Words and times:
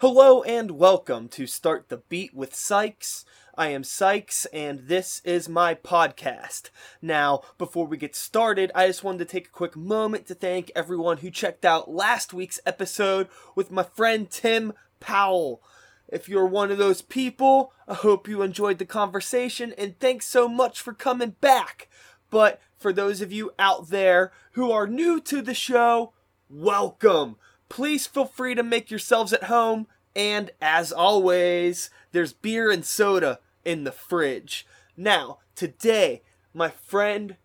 Hello 0.00 0.44
and 0.44 0.70
welcome 0.70 1.26
to 1.30 1.44
Start 1.48 1.88
the 1.88 1.96
Beat 1.96 2.32
with 2.32 2.54
Sykes. 2.54 3.24
I 3.56 3.70
am 3.70 3.82
Sykes 3.82 4.44
and 4.52 4.86
this 4.86 5.20
is 5.24 5.48
my 5.48 5.74
podcast. 5.74 6.70
Now, 7.02 7.42
before 7.58 7.84
we 7.84 7.96
get 7.96 8.14
started, 8.14 8.70
I 8.76 8.86
just 8.86 9.02
wanted 9.02 9.18
to 9.18 9.24
take 9.24 9.48
a 9.48 9.50
quick 9.50 9.74
moment 9.74 10.26
to 10.28 10.36
thank 10.36 10.70
everyone 10.76 11.16
who 11.16 11.32
checked 11.32 11.64
out 11.64 11.90
last 11.90 12.32
week's 12.32 12.60
episode 12.64 13.26
with 13.56 13.72
my 13.72 13.82
friend 13.82 14.30
Tim 14.30 14.72
Powell. 15.00 15.64
If 16.06 16.28
you're 16.28 16.46
one 16.46 16.70
of 16.70 16.78
those 16.78 17.02
people, 17.02 17.72
I 17.88 17.94
hope 17.94 18.28
you 18.28 18.42
enjoyed 18.42 18.78
the 18.78 18.86
conversation 18.86 19.74
and 19.76 19.98
thanks 19.98 20.28
so 20.28 20.46
much 20.48 20.80
for 20.80 20.92
coming 20.92 21.34
back. 21.40 21.88
But 22.30 22.60
for 22.78 22.92
those 22.92 23.20
of 23.20 23.32
you 23.32 23.50
out 23.58 23.88
there 23.88 24.30
who 24.52 24.70
are 24.70 24.86
new 24.86 25.20
to 25.22 25.42
the 25.42 25.54
show, 25.54 26.12
welcome. 26.48 27.34
Please 27.68 28.06
feel 28.06 28.24
free 28.24 28.54
to 28.54 28.62
make 28.62 28.90
yourselves 28.90 29.32
at 29.32 29.44
home. 29.44 29.86
And 30.16 30.50
as 30.60 30.92
always, 30.92 31.90
there's 32.12 32.32
beer 32.32 32.70
and 32.70 32.84
soda 32.84 33.40
in 33.64 33.84
the 33.84 33.92
fridge. 33.92 34.66
Now, 34.96 35.38
today, 35.54 36.22
my 36.54 36.70
friend 36.70 37.36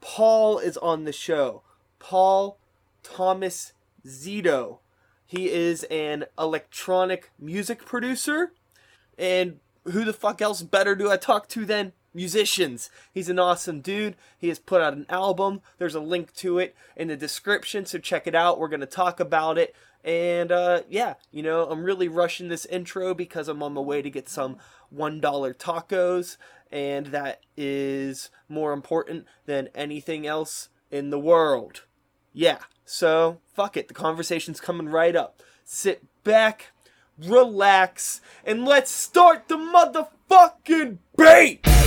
Paul 0.00 0.58
is 0.58 0.76
on 0.76 1.04
the 1.04 1.12
show. 1.12 1.62
Paul 1.98 2.58
Thomas 3.02 3.72
Zito. 4.06 4.78
He 5.26 5.50
is 5.50 5.84
an 5.84 6.24
electronic 6.38 7.30
music 7.38 7.84
producer. 7.84 8.52
And 9.18 9.60
who 9.84 10.04
the 10.04 10.12
fuck 10.12 10.42
else 10.42 10.62
better 10.62 10.94
do 10.94 11.10
I 11.10 11.16
talk 11.16 11.48
to 11.48 11.64
than 11.64 11.92
musicians? 12.14 12.90
He's 13.12 13.28
an 13.28 13.38
awesome 13.38 13.80
dude. 13.80 14.16
He 14.38 14.48
has 14.48 14.58
put 14.58 14.80
out 14.80 14.94
an 14.94 15.06
album. 15.08 15.60
There's 15.78 15.94
a 15.94 16.00
link 16.00 16.34
to 16.36 16.58
it 16.58 16.74
in 16.96 17.08
the 17.08 17.16
description, 17.16 17.86
so 17.86 17.98
check 17.98 18.26
it 18.26 18.34
out. 18.34 18.58
We're 18.58 18.68
going 18.68 18.80
to 18.80 18.86
talk 18.86 19.20
about 19.20 19.58
it. 19.58 19.74
And 20.02 20.50
uh, 20.50 20.82
yeah, 20.88 21.14
you 21.30 21.42
know, 21.42 21.66
I'm 21.66 21.84
really 21.84 22.08
rushing 22.08 22.48
this 22.48 22.66
intro 22.66 23.14
because 23.14 23.48
I'm 23.48 23.62
on 23.62 23.74
my 23.74 23.80
way 23.80 24.02
to 24.02 24.10
get 24.10 24.28
some 24.28 24.56
$1 24.94 25.20
tacos, 25.56 26.36
and 26.72 27.06
that 27.06 27.40
is 27.56 28.30
more 28.48 28.72
important 28.72 29.26
than 29.46 29.68
anything 29.74 30.26
else 30.26 30.68
in 30.90 31.10
the 31.10 31.18
world. 31.18 31.82
Yeah, 32.32 32.58
so 32.84 33.40
fuck 33.54 33.76
it. 33.76 33.88
The 33.88 33.94
conversation's 33.94 34.60
coming 34.60 34.88
right 34.88 35.14
up. 35.14 35.42
Sit 35.64 36.04
back, 36.24 36.72
relax, 37.18 38.20
and 38.44 38.64
let's 38.64 38.90
start 38.90 39.48
the 39.48 39.56
motherfucking 39.56 40.98
beat! 41.16 41.79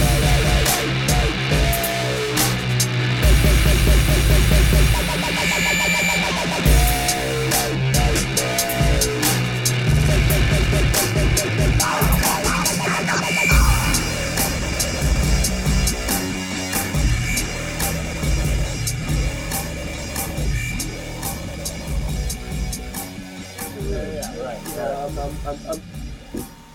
I'm, 25.48 25.58
I'm, 25.70 25.82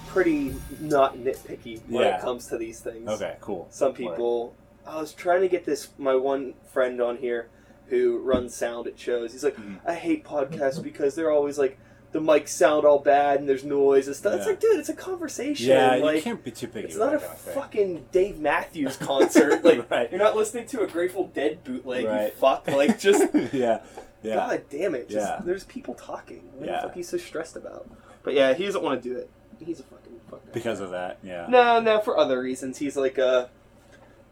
pretty 0.09 0.55
not 0.81 1.17
nitpicky 1.19 1.81
when 1.87 2.03
Yeah. 2.03 2.17
it 2.17 2.23
comes 2.23 2.47
to 2.47 2.57
these 2.57 2.81
things. 2.81 3.09
Okay, 3.09 3.37
cool. 3.41 3.69
Some 3.71 3.93
people. 3.93 4.55
I 4.87 4.99
was 5.01 5.13
trying 5.13 5.43
to 5.43 5.49
get 5.49 5.67
this 5.67 5.89
my 5.99 6.15
one 6.17 6.55
friend 6.73 7.01
on 7.03 7.19
here 7.19 7.49
who 7.89 8.19
runs 8.19 8.55
sound 8.55 8.87
at 8.87 8.99
shows. 8.99 9.33
He's 9.33 9.45
like, 9.45 9.57
Mhm. 9.57 9.77
I 9.87 9.95
hate 9.95 10.25
podcasts 10.25 10.83
because 10.83 11.15
they're 11.15 11.31
always 11.31 11.59
like 11.59 11.79
the 12.13 12.21
mics 12.21 12.49
sound 12.49 12.87
all 12.87 12.99
bad 13.01 13.39
and 13.41 13.47
there's 13.49 13.65
noise 13.65 14.07
and 14.07 14.17
stuff. 14.17 14.33
It's 14.37 14.45
Yeah. 14.47 14.51
like, 14.53 14.61
dude, 14.61 14.79
it's 14.81 14.89
a 14.89 14.95
conversation. 14.95 15.69
Yeah, 15.69 15.97
like, 15.97 16.17
you 16.17 16.23
can't 16.23 16.43
be 16.43 16.51
too 16.53 16.69
picky. 16.69 16.89
it's 16.89 16.97
not 16.97 17.09
a 17.15 17.19
that 17.19 17.21
kind 17.21 17.33
of 17.35 17.39
thing. 17.41 17.55
fucking 17.55 18.07
Dave 18.11 18.39
Matthews 18.41 18.97
concert. 18.97 19.63
like, 19.65 19.91
Right. 19.91 20.11
you're 20.11 20.19
not 20.19 20.35
listening 20.35 20.67
to 20.69 20.81
a 20.81 20.87
Grateful 20.87 21.27
Dead 21.27 21.63
bootleg. 21.65 22.05
You 22.05 22.31
fuck. 22.39 22.67
Like, 22.67 22.99
just 22.99 23.25
yeah, 23.53 23.81
yeah. 24.23 24.35
God 24.37 24.63
damn 24.71 24.95
it! 24.95 25.11
Just, 25.11 25.27
Yeah. 25.29 25.41
There's 25.45 25.65
people 25.65 25.93
talking. 25.95 26.49
What 26.55 26.67
Yeah. 26.67 26.77
the 26.77 26.83
fuck 26.89 26.97
are 26.97 26.99
you 26.99 27.05
so 27.05 27.19
stressed 27.19 27.57
about? 27.57 27.87
But 28.23 28.35
yeah, 28.35 28.55
he 28.55 28.65
doesn't 28.65 28.83
want 28.83 29.03
to 29.03 29.09
do 29.09 29.17
it. 29.17 29.31
He's 29.65 29.81
a 29.81 29.83
fucking 29.83 30.21
fuck. 30.31 30.45
that 30.45 30.53
Because 30.53 30.79
guy. 30.79 30.85
of 30.85 30.91
that, 30.93 31.19
yeah. 31.23 31.47
No, 31.49 31.81
no, 31.81 32.01
for 32.01 32.17
other 32.19 32.41
reasons. 32.41 32.79
He's 32.79 32.97
like 32.97 33.19
a 33.19 33.51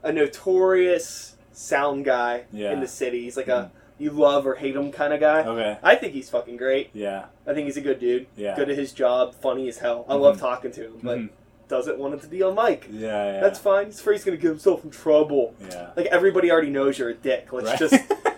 a 0.02 0.12
notorious 0.12 1.36
sound 1.52 2.04
guy 2.04 2.44
Yeah. 2.52 2.72
in 2.72 2.80
the 2.80 2.86
city. 2.86 3.22
He's 3.22 3.36
like 3.36 3.48
a 3.48 3.70
you 3.98 4.10
love 4.10 4.46
or 4.46 4.56
hate 4.56 4.76
him 4.76 4.92
kind 4.92 5.14
of 5.14 5.20
guy. 5.20 5.40
Okay. 5.42 5.78
I 5.82 5.94
think 5.94 6.12
he's 6.12 6.28
fucking 6.28 6.58
great. 6.58 6.90
Yeah. 6.92 7.26
I 7.46 7.54
think 7.54 7.64
he's 7.64 7.78
a 7.78 7.80
good 7.80 7.98
dude. 7.98 8.26
Yeah. 8.36 8.54
Good 8.54 8.68
at 8.68 8.76
his 8.76 8.92
job. 8.92 9.34
Funny 9.34 9.68
as 9.68 9.78
hell. 9.78 10.04
I 10.06 10.14
love 10.14 10.36
Mhm. 10.36 10.40
talking 10.40 10.70
to 10.72 10.82
him, 10.82 10.98
but 11.02 11.18
Mhm. 11.18 11.28
doesn't 11.68 11.98
want 11.98 12.12
it 12.14 12.20
to 12.20 12.26
be 12.28 12.42
on 12.42 12.54
mic. 12.54 12.86
Yeah, 12.92 13.32
yeah. 13.32 13.40
That's 13.40 13.58
fine. 13.58 13.86
He's 13.86 13.98
afraid 13.98 14.16
he's 14.16 14.24
gonna 14.24 14.36
get 14.36 14.48
himself 14.50 14.84
in 14.84 14.90
trouble. 14.90 15.54
Yeah. 15.70 15.90
Like 15.96 16.06
everybody 16.06 16.50
already 16.52 16.68
knows 16.70 16.98
you're 16.98 17.08
a 17.08 17.14
dick. 17.14 17.50
Let's 17.52 17.68
Right. 17.70 17.78
just 17.78 17.94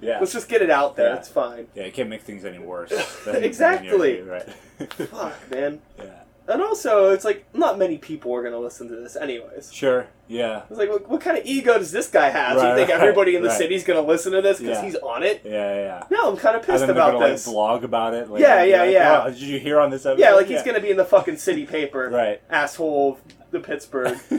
yeah. 0.00 0.18
let's 0.20 0.32
just 0.32 0.48
get 0.48 0.62
it 0.62 0.70
out 0.70 0.96
there. 0.96 1.10
Yeah. 1.10 1.16
It's 1.16 1.28
fine. 1.28 1.66
Yeah, 1.74 1.86
you 1.86 1.92
can't 1.92 2.08
make 2.08 2.22
things 2.22 2.44
any 2.44 2.58
worse. 2.58 2.92
Exactly. 3.26 4.20
right. 4.22 4.48
Fuck, 4.88 5.50
man. 5.50 5.80
yeah. 5.98 6.22
And 6.48 6.62
also, 6.62 7.10
it's 7.10 7.24
like 7.24 7.44
not 7.54 7.76
many 7.78 7.98
people 7.98 8.32
are 8.34 8.42
gonna 8.42 8.58
listen 8.60 8.88
to 8.88 8.96
this, 8.96 9.16
anyways. 9.16 9.72
Sure. 9.72 10.06
Yeah. 10.28 10.62
It's 10.70 10.78
like, 10.78 10.88
what, 10.88 11.08
what 11.08 11.20
kind 11.20 11.36
of 11.36 11.44
ego 11.44 11.76
does 11.78 11.90
this 11.90 12.08
guy 12.08 12.28
have? 12.28 12.60
Do 12.60 12.66
you 12.68 12.74
think 12.76 12.88
right, 12.90 13.00
everybody 13.00 13.34
in 13.34 13.42
the 13.42 13.48
right. 13.48 13.58
city's 13.58 13.82
gonna 13.84 14.00
listen 14.00 14.32
to 14.32 14.42
this 14.42 14.58
because 14.60 14.78
Yeah. 14.78 14.84
he's 14.84 14.94
on 14.96 15.22
it? 15.24 15.42
Yeah, 15.44 15.74
yeah. 15.74 16.04
No, 16.10 16.30
I'm 16.30 16.36
kind 16.36 16.56
of 16.56 16.62
And 16.62 16.72
pissed 16.72 16.84
about 16.88 17.12
gonna 17.14 17.28
this. 17.30 17.46
like 17.46 17.52
blog 17.54 17.84
about 17.84 18.14
it. 18.14 18.30
Like, 18.30 18.40
Yeah, 18.40 18.62
yeah, 18.62 18.82
like, 18.82 18.92
yeah. 18.92 19.22
"Oh, 19.26 19.30
did 19.30 19.40
you 19.40 19.58
hear 19.58 19.80
on 19.80 19.90
this 19.90 20.06
episode? 20.06 20.20
yeah, 20.22 20.34
like 20.34 20.46
he's 20.46 20.62
gonna 20.62 20.80
be 20.80 20.90
in 20.90 20.96
the 20.96 21.04
fucking 21.04 21.36
city 21.38 21.66
paper, 21.66 22.08
Right. 22.12 22.40
asshole 22.48 23.14
of 23.14 23.34
the 23.50 23.58
Pittsburgh 23.60 24.16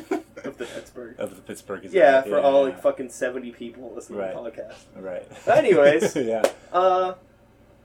of 0.44 0.58
the 0.58 0.66
Pittsburgh. 0.66 1.16
of 1.20 1.36
the 1.36 1.42
Pittsburgh. 1.42 1.84
Is 1.86 1.94
Yeah, 1.94 2.20
right. 2.20 2.28
for 2.28 2.40
all 2.40 2.64
like 2.64 2.82
fucking 2.82 3.10
seventy 3.10 3.52
people 3.52 3.92
listening 3.94 4.20
Right. 4.20 4.34
to 4.34 4.44
the 4.44 4.50
podcast. 4.52 4.76
Right. 4.96 5.28
But 5.46 5.58
anyways, 5.58 6.16
yeah. 6.16 6.44
uh, 6.72 7.16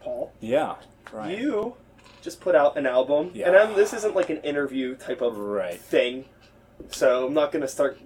Paul, 0.01 0.33
Yeah. 0.41 0.75
Right. 1.13 1.37
you 1.39 1.75
just 2.23 2.41
put 2.41 2.55
out 2.55 2.79
an 2.79 2.87
album, 2.87 3.31
Yeah. 3.35 3.49
and 3.49 3.57
I'm, 3.57 3.75
this 3.77 3.93
isn't 3.93 4.15
like 4.15 4.31
an 4.31 4.39
interview 4.39 4.95
type 4.97 5.21
of 5.21 5.37
Right. 5.37 5.79
thing, 5.79 6.25
so 6.89 7.27
I'm 7.27 7.35
not 7.35 7.53
gonna 7.53 7.69
start 7.69 7.99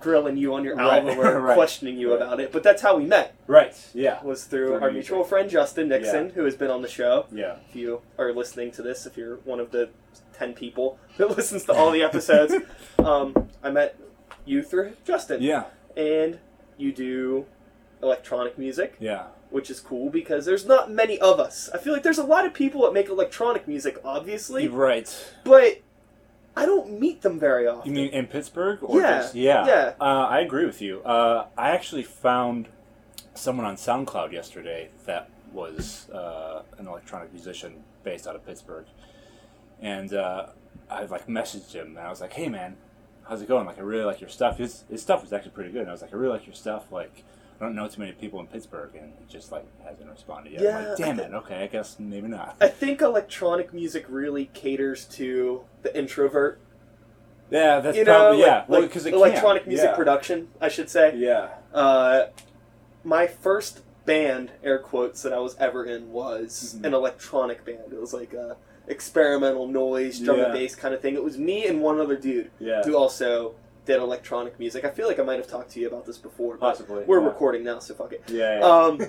grilling 0.00 0.36
you 0.36 0.54
on 0.54 0.64
your 0.64 0.76
Right, 0.76 1.02
album 1.04 1.18
or 1.20 1.40
right. 1.40 1.54
questioning 1.54 1.96
you 1.98 2.12
about 2.14 2.40
it. 2.40 2.52
But 2.52 2.62
that's 2.62 2.82
how 2.82 2.96
we 2.96 3.04
met. 3.04 3.34
Right. 3.46 3.74
Yeah. 3.92 4.22
Was 4.22 4.44
through 4.44 4.68
Through 4.68 4.74
our 4.74 4.90
music. 4.92 5.10
mutual 5.10 5.24
friend 5.24 5.50
Justin 5.50 5.88
Nixon, 5.88 6.26
Yeah. 6.26 6.32
who 6.32 6.44
has 6.44 6.54
been 6.54 6.70
on 6.70 6.82
the 6.82 6.88
show. 6.88 7.26
Yeah. 7.32 7.56
If 7.68 7.74
you 7.76 8.02
are 8.16 8.32
listening 8.32 8.70
to 8.72 8.82
this, 8.82 9.06
if 9.06 9.16
you're 9.16 9.36
one 9.44 9.58
of 9.60 9.72
the 9.72 9.90
ten 10.32 10.54
people 10.54 10.98
that 11.18 11.36
listens 11.36 11.64
to 11.64 11.72
all 11.72 11.90
the 11.90 12.02
episodes, 12.02 12.54
um, 13.00 13.48
I 13.62 13.70
met 13.70 13.96
you 14.44 14.62
through 14.62 14.92
Justin, 15.04 15.42
Yeah. 15.42 15.64
and 15.96 16.38
you 16.76 16.92
do 16.92 17.46
electronic 18.00 18.56
music, 18.56 18.94
Yeah. 19.00 19.24
Which 19.50 19.70
is 19.70 19.80
cool 19.80 20.10
because 20.10 20.44
there's 20.44 20.66
not 20.66 20.90
many 20.90 21.18
of 21.20 21.40
us. 21.40 21.70
I 21.72 21.78
feel 21.78 21.92
like 21.92 22.02
there's 22.02 22.18
a 22.18 22.24
lot 22.24 22.44
of 22.44 22.52
people 22.54 22.82
that 22.82 22.92
make 22.92 23.08
electronic 23.08 23.66
music, 23.66 23.98
obviously, 24.04 24.68
Right. 24.68 25.08
but 25.44 25.78
I 26.56 26.66
don't 26.66 26.98
meet 27.00 27.22
them 27.22 27.38
very 27.38 27.66
often. 27.66 27.94
You 27.94 28.02
mean 28.02 28.12
in 28.12 28.26
Pittsburgh? 28.26 28.78
Or 28.82 29.00
Yeah, 29.00 29.18
Just, 29.22 29.34
yeah. 29.34 29.66
yeah. 29.66 29.92
Uh, 30.00 30.26
I 30.28 30.40
agree 30.40 30.66
with 30.66 30.82
you. 30.82 31.00
Uh, 31.02 31.46
I 31.56 31.70
actually 31.70 32.02
found 32.02 32.68
someone 33.34 33.64
on 33.64 33.76
SoundCloud 33.76 34.32
yesterday 34.32 34.90
that 35.06 35.30
was 35.52 36.10
uh, 36.10 36.62
an 36.78 36.86
electronic 36.88 37.32
musician 37.32 37.84
based 38.02 38.26
out 38.26 38.34
of 38.36 38.44
Pittsburgh, 38.44 38.84
and 39.80 40.12
uh, 40.12 40.46
I 40.90 41.04
like 41.04 41.26
messaged 41.26 41.72
him 41.72 41.96
and 41.96 42.00
I 42.00 42.10
was 42.10 42.20
like, 42.20 42.32
"Hey 42.32 42.48
man, 42.48 42.76
how's 43.28 43.40
it 43.42 43.48
going? 43.48 43.64
Like, 43.66 43.78
I 43.78 43.82
really 43.82 44.04
like 44.04 44.20
your 44.20 44.28
stuff. 44.30 44.58
His 44.58 44.84
his 44.90 45.00
stuff 45.00 45.22
was 45.22 45.32
actually 45.32 45.52
pretty 45.52 45.70
good." 45.72 45.82
And 45.82 45.88
I 45.90 45.92
was 45.92 46.02
like, 46.02 46.12
"I 46.12 46.16
really 46.16 46.32
like 46.36 46.46
your 46.46 46.54
stuff. 46.54 46.90
Like." 46.92 47.24
I 47.60 47.64
don't 47.64 47.74
know 47.74 47.88
too 47.88 48.00
many 48.00 48.12
people 48.12 48.38
in 48.40 48.46
Pittsburgh, 48.46 48.94
and 48.94 49.12
he 49.18 49.24
just 49.32 49.50
like 49.50 49.64
hasn't 49.84 50.08
responded 50.08 50.52
yet. 50.52 50.60
I'm 50.60 50.66
Yeah, 50.66 50.88
like, 50.90 50.98
damn 50.98 51.18
it. 51.20 51.32
Okay, 51.34 51.62
I 51.62 51.66
guess 51.66 51.96
maybe 51.98 52.28
not. 52.28 52.56
I 52.60 52.68
think 52.68 53.00
electronic 53.02 53.72
music 53.74 54.04
really 54.08 54.46
caters 54.54 55.04
to 55.06 55.64
the 55.82 55.96
introvert. 55.98 56.60
yeah, 57.50 57.80
that's 57.80 57.96
you 57.96 58.04
know, 58.04 58.12
probably 58.18 58.40
yeah. 58.42 58.56
like, 58.58 58.68
well, 58.68 58.80
like 58.82 58.96
it 58.96 59.06
electronic 59.14 59.62
can. 59.64 59.70
music 59.70 59.90
yeah. 59.90 59.96
production, 59.96 60.48
I 60.60 60.68
should 60.68 60.88
say. 60.88 61.16
Yeah. 61.16 61.48
Uh, 61.74 62.26
my 63.02 63.26
first 63.26 63.80
band, 64.04 64.52
air 64.62 64.78
quotes, 64.78 65.22
that 65.22 65.32
I 65.32 65.38
was 65.38 65.56
ever 65.58 65.84
in 65.84 66.12
was 66.12 66.76
Mhm. 66.78 66.86
an 66.86 66.94
electronic 66.94 67.64
band. 67.64 67.92
It 67.92 68.00
was 68.00 68.12
like 68.14 68.34
a 68.34 68.56
experimental 68.86 69.66
noise, 69.66 70.18
drum 70.20 70.38
Yeah. 70.38 70.44
and 70.44 70.52
bass 70.52 70.74
kind 70.76 70.94
of 70.94 71.00
thing. 71.00 71.14
It 71.14 71.24
was 71.24 71.36
me 71.38 71.66
and 71.66 71.82
one 71.82 72.00
other 72.00 72.16
dude 72.16 72.50
Yeah. 72.60 72.82
who 72.84 72.96
also 72.96 73.54
did 73.88 74.00
electronic 74.00 74.58
music. 74.60 74.84
I 74.84 74.90
feel 74.90 75.08
like 75.08 75.18
I 75.18 75.22
might 75.22 75.38
have 75.38 75.48
talked 75.48 75.70
to 75.72 75.80
you 75.80 75.88
about 75.88 76.04
this 76.04 76.18
before, 76.18 76.56
but 76.58 76.70
Possibly. 76.74 77.04
we're 77.04 77.20
yeah. 77.20 77.26
recording 77.26 77.64
now, 77.64 77.78
so 77.78 77.94
fuck 77.94 78.12
it. 78.12 78.22
Yeah. 78.28 78.58
yeah. 78.60 78.64
Um, 78.64 79.00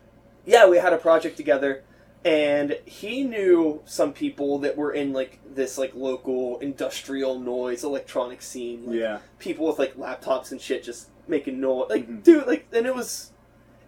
yeah, 0.46 0.68
we 0.68 0.78
had 0.78 0.92
a 0.92 0.96
project 0.96 1.36
together, 1.36 1.82
and 2.24 2.78
he 2.86 3.24
knew 3.24 3.82
some 3.84 4.12
people 4.12 4.58
that 4.60 4.76
were 4.76 4.92
in 4.92 5.12
like 5.12 5.40
this 5.54 5.76
like 5.76 5.92
local 5.94 6.58
industrial 6.60 7.40
noise 7.40 7.82
electronic 7.82 8.40
scene. 8.40 8.86
Like, 8.86 8.96
yeah. 8.96 9.18
people 9.40 9.66
with 9.66 9.78
like 9.80 9.96
laptops 9.96 10.52
and 10.52 10.60
shit 10.60 10.84
just 10.84 11.08
making 11.26 11.60
noise. 11.60 11.90
Like, 11.90 12.08
Mhm. 12.08 12.22
dude, 12.22 12.46
like, 12.46 12.66
and 12.72 12.86
it 12.86 12.94
was, 12.94 13.32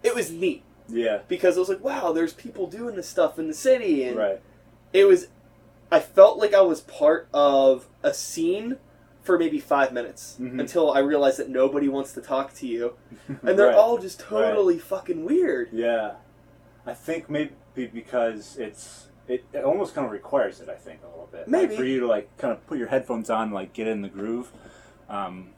it 0.03 0.14
was 0.17 0.32
neat 0.32 0.64
Yeah. 0.88 1.20
because 1.29 1.56
it 1.56 1.61
was 1.61 1.69
like, 1.69 1.82
wow, 1.85 2.11
there's 2.12 2.32
people 2.35 2.67
doing 2.67 2.96
this 2.96 3.08
stuff 3.08 3.38
in 3.38 3.46
the 3.46 3.55
city, 3.55 4.03
and 4.03 4.17
Right. 4.17 4.41
it 4.93 5.05
was 5.05 5.29
I 5.93 5.99
felt 6.00 6.38
like 6.38 6.55
I 6.55 6.61
was 6.61 6.81
part 6.82 7.29
of 7.35 7.88
a 8.03 8.14
scene 8.14 8.76
for 9.22 9.38
maybe 9.38 9.58
five 9.61 9.93
minutes 9.93 10.37
Mhm. 10.40 10.61
until 10.61 10.93
I 10.93 11.00
realize 11.00 11.37
that 11.37 11.49
nobody 11.49 11.88
wants 11.88 12.12
to 12.14 12.20
talk 12.20 12.55
to 12.55 12.67
you, 12.67 12.94
and 13.43 13.58
they're 13.58 13.69
Right. 13.69 13.75
all 13.76 13.99
just 13.99 14.20
totally 14.20 14.78
fucking 14.78 15.25
weird. 15.25 15.69
Yeah, 15.72 16.14
I 16.87 16.94
think 16.94 17.28
maybe 17.28 17.52
because 17.75 18.56
it's 18.56 19.08
it, 19.28 19.44
it 19.52 19.62
almost 19.62 19.94
kind 19.94 20.05
of 20.06 20.11
requires 20.12 20.61
it. 20.61 20.69
I 20.69 20.75
think 20.75 21.00
a 21.05 21.06
little 21.06 21.28
bit. 21.31 21.43
Like, 21.43 21.49
Maybe. 21.49 21.76
for 21.76 21.84
you 21.84 22.00
to 22.00 22.06
like 22.08 22.37
kind 22.37 22.52
of 22.52 22.67
put 22.67 22.78
your 22.78 22.88
headphones 22.88 23.31
on, 23.31 23.52
like 23.52 23.72
get 23.72 23.87
in 23.87 24.02
the 24.02 24.08
groove. 24.08 24.50
Um, 25.08 25.50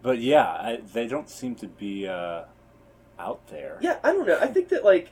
but 0.00 0.18
yeah, 0.18 0.46
I, 0.46 0.80
they 0.94 1.06
don't 1.06 1.28
seem 1.28 1.54
to 1.56 1.66
be 1.66 2.06
uh, 2.08 2.44
out 3.18 3.46
there. 3.48 3.76
Yeah, 3.82 3.98
I 4.02 4.12
don't 4.14 4.26
know. 4.26 4.38
I 4.40 4.46
think 4.46 4.68
that 4.70 4.82
like 4.84 5.10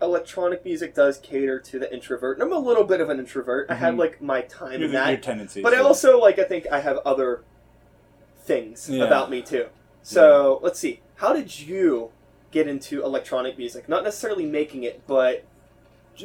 electronic 0.00 0.64
music 0.64 0.94
does 0.94 1.18
cater 1.18 1.58
to 1.58 1.78
the 1.78 1.92
introvert. 1.92 2.38
And 2.38 2.44
I'm 2.44 2.52
a 2.52 2.58
little 2.58 2.84
bit 2.84 3.00
of 3.00 3.08
an 3.10 3.18
introvert. 3.18 3.66
I 3.70 3.74
have 3.74 3.94
Mhm. 3.94 3.98
like 3.98 4.22
my 4.22 4.42
time 4.42 4.82
in 4.82 4.92
that. 4.92 5.08
your 5.08 5.18
tendencies. 5.18 5.62
But 5.62 5.74
I 5.74 5.78
also 5.78 6.18
like 6.20 6.38
I 6.38 6.44
think 6.44 6.66
I 6.70 6.80
have 6.80 6.98
other 7.04 7.42
things 8.40 8.88
Yeah. 8.88 9.04
about 9.04 9.30
me 9.30 9.42
too. 9.42 9.66
So 10.02 10.60
let's 10.62 10.78
see. 10.78 11.00
How 11.16 11.32
did 11.32 11.60
you 11.60 12.10
get 12.50 12.66
into 12.68 13.02
electronic 13.02 13.58
music? 13.58 13.88
Not 13.88 14.04
necessarily 14.04 14.46
making 14.46 14.84
it, 14.84 15.02
but 15.06 15.44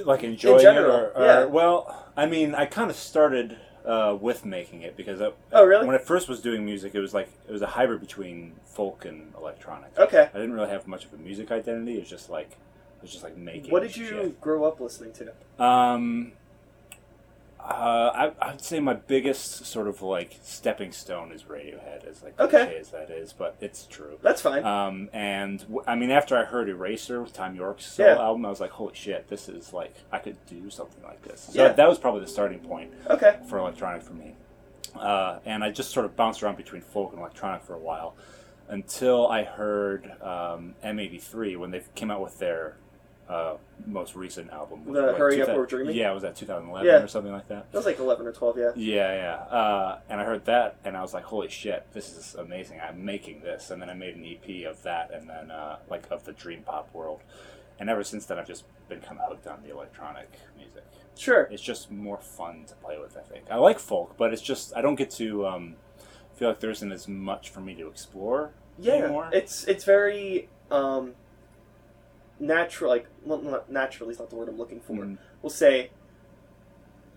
like 0.06 0.24
enjoying 0.24 0.60
general, 0.62 0.96
it, 0.96 1.00
or, 1.16 1.18
or 1.18 1.26
yeah. 1.26 1.46
well, 1.46 2.06
I 2.18 2.26
mean, 2.26 2.56
I 2.56 2.66
kind 2.66 2.90
of 2.90 2.96
started 2.96 3.58
uh, 3.86 4.18
with 4.20 4.46
making 4.46 4.82
it 4.82 4.96
because 4.96 5.22
I, 5.22 5.32
Oh, 5.52 5.66
really? 5.66 5.86
when 5.86 5.94
I 5.94 6.00
first 6.00 6.30
was 6.30 6.40
doing 6.42 6.64
music, 6.64 6.96
it 6.96 7.00
was 7.00 7.14
like 7.14 7.28
it 7.48 7.52
was 7.52 7.62
a 7.62 7.68
hybrid 7.68 8.00
between 8.00 8.54
folk 8.64 9.04
and 9.04 9.34
electronic. 9.38 9.90
okay. 10.00 10.30
I 10.34 10.38
didn't 10.38 10.54
really 10.54 10.70
have 10.70 10.88
much 10.88 11.04
of 11.06 11.14
a 11.14 11.18
music 11.18 11.52
identity. 11.52 11.98
It 11.98 12.00
was 12.02 12.10
just 12.10 12.30
like 12.30 12.52
was 13.04 13.12
just 13.12 13.24
like 13.24 13.38
making. 13.38 13.70
What 13.72 13.84
did 13.84 13.96
you 13.96 14.08
shit. 14.08 14.42
grow 14.42 14.64
up 14.64 14.80
listening 14.80 15.14
to? 15.14 15.64
Um, 15.64 16.32
uh, 17.60 18.32
I, 18.42 18.50
I'd 18.50 18.62
say 18.62 18.82
my 18.82 18.94
biggest 18.94 19.66
sort 19.66 19.88
of 19.88 20.02
like 20.02 20.38
stepping 20.44 20.92
stone 20.92 21.32
is 21.32 21.44
Radiohead, 21.44 22.06
as 22.06 22.22
like 22.22 22.38
Okay. 22.38 22.66
cliche 22.66 22.78
as 22.80 22.90
that 22.90 23.10
is, 23.10 23.32
but 23.32 23.56
it's 23.62 23.86
true. 23.86 24.18
That's 24.22 24.42
fine. 24.42 24.66
Um, 24.66 25.10
and 25.14 25.60
w- 25.62 25.84
I 25.88 25.96
mean, 25.96 26.12
after 26.12 26.38
I 26.38 26.44
heard 26.44 26.68
Eraser 26.68 27.22
with 27.22 27.32
Thom 27.32 27.56
Yorke's 27.56 27.86
solo 27.86 28.10
Yeah. 28.10 28.22
album, 28.22 28.46
I 28.46 28.50
was 28.50 28.60
like, 28.60 28.72
"Holy 28.72 28.94
shit, 28.94 29.30
this 29.30 29.48
is 29.48 29.72
like 29.72 29.94
I 30.12 30.20
could 30.20 30.36
do 30.46 30.70
something 30.70 31.02
like 31.04 31.22
this." 31.22 31.50
So 31.54 31.64
Yeah. 31.64 31.72
that 31.72 31.88
was 31.88 31.98
probably 32.00 32.20
the 32.22 32.28
starting 32.28 32.60
point 32.60 32.92
okay. 33.10 33.38
for 33.48 33.60
electronic 33.60 34.02
for 34.02 34.14
me. 34.14 34.36
Uh, 34.96 35.40
and 35.46 35.64
I 35.64 35.72
just 35.72 35.92
sort 35.92 36.06
of 36.06 36.18
bounced 36.18 36.44
around 36.44 36.58
between 36.58 36.82
folk 36.82 37.12
and 37.12 37.20
electronic 37.20 37.64
for 37.64 37.76
a 37.76 37.80
while 37.80 38.14
until 38.68 39.28
I 39.28 39.44
heard 39.44 40.12
um, 40.22 40.76
M83 40.84 41.56
when 41.58 41.72
they 41.72 41.82
came 41.96 42.12
out 42.12 42.22
with 42.22 42.40
their 42.40 42.76
uh, 43.34 43.58
most 43.86 44.16
recent 44.16 44.52
album. 44.52 44.84
The 44.86 45.02
Like 45.02 45.18
Hurry 45.18 45.42
Up, 45.42 45.48
2000 45.48 45.58
We're 45.58 45.66
Dreaming? 45.66 45.96
Yeah, 45.96 46.12
was 46.12 46.22
that 46.24 46.36
2011 46.36 46.86
Yeah. 46.88 47.02
or 47.04 47.08
something 47.08 47.32
like 47.32 47.48
that? 47.48 47.72
That 47.72 47.78
was 47.78 47.86
like 47.86 48.00
eleven 48.00 48.28
or 48.28 48.32
twelve. 48.32 48.58
Yeah. 48.58 48.72
Yeah, 48.76 49.14
yeah. 49.14 49.56
Uh, 49.58 50.00
and 50.10 50.22
I 50.22 50.24
heard 50.26 50.46
that, 50.46 50.78
and 50.86 50.96
I 50.96 51.02
was 51.02 51.14
like, 51.14 51.24
"Holy 51.24 51.50
shit, 51.50 51.86
this 51.94 52.16
is 52.16 52.36
amazing! 52.36 52.80
I'm 52.82 53.04
making 53.04 53.42
this." 53.42 53.72
And 53.72 53.82
then 53.82 53.90
I 53.90 53.94
made 53.94 54.16
an 54.16 54.26
EP 54.26 54.66
of 54.70 54.82
that, 54.84 55.12
and 55.14 55.30
then 55.30 55.52
uh, 55.52 55.78
like 55.90 56.04
of 56.12 56.24
the 56.26 56.34
dream 56.34 56.62
pop 56.64 56.94
world. 56.94 57.22
And 57.80 57.90
ever 57.90 58.04
since 58.04 58.26
then, 58.28 58.38
I've 58.38 58.48
just 58.48 58.66
been 58.88 59.00
kind 59.02 59.20
of 59.20 59.28
hooked 59.30 59.48
on 59.48 59.64
the 59.64 59.72
electronic 59.72 60.30
music. 60.56 60.84
Sure. 61.16 61.44
It's 61.52 61.62
just 61.62 61.92
more 61.92 62.18
fun 62.20 62.66
to 62.68 62.76
play 62.76 62.98
with. 63.00 63.18
I 63.18 63.22
think 63.22 63.46
I 63.50 63.58
like 63.58 63.80
folk, 63.80 64.16
but 64.18 64.32
it's 64.34 64.42
just 64.42 64.76
I 64.76 64.82
don't 64.82 64.96
get 64.96 65.10
to 65.12 65.48
um, 65.48 65.76
feel 66.36 66.50
like 66.50 66.60
there 66.60 66.70
isn't 66.72 66.92
as 66.92 67.08
much 67.08 67.50
for 67.50 67.62
me 67.62 67.74
to 67.76 67.88
explore 67.88 68.52
Yeah. 68.78 68.94
anymore. 68.94 69.30
It's 69.34 69.64
it's 69.66 69.84
very 69.84 70.50
um, 70.72 71.14
natural. 72.40 72.90
Like 72.92 73.08
well, 73.24 73.42
not 73.42 73.72
naturally 73.72 74.12
is 74.14 74.20
not 74.20 74.30
the 74.30 74.36
word 74.36 74.50
I'm 74.50 74.58
looking 74.58 74.80
for. 74.82 74.94
Mm. 74.94 75.18
We'll 75.42 75.50
say 75.50 75.92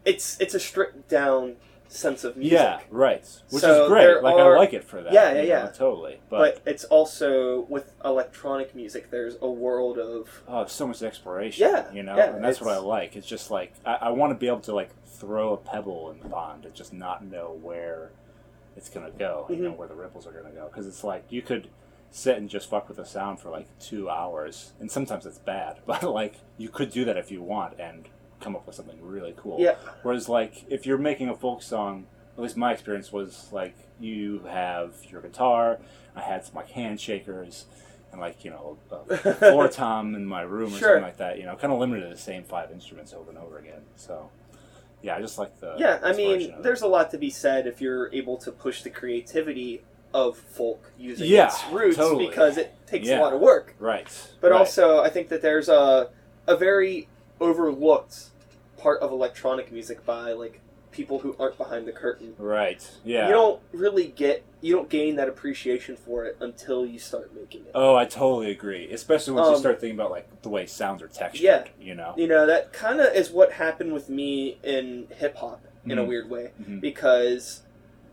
it's 0.04 0.40
it's 0.40 0.54
a 0.54 0.60
stripped 0.60 1.08
down 1.08 1.56
sense 1.88 2.24
of 2.24 2.36
music. 2.36 2.58
Yeah, 2.58 2.80
right. 2.90 3.24
Which 3.50 3.62
So 3.62 3.84
is 3.84 3.88
great. 3.88 4.22
Like 4.22 4.34
are- 4.34 4.56
I 4.56 4.58
like 4.58 4.72
it 4.72 4.84
for 4.84 5.02
that. 5.02 5.12
Yeah, 5.12 5.32
yeah, 5.34 5.42
yeah. 5.42 5.64
know, 5.64 5.72
totally. 5.72 6.20
But 6.28 6.64
but, 6.64 6.70
it's 6.72 6.84
also 6.84 7.60
with 7.68 7.92
electronic 8.04 8.74
music. 8.74 9.10
There's 9.10 9.36
a 9.40 9.48
world 9.50 9.98
of 9.98 10.42
Oh, 10.48 10.66
so 10.66 10.86
much 10.86 11.02
exploration. 11.02 11.68
Yeah, 11.70 11.92
you 11.92 12.02
know, 12.02 12.16
yeah, 12.16 12.34
and 12.34 12.44
that's 12.44 12.60
what 12.60 12.74
I 12.74 12.78
like. 12.78 13.16
It's 13.16 13.26
just 13.26 13.50
like 13.50 13.72
I, 13.84 13.94
I 13.94 14.10
want 14.10 14.32
to 14.32 14.34
be 14.34 14.46
able 14.48 14.60
to 14.60 14.74
like 14.74 14.90
throw 15.06 15.52
a 15.54 15.56
pebble 15.56 16.10
in 16.10 16.20
the 16.20 16.28
pond 16.28 16.64
and 16.64 16.74
just 16.74 16.92
not 16.92 17.24
know 17.24 17.56
where 17.62 18.10
it's 18.76 18.88
gonna 18.88 19.10
go. 19.10 19.46
You 19.48 19.56
know, 19.56 19.72
Mhm. 19.72 19.76
where 19.76 19.88
the 19.88 19.94
ripples 19.94 20.26
are 20.26 20.32
gonna 20.32 20.50
go. 20.54 20.66
Because 20.68 20.86
it's 20.86 21.02
like 21.04 21.24
you 21.30 21.40
could 21.42 21.68
sit 22.16 22.38
and 22.38 22.48
just 22.48 22.70
fuck 22.70 22.88
with 22.88 22.96
the 22.96 23.04
sound 23.04 23.38
for 23.38 23.50
like 23.50 23.68
two 23.78 24.08
hours, 24.08 24.72
and 24.80 24.90
sometimes 24.90 25.26
it's 25.26 25.38
bad, 25.38 25.80
but 25.86 26.02
like 26.02 26.36
you 26.56 26.68
could 26.70 26.90
do 26.90 27.04
that 27.04 27.16
if 27.16 27.30
you 27.30 27.42
want 27.42 27.78
and 27.78 28.08
come 28.40 28.56
up 28.56 28.66
with 28.66 28.74
something 28.74 28.98
really 29.02 29.34
cool. 29.36 29.58
yeah, 29.60 29.74
Whereas, 30.02 30.28
like, 30.28 30.64
if 30.68 30.84
you're 30.86 30.98
making 30.98 31.28
a 31.28 31.34
folk 31.34 31.62
song, 31.62 32.06
at 32.36 32.42
least 32.42 32.56
my 32.56 32.72
experience 32.72 33.12
was 33.12 33.48
like 33.52 33.74
you 33.98 34.40
have 34.48 34.94
your 35.10 35.20
guitar. 35.22 35.78
I 36.14 36.20
had 36.20 36.44
some 36.44 36.54
like 36.54 36.70
hand 36.70 37.00
shakers 37.00 37.64
and 38.12 38.20
like 38.20 38.44
you 38.44 38.50
know 38.50 38.78
a 38.90 39.16
floor 39.34 39.68
tom 39.68 40.14
in 40.14 40.24
my 40.26 40.42
room 40.42 40.72
or 40.74 40.78
Sure. 40.78 40.88
something 40.88 41.02
like 41.02 41.16
that. 41.18 41.38
You 41.38 41.44
know, 41.44 41.56
kind 41.56 41.72
of 41.72 41.78
limited 41.78 42.04
to 42.04 42.10
the 42.14 42.20
same 42.20 42.44
five 42.44 42.70
instruments 42.70 43.12
over 43.12 43.28
and 43.30 43.38
over 43.38 43.58
again. 43.58 43.82
So, 43.96 44.30
yeah, 45.02 45.16
I 45.16 45.20
just 45.20 45.38
like 45.38 45.60
the 45.60 45.76
yeah. 45.78 45.98
I 46.02 46.12
mean, 46.14 46.40
it. 46.40 46.62
there's 46.62 46.82
a 46.82 46.86
lot 46.88 47.10
to 47.10 47.18
be 47.18 47.30
said 47.30 47.66
if 47.66 47.80
you're 47.80 48.10
able 48.12 48.36
to 48.38 48.52
push 48.52 48.82
the 48.82 48.90
creativity 48.90 49.82
of 50.16 50.38
folk 50.38 50.90
using 50.98 51.28
Yeah, 51.28 51.46
its 51.48 51.62
roots 51.70 51.96
totally. 51.98 52.26
because 52.28 52.56
it 52.56 52.72
takes 52.86 53.06
Yeah. 53.06 53.20
a 53.20 53.22
lot 53.22 53.34
of 53.34 53.40
work. 53.40 53.74
right, 53.78 54.08
But 54.40 54.50
right. 54.50 54.58
also, 54.58 55.00
I 55.00 55.10
think 55.10 55.28
that 55.28 55.42
there's 55.42 55.68
a 55.68 56.08
a 56.48 56.56
very 56.56 57.08
overlooked 57.40 58.26
part 58.78 59.00
of 59.00 59.10
electronic 59.12 59.70
music 59.72 60.04
by 60.06 60.32
like 60.32 60.60
people 60.92 61.18
who 61.18 61.36
aren't 61.38 61.58
behind 61.58 61.86
the 61.86 61.92
curtain. 61.92 62.34
right, 62.38 62.90
yeah. 63.04 63.26
You 63.28 63.34
don't 63.34 63.60
really 63.72 64.06
get 64.08 64.42
you 64.62 64.74
don't 64.74 64.88
gain 64.88 65.16
that 65.16 65.28
appreciation 65.28 65.96
for 65.96 66.24
it 66.24 66.36
until 66.40 66.86
you 66.86 66.98
start 66.98 67.34
making 67.34 67.60
it. 67.66 67.72
Oh, 67.74 67.94
I 67.94 68.06
totally 68.06 68.50
agree. 68.50 68.90
Especially 68.90 69.34
once 69.34 69.48
you 69.48 69.54
Um, 69.54 69.60
start 69.60 69.80
thinking 69.80 69.98
about 70.00 70.10
like 70.10 70.26
the 70.42 70.48
way 70.48 70.64
sounds 70.66 71.02
are 71.02 71.08
textured. 71.08 71.42
Yeah. 71.44 71.64
You 71.78 71.94
know. 71.94 72.14
You 72.16 72.26
know, 72.26 72.46
that 72.46 72.72
kind 72.72 73.00
of 73.00 73.14
is 73.14 73.30
what 73.30 73.52
happened 73.52 73.92
with 73.92 74.08
me 74.08 74.58
in 74.62 75.08
hip 75.18 75.36
hop 75.36 75.60
in 75.84 75.98
a 75.98 76.02
Mhm. 76.02 76.08
weird 76.08 76.30
way 76.30 76.52
Mhm. 76.60 76.80
because 76.80 77.62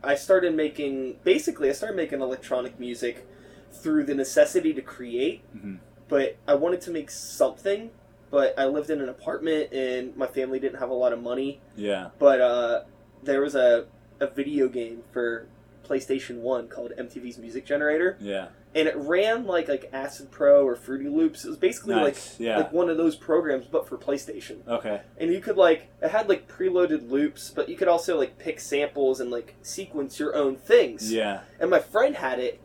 I 0.04 0.16
started 0.16 0.56
making 0.56 1.18
basically 1.24 1.70
I 1.70 1.74
started 1.74 1.96
making 1.96 2.22
electronic 2.22 2.80
music 2.80 3.26
through 3.72 4.04
the 4.06 4.14
necessity 4.16 4.74
to 4.74 4.82
create, 4.82 5.42
Mhm. 5.56 5.80
but 6.08 6.36
I 6.48 6.56
wanted 6.56 6.82
to 6.82 6.92
make 6.92 7.10
something. 7.10 7.92
But 8.30 8.58
I 8.58 8.66
lived 8.66 8.90
in 8.90 9.00
an 9.00 9.10
apartment 9.10 9.72
and 9.74 10.16
my 10.18 10.26
family 10.28 10.60
didn't 10.60 10.80
have 10.80 10.90
a 10.90 10.94
lot 10.96 11.14
of 11.14 11.22
money. 11.22 11.62
Yeah. 11.76 12.10
But 12.18 12.42
uh, 12.42 12.82
there 13.24 13.42
was 13.42 13.54
a, 13.56 13.86
a 14.20 14.28
video 14.28 14.68
game 14.68 15.04
for 15.12 15.46
PlayStation 15.88 16.38
One 16.42 16.68
called 16.68 16.94
MTV's 16.98 17.38
Music 17.38 17.64
Generator, 17.66 18.18
Yeah. 18.20 18.48
And 18.76 18.88
it 18.88 18.96
ran 18.98 19.46
like 19.46 19.68
like 19.68 19.90
Acid 19.94 20.32
Pro 20.32 20.66
or 20.66 20.76
Fruity 20.76 21.08
Loops. 21.08 21.46
It 21.46 21.50
was 21.50 21.58
basically 21.58 21.96
Nice. 21.96 22.04
like 22.04 22.40
yeah. 22.40 22.58
like 22.58 22.74
one 22.74 22.90
of 22.90 22.98
those 22.98 23.16
programs, 23.16 23.66
but 23.66 23.88
for 23.88 23.98
PlayStation. 23.98 24.68
okay. 24.68 25.02
And 25.18 25.32
you 25.32 25.40
could 25.42 25.58
like 25.58 25.90
it 26.02 26.10
had 26.10 26.28
like 26.30 26.48
preloaded 26.48 27.10
loops, 27.10 27.52
but 27.52 27.70
you 27.70 27.76
could 27.76 27.88
also 27.88 28.18
like 28.18 28.38
pick 28.38 28.60
samples 28.60 29.20
and 29.20 29.30
like 29.32 29.56
sequence 29.62 30.20
your 30.20 30.36
own 30.36 30.56
things. 30.56 31.12
Yeah. 31.12 31.42
And 31.60 31.70
my 31.70 31.80
friend 31.80 32.16
had 32.16 32.40
it, 32.40 32.60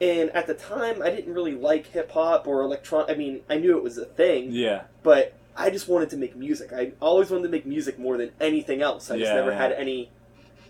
and 0.00 0.30
at 0.30 0.46
the 0.46 0.54
time 0.54 1.02
I 1.02 1.10
didn't 1.10 1.34
really 1.34 1.54
like 1.54 1.86
hip 1.86 2.10
hop 2.12 2.46
or 2.46 2.62
electron. 2.62 3.10
I 3.10 3.14
mean, 3.14 3.42
I 3.50 3.58
knew 3.58 3.76
it 3.76 3.82
was 3.82 3.98
a 3.98 4.06
thing, 4.06 4.48
Yeah. 4.52 4.82
but 5.02 5.34
I 5.54 5.68
just 5.68 5.86
wanted 5.86 6.08
to 6.10 6.16
make 6.16 6.34
music. 6.34 6.72
I 6.72 6.92
always 7.00 7.30
wanted 7.30 7.44
to 7.44 7.48
make 7.50 7.66
music 7.66 7.98
more 7.98 8.16
than 8.16 8.30
anything 8.40 8.80
else. 8.80 9.10
I 9.10 9.18
just 9.18 9.32
never 9.32 9.50
yeah. 9.50 9.58
had 9.58 9.72
any 9.72 10.10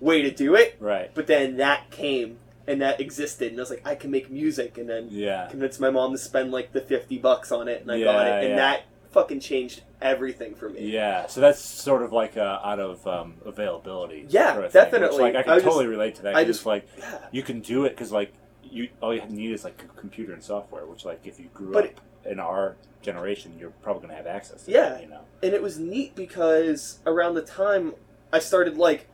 way 0.00 0.22
to 0.22 0.30
do 0.32 0.56
it. 0.56 0.76
Right. 0.80 1.10
But 1.14 1.28
then 1.28 1.58
that 1.58 1.90
came 1.92 2.38
and 2.66 2.80
that 2.82 3.00
existed, 3.00 3.50
and 3.50 3.60
I 3.60 3.62
was 3.62 3.70
like, 3.70 3.86
I 3.86 3.94
can 3.94 4.10
make 4.10 4.30
music, 4.30 4.78
and 4.78 4.88
then 4.88 5.08
Yeah. 5.10 5.48
convinced 5.50 5.80
my 5.80 5.90
mom 5.90 6.12
to 6.12 6.18
spend 6.18 6.52
like 6.52 6.72
the 6.72 6.80
fifty 6.80 7.18
bucks 7.18 7.50
on 7.52 7.68
it, 7.68 7.82
and 7.82 7.90
I 7.90 7.96
Yeah, 7.96 8.04
got 8.04 8.26
it, 8.26 8.32
and 8.44 8.48
yeah. 8.50 8.56
that 8.56 8.82
fucking 9.10 9.40
changed 9.40 9.82
everything 10.00 10.54
for 10.54 10.68
me. 10.70 10.88
Yeah, 10.90 11.26
so 11.26 11.40
that's 11.40 11.60
sort 11.60 12.02
of 12.02 12.12
like 12.12 12.36
uh, 12.36 12.60
out 12.64 12.80
of 12.80 13.06
um, 13.06 13.34
availability. 13.44 14.26
Yeah, 14.28 14.52
sort 14.54 14.64
of 14.66 14.72
thing, 14.72 14.82
definitely. 14.84 15.16
Which, 15.16 15.34
like 15.34 15.36
I 15.36 15.42
can 15.42 15.52
I 15.52 15.56
just- 15.56 15.64
totally 15.66 15.86
relate 15.86 16.14
to 16.16 16.22
that. 16.22 16.34
I 16.36 16.44
just- 16.44 16.64
like 16.66 16.86
Yeah. 16.98 17.18
you 17.30 17.42
can 17.42 17.60
do 17.60 17.84
it 17.84 17.90
because 17.90 18.10
like 18.12 18.32
you 18.64 18.88
all 19.02 19.14
you 19.14 19.22
need 19.28 19.52
is 19.52 19.64
like 19.64 19.82
a 19.82 20.00
computer 20.00 20.32
and 20.32 20.42
software. 20.42 20.86
Which 20.86 21.04
like 21.04 21.20
if 21.26 21.38
you 21.38 21.48
grew 21.52 21.72
But 21.72 21.84
up 21.86 22.00
in 22.24 22.40
our 22.40 22.76
generation, 23.02 23.54
you're 23.58 23.70
probably 23.82 24.02
gonna 24.02 24.14
have 24.14 24.26
access. 24.26 24.64
to 24.64 24.70
Yeah. 24.70 24.88
that, 24.90 25.02
you 25.02 25.08
know. 25.08 25.20
and 25.42 25.52
it 25.52 25.60
was 25.62 25.78
neat 25.78 26.14
because 26.14 27.00
around 27.04 27.34
the 27.34 27.42
time 27.42 27.94
I 28.32 28.38
started 28.38 28.78
like 28.78 29.08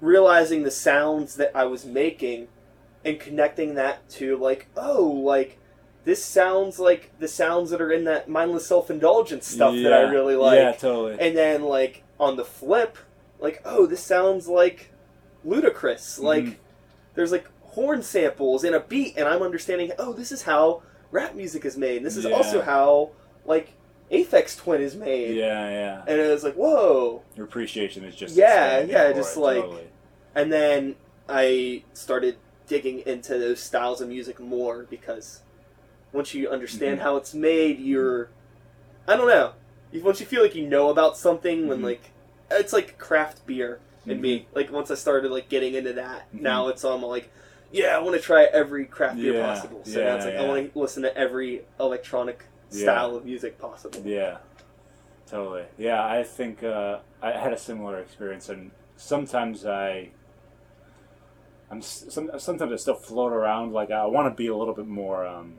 realizing 0.00 0.62
the 0.64 0.70
sounds 0.70 1.36
that 1.36 1.50
I 1.54 1.64
was 1.64 1.84
making 1.84 2.48
and 3.06 3.18
connecting 3.18 3.76
that 3.76 4.06
to 4.10 4.36
like 4.36 4.66
oh 4.76 5.06
like 5.06 5.58
this 6.04 6.22
sounds 6.24 6.78
like 6.78 7.10
the 7.18 7.28
sounds 7.28 7.70
that 7.70 7.80
are 7.80 7.90
in 7.90 8.04
that 8.04 8.28
mindless 8.28 8.66
self-indulgence 8.66 9.46
stuff 9.48 9.74
that 9.74 9.92
I 9.92 10.02
really 10.10 10.36
like 10.36 10.58
Yeah, 10.58 10.72
totally. 10.72 11.16
and 11.20 11.36
then 11.36 11.62
like 11.62 12.02
on 12.20 12.36
the 12.36 12.44
flip 12.44 12.98
like 13.40 13.62
oh 13.64 13.86
this 13.86 14.02
sounds 14.02 14.46
like 14.48 14.90
Ludacris 15.46 16.18
like 16.20 16.44
Mhm. 16.44 16.56
there's 17.14 17.32
like 17.32 17.46
horn 17.62 18.02
samples 18.02 18.64
in 18.64 18.74
a 18.74 18.80
beat 18.80 19.16
and 19.16 19.28
I'm 19.28 19.42
understanding 19.42 19.92
oh 19.98 20.12
this 20.12 20.32
is 20.32 20.42
how 20.42 20.82
rap 21.10 21.34
music 21.34 21.64
is 21.64 21.76
made 21.76 22.02
this 22.04 22.16
is 22.16 22.24
Yeah. 22.24 22.32
also 22.36 22.60
how 22.62 23.10
like 23.44 23.72
Aphex 24.10 24.56
Twin 24.56 24.80
is 24.80 24.94
made, 24.94 25.34
Yeah, 25.34 25.68
yeah. 25.68 26.02
and 26.06 26.20
it 26.20 26.30
was 26.30 26.44
like, 26.44 26.54
whoa. 26.54 27.22
Your 27.34 27.44
appreciation 27.44 28.04
is 28.04 28.14
just 28.14 28.36
Yeah, 28.36 28.78
yeah, 28.82 29.10
just 29.12 29.36
it, 29.36 29.40
like- 29.40 29.62
totally. 29.62 29.88
And 30.36 30.52
then 30.52 30.94
I 31.28 31.82
started 31.92 32.36
digging 32.66 33.00
into 33.00 33.38
those 33.38 33.60
styles 33.60 34.00
of 34.00 34.08
music 34.08 34.40
more 34.40 34.84
because 34.88 35.40
once 36.12 36.34
you 36.34 36.48
understand 36.48 36.98
Mhm. 37.00 37.02
how 37.02 37.16
it's 37.16 37.34
made, 37.34 37.78
you're, 37.78 38.28
I 39.06 39.16
don't 39.16 39.28
know, 39.28 39.52
once 40.02 40.20
you 40.20 40.26
feel 40.26 40.42
like 40.42 40.54
you 40.54 40.66
know 40.66 40.90
about 40.90 41.16
something, 41.16 41.68
when 41.68 41.80
Mhm. 41.80 41.84
like, 41.84 42.10
it's 42.50 42.72
like 42.72 42.98
craft 42.98 43.46
beer 43.46 43.80
in 44.06 44.18
Mhm. 44.18 44.20
me. 44.20 44.46
Like 44.54 44.70
once 44.72 44.90
I 44.90 44.94
started 44.94 45.30
like 45.30 45.48
getting 45.48 45.74
into 45.74 45.92
that, 45.94 46.32
Mhm. 46.34 46.40
now 46.42 46.68
it's 46.68 46.84
on 46.84 47.02
like, 47.02 47.30
yeah, 47.72 47.96
I 47.96 47.98
want 48.00 48.16
to 48.16 48.22
try 48.22 48.44
every 48.44 48.84
craft 48.86 49.16
beer 49.16 49.34
Yeah, 49.34 49.46
possible. 49.46 49.80
So 49.84 49.98
yeah, 49.98 50.06
now 50.06 50.16
it's 50.16 50.24
like 50.24 50.36
I 50.36 50.42
want 50.42 50.72
to 50.72 50.78
listen 50.78 51.02
to 51.02 51.16
every 51.16 51.64
electronic 51.80 52.44
Yeah. 52.70 52.78
style 52.78 53.16
of 53.16 53.24
music 53.24 53.58
possible. 53.58 54.00
Yeah, 54.04 54.38
totally. 55.28 55.64
Yeah, 55.76 56.04
I 56.04 56.22
think 56.22 56.62
uh, 56.62 56.98
I 57.20 57.32
had 57.32 57.52
a 57.52 57.58
similar 57.58 57.98
experience, 57.98 58.48
and 58.48 58.70
sometimes 58.96 59.66
I, 59.66 60.10
I'm 61.70 61.82
some, 61.82 62.30
sometimes 62.38 62.72
I 62.72 62.76
still 62.76 62.94
float 62.94 63.32
around. 63.32 63.72
Like 63.72 63.90
I 63.90 64.06
want 64.06 64.32
to 64.32 64.36
be 64.36 64.46
a 64.48 64.56
little 64.56 64.74
bit 64.74 64.86
more 64.86 65.26
um, 65.26 65.54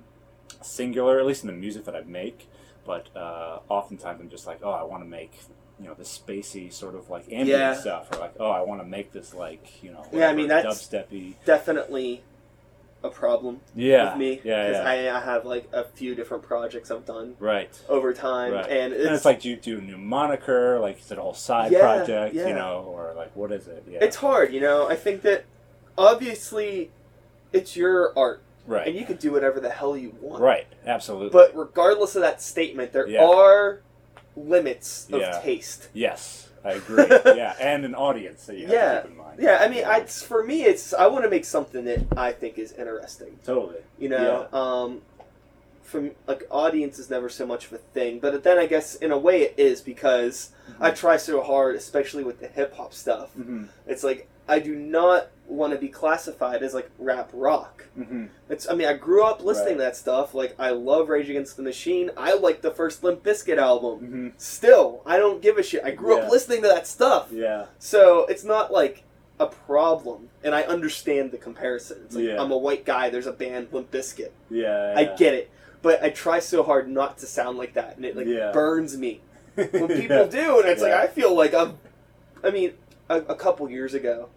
singular, 0.61 1.19
at 1.19 1.25
least 1.25 1.43
in 1.43 1.47
the 1.47 1.53
music 1.53 1.85
that 1.85 1.95
I 1.95 2.01
make. 2.01 2.49
But 2.85 3.07
uh, 3.15 3.59
oftentimes 3.69 4.21
I'm 4.21 4.29
just 4.29 4.47
like, 4.47 4.59
oh, 4.63 4.71
I 4.71 4.83
want 4.83 5.03
to 5.03 5.09
make 5.09 5.33
you 5.79 5.85
know 5.87 5.93
this 5.93 6.17
spacey 6.25 6.71
sort 6.73 6.95
of 6.95 7.09
like 7.09 7.25
ambient 7.25 7.49
Yeah. 7.59 7.73
stuff, 7.75 8.11
or 8.13 8.19
like, 8.19 8.33
oh, 8.39 8.49
I 8.49 8.61
want 8.61 8.81
to 8.81 8.87
make 8.87 9.11
this 9.11 9.33
like 9.33 9.83
you 9.83 9.91
know 9.91 10.05
Yeah, 10.11 10.29
I 10.29 10.33
mean, 10.33 10.47
that's- 10.47 10.87
dubsteppy. 10.87 11.33
Definitely 11.45 12.23
a 13.03 13.09
problem 13.11 13.59
Yeah, 13.75 14.09
with 14.09 14.17
me 14.17 14.41
yeah, 14.43 14.67
because 14.69 14.83
yeah. 14.83 15.11
I, 15.11 15.17
I 15.17 15.19
have 15.23 15.45
like 15.45 15.69
a 15.71 15.83
few 15.83 16.15
different 16.15 16.41
projects 16.41 16.89
I've 16.89 17.05
done 17.05 17.35
right. 17.39 17.69
over 17.87 18.11
time, 18.11 18.53
Right. 18.53 18.67
and 18.71 18.91
it's, 18.91 19.05
And 19.05 19.13
it's 19.15 19.23
like, 19.25 19.41
do 19.41 19.49
you 19.49 19.55
do 19.55 19.77
a 19.77 19.81
new 19.81 19.97
moniker? 19.99 20.79
Like, 20.79 20.99
is 20.99 21.11
it 21.11 21.19
a 21.19 21.21
whole 21.21 21.35
side 21.35 21.71
Yeah, 21.73 21.81
project? 21.81 22.33
You 22.33 22.55
know, 22.55 22.85
or 22.87 23.13
like, 23.15 23.35
what 23.35 23.51
is 23.51 23.67
it? 23.67 23.83
Yeah, 23.87 23.99
it's 24.01 24.15
hard, 24.15 24.51
you 24.51 24.61
know. 24.61 24.87
I 24.89 24.95
think 24.95 25.21
that 25.21 25.45
obviously 25.97 26.91
it's 27.53 27.75
your 27.75 28.17
art, 28.17 28.41
right, 28.65 28.87
and 28.87 28.95
you 28.95 29.05
can 29.05 29.17
do 29.17 29.31
whatever 29.31 29.59
the 29.59 29.69
hell 29.69 29.97
you 29.97 30.15
want. 30.21 30.41
right, 30.41 30.67
absolutely. 30.85 31.29
But 31.29 31.55
regardless 31.55 32.15
of 32.15 32.21
that 32.21 32.41
statement, 32.41 32.91
there 32.93 33.07
Yeah. 33.07 33.25
are 33.25 33.81
limits 34.35 35.07
of 35.11 35.19
Yeah. 35.21 35.39
taste. 35.41 35.89
yes, 35.93 36.49
I 36.63 36.71
agree. 36.73 37.05
yeah, 37.25 37.55
and 37.59 37.85
an 37.85 37.95
audience 37.95 38.45
that 38.45 38.55
you 38.57 38.67
have 38.67 38.73
Yeah. 38.73 38.93
to 38.95 39.01
keep 39.03 39.11
in 39.11 39.17
mind. 39.17 39.39
Yeah, 39.41 39.57
I 39.61 39.67
mean, 39.67 39.83
I, 39.85 39.99
it's, 39.99 40.21
for 40.21 40.43
me, 40.43 40.63
it's 40.65 40.93
I 40.93 41.07
want 41.07 41.23
to 41.23 41.29
make 41.29 41.45
something 41.45 41.85
that 41.85 42.01
I 42.15 42.31
think 42.31 42.57
is 42.59 42.71
interesting. 42.73 43.39
totally. 43.45 43.79
You 43.97 44.09
know, 44.09 44.47
um, 44.53 45.01
from 45.83 46.11
like 46.27 46.45
audience 46.51 46.99
is 46.99 47.09
never 47.09 47.29
so 47.29 47.45
much 47.45 47.67
of 47.67 47.73
a 47.73 47.77
thing, 47.77 48.19
but 48.19 48.43
then 48.43 48.57
I 48.57 48.65
guess 48.65 48.95
in 48.95 49.11
a 49.11 49.17
way 49.17 49.41
it 49.43 49.53
is 49.57 49.79
because 49.79 50.49
I 50.81 50.91
try 50.91 51.15
so 51.15 51.41
hard, 51.41 51.75
especially 51.77 52.23
with 52.25 52.41
the 52.41 52.47
hip 52.47 52.75
hop 52.75 52.93
stuff. 52.93 53.29
Mm-hmm. 53.39 53.65
It's 53.87 54.03
like 54.03 54.27
I 54.47 54.59
do 54.59 54.75
not 54.75 55.27
want 55.47 55.71
to 55.73 55.79
be 55.79 55.87
classified 55.87 56.61
as 56.61 56.73
like 56.73 56.89
rap 56.99 57.29
rock. 57.33 57.85
Mm-hmm. 57.97 58.25
It's 58.49 58.67
I 58.69 58.73
mean 58.75 58.87
I 58.87 58.93
grew 58.93 59.23
up 59.23 59.41
listening 59.43 59.77
Right. 59.77 59.77
to 59.77 59.83
that 59.83 59.95
stuff. 59.97 60.33
Like 60.33 60.55
I 60.59 60.71
love 60.71 61.09
Rage 61.09 61.29
Against 61.29 61.57
the 61.57 61.63
Machine. 61.63 62.11
I 62.17 62.33
like 62.33 62.61
the 62.61 62.71
first 62.71 63.03
Limp 63.03 63.23
Bizkit 63.23 63.57
album. 63.57 63.99
Mm-hmm. 63.99 64.27
Still, 64.37 65.01
I 65.05 65.17
don't 65.17 65.41
give 65.41 65.57
a 65.57 65.63
shit. 65.63 65.83
I 65.83 65.91
grew 65.91 66.17
Yeah. 66.17 66.23
up 66.23 66.31
listening 66.31 66.61
to 66.63 66.67
that 66.67 66.85
stuff. 66.87 67.29
Yeah, 67.31 67.65
So 67.79 68.25
it's 68.25 68.43
not 68.43 68.71
like 68.71 69.03
a 69.39 69.45
problem, 69.45 70.29
and 70.43 70.55
I 70.55 70.63
understand 70.63 71.31
the 71.31 71.37
comparison. 71.37 72.01
It's 72.05 72.15
like 72.15 72.25
Yeah. 72.25 72.41
I'm 72.41 72.51
a 72.51 72.57
white 72.57 72.85
guy. 72.85 73.09
There's 73.09 73.27
a 73.27 73.31
band 73.33 73.67
Limp 73.71 73.91
Bizkit. 73.91 74.31
yeah. 74.49 74.93
I 74.97 75.03
get 75.15 75.33
it, 75.33 75.49
but 75.81 76.01
I 76.03 76.09
try 76.09 76.39
so 76.39 76.63
hard 76.63 76.89
not 76.89 77.19
to 77.19 77.25
sound 77.25 77.57
like 77.57 77.73
that, 77.75 77.95
and 77.97 78.05
it 78.05 78.15
like 78.17 78.25
Yeah. 78.27 78.51
burns 78.51 78.97
me 78.97 79.21
when 79.55 79.69
people 79.87 80.27
do, 80.27 80.59
and 80.59 80.67
it's 80.69 80.81
like 80.81 80.93
I 80.93 81.07
feel 81.07 81.35
like 81.35 81.53
I'm. 81.53 81.77
I 82.43 82.49
mean, 82.49 82.73
a, 83.09 83.17
a 83.17 83.35
couple 83.35 83.69
years 83.69 83.93
ago, 83.93 84.29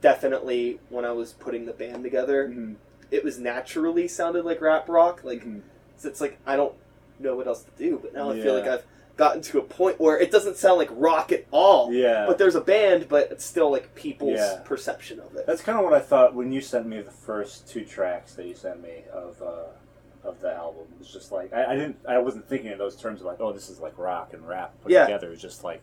definitely 0.00 0.78
when 0.88 1.04
I 1.04 1.12
was 1.12 1.32
putting 1.32 1.66
the 1.66 1.72
band 1.72 2.02
together, 2.04 2.48
Mm-hmm. 2.48 2.74
it 3.10 3.24
was 3.24 3.38
naturally 3.38 4.08
sounded 4.08 4.44
like 4.44 4.60
rap 4.60 4.88
rock. 4.88 5.22
Like 5.24 5.44
Mhm. 5.44 5.62
so 5.96 6.08
it's 6.08 6.20
like 6.20 6.38
I 6.46 6.56
don't 6.56 6.74
know 7.18 7.36
what 7.36 7.46
else 7.46 7.62
to 7.62 7.70
do, 7.78 7.98
but 8.02 8.12
now 8.14 8.30
I 8.30 8.40
feel 8.40 8.54
like 8.54 8.68
I've 8.68 8.84
gotten 9.16 9.40
to 9.40 9.58
a 9.58 9.62
point 9.62 9.98
where 9.98 10.18
it 10.18 10.30
doesn't 10.30 10.56
sound 10.58 10.76
like 10.76 10.90
rock 10.92 11.32
at 11.32 11.46
all. 11.50 11.90
Yeah, 11.90 12.26
But 12.26 12.36
there's 12.36 12.54
a 12.54 12.60
band, 12.60 13.08
but 13.08 13.32
it's 13.32 13.46
still 13.46 13.70
like 13.70 13.94
people's 13.94 14.38
Yeah. 14.38 14.60
perception 14.64 15.20
of 15.20 15.34
it. 15.36 15.46
That's 15.46 15.62
kind 15.62 15.78
of 15.78 15.84
what 15.84 15.94
I 15.94 16.00
thought 16.00 16.34
when 16.34 16.52
you 16.52 16.60
sent 16.60 16.86
me 16.86 17.00
the 17.00 17.10
first 17.10 17.66
two 17.66 17.84
tracks 17.86 18.34
that 18.34 18.44
you 18.46 18.54
sent 18.54 18.82
me 18.82 19.04
of 19.12 19.40
uh, 19.42 20.28
of 20.28 20.40
the 20.40 20.52
album. 20.52 20.82
It 20.94 20.98
was 20.98 21.08
just 21.12 21.30
like 21.32 21.52
I, 21.54 21.72
I 21.72 21.76
didn't, 21.76 21.96
I 22.06 22.18
wasn't 22.18 22.46
thinking 22.48 22.72
in 22.72 22.78
those 22.78 22.96
terms 22.96 23.20
of 23.20 23.26
like, 23.26 23.40
oh, 23.40 23.52
this 23.52 23.70
is 23.70 23.78
like 23.80 23.96
rock 23.96 24.34
and 24.34 24.46
rap 24.46 24.74
put 24.82 24.90
Yeah. 24.92 25.06
together. 25.06 25.28
It 25.28 25.30
was 25.30 25.40
just 25.40 25.62
like 25.64 25.82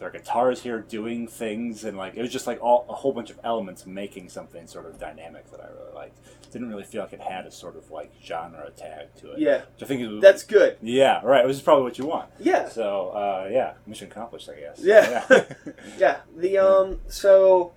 there 0.00 0.08
are 0.08 0.10
guitars 0.10 0.62
here 0.62 0.80
doing 0.80 1.28
things, 1.28 1.84
and 1.84 1.96
like 1.96 2.16
it 2.16 2.22
was 2.22 2.32
just 2.32 2.46
like 2.48 2.60
all 2.60 2.84
a 2.88 2.94
whole 2.94 3.12
bunch 3.12 3.30
of 3.30 3.38
elements 3.44 3.86
making 3.86 4.28
something 4.30 4.66
sort 4.66 4.86
of 4.86 4.98
dynamic 4.98 5.48
that 5.52 5.60
I 5.60 5.66
really 5.68 5.94
liked. 5.94 6.18
Didn't 6.50 6.68
really 6.70 6.82
feel 6.82 7.02
like 7.02 7.12
it 7.12 7.20
had 7.20 7.46
a 7.46 7.50
sort 7.52 7.76
of 7.76 7.88
like 7.92 8.10
genre 8.24 8.70
tag 8.70 9.14
to 9.20 9.32
it. 9.32 9.38
Yeah, 9.38 9.58
which 9.74 9.82
I 9.82 9.86
think 9.86 10.00
it 10.00 10.08
was, 10.08 10.20
that's 10.20 10.42
good. 10.42 10.78
yeah, 10.82 11.20
right. 11.22 11.46
Which 11.46 11.54
is 11.56 11.62
probably 11.62 11.84
what 11.84 11.98
you 11.98 12.06
want. 12.06 12.30
Yeah, 12.40 12.68
So 12.68 13.10
uh, 13.10 13.48
yeah, 13.52 13.74
mission 13.86 14.08
accomplished, 14.10 14.48
I 14.48 14.58
guess. 14.58 14.80
Yeah. 14.82 15.24
yeah. 15.30 15.42
yeah. 15.98 16.16
The 16.36 16.58
um, 16.58 17.00
so 17.06 17.72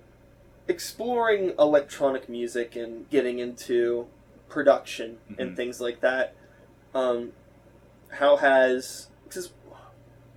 exploring 0.66 1.52
electronic 1.58 2.28
music 2.28 2.74
and 2.74 3.08
getting 3.10 3.38
into 3.38 4.06
production 4.48 5.18
and 5.38 5.50
Mhm. 5.52 5.56
things 5.56 5.80
like 5.80 6.00
that. 6.00 6.34
Um, 6.94 7.32
how 8.12 8.36
has 8.36 9.08
because 9.28 9.52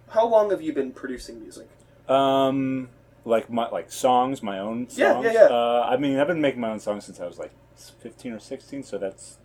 how 0.10 0.26
long 0.28 0.50
have 0.52 0.62
you 0.62 0.74
been 0.74 0.92
producing 0.92 1.40
music? 1.42 1.68
Um, 2.10 2.90
like 3.26 3.50
my 3.50 3.68
like 3.70 3.92
songs, 3.92 4.42
my 4.42 4.60
own 4.60 4.88
songs. 4.90 4.98
Yeah, 4.98 5.22
yeah, 5.22 5.32
yeah. 5.34 5.40
Uh, 5.46 5.88
I 5.90 5.98
mean, 5.98 6.18
I've 6.18 6.28
been 6.28 6.42
making 6.42 6.62
my 6.62 6.70
own 6.72 6.80
songs 6.80 7.06
since 7.06 7.20
I 7.20 7.26
was 7.26 7.38
like 7.38 7.52
fifteen 8.00 8.32
or 8.34 8.40
sixteen, 8.40 8.84
so 8.84 8.98
that's 8.98 9.38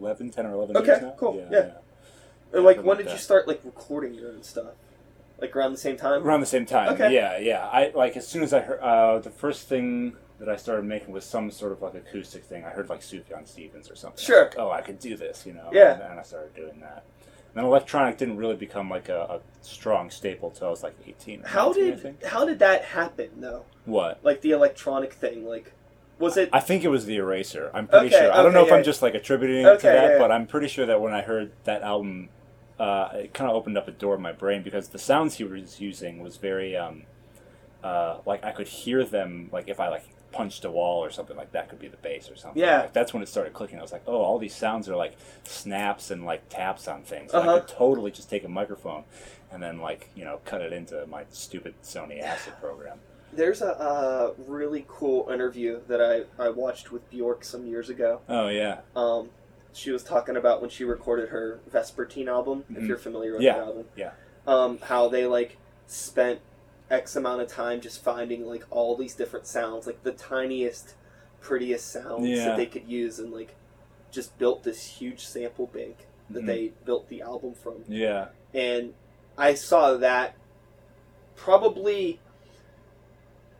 11, 0.00 0.30
10 0.30 0.46
or 0.46 0.52
eleven 0.54 0.76
Okay, 0.78 0.86
years 0.86 1.02
now. 1.02 1.14
cool, 1.18 1.36
Yeah. 1.36 1.48
yeah. 1.50 1.70
And 2.54 2.64
like, 2.64 2.82
when 2.82 2.96
did 2.96 3.10
you 3.10 3.18
start 3.18 3.46
like 3.46 3.60
recording 3.64 4.14
your 4.14 4.30
own 4.30 4.42
stuff? 4.42 4.72
Like 5.38 5.54
around 5.54 5.72
the 5.72 5.78
same 5.78 5.96
time? 5.98 6.24
Around 6.26 6.40
the 6.40 6.46
same 6.46 6.64
time. 6.64 6.94
Okay. 6.94 7.12
Yeah, 7.14 7.36
yeah. 7.38 7.66
I 7.70 7.92
like 7.94 8.16
as 8.16 8.26
soon 8.26 8.42
as 8.42 8.52
I 8.54 8.60
heard 8.60 8.80
uh, 8.80 9.18
the 9.18 9.30
first 9.30 9.68
thing 9.68 10.14
that 10.38 10.48
I 10.48 10.56
started 10.56 10.84
making 10.86 11.12
was 11.12 11.24
some 11.24 11.50
sort 11.50 11.72
of 11.72 11.82
like 11.82 11.94
acoustic 11.94 12.44
thing. 12.44 12.64
I 12.64 12.70
heard 12.70 12.88
like 12.88 13.00
Sufjan 13.02 13.46
Stevens 13.46 13.90
or 13.90 13.94
something. 13.96 14.24
Sure. 14.24 14.44
Like, 14.44 14.54
oh, 14.58 14.70
I 14.70 14.80
could 14.80 14.98
do 14.98 15.16
this, 15.16 15.44
you 15.46 15.52
know. 15.52 15.68
Yeah. 15.72 15.92
And 15.92 16.00
then 16.02 16.18
I 16.18 16.22
started 16.22 16.54
doing 16.54 16.80
that. 16.80 17.04
And 17.48 17.56
then 17.56 17.64
electronic 17.64 18.18
didn't 18.18 18.36
really 18.36 18.56
become 18.56 18.90
like 18.90 19.08
a, 19.08 19.20
a 19.20 19.40
strong 19.62 20.10
staple 20.10 20.50
till 20.50 20.68
I 20.68 20.70
was 20.70 20.82
like 20.82 20.96
eighteen. 21.06 21.42
How 21.44 21.72
19, 21.72 21.84
I 21.84 21.96
did 21.96 22.16
how 22.24 22.44
did 22.44 22.58
that 22.60 22.84
happen 22.84 23.30
though? 23.38 23.64
what? 23.84 24.20
Like 24.22 24.42
the 24.42 24.50
electronic 24.52 25.12
thing, 25.12 25.46
like 25.46 25.72
was 26.18 26.36
it? 26.36 26.50
I 26.52 26.60
think 26.60 26.84
it 26.84 26.88
was 26.88 27.06
the 27.06 27.16
Eraser. 27.16 27.70
I'm 27.72 27.86
pretty 27.86 28.08
Okay, 28.08 28.18
sure. 28.18 28.32
I 28.32 28.42
don't 28.42 28.52
know 28.52 28.60
okay, 28.60 28.68
if 28.68 28.72
I'm 28.72 28.78
yeah. 28.80 28.84
just 28.84 29.02
like 29.02 29.14
attributing 29.14 29.64
it 29.64 29.80
to 29.80 29.86
that, 29.86 29.94
yeah, 29.94 30.10
yeah. 30.12 30.18
but 30.18 30.32
I'm 30.32 30.46
pretty 30.46 30.68
sure 30.68 30.84
that 30.86 31.00
when 31.00 31.12
I 31.12 31.22
heard 31.22 31.52
that 31.64 31.82
album, 31.82 32.28
uh, 32.78 33.08
it 33.14 33.34
kind 33.34 33.48
of 33.50 33.56
opened 33.56 33.78
up 33.78 33.88
a 33.88 33.92
door 33.92 34.16
in 34.16 34.22
my 34.22 34.32
brain 34.32 34.62
because 34.62 34.88
the 34.88 34.98
sounds 34.98 35.36
he 35.36 35.44
was 35.44 35.80
using 35.80 36.20
was 36.20 36.36
very, 36.36 36.76
um, 36.76 37.04
uh, 37.84 38.18
like 38.26 38.44
I 38.44 38.50
could 38.52 38.68
hear 38.68 39.04
them. 39.04 39.48
Like 39.52 39.68
if 39.68 39.78
I 39.78 39.88
like 39.88 40.04
punched 40.38 40.64
a 40.64 40.70
wall 40.70 41.04
or 41.04 41.10
something 41.10 41.36
like 41.36 41.50
that, 41.50 41.68
could 41.68 41.80
be 41.80 41.88
the 41.88 41.96
bass 41.96 42.30
or 42.30 42.36
something. 42.36 42.62
Yeah. 42.62 42.82
Like, 42.82 42.92
that's 42.92 43.12
when 43.12 43.24
it 43.24 43.28
started 43.28 43.52
clicking. 43.52 43.78
I 43.78 43.82
was 43.82 43.90
like, 43.90 44.04
oh, 44.06 44.18
all 44.18 44.38
these 44.38 44.54
sounds 44.54 44.88
are 44.88 44.94
like 44.94 45.14
snaps 45.42 46.12
and 46.12 46.24
like 46.24 46.48
taps 46.48 46.86
on 46.86 47.02
things. 47.02 47.34
Uh-huh. 47.34 47.56
I 47.56 47.58
could 47.58 47.68
totally 47.68 48.12
just 48.12 48.30
take 48.30 48.44
a 48.44 48.48
microphone 48.48 49.02
and 49.50 49.60
then 49.62 49.80
like 49.80 50.10
you 50.14 50.24
know 50.24 50.40
cut 50.44 50.60
it 50.60 50.72
into 50.72 51.04
my 51.06 51.24
stupid 51.30 51.74
Sony 51.82 52.22
Acid 52.22 52.52
program. 52.60 52.98
There's 53.32 53.60
a 53.62 53.72
uh, 53.78 54.32
really 54.46 54.84
cool 54.88 55.28
interview 55.30 55.80
that 55.88 56.00
I, 56.00 56.42
I 56.42 56.48
watched 56.50 56.92
with 56.92 57.08
Bjork 57.10 57.44
some 57.44 57.66
years 57.66 57.90
ago. 57.90 58.20
Oh 58.28 58.48
yeah. 58.48 58.80
Um, 58.94 59.30
she 59.72 59.90
was 59.90 60.02
talking 60.04 60.36
about 60.36 60.60
when 60.60 60.70
she 60.70 60.84
recorded 60.84 61.28
her 61.30 61.60
Vespertine 61.70 62.28
album. 62.28 62.64
If 62.70 62.76
Mhm. 62.78 62.88
you're 62.88 62.96
familiar 62.96 63.32
with 63.32 63.42
Yeah, 63.42 63.54
that 63.54 63.64
album, 63.64 63.84
yeah. 63.96 64.12
Um, 64.46 64.78
how 64.82 65.08
they 65.08 65.26
like 65.26 65.56
spent 65.88 66.40
X 66.90 67.16
amount 67.16 67.42
of 67.42 67.48
time 67.48 67.80
just 67.80 68.02
finding 68.02 68.46
like 68.46 68.64
all 68.70 68.96
these 68.96 69.14
different 69.14 69.46
sounds, 69.46 69.86
like 69.86 70.02
the 70.02 70.12
tiniest, 70.12 70.94
prettiest 71.40 71.90
sounds 71.90 72.26
Yeah. 72.28 72.46
that 72.46 72.56
they 72.56 72.66
could 72.66 72.86
use, 72.88 73.18
and 73.18 73.32
like 73.32 73.54
just 74.10 74.36
built 74.38 74.62
this 74.64 74.84
huge 74.84 75.26
sample 75.26 75.66
bank 75.66 76.06
that 76.30 76.42
Mhm. 76.44 76.46
they 76.46 76.72
built 76.84 77.08
the 77.08 77.20
album 77.22 77.54
from. 77.54 77.84
Yeah. 77.88 78.28
and 78.54 78.94
I 79.36 79.54
saw 79.54 79.96
that 79.98 80.34
probably 81.36 82.18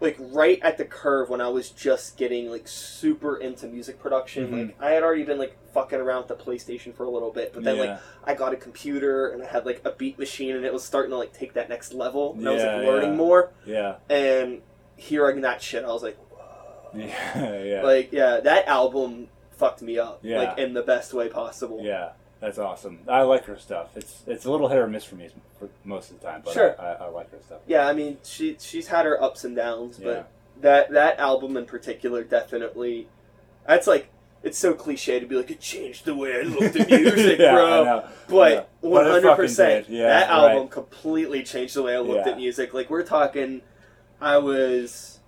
like 0.01 0.17
right 0.19 0.61
at 0.63 0.79
the 0.79 0.85
curve 0.85 1.29
when 1.29 1.41
I 1.41 1.49
was 1.49 1.71
just 1.71 2.17
getting 2.17 2.51
like 2.51 2.69
super 2.69 3.37
into 3.37 3.67
music 3.67 3.99
production. 3.99 4.49
Mhm. 4.49 4.67
Like 4.67 4.77
I 4.81 4.91
had 4.93 5.03
already 5.03 5.25
been 5.25 5.39
like 5.39 5.57
fucking 5.73 5.99
around 5.99 6.29
with 6.29 6.39
the 6.39 6.45
PlayStation 6.45 6.95
for 6.95 7.05
a 7.05 7.11
little 7.11 7.33
bit, 7.33 7.53
but 7.53 7.65
then 7.65 7.77
yeah. 7.77 7.83
like 7.83 8.01
I 8.25 8.35
got 8.35 8.53
a 8.53 8.57
computer 8.57 9.29
and 9.29 9.43
I 9.43 9.47
had 9.47 9.67
like 9.67 9.81
a 9.85 9.91
beat 9.91 10.19
machine 10.19 10.55
and 10.55 10.65
it 10.65 10.73
was 10.73 10.85
starting 10.85 11.11
to 11.11 11.17
like 11.17 11.33
take 11.33 11.55
that 11.55 11.69
next 11.69 11.93
level. 11.95 12.35
And 12.35 12.49
I 12.49 12.53
was 12.53 12.63
like 12.63 12.87
learning 12.87 13.11
yeah. 13.11 13.17
more 13.17 13.53
yeah. 13.67 13.97
and 14.09 14.63
hearing 14.97 15.41
that 15.41 15.61
shit, 15.63 15.85
I 15.85 15.89
was 15.89 16.03
like, 16.03 16.17
Whoa. 16.17 16.91
Yeah, 16.99 17.63
yeah, 17.63 17.83
like 17.83 18.13
yeah, 18.13 18.41
that 18.41 18.69
album 18.69 19.29
fucked 19.51 19.83
me 19.83 19.99
up 19.99 20.21
Yeah. 20.23 20.39
like 20.39 20.59
in 20.59 20.75
the 20.75 20.83
best 20.83 21.13
way 21.13 21.29
possible. 21.29 21.81
yeah. 21.83 22.11
That's 22.41 22.59
awesome. 22.59 23.01
I 23.09 23.23
like 23.23 23.45
her 23.47 23.59
stuff. 23.59 23.97
It's 23.97 24.23
it's 24.27 24.45
a 24.45 24.51
little 24.51 24.69
hit 24.69 24.79
or 24.79 24.87
miss 24.87 25.05
for 25.05 25.17
me 25.17 25.29
for 25.59 25.69
most 25.85 26.11
of 26.11 26.21
the 26.21 26.27
time, 26.27 26.43
but 26.45 26.55
Sure. 26.55 26.81
I, 26.81 26.85
I, 26.85 26.93
I 26.93 27.09
like 27.09 27.31
her 27.33 27.39
stuff. 27.45 27.61
Yeah, 27.67 27.87
I 27.89 27.93
mean, 27.93 28.19
she 28.23 28.57
she's 28.61 28.87
had 28.89 29.05
her 29.07 29.21
ups 29.23 29.45
and 29.45 29.57
downs, 29.57 29.99
Yeah. 29.99 30.07
but 30.07 30.31
that 30.61 30.91
that 30.93 31.19
album 31.19 31.57
in 31.57 31.67
particular 31.67 32.23
definitely. 32.23 33.09
That's 33.67 33.87
like 33.89 34.09
it's 34.45 34.57
so 34.57 34.73
cliche 34.73 35.19
to 35.19 35.27
be 35.27 35.35
like 35.35 35.51
it 35.51 35.59
changed 35.61 36.05
the 36.05 36.15
way 36.15 36.39
I 36.39 36.43
looked 36.43 36.77
at 36.77 36.89
music, 36.91 37.41
yeah, 37.41 37.53
bro. 37.55 38.05
But 38.29 38.69
one 38.83 39.05
hundred 39.05 39.35
percent, 39.35 39.89
that 39.89 40.29
right. 40.31 40.31
album 40.31 40.69
completely 40.69 41.43
changed 41.43 41.75
the 41.75 41.83
way 41.83 41.97
I 41.97 41.99
looked 41.99 42.25
Yeah. 42.27 42.33
at 42.33 42.37
music. 42.39 42.73
Like 42.73 42.89
we're 42.89 43.03
talking, 43.03 43.63
I 44.21 44.39
was 44.39 45.19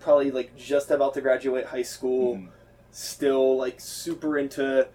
probably 0.00 0.30
like 0.30 0.54
just 0.58 0.90
about 0.90 1.14
to 1.14 1.22
graduate 1.22 1.66
high 1.66 1.82
school, 1.82 2.36
Mhm. 2.36 2.48
still 2.90 3.56
like 3.56 3.80
super 3.80 4.36
into 4.38 4.86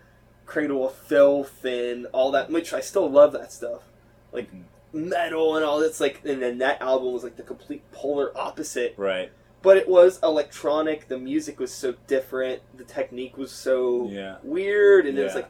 Cradle 0.45 0.87
of 0.87 0.93
Filth 0.93 1.63
and 1.65 2.05
all 2.13 2.31
that, 2.31 2.49
which 2.51 2.73
I 2.73 2.79
still 2.79 3.09
love 3.09 3.31
that 3.33 3.51
stuff, 3.51 3.83
like 4.31 4.51
Mhm. 4.53 4.63
metal 4.93 5.55
and 5.55 5.65
all 5.65 5.79
that's 5.79 5.99
like. 5.99 6.21
And 6.25 6.41
then 6.41 6.57
that 6.59 6.81
album 6.81 7.11
was 7.13 7.23
like 7.23 7.35
the 7.37 7.43
complete 7.43 7.83
polar 7.91 8.31
opposite 8.37 8.93
Right. 8.97 9.31
but 9.61 9.77
it 9.77 9.87
was 9.89 10.19
electronic. 10.21 11.07
The 11.07 11.17
music 11.17 11.59
was 11.59 11.73
so 11.73 11.95
different. 12.07 12.61
The 12.77 12.83
technique 12.83 13.37
was 13.37 13.51
so 13.51 14.07
Yeah. 14.09 14.37
weird, 14.43 15.05
and 15.07 15.17
it 15.17 15.23
was 15.23 15.35
like 15.35 15.49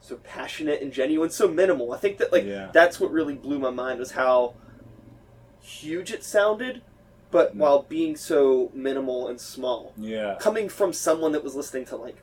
so 0.00 0.16
passionate 0.24 0.80
and 0.80 0.92
genuine, 0.92 1.28
so 1.28 1.46
minimal. 1.46 1.92
I 1.92 1.98
think 1.98 2.16
that 2.18 2.32
like 2.32 2.44
Yeah. 2.46 2.70
that's 2.72 2.98
what 2.98 3.10
really 3.12 3.34
blew 3.34 3.58
my 3.58 3.68
mind 3.70 3.98
was 3.98 4.12
how 4.12 4.54
huge 5.60 6.10
it 6.12 6.24
sounded, 6.24 6.82
but 7.30 7.54
Mm. 7.54 7.58
while 7.60 7.82
being 7.82 8.16
so 8.16 8.70
minimal 8.72 9.28
and 9.28 9.38
small. 9.40 9.92
Yeah. 9.96 10.36
Coming 10.40 10.68
from 10.68 10.92
someone 10.94 11.32
that 11.32 11.44
was 11.44 11.54
listening 11.54 11.84
to 11.86 11.96
like 11.96 12.16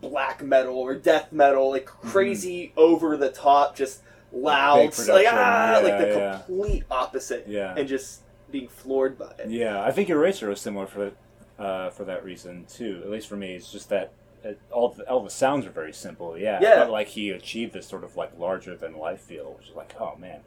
black 0.00 0.42
metal 0.42 0.76
or 0.76 0.94
death 0.94 1.32
metal, 1.32 1.70
like 1.70 1.86
crazy 1.86 2.72
over 2.76 3.16
the 3.16 3.30
top, 3.30 3.74
just 3.76 4.02
loud, 4.32 4.90
Mm-hmm. 4.90 5.12
Like 5.12 5.26
ah, 5.30 5.80
like 5.82 5.98
the 5.98 6.06
Yeah, 6.08 6.16
yeah. 6.16 6.40
complete 6.46 6.84
opposite, 6.90 7.46
Yeah. 7.48 7.74
and 7.76 7.88
just 7.88 8.20
being 8.50 8.68
floored 8.68 9.18
by 9.18 9.32
it. 9.38 9.50
Yeah, 9.50 9.82
I 9.82 9.90
think 9.92 10.10
Eraser 10.10 10.48
was 10.48 10.60
similar 10.60 10.86
for 10.86 11.12
uh, 11.58 11.90
for 11.90 12.04
that 12.04 12.24
reason 12.24 12.66
too. 12.66 13.00
At 13.04 13.10
least 13.10 13.28
for 13.28 13.36
me, 13.36 13.54
it's 13.54 13.70
just 13.70 13.88
that 13.90 14.12
it, 14.42 14.60
all 14.70 14.90
the, 14.90 15.08
all 15.08 15.22
the 15.22 15.30
sounds 15.30 15.64
are 15.66 15.70
very 15.70 15.92
simple. 15.92 16.36
Yeah, 16.36 16.58
Yeah. 16.60 16.80
But 16.80 16.90
like 16.90 17.08
he 17.08 17.30
achieved 17.30 17.72
this 17.72 17.86
sort 17.86 18.04
of 18.04 18.16
like 18.16 18.38
larger 18.38 18.76
than 18.76 18.96
life 18.98 19.20
feel, 19.20 19.54
which 19.58 19.70
is 19.70 19.74
like, 19.76 19.94
oh 20.00 20.16
man, 20.16 20.40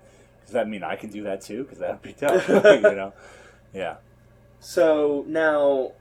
does 0.44 0.54
that 0.54 0.68
mean 0.70 0.84
I 0.84 0.96
can 0.98 1.10
do 1.10 1.24
that 1.24 1.42
too? 1.42 1.64
Because 1.64 1.80
that'd 1.80 2.02
be 2.02 2.14
tough, 2.14 2.48
you 2.50 2.82
know? 2.82 3.14
Yeah. 3.74 3.96
So 4.60 5.24
now, 5.28 5.92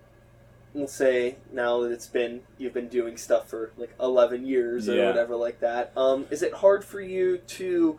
we'll 0.77 0.87
say 0.87 1.37
now 1.53 1.81
that 1.81 1.91
it's 1.91 2.07
been 2.07 2.43
you've 2.59 2.75
been 2.75 2.89
doing 2.89 3.17
stuff 3.17 3.49
for 3.49 3.73
like 3.77 3.95
eleven 4.01 4.45
years 4.47 4.89
or 4.89 4.95
Yeah. 4.95 5.07
whatever 5.09 5.35
like 5.37 5.61
that. 5.61 5.91
Um, 5.97 6.27
is 6.31 6.43
it 6.43 6.53
hard 6.55 6.85
for 6.85 7.01
you 7.01 7.39
to 7.39 7.99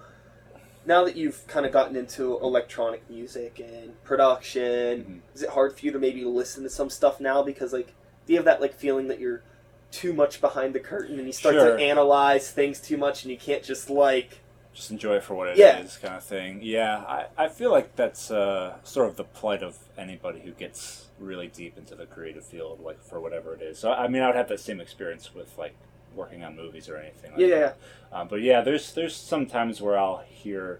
now 0.85 1.03
that 1.03 1.17
you've 1.17 1.45
kind 1.47 1.65
of 1.65 1.71
gotten 1.73 1.95
into 1.97 2.37
electronic 2.39 3.09
music 3.09 3.59
and 3.59 4.01
production? 4.03 5.21
Mhm. 5.31 5.35
Is 5.35 5.43
it 5.43 5.49
hard 5.49 5.77
for 5.77 5.85
you 5.85 5.91
to 5.91 5.99
maybe 5.99 6.23
listen 6.23 6.63
to 6.63 6.69
some 6.69 6.89
stuff 6.89 7.19
now 7.19 7.41
because 7.43 7.73
like 7.73 7.93
do 8.25 8.33
you 8.33 8.37
have 8.37 8.45
that 8.45 8.61
like 8.61 8.73
feeling 8.75 9.07
that 9.07 9.19
you're 9.19 9.41
too 9.89 10.13
much 10.13 10.39
behind 10.41 10.75
the 10.75 10.79
curtain 10.79 11.17
and 11.17 11.25
you 11.27 11.33
start 11.33 11.55
Sure. 11.55 11.77
to 11.77 11.81
analyze 11.83 12.51
things 12.51 12.79
too 12.79 12.97
much 12.97 13.23
and 13.23 13.31
you 13.31 13.37
can't 13.37 13.63
just 13.63 13.89
like 13.89 14.41
Just 14.77 14.91
enjoy 14.91 15.15
it 15.15 15.23
for 15.23 15.33
what 15.33 15.47
it 15.47 15.53
is, 15.53 15.59
Yeah. 15.59 15.81
kind 16.07 16.15
of 16.15 16.23
thing. 16.23 16.59
Yeah, 16.61 16.97
I, 16.99 17.25
I 17.35 17.49
feel 17.49 17.71
like 17.71 17.95
that's 17.95 18.29
uh, 18.29 18.75
sort 18.83 19.09
of 19.09 19.15
the 19.15 19.23
plight 19.23 19.63
of 19.63 19.75
anybody 19.97 20.39
who 20.41 20.51
gets 20.51 21.07
really 21.19 21.47
deep 21.47 21.79
into 21.79 21.95
the 21.95 22.05
creative 22.05 22.45
field, 22.45 22.79
like 22.81 23.01
for 23.01 23.19
whatever 23.19 23.55
it 23.55 23.61
is. 23.63 23.79
So 23.79 23.91
I 23.91 24.07
mean, 24.07 24.21
I 24.21 24.27
would 24.27 24.35
have 24.35 24.49
that 24.49 24.59
same 24.59 24.79
experience 24.79 25.33
with 25.33 25.57
like 25.57 25.73
working 26.15 26.43
on 26.43 26.55
movies 26.55 26.87
or 26.89 26.97
anything. 26.97 27.31
Like 27.31 27.39
yeah, 27.39 27.47
yeah, 27.47 27.59
that. 27.59 27.77
yeah. 28.11 28.19
Um, 28.19 28.27
but 28.27 28.41
yeah, 28.43 28.61
there's 28.61 28.93
there's 28.93 29.15
some 29.15 29.47
times 29.47 29.81
where 29.81 29.97
I'll 29.97 30.23
hear 30.29 30.79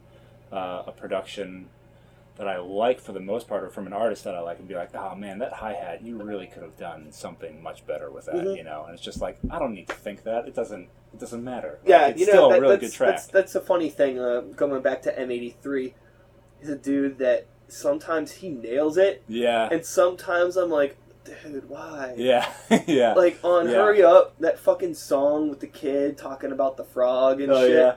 uh, 0.52 0.84
a 0.86 0.92
production 0.92 1.70
that 2.36 2.48
I 2.48 2.60
like 2.60 3.00
for 3.00 3.14
the 3.14 3.20
most 3.20 3.48
part, 3.48 3.64
or 3.64 3.70
from 3.72 3.88
an 3.88 3.94
artist 3.94 4.26
that 4.26 4.36
I 4.36 4.42
like, 4.42 4.60
and 4.60 4.68
be 4.68 4.76
like, 4.76 4.94
"Oh 4.94 5.16
man, 5.16 5.40
that 5.40 5.54
hi 5.54 5.74
hat, 5.74 6.04
you 6.04 6.22
really 6.22 6.46
could 6.46 6.62
have 6.62 6.78
done 6.78 7.12
something 7.12 7.64
much 7.64 7.84
better 7.88 8.12
with 8.12 8.26
that," 8.26 8.36
Mhm. 8.36 8.58
you 8.58 8.64
know. 8.64 8.84
And 8.86 8.94
it's 8.94 9.02
just 9.04 9.22
like 9.22 9.40
I 9.50 9.58
don't 9.58 9.74
need 9.74 9.88
to 9.88 9.96
think 9.96 10.22
that; 10.22 10.48
it 10.48 10.54
doesn't 10.54 10.88
it 11.18 11.22
doesn't 11.22 11.44
matter. 11.44 11.80
Like, 11.82 11.90
Yeah, 11.90 12.08
it's 12.08 12.20
you 12.20 12.26
know 12.28 12.32
still 12.32 12.50
that- 12.50 12.58
a 12.60 12.62
really 12.62 12.76
that's, 12.78 12.92
good 12.92 12.96
track. 12.98 13.10
That's, 13.10 13.28
that's 13.28 13.56
a 13.56 13.62
funny 13.62 13.90
thing. 13.90 14.20
Uh, 14.20 14.42
going 14.56 14.82
back 14.82 15.02
to 15.04 15.12
M83, 15.20 15.94
he's 16.60 16.70
a 16.70 16.76
dude 16.78 17.18
that 17.20 17.48
sometimes 17.68 18.32
he 18.34 18.50
nails 18.50 18.98
it, 18.98 19.24
yeah, 19.28 19.68
and 19.72 19.84
sometimes 19.86 20.56
I'm 20.58 20.70
like, 20.70 20.96
dude, 21.24 21.68
why? 21.68 22.14
yeah, 22.18 22.52
yeah. 22.88 23.14
Like 23.14 23.40
on 23.44 23.68
Yeah. 23.68 23.76
Hurry 23.76 24.04
Up, 24.04 24.36
that 24.40 24.60
fucking 24.60 24.94
song 24.94 25.50
with 25.50 25.60
the 25.60 25.68
kid 25.68 26.18
talking 26.18 26.52
about 26.52 26.78
the 26.78 26.84
frog 26.86 27.42
and 27.42 27.52
oh 27.52 27.62
shit. 27.68 27.72
yeah, 27.76 27.96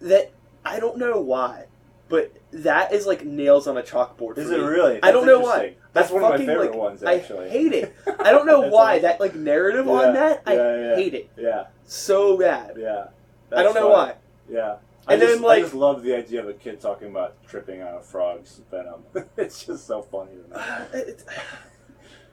That 0.00 0.32
I 0.64 0.80
don't 0.80 0.96
know 0.98 1.20
why, 1.20 1.66
but 2.08 2.32
that 2.52 2.92
is 2.92 3.06
like 3.06 3.24
nails 3.24 3.66
on 3.68 3.76
a 3.76 3.82
chalkboard. 3.82 4.38
is 4.38 4.50
it 4.50 4.58
really? 4.58 4.98
I 5.02 5.12
don't 5.12 5.26
know 5.26 5.40
why. 5.40 5.74
That's 5.92 6.10
I 6.10 6.14
one 6.14 6.24
of 6.24 6.30
my 6.30 6.34
fucking, 6.34 6.46
favorite 6.48 6.70
like, 6.72 6.78
ones, 6.78 7.02
actually. 7.04 7.46
I 7.46 7.50
hate 7.50 7.72
it. 7.72 7.94
I 8.18 8.32
don't 8.32 8.46
know 8.46 8.62
why 8.62 8.94
awesome. 8.94 9.02
that 9.02 9.20
like 9.20 9.34
narrative 9.36 9.86
Yeah, 9.86 9.92
on 9.92 10.14
that. 10.14 10.42
I 10.46 10.54
hate 10.96 11.14
it 11.14 11.30
Yeah, 11.36 11.66
so 11.86 12.36
bad. 12.38 12.76
yeah. 12.78 13.06
I 13.52 13.62
don't 13.62 13.74
know 13.74 13.88
why. 13.88 14.14
Yeah. 14.50 14.76
And 15.06 15.16
I 15.22 15.26
then, 15.26 15.28
just, 15.28 15.42
like- 15.42 15.58
I 15.58 15.62
just 15.62 15.74
love 15.74 16.02
the 16.02 16.14
idea 16.16 16.40
of 16.40 16.48
a 16.48 16.54
kid 16.54 16.80
talking 16.80 17.08
about 17.10 17.36
tripping 17.46 17.82
on 17.82 17.94
a 17.96 18.00
frog's 18.00 18.60
venom. 18.70 19.04
it's 19.36 19.64
just 19.64 19.86
so 19.86 20.02
funny 20.02 20.30
to 20.32 20.48
me. 20.94 21.00
It- 21.00 21.24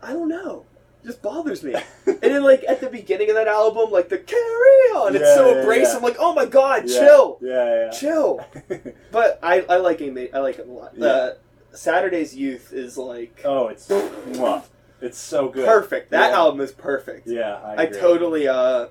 I 0.02 0.14
don't 0.14 0.30
know. 0.30 0.66
It 1.04 1.08
just 1.08 1.22
bothers 1.22 1.64
me. 1.64 1.74
and 2.06 2.18
then, 2.22 2.44
like 2.44 2.64
at 2.68 2.80
the 2.80 2.90
beginning 2.90 3.30
of 3.30 3.36
that 3.36 3.48
album, 3.48 3.92
like 3.92 4.10
the 4.10 4.18
"Carry 4.18 4.40
On," 4.96 5.16
it's 5.16 5.24
Yeah, 5.24 5.36
so 5.36 5.52
yeah, 5.56 5.62
abrasive. 5.62 5.92
yeah. 5.94 5.98
I'm 5.98 6.04
like, 6.04 6.16
oh 6.20 6.34
my 6.34 6.46
god, 6.46 6.84
Yeah, 6.90 7.00
chill, 7.00 7.38
Yeah, 7.42 7.76
yeah. 7.86 7.90
chill. 7.92 8.46
But 9.12 9.40
I, 9.44 9.62
I 9.70 9.78
like 9.78 10.00
him. 10.00 10.18
I 10.34 10.40
like 10.40 10.56
him 10.58 10.70
a 10.70 10.74
lot. 10.74 10.94
Yeah. 10.96 11.06
Uh, 11.08 11.34
Saturday's 11.74 12.36
Youth 12.36 12.72
is 12.74 12.98
like 12.98 13.42
oh, 13.46 13.68
it's 13.68 13.88
mwah. 13.90 14.64
it's 15.02 15.18
so 15.18 15.50
good. 15.50 15.66
perfect. 15.66 16.12
That 16.12 16.32
Yeah. 16.32 16.38
album 16.38 16.62
is 16.62 16.72
perfect. 16.72 17.28
Yeah, 17.28 17.56
I, 17.64 17.74
I 17.76 17.84
agree. 17.84 18.00
totally. 18.00 18.48
uh 18.48 18.88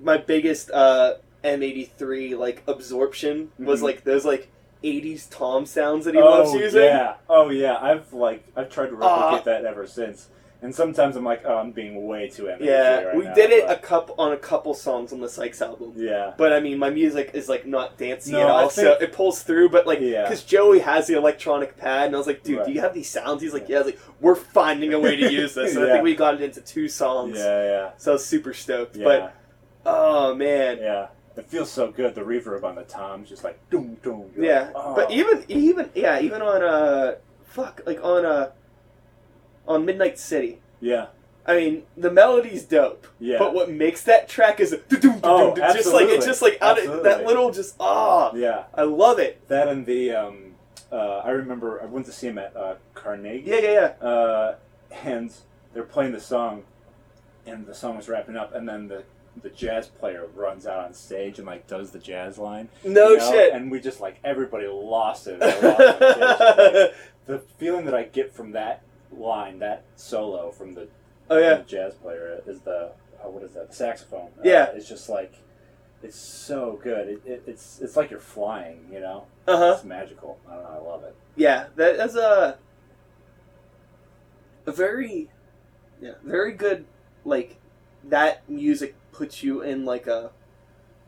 My 0.00 0.16
biggest 0.18 0.70
uh 0.70 1.14
M83 1.44 2.36
like 2.38 2.62
absorption 2.66 3.50
was 3.58 3.80
Mhm. 3.80 3.84
like 3.84 4.04
those 4.04 4.24
like 4.24 4.48
80s 4.84 5.26
tom 5.30 5.64
sounds 5.66 6.04
that 6.04 6.14
he 6.14 6.20
oh, 6.20 6.24
loves 6.30 6.52
using. 6.52 6.82
Yeah. 6.84 7.14
Oh 7.28 7.50
yeah. 7.50 7.78
I've 7.80 8.12
like 8.12 8.44
I've 8.56 8.68
tried 8.70 8.86
to 8.90 8.96
replicate 8.96 9.40
Ah. 9.40 9.42
that 9.44 9.64
ever 9.64 9.86
since. 9.86 10.28
And 10.62 10.74
sometimes 10.74 11.16
I'm 11.16 11.24
like, 11.24 11.42
oh, 11.44 11.58
I'm 11.58 11.70
being 11.70 12.06
way 12.06 12.28
too 12.28 12.48
ambitious. 12.48 12.72
Yeah, 12.72 13.00
right 13.02 13.16
we 13.16 13.24
now, 13.24 13.34
did 13.34 13.50
it 13.50 13.64
a 13.64 13.68
but- 13.68 13.82
couple 13.82 14.14
on 14.18 14.32
a 14.32 14.38
couple 14.38 14.72
songs 14.72 15.12
on 15.12 15.20
the 15.20 15.28
Sykes 15.28 15.60
album. 15.60 15.92
yeah. 15.96 16.32
But 16.36 16.52
I 16.54 16.60
mean, 16.60 16.78
my 16.78 16.88
music 16.88 17.32
is 17.34 17.46
like 17.48 17.66
not 17.66 17.98
dancey 17.98 18.32
No, 18.32 18.40
at 18.40 18.46
all, 18.50 18.64
I 18.64 18.68
so 18.68 18.92
it 18.98 19.12
pulls 19.12 19.42
through. 19.42 19.68
But 19.68 19.86
like, 19.86 20.00
Yeah. 20.00 20.22
because 20.22 20.42
Joey 20.44 20.78
has 20.80 21.06
the 21.08 21.14
electronic 21.16 21.76
pad, 21.76 22.06
and 22.06 22.14
I 22.14 22.18
was 22.18 22.26
like, 22.26 22.42
dude, 22.42 22.58
Right. 22.58 22.66
do 22.66 22.72
you 22.72 22.80
have 22.80 22.94
these 22.94 23.08
sounds? 23.08 23.42
He's 23.42 23.52
like, 23.52 23.68
yeah. 23.68 23.76
I 23.76 23.78
was 23.80 23.86
like, 23.86 24.00
we're 24.20 24.34
finding 24.34 24.94
a 24.94 24.98
way 24.98 25.14
to 25.16 25.30
use 25.40 25.54
this. 25.54 25.76
And 25.76 25.84
I 25.84 25.92
think 25.92 26.04
we 26.04 26.14
got 26.16 26.34
it 26.34 26.40
into 26.40 26.62
two 26.62 26.88
songs. 26.88 27.36
Yeah, 27.38 27.62
yeah. 27.62 27.90
So 27.98 28.12
I 28.12 28.14
was 28.14 28.24
super 28.24 28.54
stoked. 28.54 28.96
Yeah. 28.96 29.04
But 29.04 29.34
oh 29.86 30.34
man, 30.34 30.78
yeah. 30.78 31.08
It 31.36 31.48
feels 31.48 31.70
so 31.70 31.90
good. 31.92 32.14
The 32.14 32.22
reverb 32.22 32.64
on 32.64 32.76
the 32.76 32.82
toms, 32.84 33.28
just 33.28 33.44
like 33.44 33.58
doom 33.70 33.98
doom. 34.02 34.30
Yeah. 34.38 34.64
like, 34.64 34.72
oh. 34.74 34.94
But 34.94 35.10
even 35.10 35.44
even 35.48 35.90
yeah, 35.94 36.18
even 36.20 36.40
on 36.42 36.62
uh 36.62 37.16
fuck 37.44 37.82
like 37.86 38.02
on 38.02 38.24
uh 38.24 38.50
on 39.68 39.84
Midnight 39.84 40.18
City. 40.18 40.60
yeah, 40.80 41.06
I 41.46 41.56
mean, 41.56 41.82
the 41.96 42.10
melody's 42.10 42.64
dope. 42.64 43.06
yeah. 43.18 43.38
But 43.38 43.52
what 43.54 43.70
makes 43.70 44.02
that 44.04 44.28
track 44.28 44.60
is 44.60 44.74
Oh, 45.22 45.54
just 45.56 45.92
like 45.92 46.08
it's 46.08 46.26
absolutely. 46.26 46.26
just 46.26 46.42
like 46.42 46.58
out 46.62 46.78
of, 46.84 47.02
that 47.04 47.24
little 47.26 47.50
just 47.50 47.76
ah, 47.80 48.32
yeah. 48.34 48.64
I 48.74 48.82
love 48.82 49.18
it. 49.18 49.46
That 49.48 49.68
and 49.68 49.84
the 49.84 50.12
um, 50.12 50.54
uh, 50.90 51.18
I 51.18 51.30
remember 51.30 51.82
I 51.82 51.86
went 51.86 52.06
to 52.06 52.12
see 52.12 52.28
him 52.28 52.38
at 52.38 52.56
uh, 52.56 52.76
Carnegie. 52.94 53.42
Yeah, 53.44 53.60
yeah, 53.60 53.92
yeah. 54.00 54.06
uh, 54.08 54.54
and 55.04 55.32
they're 55.74 55.82
playing 55.82 56.12
the 56.12 56.20
song, 56.20 56.64
and 57.44 57.66
the 57.66 57.74
song 57.74 57.96
was 57.96 58.08
wrapping 58.08 58.36
up, 58.36 58.54
and 58.54 58.68
then 58.68 58.88
the 58.88 59.04
the 59.42 59.50
jazz 59.50 59.86
player 59.88 60.26
runs 60.34 60.66
out 60.66 60.84
on 60.84 60.94
stage 60.94 61.38
and 61.38 61.46
like 61.46 61.66
does 61.66 61.90
the 61.90 61.98
jazz 61.98 62.38
line. 62.38 62.68
No 62.84 63.10
you 63.10 63.18
know, 63.18 63.30
shit. 63.30 63.52
And 63.52 63.70
we 63.70 63.80
just 63.80 64.00
like 64.00 64.18
everybody 64.24 64.66
lost 64.66 65.26
it. 65.26 65.42
I 65.42 65.46
lost 65.46 65.80
it. 65.80 66.00
Like, 66.00 66.94
the 67.26 67.38
feeling 67.58 67.84
that 67.86 67.94
I 67.94 68.04
get 68.04 68.32
from 68.34 68.52
that 68.52 68.82
line, 69.12 69.58
that 69.60 69.84
solo 69.96 70.50
from 70.50 70.74
the, 70.74 70.88
oh 71.30 71.38
yeah. 71.38 71.56
from 71.56 71.64
the 71.64 71.68
jazz 71.70 71.94
player 71.94 72.40
is 72.46 72.60
the 72.60 72.92
oh, 73.22 73.30
what 73.30 73.42
is 73.42 73.52
that? 73.52 73.70
The 73.70 73.76
saxophone. 73.76 74.30
Uh, 74.38 74.42
Yeah. 74.44 74.66
it's 74.74 74.88
just 74.88 75.08
like 75.08 75.34
it's 76.02 76.16
so 76.16 76.78
good. 76.82 77.08
It, 77.08 77.22
it, 77.26 77.42
it's 77.46 77.80
it's 77.80 77.96
like 77.96 78.10
you're 78.10 78.20
flying. 78.20 78.86
You 78.92 79.00
know, 79.00 79.24
Uh 79.46 79.56
huh. 79.56 79.72
it's 79.76 79.84
magical. 79.84 80.38
I 80.48 80.54
don't 80.54 80.62
know. 80.64 80.70
I 80.70 80.88
love 80.92 81.04
it. 81.04 81.14
Yeah, 81.36 81.66
that, 81.76 81.96
that's 81.98 82.14
a 82.14 82.58
a 84.66 84.72
very 84.72 85.28
yeah 86.00 86.12
very 86.24 86.52
good 86.52 86.84
like 87.24 87.56
that 88.04 88.48
music 88.48 88.94
puts 89.16 89.42
you 89.42 89.62
in 89.62 89.84
like 89.84 90.06
a 90.06 90.30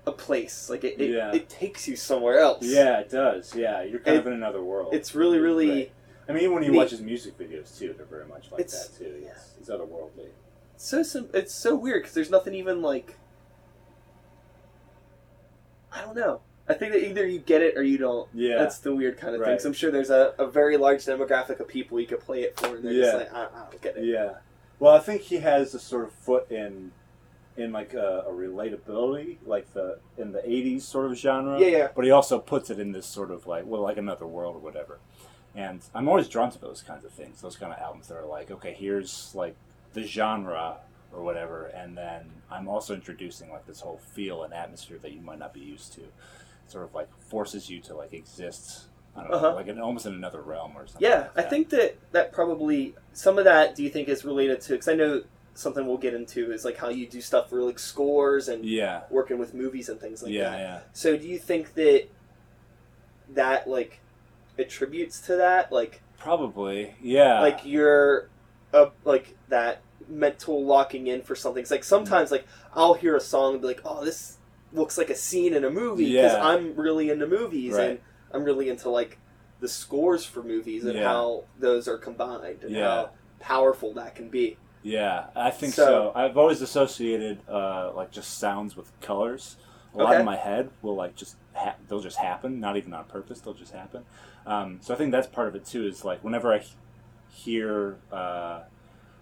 a 0.06 0.12
place 0.12 0.70
like 0.70 0.84
it 0.84 0.98
it, 0.98 1.10
Yeah. 1.10 1.34
it 1.34 1.48
takes 1.50 1.86
you 1.86 1.94
somewhere 1.94 2.38
else. 2.38 2.62
Yeah, 2.64 3.00
it 3.00 3.10
does. 3.10 3.54
Yeah, 3.54 3.82
you're 3.82 4.00
kind 4.00 4.16
It- 4.16 4.20
of 4.20 4.26
in 4.26 4.32
another 4.32 4.62
world. 4.64 4.94
it's 4.94 5.14
really 5.14 5.38
really 5.38 5.68
Right. 5.70 5.92
I 6.28 6.32
mean, 6.32 6.42
even 6.42 6.54
when 6.54 6.62
you 6.64 6.70
neat. 6.72 6.78
watch 6.78 6.90
his 6.90 7.00
music 7.02 7.38
videos 7.38 7.78
too, 7.78 7.94
they're 7.96 8.06
very 8.06 8.26
much 8.26 8.50
like 8.50 8.60
It's- 8.62 8.88
that 8.88 8.98
too. 9.04 9.20
yeah. 9.22 9.30
It's, 9.30 9.54
it's 9.60 9.68
otherworldly. 9.70 10.28
so 10.76 11.02
sim- 11.02 11.28
it's 11.34 11.52
so 11.54 11.74
weird 11.74 12.02
because 12.02 12.14
there's 12.14 12.30
nothing 12.30 12.54
even 12.54 12.80
like 12.82 13.16
I 15.92 16.00
don't 16.02 16.16
know. 16.16 16.40
I 16.68 16.74
think 16.74 16.92
that 16.92 17.02
either 17.06 17.26
you 17.26 17.38
get 17.38 17.62
it 17.62 17.76
or 17.78 17.82
you 17.82 17.96
don't. 17.98 18.28
Yeah. 18.34 18.58
That's 18.58 18.78
the 18.78 18.94
weird 18.94 19.16
kind 19.18 19.34
of 19.34 19.42
thing. 19.42 19.58
So 19.58 19.68
I'm 19.68 19.72
sure 19.72 19.90
there's 19.90 20.10
a, 20.10 20.34
a 20.38 20.46
very 20.46 20.76
large 20.76 21.00
demographic 21.04 21.60
of 21.60 21.68
people 21.68 21.98
you 21.98 22.06
could 22.06 22.20
play 22.20 22.42
it 22.42 22.58
for, 22.60 22.76
and 22.76 22.84
they're 22.84 22.92
just 22.92 23.12
Yeah. 23.12 23.18
like, 23.18 23.32
I, 23.34 23.44
I 23.46 23.70
don't 23.70 23.80
get 23.82 23.96
it. 23.96 24.04
Yeah. 24.04 24.34
Well, 24.78 24.94
I 24.94 24.98
think 24.98 25.22
he 25.22 25.36
has 25.38 25.74
a 25.74 25.78
sort 25.78 26.04
of 26.04 26.12
foot 26.12 26.50
in, 26.50 26.92
in 27.58 27.72
like 27.72 27.92
a, 27.94 28.24
a 28.26 28.32
relatability, 28.32 29.36
like 29.44 29.72
the 29.74 29.98
in 30.16 30.32
the 30.32 30.40
'80s 30.40 30.82
sort 30.82 31.06
of 31.10 31.16
genre. 31.18 31.58
Yeah, 31.60 31.66
yeah. 31.66 31.88
But 31.94 32.04
he 32.04 32.10
also 32.10 32.38
puts 32.38 32.70
it 32.70 32.78
in 32.78 32.92
this 32.92 33.06
sort 33.06 33.30
of 33.30 33.46
like, 33.46 33.64
well, 33.66 33.82
like 33.82 33.96
another 33.98 34.26
world 34.26 34.56
or 34.56 34.60
whatever. 34.60 34.98
And 35.54 35.80
I'm 35.94 36.08
always 36.08 36.28
drawn 36.28 36.50
to 36.52 36.58
those 36.60 36.82
kinds 36.82 37.04
of 37.04 37.10
things, 37.10 37.40
those 37.40 37.56
kind 37.56 37.72
of 37.72 37.78
albums 37.80 38.08
that 38.08 38.16
are 38.16 38.26
like, 38.26 38.50
okay, 38.50 38.74
here's 38.78 39.34
like 39.34 39.56
the 39.92 40.02
genre 40.02 40.76
or 41.12 41.22
whatever, 41.22 41.66
and 41.66 41.96
then 41.96 42.30
I'm 42.50 42.68
also 42.68 42.94
introducing 42.94 43.50
like 43.50 43.66
this 43.66 43.80
whole 43.80 43.98
feel 44.12 44.42
and 44.44 44.52
atmosphere 44.52 44.98
that 45.02 45.12
you 45.12 45.20
might 45.22 45.38
not 45.38 45.54
be 45.54 45.60
used 45.60 45.94
to. 45.94 46.02
Sort 46.68 46.84
of 46.84 46.94
like 46.94 47.08
forces 47.18 47.68
you 47.70 47.80
to 47.80 47.94
like 47.96 48.12
exist. 48.12 48.84
I 49.16 49.22
don't 49.22 49.30
know, 49.30 49.36
Uh-huh. 49.38 49.54
like 49.54 49.66
in 49.68 49.80
almost 49.80 50.04
in 50.06 50.12
another 50.12 50.42
realm 50.42 50.72
or 50.76 50.86
something. 50.86 51.08
Yeah, 51.08 51.28
like 51.34 51.46
I 51.46 51.48
think 51.48 51.70
that 51.70 51.96
that 52.12 52.30
probably 52.32 52.94
some 53.14 53.38
of 53.38 53.44
that. 53.46 53.74
Do 53.74 53.82
you 53.82 53.88
think 53.88 54.08
is 54.08 54.22
related 54.24 54.60
to? 54.60 54.72
Because 54.74 54.86
I 54.88 54.94
know 54.94 55.22
something 55.58 55.86
we'll 55.88 55.96
get 55.98 56.14
into 56.14 56.52
is 56.52 56.64
like 56.64 56.76
how 56.76 56.88
you 56.88 57.04
do 57.06 57.20
stuff 57.20 57.50
for 57.50 57.60
like 57.62 57.78
scores 57.80 58.46
and 58.48 58.64
Yeah. 58.64 59.02
working 59.10 59.38
with 59.38 59.54
movies 59.54 59.88
and 59.88 60.00
things 60.00 60.22
like 60.22 60.32
yeah, 60.32 60.50
that. 60.50 60.58
yeah. 60.60 60.80
So 60.92 61.16
do 61.16 61.26
you 61.26 61.36
think 61.38 61.74
that 61.74 62.04
that 63.34 63.68
like 63.68 64.00
attributes 64.58 65.20
to 65.22 65.36
that, 65.36 65.72
like 65.72 66.00
Probably, 66.18 66.94
yeah. 67.02 67.40
like 67.40 67.60
you're 67.64 68.28
uh, 68.72 68.90
like 69.04 69.36
that 69.48 69.82
mental 70.08 70.64
locking 70.64 71.06
in 71.08 71.22
for 71.22 71.34
something? 71.34 71.60
It's 71.62 71.70
like 71.70 71.84
sometimes 71.84 72.30
like 72.30 72.46
I'll 72.74 72.94
hear 72.94 73.16
a 73.16 73.20
song 73.20 73.54
and 73.54 73.60
be 73.62 73.68
like, 73.68 73.80
oh, 73.84 74.04
this 74.04 74.36
looks 74.72 74.96
like 74.98 75.10
a 75.10 75.14
scene 75.16 75.54
in 75.54 75.64
a 75.64 75.70
movie 75.70 76.12
because 76.12 76.32
Yeah. 76.34 76.44
I'm 76.46 76.74
really 76.76 77.10
into 77.10 77.26
movies 77.26 77.74
Right. 77.74 77.90
and 77.90 77.98
I'm 78.32 78.44
really 78.44 78.68
into 78.68 78.90
like 78.90 79.18
the 79.60 79.68
scores 79.68 80.24
for 80.24 80.42
movies 80.42 80.84
and 80.84 80.94
Yeah. 80.94 81.04
how 81.08 81.44
those 81.58 81.88
are 81.88 81.98
combined 81.98 82.62
and 82.62 82.70
Yeah. 82.76 82.84
how 82.88 83.10
powerful 83.40 83.92
that 83.94 84.14
can 84.14 84.28
be. 84.28 84.56
Yeah, 84.88 85.26
I 85.36 85.50
think 85.50 85.74
So- 85.74 85.84
so. 85.84 86.12
I've 86.14 86.36
always 86.36 86.60
associated 86.62 87.38
uh, 87.48 87.92
like 87.94 88.10
just 88.10 88.38
sounds 88.38 88.76
with 88.76 88.90
colors. 89.00 89.56
A 89.94 89.98
lot 89.98 90.10
Okay. 90.10 90.20
in 90.20 90.24
my 90.26 90.36
head 90.36 90.70
will 90.82 90.94
like 90.96 91.16
just 91.16 91.36
ha- 91.54 91.74
they'll 91.88 92.00
just 92.00 92.18
happen, 92.18 92.60
not 92.60 92.76
even 92.76 92.92
on 92.94 93.04
purpose. 93.04 93.40
They'll 93.40 93.54
just 93.54 93.72
happen. 93.72 94.04
Um, 94.46 94.78
so 94.82 94.94
I 94.94 94.96
think 94.96 95.12
that's 95.12 95.26
part 95.26 95.48
of 95.48 95.54
it 95.56 95.64
too. 95.64 95.86
Is 95.86 96.04
like 96.04 96.22
whenever 96.22 96.52
I 96.52 96.62
hear 97.32 97.96
uh, 98.12 98.60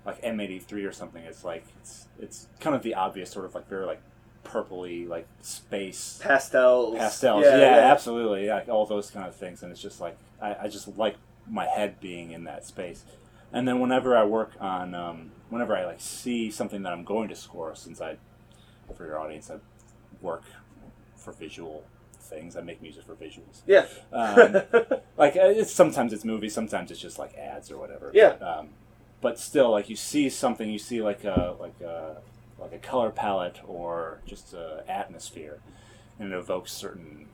like 0.04 0.20
M83 0.22 0.86
or 0.88 0.92
something, 0.92 1.22
it's 1.22 1.44
like 1.44 1.64
it's 1.80 2.06
it's 2.18 2.48
kind 2.60 2.74
of 2.76 2.82
the 2.82 2.94
obvious 2.94 3.30
sort 3.30 3.44
of 3.44 3.54
like 3.54 3.68
very 3.68 3.86
like 3.86 4.00
purpley 4.44 5.08
like 5.08 5.26
space 5.42 6.20
Pastels. 6.22 6.96
pastels. 6.96 7.44
Yeah, 7.44 7.56
Yeah, 7.58 7.76
yeah. 7.76 7.92
absolutely. 7.92 8.46
Yeah, 8.46 8.62
all 8.68 8.86
those 8.86 9.10
kind 9.10 9.26
of 9.26 9.34
things, 9.34 9.62
and 9.62 9.72
it's 9.72 9.82
just 9.82 10.00
like 10.00 10.16
I, 10.40 10.56
I 10.62 10.68
just 10.68 10.96
like 10.98 11.16
my 11.48 11.66
head 11.66 12.00
being 12.00 12.32
in 12.32 12.44
that 12.44 12.64
space. 12.66 13.04
And 13.52 13.66
then 13.66 13.78
whenever 13.80 14.16
I 14.16 14.24
work 14.24 14.52
on, 14.60 14.94
um, 14.94 15.30
whenever 15.50 15.76
I 15.76 15.84
like 15.84 16.00
see 16.00 16.50
something 16.50 16.82
that 16.82 16.92
I'm 16.92 17.04
going 17.04 17.28
to 17.28 17.36
score, 17.36 17.74
since 17.74 18.00
I, 18.00 18.16
for 18.94 19.06
your 19.06 19.18
audience, 19.18 19.50
I 19.50 19.56
work 20.20 20.44
for 21.16 21.32
visual 21.32 21.84
things. 22.18 22.56
I 22.56 22.60
make 22.60 22.82
music 22.82 23.04
for 23.04 23.14
visuals. 23.14 23.62
Yeah. 23.66 23.86
Um, 24.12 24.62
like 25.16 25.36
uh, 25.36 25.44
it's 25.46 25.72
sometimes 25.72 26.12
it's 26.12 26.24
movies, 26.24 26.54
sometimes 26.54 26.90
it's 26.90 27.00
just 27.00 27.18
like 27.18 27.34
ads 27.36 27.70
or 27.70 27.78
whatever. 27.78 28.10
Yeah. 28.14 28.36
But, 28.38 28.58
um, 28.58 28.68
but 29.20 29.38
still, 29.38 29.70
like 29.70 29.88
you 29.88 29.96
see 29.96 30.28
something, 30.28 30.68
you 30.68 30.78
see 30.78 31.02
like 31.02 31.24
a 31.24 31.56
like 31.58 31.80
a 31.80 32.18
like 32.58 32.72
a 32.72 32.78
color 32.78 33.10
palette 33.10 33.60
or 33.66 34.20
just 34.26 34.54
a 34.54 34.84
atmosphere, 34.88 35.60
and 36.18 36.32
it 36.32 36.36
evokes 36.36 36.72
certain 36.72 37.26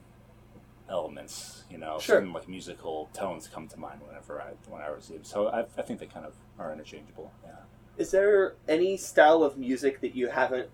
elements. 0.88 1.64
You 1.70 1.79
know, 1.79 1.98
Sure. 1.98 2.16
certain 2.16 2.33
like 2.33 2.48
musical 2.48 3.09
tones 3.14 3.48
come 3.48 3.68
to 3.68 3.79
mind 3.79 4.01
whenever 4.07 4.40
I 4.40 4.53
when 4.70 4.83
I 4.83 4.87
receive. 4.88 5.27
So 5.27 5.48
I, 5.48 5.61
I 5.79 5.83
think 5.83 6.01
they 6.01 6.07
kind 6.07 6.27
of 6.27 6.35
are 6.59 6.72
interchangeable. 6.72 7.33
Yeah. 7.44 7.53
Is 7.98 8.11
there 8.11 8.55
any 8.68 8.96
style 8.96 9.42
of 9.42 9.57
music 9.59 10.00
that 10.00 10.14
you 10.14 10.28
haven't 10.28 10.68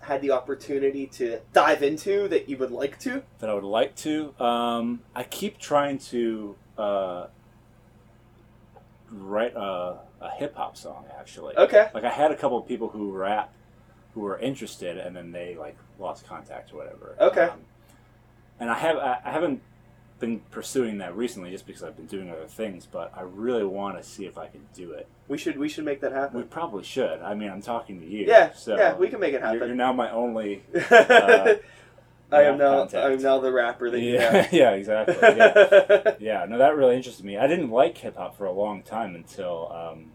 had 0.00 0.20
the 0.20 0.30
opportunity 0.30 1.06
to 1.06 1.40
dive 1.52 1.82
into 1.82 2.28
that 2.28 2.48
you 2.48 2.56
would 2.58 2.70
like 2.70 2.98
to? 3.00 3.22
that 3.38 3.48
I 3.50 3.54
would 3.54 3.64
like 3.64 3.94
to. 3.96 4.34
Um, 4.42 5.00
I 5.14 5.22
keep 5.22 5.58
trying 5.58 5.98
to 5.98 6.56
uh, 6.76 7.26
write 9.10 9.54
a, 9.54 9.98
a 10.20 10.30
hip 10.36 10.54
hop 10.56 10.76
song. 10.76 11.04
Actually, 11.18 11.56
Okay. 11.56 11.88
like 11.94 12.04
I 12.04 12.10
had 12.10 12.30
a 12.30 12.36
couple 12.36 12.58
of 12.58 12.66
people 12.66 12.88
who 12.88 13.12
rap 13.12 13.52
who 14.14 14.20
were 14.20 14.38
interested, 14.38 14.96
and 14.98 15.14
then 15.16 15.32
they 15.32 15.56
like 15.58 15.76
lost 15.98 16.26
contact 16.26 16.72
or 16.72 16.76
whatever. 16.76 17.16
Okay. 17.20 17.44
Um, 17.44 17.60
and 18.60 18.70
I 18.70 18.74
have 18.78 18.96
I, 18.96 19.18
I 19.24 19.30
haven't 19.30 19.62
been 20.20 20.40
pursuing 20.50 20.98
that 20.98 21.16
recently, 21.16 21.50
just 21.50 21.66
because 21.66 21.82
I've 21.82 21.96
been 21.96 22.06
doing 22.06 22.30
other 22.30 22.46
things. 22.46 22.86
But 22.90 23.12
I 23.16 23.22
really 23.22 23.64
want 23.64 23.98
to 23.98 24.04
see 24.04 24.26
if 24.26 24.38
I 24.38 24.46
can 24.48 24.66
do 24.74 24.92
it. 24.92 25.08
We 25.28 25.38
should 25.38 25.58
we 25.58 25.68
should 25.68 25.84
make 25.84 26.00
that 26.00 26.12
happen. 26.12 26.36
We 26.38 26.44
probably 26.44 26.84
should. 26.84 27.20
I 27.22 27.34
mean, 27.34 27.50
I'm 27.50 27.62
talking 27.62 28.00
to 28.00 28.06
you. 28.06 28.26
Yeah, 28.26 28.52
so 28.52 28.76
yeah, 28.76 28.94
we 28.94 29.08
can 29.08 29.20
make 29.20 29.34
it 29.34 29.40
You're, 29.42 29.66
you're 29.66 29.74
now 29.74 29.92
my 29.92 30.10
only. 30.10 30.62
uh, 30.90 31.54
I 32.32 32.42
am 32.44 32.58
now 32.58 32.78
contact. 32.78 33.04
I 33.04 33.12
am 33.12 33.22
now 33.22 33.38
the 33.38 33.52
rapper 33.52 33.90
that 33.90 34.00
you 34.00 34.14
Yeah, 34.14 34.32
have. 34.32 34.52
yeah, 34.52 34.70
exactly. 34.70 35.16
Yeah. 35.20 36.14
Yeah, 36.20 36.46
no, 36.48 36.58
that 36.58 36.74
really 36.76 36.96
interested 36.96 37.24
me. 37.24 37.36
I 37.36 37.46
didn't 37.46 37.70
like 37.70 37.98
hip 37.98 38.16
hop 38.16 38.36
for 38.36 38.46
a 38.46 38.52
long 38.52 38.82
time 38.82 39.14
until 39.14 39.70
um, 39.72 40.06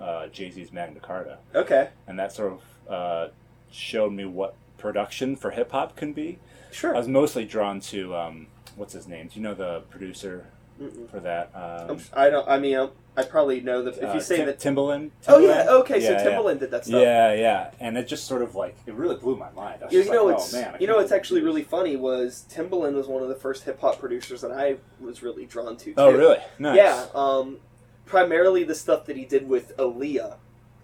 uh, 0.00 0.26
Jay 0.28 0.50
Z's 0.50 0.72
Magna 0.72 1.00
Carta, 1.00 1.38
okay, 1.54 1.90
and 2.06 2.18
that 2.18 2.32
sort 2.32 2.52
of 2.52 2.90
uh, 2.90 3.28
showed 3.70 4.12
me 4.12 4.24
what 4.24 4.54
production 4.78 5.36
for 5.36 5.50
hip 5.50 5.72
hop 5.72 5.96
can 5.96 6.12
be. 6.12 6.38
Sure, 6.72 6.94
I 6.94 6.98
was 6.98 7.08
mostly 7.08 7.44
drawn 7.44 7.78
to 7.80 8.16
um, 8.16 8.46
what's 8.76 8.92
his 8.92 9.06
name? 9.08 9.28
Do 9.28 9.36
you 9.38 9.42
know 9.42 9.54
the 9.54 9.80
producer 9.90 10.46
Mm-mm. 10.80 11.08
for 11.10 11.20
that? 11.20 11.50
Um, 11.54 11.98
I 12.12 12.30
don't. 12.30 12.48
I 12.48 12.58
mean, 12.58 12.88
I 13.16 13.22
probably 13.22 13.60
know 13.60 13.82
the. 13.82 13.90
If 13.92 14.10
uh, 14.10 14.14
you 14.14 14.20
say 14.20 14.36
Tim- 14.38 14.46
that. 14.46 14.58
Timbaland. 14.58 15.10
Oh 15.28 15.38
yeah. 15.38 15.66
Okay. 15.68 16.00
So 16.00 16.10
Yeah, 16.10 16.22
yeah. 16.22 16.30
Timbaland 16.30 16.60
did 16.60 16.70
that 16.72 16.84
stuff. 16.84 17.00
Yeah, 17.00 17.32
yeah, 17.34 17.70
and 17.80 17.96
it 17.96 18.08
just 18.08 18.26
sort 18.26 18.42
of 18.42 18.54
like 18.54 18.76
it 18.86 18.94
really 18.94 19.16
blew 19.16 19.36
my 19.36 19.50
mind. 19.52 19.82
You, 19.90 20.04
know 20.04 20.24
like, 20.24 20.36
what's 20.36 20.54
oh, 20.54 20.60
man, 20.60 20.76
you 20.80 20.86
know 20.86 20.94
believe 20.94 21.12
actually 21.12 21.42
really 21.42 21.62
funny 21.62 21.96
was 21.96 22.44
Timbaland 22.50 22.94
was 22.94 23.06
one 23.06 23.22
of 23.22 23.28
the 23.28 23.34
first 23.36 23.64
hip 23.64 23.80
hop 23.80 23.98
producers 24.00 24.40
that 24.40 24.50
I 24.52 24.76
was 25.00 25.22
really 25.22 25.46
drawn 25.46 25.76
to. 25.78 25.94
Oh, 25.96 26.10
really? 26.12 26.38
Nice. 26.58 26.76
Yeah. 26.76 27.06
Um, 27.14 27.58
primarily 28.06 28.64
the 28.64 28.74
stuff 28.74 29.06
that 29.06 29.16
he 29.16 29.24
did 29.24 29.48
with 29.48 29.76
Aaliyah. 29.76 30.36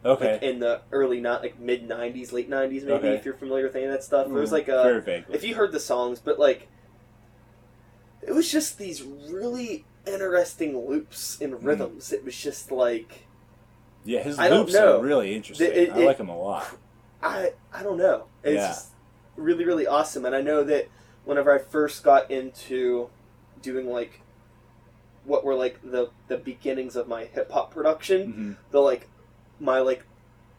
Okay. 0.03 0.33
like 0.33 0.43
in 0.43 0.61
the 0.61 0.81
early 0.93 1.21
not 1.21 1.43
like 1.43 1.59
mid 1.61 1.87
'90s, 1.87 2.33
late 2.33 2.49
'90s, 2.49 2.85
maybe 2.85 2.93
Okay. 2.93 3.15
if 3.17 3.25
you're 3.27 3.35
familiar 3.35 3.65
with 3.67 3.77
any 3.77 3.85
of 3.85 3.93
that 3.93 4.03
stuff. 4.03 4.29
It 4.29 4.33
was 4.33 4.49
Mm, 4.49 4.53
like 4.53 4.69
a 4.69 5.25
if 5.29 5.45
you 5.45 5.55
heard 5.55 5.73
the 5.73 5.81
songs, 5.81 6.21
but 6.21 6.39
like 6.39 6.69
it 8.23 8.33
was 8.33 8.51
just 8.51 8.79
these 8.79 9.03
really 9.03 9.85
interesting 10.07 10.87
loops 10.87 11.37
Mm. 11.41 11.45
and 11.45 11.63
rhythms. 11.65 12.13
It 12.13 12.25
was 12.25 12.37
just 12.37 12.71
like 12.71 13.27
Yeah, 14.05 14.23
his 14.23 14.39
I 14.39 14.49
loops 14.49 14.75
are 14.75 15.01
really 15.01 15.35
interesting. 15.35 15.71
it- 15.73 15.93
I 15.93 15.99
like 15.99 16.19
him 16.19 16.29
a 16.29 16.39
lot. 16.39 16.67
I 17.23 17.53
I 17.73 17.83
don't 17.83 17.99
know. 17.99 18.25
It's 18.43 18.55
Yeah. 18.57 18.77
really 19.37 19.65
really 19.65 19.87
awesome, 19.87 20.25
and 20.25 20.35
I 20.35 20.41
know 20.41 20.65
that 20.65 20.89
whenever 21.25 21.53
I 21.55 21.59
first 21.59 22.03
got 22.03 22.31
into 22.31 23.11
doing 23.61 23.91
like 23.91 24.21
what 25.25 25.45
were 25.45 25.55
like 25.55 25.79
the 25.83 26.09
the 26.29 26.39
beginnings 26.39 26.97
of 26.97 27.07
my 27.09 27.25
hip 27.25 27.51
hop 27.51 27.71
production, 27.73 28.33
hmm 28.33 28.53
the 28.71 28.81
like 28.81 29.09
my 29.59 29.79
like 29.81 30.05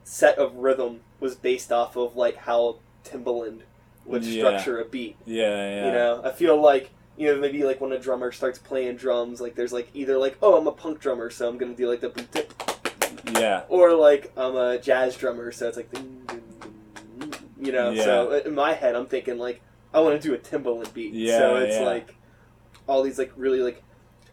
set 0.04 0.38
of 0.38 0.56
rhythm 0.56 1.02
was 1.19 1.36
based 1.36 1.71
off 1.71 1.95
of 1.95 2.15
like 2.15 2.36
how 2.38 2.78
Timbaland 3.04 3.62
would 4.06 4.24
Yeah. 4.24 4.39
structure 4.60 4.80
a 4.80 4.86
beat. 4.86 5.15
Yeah, 5.26 5.43
yeah. 5.43 5.86
You 5.88 5.91
know, 5.91 6.21
I 6.24 6.32
feel 6.32 6.60
like 6.62 6.91
you 7.17 7.28
know 7.28 7.39
maybe 7.39 7.63
like 7.63 7.82
when 7.82 7.91
a 7.91 8.00
drummer 8.00 8.32
starts 8.32 8.58
playing 8.60 8.95
drums, 8.97 9.41
like 9.41 9.56
there's 9.56 9.74
like 9.74 9.89
either 9.93 10.17
like 10.17 10.38
oh 10.41 10.58
I'm 10.58 10.67
a 10.67 10.71
punk 10.71 11.00
drummer, 11.00 11.30
so 11.30 11.47
I'm 11.47 11.58
gonna 11.58 11.76
do 11.76 11.88
like 11.89 12.02
the 12.02 12.45
Yeah, 13.39 13.63
or 13.69 13.93
like 13.93 14.32
I'm 14.38 14.56
a 14.56 14.78
jazz 14.80 15.15
drummer, 15.15 15.52
so 15.52 15.67
it's 15.67 15.78
like 15.78 15.89
you 17.60 17.71
know. 17.71 17.91
yeah. 17.91 18.04
So 18.04 18.32
in 18.45 18.56
my 18.56 18.74
head, 18.74 18.95
I'm 18.95 19.06
thinking 19.06 19.38
like 19.38 19.62
I 19.93 20.00
want 20.00 20.21
to 20.21 20.28
do 20.28 20.34
a 20.34 20.38
Timbaland 20.38 20.93
beat. 20.93 21.13
Yeah, 21.13 21.38
so 21.38 21.56
it's 21.58 21.76
yeah. 21.76 21.84
like 21.86 22.15
all 22.88 23.04
these 23.04 23.19
like 23.19 23.32
really 23.36 23.60
like 23.62 23.84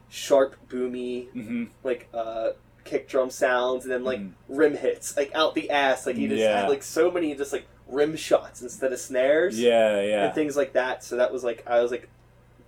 sharp, 0.08 0.56
boomy, 0.68 1.28
hmm 1.30 1.64
like 1.84 2.08
uh 2.14 2.50
kick 2.84 3.08
drum 3.08 3.28
sounds, 3.28 3.84
and 3.84 3.92
then 3.92 4.04
like 4.04 4.20
Mhm. 4.20 4.32
rim 4.48 4.76
hits, 4.76 5.16
like 5.16 5.30
out 5.34 5.54
the 5.54 5.68
ass. 5.70 6.06
Like 6.06 6.16
you 6.16 6.28
just 6.28 6.40
Yeah. 6.40 6.60
had 6.62 6.70
like 6.70 6.82
so 6.82 7.10
many 7.10 7.34
just 7.34 7.52
like 7.52 7.66
rim 7.86 8.16
shots 8.16 8.62
instead 8.62 8.92
of 8.92 8.98
snares 9.00 9.58
yeah, 9.60 10.00
yeah. 10.02 10.24
and 10.26 10.34
things 10.34 10.56
like 10.56 10.72
that. 10.74 11.02
So 11.04 11.16
that 11.16 11.32
was 11.32 11.44
like 11.44 11.62
I 11.66 11.80
was 11.82 11.90
like 11.90 12.08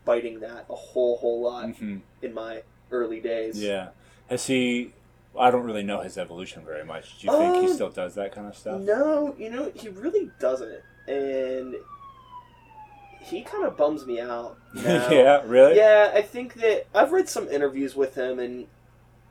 biting 0.04 0.40
that 0.40 0.66
a 0.70 0.74
whole 0.74 1.16
whole 1.18 1.42
lot 1.42 1.70
hmm 1.70 1.98
in 2.22 2.34
my 2.34 2.62
early 2.90 3.20
days. 3.20 3.62
Yeah. 3.62 3.88
Has 4.28 4.46
he? 4.46 4.92
I 5.38 5.50
don't 5.50 5.62
really 5.64 5.82
know 5.84 6.00
his 6.00 6.18
evolution 6.18 6.64
very 6.64 6.84
much. 6.84 7.20
Do 7.20 7.26
you 7.28 7.32
think 7.38 7.56
he 7.56 7.66
Um, 7.68 7.74
still 7.74 7.90
does 7.90 8.14
that 8.16 8.32
kind 8.32 8.46
of 8.48 8.56
stuff? 8.56 8.80
No, 8.80 9.34
you 9.38 9.48
know 9.50 9.70
he 9.74 9.88
really 9.88 10.30
doesn't, 10.40 10.80
and 11.06 11.76
he 13.20 13.42
kind 13.42 13.64
of 13.64 13.76
bums 13.76 14.06
me 14.06 14.20
out. 14.20 14.56
yeah, 14.74 15.42
really. 15.44 15.76
Yeah, 15.76 16.10
I 16.14 16.22
think 16.22 16.54
that 16.54 16.86
I've 16.94 17.12
read 17.12 17.28
some 17.28 17.48
interviews 17.48 17.94
with 17.94 18.14
him, 18.14 18.38
and 18.38 18.66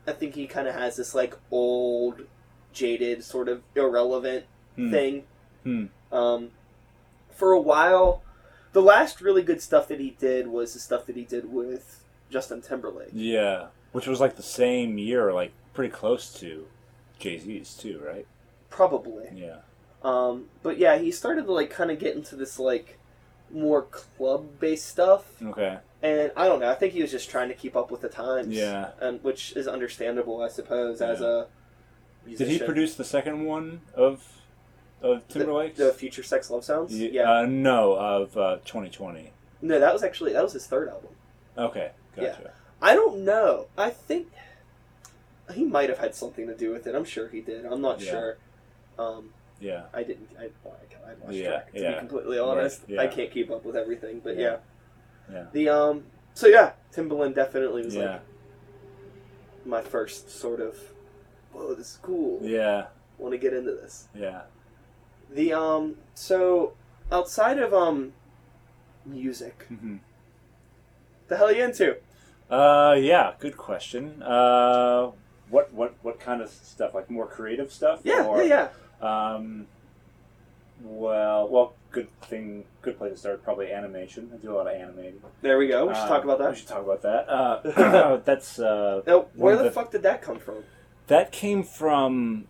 I 0.06 0.12
think 0.12 0.34
he 0.34 0.46
kind 0.46 0.68
of 0.68 0.74
has 0.74 0.96
this 0.96 1.14
like 1.14 1.36
old, 1.50 2.22
jaded, 2.72 3.22
sort 3.24 3.48
of 3.48 3.62
irrelevant 3.74 4.44
Hmm. 4.76 4.90
thing. 4.90 5.24
Hmm. 5.64 5.84
Um, 6.12 6.50
for 7.34 7.52
a 7.52 7.60
while, 7.60 8.22
The 8.72 8.82
last 8.82 9.20
really 9.20 9.42
good 9.42 9.60
stuff 9.60 9.88
that 9.88 9.98
he 10.00 10.10
did 10.18 10.46
was 10.46 10.74
the 10.74 10.80
stuff 10.80 11.06
that 11.06 11.16
he 11.16 11.24
did 11.24 11.52
with 11.52 12.04
Justin 12.30 12.62
Timberlake. 12.62 13.10
Yeah, 13.12 13.66
which 13.92 14.06
was 14.06 14.20
like 14.20 14.36
the 14.36 14.42
same 14.42 14.98
year, 14.98 15.32
like 15.32 15.52
pretty 15.74 15.92
close 15.92 16.32
to 16.40 16.66
Jay 17.18 17.38
Z's 17.38 17.74
too, 17.74 18.00
right? 18.04 18.26
Probably. 18.68 19.26
Yeah. 19.34 19.58
Um, 20.02 20.46
but 20.62 20.78
yeah, 20.78 20.98
he 20.98 21.10
started 21.10 21.46
to 21.46 21.52
like 21.52 21.70
kind 21.70 21.90
of 21.90 21.98
get 21.98 22.14
into 22.16 22.36
this 22.36 22.58
like 22.58 22.98
more 23.52 23.82
club 23.82 24.46
based 24.60 24.86
stuff. 24.86 25.24
Okay. 25.42 25.78
And 26.02 26.30
I 26.36 26.46
don't 26.46 26.60
know. 26.60 26.70
I 26.70 26.74
think 26.74 26.94
he 26.94 27.02
was 27.02 27.10
just 27.10 27.28
trying 27.28 27.48
to 27.48 27.54
keep 27.54 27.76
up 27.76 27.90
with 27.90 28.00
the 28.00 28.08
times. 28.08 28.48
Yeah. 28.54 28.90
And 29.00 29.22
which 29.22 29.54
is 29.56 29.66
understandable, 29.68 30.42
I 30.42 30.48
suppose, 30.48 31.02
as 31.02 31.20
Yeah. 31.20 31.44
a 32.26 32.36
Did 32.36 32.48
he 32.48 32.58
produce 32.58 32.94
the 32.94 33.04
second 33.04 33.44
one 33.44 33.82
of 33.94 34.26
of 35.02 35.26
the, 35.28 35.72
the 35.76 35.92
Future 35.92 36.22
Sex 36.22 36.50
Love 36.50 36.64
Sounds? 36.64 36.92
Ye- 36.92 37.10
Yeah. 37.10 37.30
Uh, 37.30 37.46
no, 37.46 37.92
of 37.94 38.36
uh, 38.36 38.56
2020. 38.64 39.32
no, 39.62 39.78
that 39.78 39.92
was 39.92 40.02
actually 40.02 40.32
that 40.32 40.42
was 40.42 40.52
his 40.52 40.66
third 40.66 40.88
album. 40.88 41.10
Okay, 41.58 41.90
gotcha. 42.16 42.52
I 42.82 42.94
don't 42.94 43.24
know. 43.24 43.66
I 43.76 43.90
think 43.90 44.28
he 45.54 45.64
might 45.64 45.88
have 45.90 45.98
had 45.98 46.14
something 46.14 46.46
to 46.46 46.56
do 46.56 46.72
with 46.72 46.86
it. 46.86 46.94
I'm 46.94 47.04
sure 47.04 47.28
he 47.28 47.40
did. 47.40 47.66
I'm 47.66 47.80
not 47.82 48.00
Yeah. 48.00 48.10
sure. 48.10 48.36
Um, 48.98 49.30
Yeah. 49.60 49.82
I 49.92 50.02
didn't. 50.02 50.28
I, 50.38 50.44
I, 50.44 51.10
I 51.10 51.14
lost 51.24 51.32
Yeah, 51.36 51.48
track. 51.50 51.72
To 51.72 51.80
yeah. 51.80 51.92
be 51.92 51.98
completely 51.98 52.38
honest, 52.38 52.80
Right, 52.82 52.90
yeah. 52.90 53.00
I 53.02 53.06
can't 53.08 53.30
keep 53.30 53.50
up 53.50 53.64
with 53.64 53.76
everything. 53.76 54.20
But 54.20 54.36
yeah. 54.38 54.56
Yeah. 55.30 55.34
Yeah. 55.34 55.44
the 55.52 55.68
um. 55.68 56.04
So 56.34 56.46
yeah, 56.46 56.72
Timbaland 56.94 57.34
definitely 57.34 57.84
was 57.84 57.94
Yeah. 57.96 58.12
like 58.12 58.20
my 59.66 59.82
first 59.82 60.30
sort 60.30 60.60
of. 60.60 60.76
Whoa, 61.52 61.74
this 61.74 61.88
is 61.92 61.98
cool. 62.00 62.38
Yeah. 62.42 62.86
Want 63.18 63.32
to 63.32 63.38
get 63.38 63.52
into 63.52 63.72
this? 63.72 64.08
Yeah. 64.14 64.42
The 65.32 65.52
um. 65.52 65.96
So 66.14 66.72
outside 67.12 67.58
of 67.58 67.72
um, 67.74 68.12
music, 69.06 69.66
hmm 69.68 69.96
the 71.28 71.36
hell 71.36 71.46
are 71.46 71.52
you 71.52 71.62
into? 71.64 71.96
Uh, 72.50 72.96
yeah. 72.98 73.34
Good 73.38 73.56
question. 73.56 74.20
Uh, 74.22 75.12
what 75.48 75.72
what 75.72 75.94
what 76.02 76.18
kind 76.18 76.42
of 76.42 76.48
stuff? 76.50 76.94
Like 76.94 77.08
more 77.10 77.26
creative 77.26 77.72
stuff? 77.72 78.00
Yeah, 78.02 78.24
Or, 78.24 78.42
yeah, 78.42 78.68
yeah. 79.00 79.34
Um, 79.34 79.66
well, 80.82 81.48
well, 81.48 81.74
good 81.92 82.08
thing, 82.22 82.64
good 82.82 82.98
place 82.98 83.12
to 83.12 83.18
start. 83.18 83.44
Probably 83.44 83.70
animation. 83.72 84.30
I 84.34 84.38
do 84.38 84.52
a 84.52 84.56
lot 84.56 84.66
of 84.66 84.74
animating. 84.74 85.20
There 85.42 85.58
we 85.58 85.68
go. 85.68 85.86
We 85.86 85.94
should 85.94 86.08
talk 86.08 86.24
about 86.24 86.38
that. 86.38 86.50
We 86.50 86.56
should 86.56 86.68
talk 86.68 86.82
about 86.84 87.02
that. 87.02 87.28
Uh, 87.28 88.16
that's 88.24 88.58
uh, 88.58 89.02
Now, 89.06 89.26
where 89.34 89.56
the 89.56 89.64
the- 89.64 89.70
fuck 89.70 89.90
did 89.92 90.02
that 90.02 90.22
come 90.22 90.38
from? 90.38 90.64
that 91.06 91.32
came 91.32 91.62
from 91.64 92.46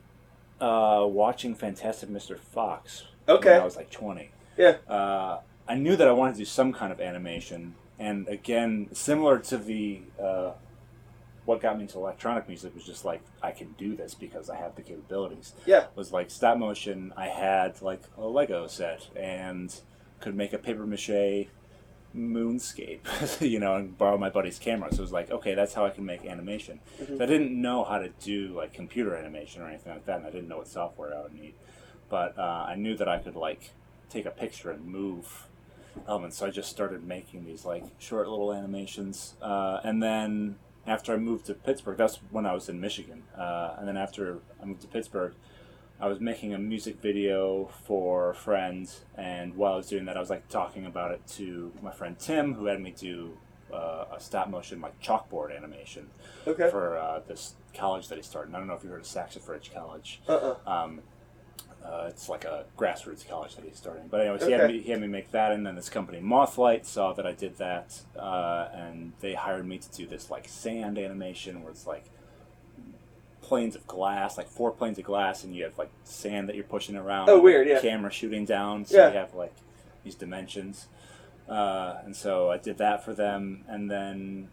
uh, 0.61 1.07
watching 1.07 1.55
Fantastic 1.55 2.09
Mr. 2.11 2.39
Fox. 2.39 3.05
Okay. 3.29 3.51
When 3.53 3.61
I 3.61 3.65
was 3.65 3.77
like 3.77 3.91
twenty. 3.91 4.31
Yeah. 4.57 4.77
Uh, 4.89 5.41
I 5.69 5.75
knew 5.77 5.97
that 5.97 6.09
I 6.09 6.13
wanted 6.13 6.33
to 6.33 6.39
do 6.39 6.45
some 6.45 6.73
kind 6.73 6.93
of 6.93 7.01
animation, 7.01 7.75
and 7.99 8.27
again, 8.29 8.89
similar 8.93 9.39
to 9.39 9.57
the 9.57 10.03
uh, 10.23 10.53
what 11.45 11.61
got 11.61 11.77
me 11.77 11.83
into 11.83 11.99
electronic 11.99 12.47
music 12.49 12.75
was 12.75 12.85
just 12.85 13.05
like 13.05 13.23
I 13.43 13.51
can 13.51 13.75
do 13.79 13.97
this 13.97 14.15
because 14.15 14.51
I 14.51 14.57
have 14.57 14.77
the 14.77 14.83
capabilities. 14.83 15.53
Yeah. 15.67 15.87
Was 15.95 16.13
like 16.13 16.31
stop 16.31 16.59
motion. 16.59 17.13
I 17.17 17.27
had 17.29 17.81
like 17.83 18.03
a 18.17 18.27
Lego 18.27 18.67
set 18.67 19.09
and 19.17 19.75
could 20.21 20.35
make 20.35 20.53
a 20.53 20.59
paper 20.59 20.87
mache 20.87 21.47
moonscape, 22.17 23.41
you 23.41 23.59
know, 23.61 23.77
and 23.77 23.97
borrow 23.97 24.19
my 24.19 24.31
buddy's 24.31 24.59
camera. 24.59 24.91
So 24.93 24.99
it 24.99 25.03
was 25.03 25.13
like, 25.13 25.31
okay, 25.31 25.55
that's 25.55 25.75
how 25.75 25.85
I 25.85 25.91
can 25.91 26.05
make 26.05 26.25
animation. 26.25 26.81
Mhm. 27.01 27.19
So 27.19 27.23
I 27.23 27.27
didn't 27.27 27.61
know 27.61 27.85
how 27.85 27.99
to 27.99 28.09
do 28.21 28.49
like 28.57 28.73
computer 28.73 29.15
animation 29.15 29.63
or 29.63 29.69
anything 29.69 29.93
like 29.93 30.07
that, 30.07 30.19
and 30.19 30.27
I 30.27 30.31
didn't 30.31 30.49
know 30.49 30.59
what 30.59 30.69
software 30.69 31.15
I 31.17 31.23
would 31.23 31.35
need. 31.35 31.55
But 32.09 32.37
uh, 32.39 32.67
I 32.69 32.75
knew 32.75 32.97
that 32.97 33.09
I 33.09 33.19
could 33.19 33.37
like 33.37 33.71
take 34.09 34.27
a 34.27 34.31
picture 34.31 34.71
and 34.71 34.85
move 34.85 35.47
elements. 36.09 36.39
So 36.39 36.47
I 36.47 36.51
just 36.51 36.71
started 36.71 37.05
making 37.05 37.45
these 37.45 37.65
like 37.65 37.85
short 37.99 38.29
little 38.29 38.53
animations, 38.53 39.35
uh, 39.43 39.81
and 39.85 40.03
then 40.03 40.57
after 40.87 41.13
I 41.13 41.17
moved 41.17 41.47
to 41.47 41.55
Pittsburgh, 41.55 41.97
that's 41.99 42.17
when 42.31 42.47
I 42.47 42.55
was 42.55 42.69
in 42.69 42.81
Michigan, 42.81 43.23
uh, 43.37 43.77
and 43.79 43.87
then 43.87 43.97
after 43.97 44.39
I 44.61 44.65
moved 44.65 44.83
to 44.83 44.89
Pittsburgh. 44.89 45.35
I 46.01 46.07
was 46.09 46.19
making 46.21 46.55
a 46.55 46.59
music 46.59 47.01
video 47.01 47.69
for 47.85 48.33
friends, 48.33 49.03
and 49.17 49.55
while 49.57 49.75
I 49.75 49.77
was 49.77 49.89
doing 49.89 50.07
that, 50.07 50.17
I 50.17 50.21
was 50.21 50.31
like 50.31 50.49
talking 50.49 50.87
about 50.87 51.11
it 51.13 51.27
to 51.37 51.73
my 51.83 51.91
friend 51.91 52.19
Tim, 52.19 52.55
who 52.55 52.67
had 52.67 52.81
me 52.81 52.95
do 52.97 53.37
uh, 53.73 54.07
a 54.17 54.19
stop 54.19 54.49
motion 54.49 54.81
like 54.81 54.99
chalkboard 55.01 55.55
animation 55.57 56.09
Okay. 56.47 56.71
for 56.71 56.97
uh, 56.97 57.21
this 57.29 57.55
college 57.75 58.09
that 58.09 58.17
he 58.17 58.23
started. 58.23 58.55
I 58.55 58.59
don't 58.59 58.67
know 58.67 58.75
if 58.75 58.83
you 58.83 58.91
heard 58.91 59.01
of 59.01 59.07
Saxon 59.07 59.43
Ridge 59.47 59.71
College. 59.75 60.21
Uh 60.29 60.55
uh 60.67 60.71
Um, 60.71 61.01
uh, 61.85 62.07
it's 62.09 62.29
like 62.29 62.45
a 62.45 62.65
grassroots 62.79 63.27
college 63.27 63.57
that 63.57 63.65
he's 63.65 63.77
starting. 63.77 64.07
But 64.11 64.21
anyways, 64.21 64.45
he, 64.45 64.53
had 64.53 64.69
me, 64.71 64.81
he 64.81 64.91
had 64.91 65.01
me 65.01 65.07
make 65.07 65.31
that, 65.31 65.53
and 65.53 65.67
then 65.67 65.77
this 65.77 65.89
company 65.89 66.21
Mothlight 66.21 66.85
saw 66.85 67.13
that 67.15 67.27
I 67.27 67.33
did 67.33 67.57
that, 67.57 68.01
uh, 68.19 68.69
and 68.75 69.13
they 69.21 69.33
hired 69.35 69.67
me 69.67 69.79
to 69.79 69.91
do 69.91 70.07
this 70.07 70.31
like 70.31 70.47
sand 70.49 70.99
animation 70.99 71.63
where 71.63 71.71
it's 71.71 71.87
like 71.87 72.05
planes 73.51 73.75
of 73.75 73.85
glass, 73.89 74.39
like 74.39 74.47
four 74.49 74.71
planes 74.71 74.97
of 74.97 75.05
glass, 75.05 75.43
and 75.43 75.57
you 75.57 75.65
have 75.65 75.77
like 75.77 75.91
sand 76.05 76.49
that 76.49 76.55
you're 76.55 76.63
pushing 76.65 76.95
around. 76.95 77.29
Oh, 77.29 77.41
weird, 77.41 77.67
yeah. 77.67 77.81
Camera 77.81 78.09
shooting 78.13 78.45
down, 78.45 78.85
so 78.85 78.97
Yeah. 78.97 79.09
you 79.11 79.17
have 79.19 79.35
like 79.35 79.53
these 80.05 80.15
dimensions. 80.15 80.87
Uh, 81.49 81.97
and 82.05 82.15
so 82.15 82.49
I 82.49 82.59
did 82.59 82.79
that 82.79 83.05
for 83.05 83.13
them, 83.13 83.65
and 83.67 83.91
then 83.91 84.51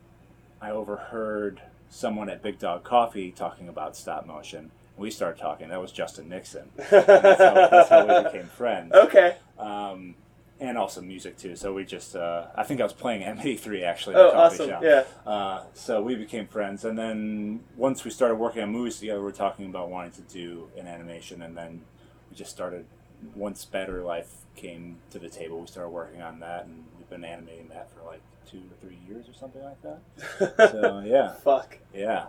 I 0.60 0.72
overheard 0.72 1.62
someone 1.92 2.28
at 2.28 2.42
Big 2.42 2.58
Dog 2.58 2.84
Coffee 2.84 3.32
talking 3.32 3.70
about 3.70 3.96
stop 3.96 4.26
motion. 4.26 4.72
We 4.98 5.12
started 5.12 5.40
talking. 5.40 5.70
That 5.70 5.80
was 5.80 5.92
Justin 5.92 6.28
Nixon. 6.28 6.72
That's 6.90 7.40
how, 7.40 7.54
that's 7.70 7.90
how 7.90 8.06
we 8.08 8.24
became 8.24 8.48
friends. 8.48 8.94
okay. 8.96 9.36
Um, 9.60 10.16
and 10.60 10.78
also 10.78 11.02
music 11.02 11.38
too. 11.38 11.56
So 11.56 11.74
we 11.74 11.86
just, 11.86 12.16
uh, 12.16 12.48
I 12.56 12.64
think 12.64 12.80
I 12.82 12.84
was 12.84 12.94
playing 12.94 13.22
M83 13.38 13.84
actually. 13.84 14.16
Oh, 14.16 14.32
awesome. 14.32 14.70
shop. 14.70 14.84
Yeah. 14.84 15.04
Uh, 15.26 15.64
so 15.74 16.02
we 16.02 16.16
became 16.16 16.48
friends, 16.48 16.84
and 16.86 16.98
then 16.98 17.62
once 17.76 18.04
we 18.04 18.12
started 18.12 18.36
working 18.36 18.64
on 18.64 18.72
movies 18.72 19.00
together, 19.00 19.20
we 19.20 19.26
were 19.26 19.32
talking 19.32 19.66
about 19.68 19.90
wanting 19.90 20.12
to 20.12 20.22
do 20.22 20.70
an 20.78 20.88
animation, 20.88 21.42
and 21.42 21.56
then 21.58 21.82
we 22.30 22.36
just 22.36 22.52
started. 22.52 22.86
Once 23.34 23.66
Better 23.66 24.04
Life 24.04 24.32
came 24.56 24.98
to 25.10 25.18
the 25.18 25.28
table, 25.28 25.60
we 25.60 25.66
started 25.66 25.90
working 25.90 26.22
on 26.22 26.40
that, 26.42 26.66
and 26.66 26.84
we've 27.00 27.10
been 27.10 27.24
animating 27.26 27.68
that 27.70 27.90
for 27.92 28.06
like 28.06 28.22
two 28.48 28.60
or 28.60 28.76
three 28.80 29.00
years 29.10 29.28
or 29.28 29.34
something 29.34 29.64
like 29.64 29.82
that. 29.82 30.72
So 30.72 31.02
yeah, 31.04 31.34
Fuck. 31.44 31.80
yeah, 31.96 32.28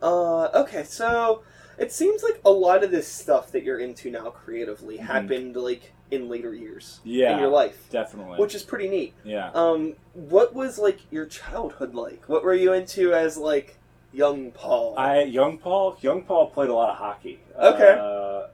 Uh, 0.00 0.44
okay, 0.62 0.84
so 0.84 1.42
it 1.76 1.90
seems 1.90 2.22
like 2.22 2.40
a 2.44 2.50
lot 2.50 2.84
of 2.84 2.92
this 2.92 3.08
stuff 3.08 3.50
that 3.50 3.64
you're 3.64 3.80
into 3.80 4.10
now 4.12 4.30
creatively 4.30 4.98
Mhm. 4.98 5.00
happened 5.06 5.56
like 5.56 5.92
in 6.12 6.28
later 6.28 6.54
years 6.54 7.00
yeah, 7.04 7.32
in 7.32 7.38
your 7.40 7.48
life, 7.48 7.88
definitely. 7.90 8.38
which 8.38 8.54
is 8.54 8.62
pretty 8.62 8.88
neat. 8.88 9.14
yeah, 9.24 9.50
Um, 9.54 9.94
what 10.12 10.54
was 10.54 10.78
like 10.78 11.00
your 11.10 11.26
childhood 11.26 11.94
like? 11.94 12.28
What 12.28 12.44
were 12.44 12.54
you 12.54 12.72
into 12.74 13.14
as 13.14 13.36
like 13.36 13.78
young 14.12 14.52
Paul? 14.52 14.94
I 14.98 15.22
young 15.22 15.58
Paul. 15.58 15.96
Young 16.02 16.22
Paul 16.22 16.50
played 16.50 16.68
a 16.68 16.74
lot 16.74 16.90
of 16.90 16.96
hockey. 16.96 17.40
Okay. 17.58 17.98
Uh, 17.98 18.48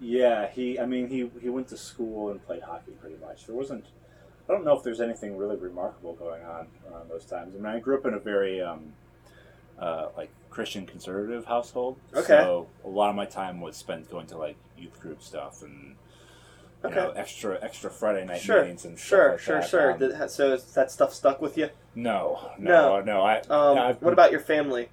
yeah, 0.00 0.48
he. 0.50 0.78
I 0.78 0.84
mean, 0.84 1.08
he 1.08 1.30
he 1.40 1.48
went 1.48 1.68
to 1.68 1.76
school 1.76 2.30
and 2.30 2.44
played 2.44 2.62
hockey 2.62 2.92
pretty 3.00 3.16
much. 3.24 3.46
There 3.46 3.56
wasn't. 3.56 3.86
I 4.46 4.52
don't 4.52 4.64
know 4.64 4.76
if 4.76 4.82
there's 4.82 5.00
anything 5.00 5.38
really 5.38 5.56
remarkable 5.56 6.12
going 6.12 6.44
on 6.44 6.66
around 6.90 7.08
those 7.08 7.24
times. 7.24 7.54
I 7.54 7.58
mean, 7.58 7.66
I 7.66 7.80
grew 7.80 7.96
up 7.96 8.04
in 8.04 8.12
a 8.12 8.18
very 8.18 8.60
um, 8.60 8.92
uh, 9.78 10.08
like 10.16 10.28
Christian 10.50 10.84
conservative 10.84 11.46
household. 11.46 11.96
Okay. 12.14 12.26
So 12.26 12.66
a 12.84 12.88
lot 12.88 13.08
of 13.08 13.16
my 13.16 13.24
time 13.24 13.62
was 13.62 13.76
spent 13.76 14.10
going 14.10 14.26
to 14.26 14.36
like 14.36 14.56
youth 14.76 15.00
group 15.00 15.22
stuff 15.22 15.62
and 15.62 15.96
Okay. 16.86 16.94
know 16.96 17.10
extra 17.16 17.58
extra 17.62 17.90
Friday 17.90 18.24
night 18.24 18.40
Sure, 18.40 18.62
meetings 18.62 18.84
and 18.84 18.98
sure, 18.98 19.38
stuff 19.38 19.48
like 19.54 19.64
sure, 19.68 19.88
that. 19.98 20.08
sure. 20.10 20.22
Um, 20.22 20.28
so 20.28 20.52
is 20.54 20.64
that 20.74 20.90
stuff 20.90 21.12
stuck 21.14 21.40
with 21.40 21.56
you? 21.56 21.70
no, 21.94 22.50
no, 22.58 23.00
no. 23.00 23.22
I, 23.22 23.38
Um, 23.48 23.94
what 24.00 24.12
about 24.12 24.30
your 24.30 24.40
family? 24.40 24.88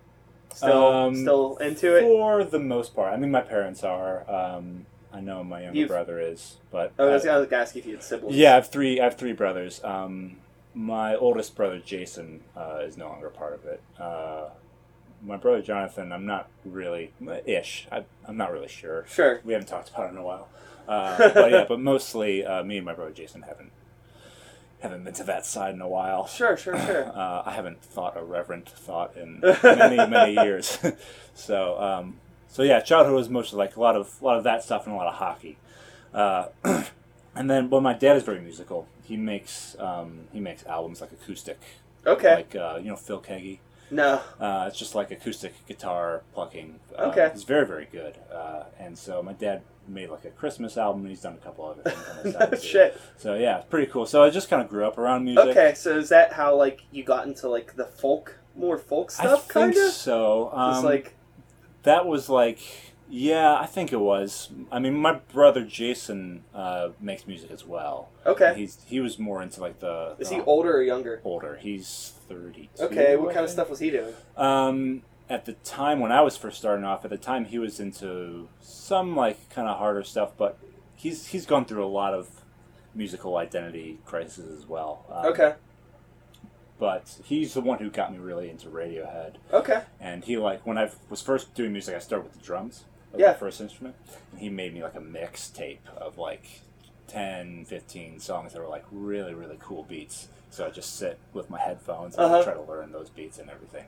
Still, 0.54 0.86
Um, 0.88 1.16
still 1.16 1.58
into 1.58 1.96
it? 1.96 2.02
For 2.02 2.44
the 2.44 2.60
most 2.60 2.94
part. 2.96 3.14
I 3.14 3.18
mean, 3.18 3.32
my 3.32 3.42
parents 3.42 3.84
are. 3.84 4.30
Um, 4.30 4.86
I 5.14 5.20
know 5.22 5.44
my 5.44 5.64
younger 5.64 5.78
You've- 5.80 5.88
brother 5.90 6.20
is, 6.20 6.58
but 6.72 6.92
Oh, 7.00 7.10
I 7.10 7.14
was 7.14 7.26
uh, 7.26 7.44
gonna 7.46 7.62
ask 7.62 7.76
if 7.76 7.86
you 7.86 7.94
had 7.96 8.04
siblings. 8.04 8.36
yeah, 8.38 8.52
I 8.52 8.56
have 8.56 8.68
three. 8.70 9.00
I 9.00 9.06
have 9.06 9.16
three 9.18 9.34
brothers. 9.34 9.84
Um, 9.84 10.38
my 10.74 11.16
oldest 11.16 11.56
brother 11.56 11.80
Jason 11.80 12.44
uh, 12.56 12.80
is 12.84 12.96
no 12.98 13.08
longer 13.08 13.30
part 13.30 13.54
of 13.54 13.66
it. 13.66 13.82
Uh, 14.00 14.50
my 15.24 15.36
brother 15.38 15.62
Jonathan, 15.62 16.12
I'm 16.14 16.26
not 16.26 16.48
really 16.66 17.12
ish. 17.46 17.88
I, 17.92 18.06
I'm 18.26 18.38
not 18.38 18.52
really 18.52 18.68
sure. 18.70 19.06
Sure. 19.08 19.42
We 19.44 19.54
haven't 19.54 19.68
talked 19.68 19.90
about 19.90 20.08
it 20.08 20.12
in 20.14 20.18
a 20.18 20.24
while. 20.24 20.48
Uh, 20.88 21.18
but 21.34 21.52
yeah, 21.52 21.66
but 21.68 21.80
mostly 21.80 22.46
uh, 22.46 22.64
me 22.64 22.78
and 22.78 22.86
my 22.86 22.94
brother 22.94 23.12
Jason 23.12 23.42
haven't 23.44 23.72
haven't 24.82 25.04
been 25.04 25.14
to 25.14 25.24
that 25.26 25.46
side 25.46 25.74
in 25.76 25.82
a 25.82 25.88
while. 25.88 26.26
Sure, 26.28 26.58
sure, 26.58 26.78
sure. 26.80 27.06
Uh, 27.16 27.44
I 27.46 27.52
haven't 27.52 27.82
thought 27.82 28.18
a 28.18 28.24
reverent 28.24 28.68
thought 28.68 29.16
in 29.16 29.40
many, 29.64 29.98
many 30.08 30.34
years. 30.44 30.80
so, 31.36 31.80
um, 31.80 32.16
so 32.48 32.64
yeah, 32.64 32.80
childhood 32.80 33.16
was 33.16 33.30
mostly 33.30 33.58
like 33.58 33.76
a 33.76 33.80
lot 33.80 33.96
of 33.96 34.12
a 34.22 34.26
lot 34.26 34.38
of 34.38 34.44
that 34.46 34.64
stuff 34.64 34.86
and 34.86 34.94
a 34.96 34.98
lot 34.98 35.08
of 35.08 35.14
hockey. 35.16 35.58
Uh, 36.14 36.48
and 37.36 37.50
then, 37.50 37.70
well, 37.70 37.82
my 37.82 37.94
dad 37.94 38.18
is 38.18 38.24
very 38.24 38.42
musical. 38.42 38.88
He 39.04 39.18
makes 39.18 39.76
um, 39.80 40.22
he 40.34 40.40
makes 40.40 40.66
albums 40.66 41.00
like 41.02 41.12
acoustic, 41.12 41.60
Okay. 42.08 42.36
like 42.36 42.56
uh, 42.56 42.80
you 42.82 42.90
know 42.90 42.96
Phil 42.96 43.22
Keaggy. 43.22 43.60
No. 43.92 44.22
Uh, 44.40 44.66
it's 44.70 44.80
just 44.80 44.96
like 44.96 45.12
acoustic 45.12 45.54
guitar 45.68 46.24
plucking. 46.34 46.80
Uh, 46.98 47.04
Okay. 47.12 47.26
It's 47.26 47.44
very, 47.44 47.68
very 47.68 47.88
good. 47.92 48.16
Uh, 48.34 48.64
and 48.80 48.98
so 48.98 49.22
my 49.22 49.34
dad 49.34 49.62
made 49.88 50.10
like 50.10 50.26
a 50.26 50.30
Christmas 50.30 50.78
album, 50.78 51.02
and 51.02 51.10
he's 51.10 51.22
done 51.22 51.34
a 51.34 51.44
couple 51.44 51.66
other 51.66 51.90
things 51.92 52.36
on 52.36 52.50
no 52.52 52.58
shit. 52.62 53.00
So 53.18 53.36
yeah, 53.36 53.58
it's 53.58 53.68
pretty 53.68 53.92
cool. 53.92 54.06
So 54.06 54.24
I 54.24 54.30
just 54.30 54.50
kind 54.50 54.62
of 54.62 54.70
grew 54.70 54.86
up 54.86 54.98
around 54.98 55.24
music. 55.26 55.46
Okay, 55.48 55.74
so 55.76 55.98
is 55.98 56.10
that 56.10 56.34
how 56.34 56.56
like 56.56 56.82
you 56.92 57.04
got 57.04 57.28
into 57.28 57.48
like 57.50 57.76
the 57.76 57.86
folk, 57.86 58.40
more 58.56 58.78
folk 58.78 59.12
stuff, 59.12 59.48
kind 59.48 59.76
of? 59.76 59.92
so. 59.92 60.48
It's 60.48 60.78
Um, 60.80 60.86
like 60.86 61.16
that 61.84 62.06
was 62.06 62.30
like, 62.30 62.60
yeah, 63.10 63.56
I 63.56 63.66
think 63.66 63.92
it 63.92 64.00
was. 64.00 64.50
I 64.72 64.80
mean, 64.80 64.94
my 64.94 65.14
brother 65.34 65.64
Jason 65.66 66.44
uh, 66.54 66.90
makes 67.00 67.28
music 67.28 67.52
as 67.52 67.66
well. 67.66 68.10
okay. 68.26 68.54
He's 68.56 68.78
he 68.86 69.00
was 69.00 69.20
more 69.20 69.42
into 69.42 69.60
like 69.62 69.80
the. 69.80 70.16
Is 70.20 70.30
the 70.30 70.36
he 70.36 70.42
older 70.42 70.78
or 70.78 70.82
younger? 70.84 71.22
older? 71.26 71.58
He's 71.62 72.14
thirty. 72.30 72.70
Okay, 72.80 73.16
what 73.18 73.34
kind 73.34 73.44
of 73.44 73.50
stuff 73.52 73.70
was 73.70 73.80
he 73.80 73.90
doing? 73.90 74.14
Um, 74.38 75.02
at 75.32 75.46
the 75.46 75.54
time 75.54 76.02
when 76.02 76.12
I 76.12 76.20
was 76.22 76.36
first 76.36 76.58
starting 76.60 76.84
off, 76.84 77.06
at 77.06 77.10
the 77.10 77.18
time 77.18 77.46
he 77.46 77.58
was 77.58 77.80
into 77.80 78.50
some 78.60 79.16
like 79.16 79.50
kind 79.50 79.68
of 79.68 79.78
harder 79.78 80.04
stuff, 80.04 80.34
but 80.38 80.60
he's 80.96 81.28
he's 81.28 81.46
gone 81.46 81.64
through 81.66 81.86
a 81.86 81.88
lot 81.88 82.14
of 82.14 82.28
musical 82.94 83.38
identity 83.38 84.00
crises 84.06 84.60
as 84.60 84.68
well. 84.68 85.06
Um, 85.10 85.26
Okay, 85.28 85.54
But 86.78 87.20
he's 87.24 87.54
the 87.54 87.62
one 87.62 87.80
who 87.80 87.90
got 87.90 88.12
me 88.12 88.18
really 88.18 88.50
into 88.50 88.68
Radiohead, 88.68 89.36
okay, 89.54 89.84
and 90.02 90.24
he 90.26 90.36
like 90.38 90.66
when 90.68 90.78
I 90.78 90.90
was 91.10 91.22
first 91.22 91.54
doing 91.56 91.72
music, 91.72 91.96
I 91.96 92.00
started 92.00 92.26
with 92.26 92.34
the 92.34 92.46
drums, 92.46 92.84
as 93.14 93.20
Yeah. 93.22 93.32
the 93.34 93.40
first 93.40 93.62
instrument, 93.62 93.96
and 94.32 94.42
he 94.42 94.50
made 94.50 94.74
me 94.74 94.84
like 94.84 94.96
a 94.96 95.00
mixtape 95.00 95.88
of 95.96 96.18
like 96.18 96.62
10, 97.08 97.66
15 97.66 98.20
songs 98.20 98.52
that 98.54 98.60
were 98.60 98.68
like 98.68 98.86
really 98.92 99.34
really 99.34 99.58
cool 99.62 99.84
beats. 99.84 100.28
So 100.50 100.66
I 100.66 100.70
just 100.72 100.98
sit 100.98 101.18
with 101.32 101.50
my 101.50 101.60
headphones 101.62 102.16
and 102.18 102.26
Uh-huh. 102.26 102.44
try 102.44 102.54
to 102.54 102.62
learn 102.62 102.92
those 102.92 103.10
beats 103.10 103.40
and 103.40 103.50
everything. 103.50 103.86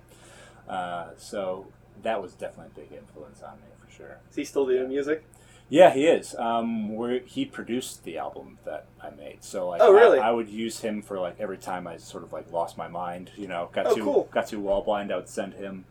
Uh, 0.68 1.10
so 1.18 1.68
that 2.02 2.22
was 2.22 2.34
definitely 2.34 2.72
a 2.76 2.88
big 2.90 2.98
influence 2.98 3.42
on 3.42 3.56
me 3.58 3.68
for 3.84 3.92
sure. 3.92 4.18
is 4.30 4.36
he 4.36 4.44
still 4.44 4.66
doing 4.66 4.88
music? 4.88 5.24
Yeah, 5.70 5.92
he 5.94 6.06
is. 6.06 6.36
Um, 6.36 6.94
where 6.96 7.20
he 7.20 7.46
produced 7.46 8.04
the 8.04 8.18
album 8.18 8.58
that 8.66 8.86
I 9.02 9.10
made, 9.12 9.44
so 9.44 9.70
like, 9.70 9.82
Oh, 9.82 9.92
really? 9.92 10.20
I, 10.20 10.30
I 10.30 10.32
would 10.32 10.50
use 10.50 10.82
him 10.82 11.02
for 11.02 11.20
like 11.20 11.40
every 11.40 11.58
time 11.58 11.88
I 11.88 11.98
sort 11.98 12.24
of 12.24 12.32
like 12.34 12.52
lost 12.52 12.78
my 12.78 12.88
mind. 12.88 13.32
You 13.38 13.48
know, 13.48 13.70
got 13.74 13.88
Oh, 13.88 13.96
too 13.96 14.04
cool. 14.04 14.30
got 14.32 14.48
too 14.48 14.60
wall 14.60 14.84
blind. 14.84 15.12
I 15.12 15.16
would 15.16 15.30
send 15.30 15.54
him 15.54 15.86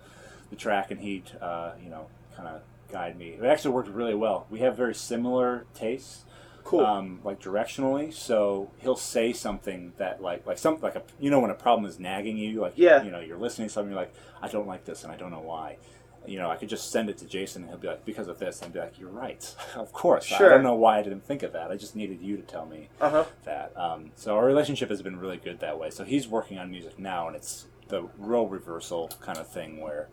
the 0.51 0.57
track, 0.57 0.91
and 0.91 1.01
he'd 1.01 1.31
uh, 1.41 1.73
you 1.83 1.89
know 1.91 2.07
kind 2.37 2.49
of 2.49 2.61
guide 2.93 3.19
me. 3.19 3.31
It 3.31 3.45
actually 3.45 3.73
worked 3.73 3.89
really 3.89 4.15
well. 4.15 4.47
We 4.51 4.61
have 4.61 4.77
very 4.77 4.95
similar 4.95 5.65
tastes, 5.75 6.25
Cool. 6.65 6.81
um, 6.87 7.21
like 7.25 7.41
directionally. 7.41 8.13
So 8.13 8.71
he'll 8.79 8.97
say 8.97 9.33
something 9.33 9.93
that 9.99 10.23
like 10.23 10.47
like 10.47 10.59
some 10.59 10.79
like 10.81 10.97
a 10.97 11.03
you 11.21 11.31
know 11.31 11.41
when 11.41 11.51
a 11.51 11.55
problem 11.55 11.87
is 11.89 11.99
nagging 11.99 12.37
you, 12.37 12.61
like 12.61 12.75
Yeah. 12.77 13.03
you 13.03 13.11
know 13.11 13.21
you're 13.21 13.39
listening 13.39 13.69
to 13.69 13.75
something, 13.75 13.93
you're 13.93 14.01
like 14.01 14.15
I 14.41 14.49
don't 14.49 14.67
like 14.67 14.85
this, 14.85 15.05
and 15.05 15.13
I 15.13 15.17
don't 15.17 15.31
know 15.31 15.41
why. 15.41 15.77
You 16.25 16.39
know, 16.39 16.49
I 16.49 16.55
could 16.57 16.69
just 16.69 16.93
send 16.93 17.11
it 17.11 17.19
to 17.19 17.25
Jason, 17.27 17.63
and 17.63 17.71
he'll 17.71 17.81
be 17.81 17.89
like, 17.89 18.05
"Because 18.05 18.29
of 18.29 18.39
this," 18.39 18.61
and 18.61 18.67
I'd 18.69 18.73
be 18.73 18.79
like, 18.79 18.97
"You're 19.01 19.11
right, 19.11 19.43
of 19.75 19.93
course." 19.93 20.25
Sure. 20.27 20.47
I 20.47 20.55
don't 20.55 20.63
know 20.63 20.77
why 20.77 20.99
I 21.01 21.03
didn't 21.03 21.25
think 21.27 21.43
of 21.43 21.53
that. 21.53 21.73
I 21.73 21.77
just 21.77 21.97
needed 21.97 22.21
you 22.23 22.37
to 22.37 22.43
tell 22.45 22.65
me 22.65 22.89
Uh 23.01 23.11
huh. 23.11 23.25
that. 23.45 23.73
Um, 23.77 24.13
so 24.15 24.37
our 24.37 24.47
relationship 24.47 24.89
has 24.91 25.03
been 25.03 25.19
really 25.19 25.37
good 25.39 25.59
that 25.61 25.81
way. 25.81 25.91
So 25.91 26.05
he's 26.05 26.29
working 26.29 26.59
on 26.59 26.71
music 26.71 26.97
now, 26.97 27.27
and 27.27 27.35
it's 27.35 27.67
the 27.89 28.05
role 28.19 28.47
reversal 28.47 29.11
kind 29.21 29.37
of 29.37 29.49
thing 29.49 29.81
where, 29.81 30.07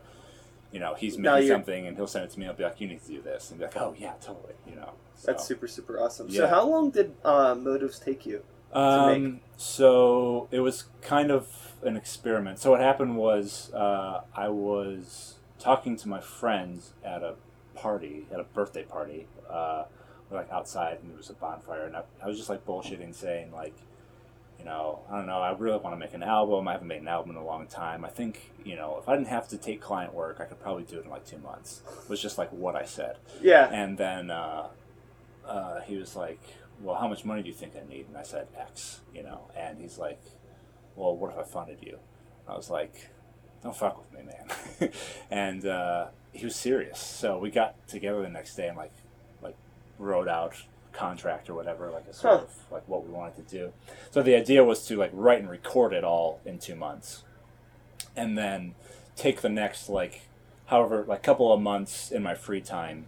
you 0.71 0.79
know, 0.79 0.95
he's 0.95 1.15
making 1.15 1.47
something, 1.47 1.85
and 1.85 1.95
he'll 1.95 2.07
send 2.07 2.25
it 2.25 2.31
to 2.31 2.39
me. 2.39 2.47
I'll 2.47 2.53
be 2.55 2.63
like, 2.63 2.81
"You 2.81 2.87
need 2.87 3.03
to 3.03 3.07
do 3.07 3.21
this," 3.21 3.51
and 3.51 3.59
be 3.59 3.65
like, 3.65 3.77
"Oh 3.77 3.93
yeah, 3.95 4.13
totally." 4.19 4.55
You 4.67 4.77
know. 4.77 4.93
That's 5.25 5.45
super 5.45 5.67
super 5.67 5.99
awesome. 5.99 6.29
So 6.29 6.43
Yeah. 6.43 6.49
how 6.49 6.67
long 6.67 6.89
did 6.91 7.13
uh, 7.23 7.55
Motives 7.55 7.99
take 7.99 8.25
you? 8.25 8.43
Um, 8.73 9.39
so 9.57 10.47
it 10.51 10.59
was 10.59 10.85
kind 11.01 11.31
of 11.31 11.73
an 11.83 11.97
experiment. 11.97 12.59
So 12.59 12.71
what 12.71 12.81
happened 12.81 13.17
was 13.17 13.73
uh, 13.73 14.21
I 14.35 14.49
was 14.49 15.35
talking 15.59 15.95
to 15.97 16.07
my 16.07 16.19
friends 16.21 16.93
at 17.03 17.23
a 17.23 17.35
party, 17.75 18.27
at 18.31 18.39
a 18.39 18.43
birthday 18.43 18.83
party. 18.83 19.27
Uh, 19.49 19.85
we're 20.29 20.37
like 20.37 20.51
outside 20.51 20.99
and 21.01 21.09
there 21.09 21.17
was 21.17 21.29
a 21.29 21.33
bonfire, 21.33 21.85
and 21.85 21.95
I, 21.95 22.03
I 22.23 22.27
was 22.27 22.37
just 22.37 22.49
like 22.49 22.65
bullshitting, 22.65 23.15
saying 23.15 23.51
like, 23.51 23.73
you 24.59 24.65
know, 24.65 24.99
I 25.09 25.15
don't 25.15 25.25
know, 25.25 25.39
I 25.41 25.51
really 25.53 25.77
want 25.79 25.95
to 25.95 25.99
make 25.99 26.13
an 26.13 26.21
album. 26.21 26.67
I 26.67 26.73
haven't 26.73 26.87
made 26.87 27.01
an 27.01 27.07
album 27.07 27.31
in 27.31 27.37
a 27.37 27.45
long 27.45 27.65
time. 27.65 28.05
I 28.05 28.09
think, 28.09 28.51
you 28.63 28.75
know, 28.75 28.97
if 29.01 29.07
I 29.09 29.15
didn't 29.15 29.29
have 29.29 29.47
to 29.49 29.57
take 29.57 29.81
client 29.81 30.13
work, 30.13 30.37
I 30.39 30.43
could 30.45 30.59
probably 30.61 30.83
do 30.83 30.99
it 30.99 31.05
in 31.05 31.09
like 31.09 31.25
two 31.25 31.37
months. 31.39 31.81
Was 32.09 32.21
just 32.21 32.37
like 32.37 32.49
what 32.51 32.75
I 32.75 32.85
said. 32.85 33.15
Yeah. 33.41 33.69
And 33.71 33.97
then 33.97 34.29
uh, 34.29 34.67
uh, 35.49 35.81
he 35.81 35.97
was 35.97 36.15
like, 36.15 36.39
"Well, 36.81 36.95
how 36.95 37.07
much 37.07 37.25
money 37.25 37.41
do 37.41 37.49
you 37.49 37.55
think 37.55 37.73
I 37.75 37.87
need?" 37.89 38.05
And 38.07 38.17
I 38.17 38.23
said 38.23 38.47
X, 38.57 39.01
you 39.13 39.23
know. 39.23 39.49
And 39.57 39.79
he's 39.79 39.97
like, 39.97 40.21
"Well, 40.95 41.15
what 41.15 41.31
if 41.33 41.37
I 41.39 41.43
funded 41.43 41.79
you?" 41.81 41.99
I 42.47 42.55
was 42.55 42.69
like, 42.69 43.09
"Don't 43.63 43.75
fuck 43.75 43.97
with 43.99 44.11
me, 44.13 44.31
man." 44.31 44.91
and 45.31 45.65
uh, 45.65 46.07
he 46.31 46.45
was 46.45 46.55
serious. 46.55 46.99
So 46.99 47.37
we 47.37 47.49
got 47.51 47.87
together 47.87 48.21
the 48.21 48.29
next 48.29 48.55
day 48.55 48.67
and 48.67 48.77
like, 48.77 48.93
like 49.41 49.55
wrote 49.97 50.27
out 50.27 50.55
contract 50.91 51.49
or 51.49 51.53
whatever, 51.53 51.91
like 51.91 52.07
a 52.07 52.13
sort 52.13 52.37
Huh. 52.39 52.43
of 52.45 52.71
like 52.71 52.87
what 52.87 53.05
we 53.05 53.11
wanted 53.11 53.35
to 53.47 53.57
do. 53.57 53.71
So 54.11 54.21
the 54.23 54.35
idea 54.35 54.63
was 54.63 54.85
to 54.87 54.97
like 54.97 55.11
write 55.13 55.39
and 55.39 55.49
record 55.49 55.93
it 55.93 56.03
all 56.03 56.39
in 56.45 56.59
two 56.59 56.75
months, 56.75 57.23
and 58.15 58.37
then 58.37 58.75
take 59.15 59.41
the 59.41 59.49
next 59.49 59.89
like, 59.89 60.21
however, 60.67 61.03
like 61.07 61.23
couple 61.23 61.51
of 61.53 61.59
months 61.61 62.11
in 62.11 62.23
my 62.23 62.35
free 62.35 62.61
time 62.61 63.07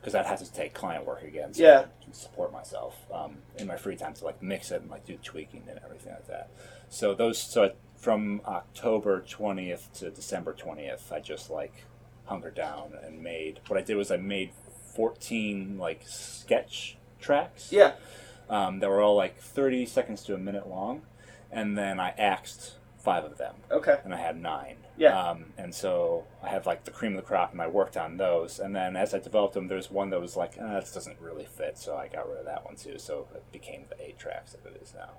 because 0.00 0.14
I'd 0.14 0.26
have 0.26 0.38
to 0.40 0.52
take 0.52 0.72
client 0.74 1.04
work 1.06 1.22
again. 1.22 1.52
So 1.54 1.62
Yeah. 1.62 1.80
I 2.08 2.12
support 2.12 2.52
myself 2.52 2.96
um, 3.12 3.36
in 3.58 3.66
my 3.66 3.76
free 3.76 3.96
time 3.96 4.14
to 4.14 4.24
like 4.24 4.42
mix 4.42 4.70
it 4.70 4.80
and 4.82 4.90
like 4.90 5.04
do 5.06 5.16
tweaking 5.22 5.64
and 5.68 5.78
everything 5.84 6.12
like 6.12 6.26
that. 6.28 6.48
So 6.88 7.14
those 7.14 7.38
so 7.38 7.72
from 7.96 8.40
October 8.46 9.20
twentieth 9.20 9.92
to 9.94 10.10
December 10.10 10.54
twentieth, 10.54 11.12
I 11.12 11.20
just 11.20 11.50
like 11.50 11.84
hunkered 12.24 12.54
down 12.54 12.92
and 13.04 13.22
made. 13.22 13.60
What 13.68 13.78
I 13.78 13.82
did 13.82 13.96
was 13.96 14.10
I 14.10 14.16
made 14.16 14.52
fourteen 14.94 15.78
like 15.78 16.02
sketch 16.06 16.96
tracks 17.20 17.70
Yeah. 17.70 17.92
um, 18.48 18.80
that 18.80 18.88
were 18.88 19.00
all 19.02 19.16
like 19.16 19.38
thirty 19.38 19.84
seconds 19.86 20.22
to 20.24 20.34
a 20.34 20.38
minute 20.38 20.66
long, 20.68 21.02
and 21.52 21.76
then 21.76 22.00
I 22.00 22.10
axed 22.18 22.74
five 23.00 23.24
of 23.24 23.38
them 23.38 23.54
Okay. 23.70 23.98
and 24.04 24.14
I 24.14 24.18
had 24.18 24.36
nine. 24.40 24.76
Yeah. 24.96 25.18
Um, 25.18 25.46
and 25.56 25.74
so 25.74 26.24
I 26.42 26.48
have 26.50 26.66
like 26.66 26.84
the 26.84 26.90
cream 26.90 27.12
of 27.12 27.16
the 27.16 27.26
crop, 27.26 27.52
and 27.52 27.60
I 27.62 27.66
worked 27.66 27.96
on 27.96 28.18
those. 28.18 28.58
And 28.58 28.76
then 28.76 28.94
as 28.96 29.14
I 29.14 29.18
developed 29.18 29.54
them, 29.54 29.68
there's 29.68 29.90
one 29.90 30.10
that 30.10 30.20
was 30.20 30.36
like, 30.36 30.58
eh, 30.58 30.80
this 30.80 30.92
doesn't 30.92 31.18
really 31.20 31.46
fit, 31.46 31.78
so 31.78 31.96
I 31.96 32.08
got 32.08 32.28
rid 32.28 32.38
of 32.38 32.44
that 32.44 32.64
one 32.66 32.76
too. 32.76 32.98
So 32.98 33.26
it 33.34 33.50
became 33.52 33.84
the 33.88 34.00
eight 34.04 34.18
tracks 34.18 34.52
that 34.52 34.66
it 34.70 34.80
is 34.82 34.92
now. 34.94 35.10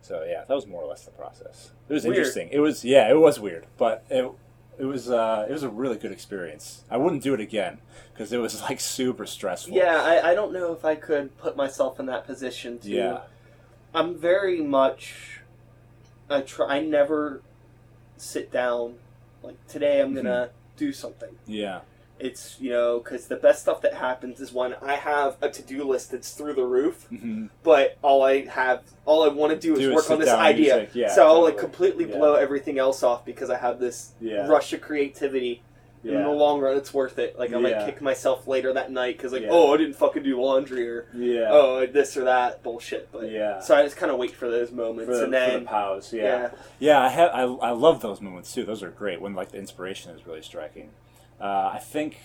So 0.00 0.24
yeah, 0.28 0.44
that 0.46 0.54
was 0.54 0.66
more 0.66 0.82
or 0.82 0.88
less 0.88 1.04
the 1.04 1.10
process. 1.10 1.72
It 1.88 1.92
was 1.94 2.04
Weird. 2.04 2.16
interesting. 2.18 2.48
It 2.52 2.60
was 2.60 2.84
yeah, 2.84 3.10
it 3.10 3.18
was 3.18 3.40
weird, 3.40 3.66
but 3.76 4.04
it 4.08 4.30
it 4.78 4.84
was 4.84 5.10
uh, 5.10 5.46
it 5.48 5.52
was 5.52 5.64
a 5.64 5.68
really 5.68 5.96
good 5.96 6.12
experience. 6.12 6.84
I 6.88 6.96
wouldn't 6.98 7.24
do 7.24 7.34
it 7.34 7.40
again 7.40 7.78
because 8.12 8.32
it 8.32 8.38
was 8.38 8.62
like 8.62 8.78
super 8.78 9.26
stressful. 9.26 9.74
Yeah, 9.74 10.00
I, 10.00 10.30
I 10.30 10.34
don't 10.34 10.52
know 10.52 10.72
if 10.72 10.84
I 10.84 10.94
could 10.94 11.36
put 11.38 11.56
myself 11.56 11.98
in 11.98 12.06
that 12.06 12.24
position 12.24 12.78
to. 12.80 12.88
Yeah. 12.88 13.20
I'm 13.92 14.16
very 14.16 14.60
much. 14.60 15.37
I 16.30 16.40
try. 16.42 16.76
I 16.76 16.80
never 16.80 17.42
sit 18.16 18.50
down. 18.52 18.94
Like 19.42 19.64
today, 19.68 20.00
I'm 20.00 20.14
gonna 20.14 20.50
do 20.76 20.92
something. 20.92 21.30
Yeah. 21.46 21.80
It's 22.20 22.56
you 22.60 22.70
know 22.70 22.98
because 22.98 23.28
the 23.28 23.36
best 23.36 23.62
stuff 23.62 23.80
that 23.82 23.94
happens 23.94 24.40
is 24.40 24.52
when 24.52 24.74
I 24.82 24.94
have 24.96 25.36
a 25.40 25.48
to 25.50 25.62
do 25.62 25.84
list 25.84 26.10
that's 26.10 26.32
through 26.32 26.54
the 26.54 26.64
roof, 26.64 27.04
hmm 27.04 27.46
but 27.62 27.96
all 28.02 28.22
I 28.24 28.44
have, 28.46 28.82
all 29.04 29.22
I 29.22 29.28
want 29.28 29.52
to 29.52 29.58
do 29.58 29.74
is 29.74 29.78
Do 29.78 29.94
work 29.94 30.10
on 30.10 30.18
this 30.18 30.28
idea. 30.28 30.76
music. 30.78 30.94
Yeah, 30.96 31.14
so 31.14 31.26
I'll 31.28 31.42
like 31.44 31.56
completely 31.58 32.08
Yeah. 32.10 32.16
blow 32.16 32.34
everything 32.34 32.76
else 32.78 33.04
off 33.04 33.24
because 33.24 33.50
I 33.50 33.58
have 33.58 33.78
this 33.78 34.12
Yeah. 34.20 34.48
rush 34.48 34.72
of 34.72 34.80
creativity. 34.80 35.62
In 36.04 36.22
the 36.22 36.28
long 36.30 36.60
run, 36.60 36.76
it's 36.76 36.94
worth 36.94 37.18
it. 37.18 37.38
Like 37.38 37.52
I 37.52 37.58
might 37.58 37.70
Yeah. 37.70 37.86
kick 37.86 38.00
myself 38.00 38.46
later 38.46 38.72
that 38.72 38.90
night 38.90 39.16
because 39.16 39.32
like, 39.32 39.42
Yeah. 39.42 39.48
oh, 39.50 39.74
I 39.74 39.76
didn't 39.78 39.94
fucking 39.94 40.22
do 40.22 40.40
laundry 40.40 40.88
or 40.88 41.06
Yeah. 41.14 41.48
oh 41.50 41.86
this 41.86 42.16
or 42.16 42.24
that 42.24 42.62
bullshit. 42.62 43.10
But 43.12 43.30
Yeah. 43.30 43.60
so 43.60 43.74
I 43.76 43.82
just 43.82 43.96
kind 43.96 44.12
of 44.12 44.18
wait 44.18 44.30
for 44.32 44.48
those 44.48 44.70
moments 44.70 45.18
for, 45.18 45.24
and 45.24 45.32
then 45.32 45.64
the 45.64 45.68
pause, 45.68 46.12
yeah. 46.12 46.22
yeah. 46.22 46.50
Yeah, 46.78 47.00
I 47.00 47.08
have. 47.08 47.30
I, 47.34 47.42
I 47.42 47.70
love 47.72 48.00
those 48.00 48.20
moments 48.20 48.52
too. 48.54 48.64
Those 48.64 48.82
are 48.82 48.90
great 48.90 49.20
when 49.20 49.34
like 49.34 49.50
the 49.50 49.58
inspiration 49.58 50.12
is 50.14 50.26
really 50.26 50.42
striking. 50.42 50.90
Uh, 51.40 51.70
I 51.74 51.78
think 51.78 52.18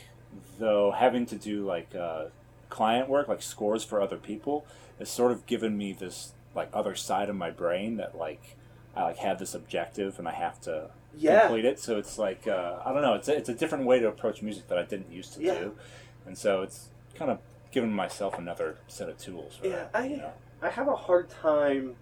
though 0.59 0.91
having 0.91 1.25
to 1.27 1.36
do 1.36 1.65
like 1.65 1.93
uh, 1.95 2.25
client 2.69 3.09
work, 3.09 3.27
like 3.27 3.41
scores 3.41 3.83
for 3.83 4.01
other 4.01 4.17
people, 4.17 4.65
has 4.99 5.09
sort 5.09 5.31
of 5.31 5.45
given 5.45 5.78
me 5.78 5.93
this 5.93 6.34
like 6.55 6.69
other 6.74 6.95
side 6.95 7.30
of 7.30 7.36
my 7.36 7.49
brain 7.49 7.97
that 7.97 8.15
like 8.17 8.55
I 8.95 9.03
like 9.05 9.17
have 9.17 9.39
this 9.39 9.55
objective 9.55 10.19
and 10.19 10.28
I 10.28 10.34
have 10.34 10.61
to 10.61 10.91
yeah 11.18 11.41
complete 11.41 11.66
it. 11.66 11.80
So 11.80 11.97
it's 11.97 12.18
like 12.18 12.47
uh, 12.47 12.80
I 12.86 12.91
don't 12.93 13.01
know. 13.01 13.14
It's 13.16 13.28
a, 13.28 13.36
it's 13.38 13.49
a 13.49 13.53
different 13.53 13.86
way 13.86 13.99
to 13.99 14.07
approach 14.07 14.41
music 14.41 14.68
that 14.70 14.78
I 14.78 14.84
didn't 14.84 15.11
used 15.11 15.34
to 15.36 15.41
Yeah. 15.43 15.59
do, 15.59 15.78
and 16.26 16.38
so 16.38 16.61
it's 16.61 16.89
kind 17.16 17.30
of 17.32 17.39
given 17.72 17.91
myself 17.93 18.38
another 18.38 18.78
set 18.88 19.09
of 19.09 19.18
tools. 19.18 19.57
For 19.57 19.68
Yeah, 19.68 19.76
that, 19.76 19.89
I- 19.93 20.05
you 20.07 20.18
know? 20.18 20.34
I 20.61 20.70
have 20.70 20.88
a 20.88 20.95
hard 20.95 21.30
time 21.30 21.95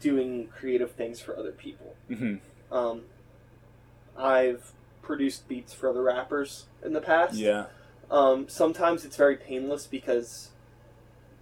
doing 0.00 0.48
creative 0.48 0.92
things 0.92 1.20
for 1.20 1.36
other 1.38 1.52
people. 1.52 1.94
Mhm. 2.10 2.40
Um, 2.70 3.02
I've 4.16 4.72
produced 5.02 5.48
beats 5.48 5.72
for 5.74 5.88
other 5.88 6.02
rappers 6.02 6.66
in 6.82 6.92
the 6.92 7.00
past. 7.00 7.34
Yeah. 7.34 7.66
Um, 8.10 8.48
sometimes 8.48 9.04
it's 9.04 9.16
very 9.16 9.36
painless 9.36 9.86
because 9.86 10.50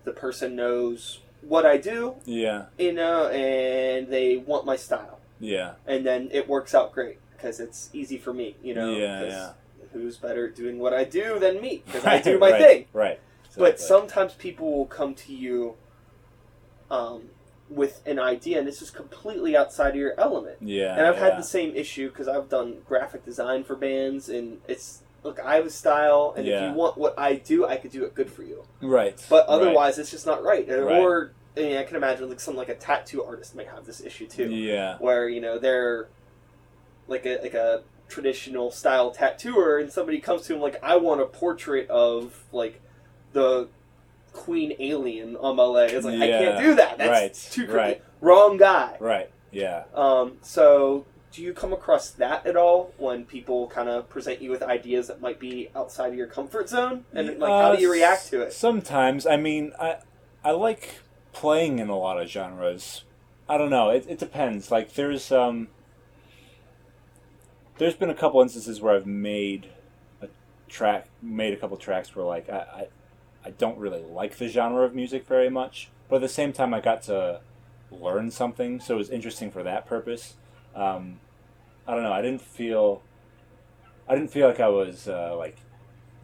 the 0.04 0.12
person 0.12 0.56
knows 0.56 1.20
what 1.42 1.66
I 1.66 1.76
do, 1.76 2.16
Yeah. 2.24 2.66
you 2.78 2.92
know, 2.92 3.28
and 3.28 4.08
they 4.08 4.36
want 4.36 4.64
my 4.64 4.76
style, 4.76 5.18
Yeah. 5.42 5.74
and 5.86 6.06
then 6.06 6.28
it 6.32 6.48
works 6.48 6.74
out 6.74 6.92
great 6.92 7.18
because 7.32 7.60
it's 7.60 7.90
easy 7.92 8.16
for 8.16 8.32
me. 8.32 8.56
You 8.62 8.74
know, 8.74 8.96
Yeah, 8.96 9.24
yeah. 9.24 9.52
Who's 9.92 10.16
better 10.16 10.46
at 10.46 10.54
doing 10.54 10.78
what 10.78 10.94
I 10.94 11.04
do 11.04 11.38
than 11.38 11.60
me? 11.60 11.82
Because 11.84 12.06
I 12.06 12.20
do 12.22 12.38
my 12.38 12.52
right, 12.52 12.60
thing. 12.62 12.86
Right. 12.92 13.20
But 13.56 13.78
sometimes 13.78 14.32
people 14.34 14.72
will 14.72 14.86
come 14.86 15.14
to 15.14 15.34
you 15.34 15.74
um, 16.90 17.24
with 17.68 18.00
an 18.06 18.18
idea, 18.18 18.58
and 18.58 18.66
this 18.66 18.80
is 18.80 18.90
completely 18.90 19.56
outside 19.56 19.90
of 19.90 19.96
your 19.96 20.18
element. 20.18 20.58
Yeah. 20.60 20.96
And 20.96 21.06
I've 21.06 21.16
yeah. 21.16 21.30
had 21.30 21.38
the 21.38 21.42
same 21.42 21.74
issue 21.74 22.08
because 22.08 22.28
I've 22.28 22.48
done 22.48 22.78
graphic 22.86 23.24
design 23.24 23.64
for 23.64 23.76
bands, 23.76 24.28
and 24.30 24.60
it's 24.68 25.02
look, 25.22 25.40
I 25.40 25.56
have 25.56 25.66
a 25.66 25.70
style, 25.70 26.34
and 26.36 26.46
if 26.46 26.62
you 26.62 26.72
want 26.72 26.98
what 26.98 27.18
I 27.18 27.34
do, 27.34 27.66
I 27.66 27.76
could 27.76 27.90
do 27.90 28.04
it 28.04 28.14
good 28.14 28.30
for 28.30 28.42
you. 28.42 28.64
Right. 28.80 29.24
But 29.28 29.46
right. 29.48 29.54
otherwise, 29.54 29.98
it's 29.98 30.10
just 30.10 30.26
not 30.26 30.42
right. 30.42 30.68
Right. 30.68 30.98
Or 30.98 31.32
I, 31.56 31.60
mean, 31.60 31.76
I 31.76 31.82
can 31.82 31.96
imagine 31.96 32.28
like 32.28 32.40
some 32.40 32.56
like 32.56 32.68
a 32.68 32.74
tattoo 32.74 33.22
artist 33.24 33.54
might 33.54 33.68
have 33.68 33.84
this 33.84 34.00
issue 34.00 34.26
too, 34.26 34.50
Yeah. 34.50 34.96
where 34.98 35.28
you 35.28 35.40
know 35.40 35.58
they're 35.58 36.08
like 37.08 37.26
a 37.26 37.38
like 37.42 37.54
a 37.54 37.82
traditional 38.08 38.70
style 38.70 39.10
tattooer, 39.10 39.78
and 39.78 39.90
somebody 39.92 40.18
comes 40.18 40.42
to 40.42 40.54
him 40.54 40.60
like, 40.60 40.82
I 40.82 40.96
want 40.96 41.20
a 41.20 41.26
portrait 41.26 41.88
of 41.90 42.44
like 42.52 42.80
the 43.32 43.68
queen 44.32 44.74
alien 44.78 45.36
on 45.36 45.56
my 45.56 45.64
leg. 45.64 45.90
It's 45.92 46.04
like 46.06 46.20
I 46.20 46.26
can't 46.28 46.58
do 46.64 46.74
that. 46.76 46.98
That's 46.98 47.10
Right. 47.10 47.34
too 47.52 47.66
cr- 47.66 47.76
Right. 47.76 48.02
wrong 48.20 48.56
guy. 48.56 48.96
Right. 48.98 49.30
Yeah. 49.50 49.84
Um, 49.94 50.38
so, 50.40 51.04
do 51.32 51.42
you 51.42 51.52
come 51.52 51.72
across 51.74 52.10
that 52.10 52.46
at 52.46 52.56
all 52.56 52.92
when 52.96 53.24
people 53.26 53.66
kind 53.68 53.88
of 53.90 54.08
present 54.08 54.40
you 54.40 54.50
with 54.50 54.62
ideas 54.62 55.08
that 55.08 55.20
might 55.20 55.38
be 55.38 55.70
outside 55.76 56.08
of 56.08 56.14
your 56.14 56.26
comfort 56.26 56.68
zone? 56.70 57.04
And 57.12 57.38
like, 57.38 57.50
how 57.50 57.72
Uh, 57.72 57.76
do 57.76 57.82
you 57.82 57.92
react 57.92 58.28
to 58.28 58.40
it? 58.42 58.52
Sometimes. 58.54 59.26
I 59.26 59.36
mean, 59.36 59.72
I 59.78 59.96
I 60.44 60.50
like 60.52 60.96
playing 61.32 61.78
in 61.78 61.88
a 61.88 61.96
lot 61.96 62.20
of 62.20 62.28
genres. 62.28 63.04
I 63.48 63.58
don't 63.58 63.70
know. 63.70 63.90
It, 63.90 64.06
it 64.08 64.18
depends. 64.18 64.70
Like 64.70 64.94
there's 64.94 65.32
um 65.32 65.68
there's 67.78 67.94
been 67.94 68.10
a 68.10 68.14
couple 68.14 68.40
instances 68.40 68.80
where 68.80 68.94
I've 68.94 69.06
made 69.06 69.68
a 70.20 70.28
track, 70.68 71.08
made 71.20 71.52
a 71.52 71.56
couple 71.56 71.76
tracks 71.76 72.14
where 72.14 72.24
like 72.24 72.48
I, 72.48 72.56
I 72.58 72.86
I 73.44 73.50
don't 73.50 73.78
really 73.78 74.02
like 74.02 74.36
the 74.36 74.48
genre 74.48 74.84
of 74.84 74.94
music 74.94 75.26
very 75.26 75.50
much, 75.50 75.90
but 76.08 76.16
at 76.16 76.22
the 76.22 76.28
same 76.28 76.52
time 76.52 76.72
I 76.72 76.80
got 76.80 77.02
to 77.02 77.40
learn 77.90 78.30
something, 78.30 78.80
so 78.80 78.94
it 78.94 78.98
was 78.98 79.10
interesting 79.10 79.50
for 79.50 79.62
that 79.62 79.86
purpose. 79.86 80.34
Um, 80.74 81.20
I 81.86 81.94
don't 81.94 82.04
know. 82.04 82.12
I 82.12 82.22
didn't 82.22 82.42
feel 82.42 83.02
I 84.08 84.14
didn't 84.14 84.30
feel 84.30 84.48
like 84.48 84.60
I 84.60 84.68
was 84.68 85.08
uh, 85.08 85.34
like 85.36 85.56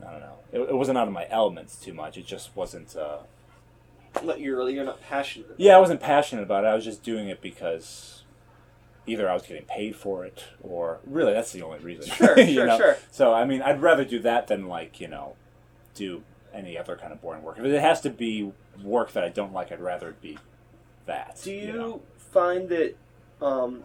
I 0.07 0.11
don't 0.13 0.21
know. 0.21 0.35
It, 0.53 0.61
it 0.61 0.75
wasn't 0.75 0.99
out 0.99 1.09
of 1.09 1.15
my 1.15 1.27
elements 1.29 1.77
too 1.77 1.93
much. 1.93 2.17
It 2.17 2.27
just 2.27 2.55
wasn't. 2.57 2.97
Uh, 2.97 3.19
Like, 4.23 4.39
you're 4.41 4.69
you're 4.69 4.85
not 4.85 5.01
passionate. 5.01 5.55
yeah, 5.59 5.77
I 5.77 5.79
wasn't 5.81 6.01
passionate 6.01 6.43
about 6.43 6.65
it. 6.65 6.69
I 6.69 6.75
was 6.75 6.85
just 6.85 7.03
doing 7.03 7.29
it 7.29 7.41
because 7.41 8.25
either 9.07 9.29
I 9.31 9.35
was 9.35 9.43
getting 9.45 9.65
paid 9.65 9.97
for 9.97 10.25
it, 10.25 10.45
or 10.61 10.99
really 11.07 11.33
that's 11.33 11.53
the 11.53 11.63
only 11.63 11.79
reason. 11.79 12.11
Sure, 12.13 12.39
You 12.41 12.55
sure, 12.55 12.67
know? 12.67 12.77
sure. 12.79 12.97
So 13.11 13.33
I 13.33 13.45
mean, 13.45 13.63
I'd 13.63 13.81
rather 13.81 14.05
do 14.05 14.19
that 14.21 14.47
than 14.49 14.67
like 14.69 15.01
you 15.01 15.09
know, 15.09 15.37
do 15.95 16.23
any 16.53 16.77
other 16.79 16.97
kind 16.97 17.13
of 17.13 17.21
boring 17.21 17.43
work. 17.43 17.59
If 17.59 17.65
it 17.65 17.81
has 17.81 18.01
to 18.03 18.11
be 18.11 18.53
work 18.83 19.13
that 19.13 19.23
I 19.25 19.29
don't 19.29 19.53
like, 19.53 19.71
I'd 19.71 19.81
rather 19.81 20.09
it 20.11 20.21
be 20.21 20.39
that. 21.07 21.41
Do 21.45 21.53
you, 21.53 21.73
know? 21.73 22.03
find 22.17 22.69
that? 22.71 22.97
Um, 23.41 23.85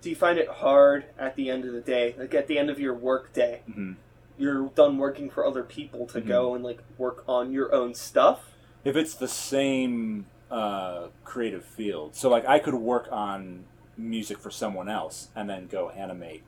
do 0.00 0.10
you 0.10 0.16
find 0.16 0.38
it 0.38 0.48
hard 0.48 1.04
at 1.18 1.36
the 1.36 1.50
end 1.50 1.64
of 1.64 1.72
the 1.72 1.80
day, 1.80 2.14
like 2.18 2.34
at 2.34 2.46
the 2.46 2.58
end 2.58 2.70
of 2.70 2.78
your 2.80 2.94
work 2.94 3.32
day, 3.32 3.60
Mhm. 3.68 3.96
you're 4.38 4.68
done 4.70 4.98
working 4.98 5.28
for 5.30 5.44
other 5.46 5.62
people 5.62 6.06
to 6.06 6.20
Mhm. 6.20 6.26
go 6.28 6.54
and 6.54 6.64
like 6.64 6.80
work 6.98 7.24
on 7.28 7.52
your 7.52 7.74
own 7.74 7.94
stuff? 7.94 8.53
If 8.84 8.96
it's 8.96 9.14
the 9.14 9.28
same 9.28 10.26
uh, 10.50 11.08
creative 11.24 11.64
field, 11.64 12.14
so 12.14 12.28
like 12.28 12.46
I 12.46 12.58
could 12.58 12.74
work 12.74 13.08
on 13.10 13.64
music 13.96 14.38
for 14.38 14.50
someone 14.50 14.88
else 14.88 15.28
and 15.34 15.48
then 15.48 15.66
go 15.68 15.90
animate, 15.90 16.42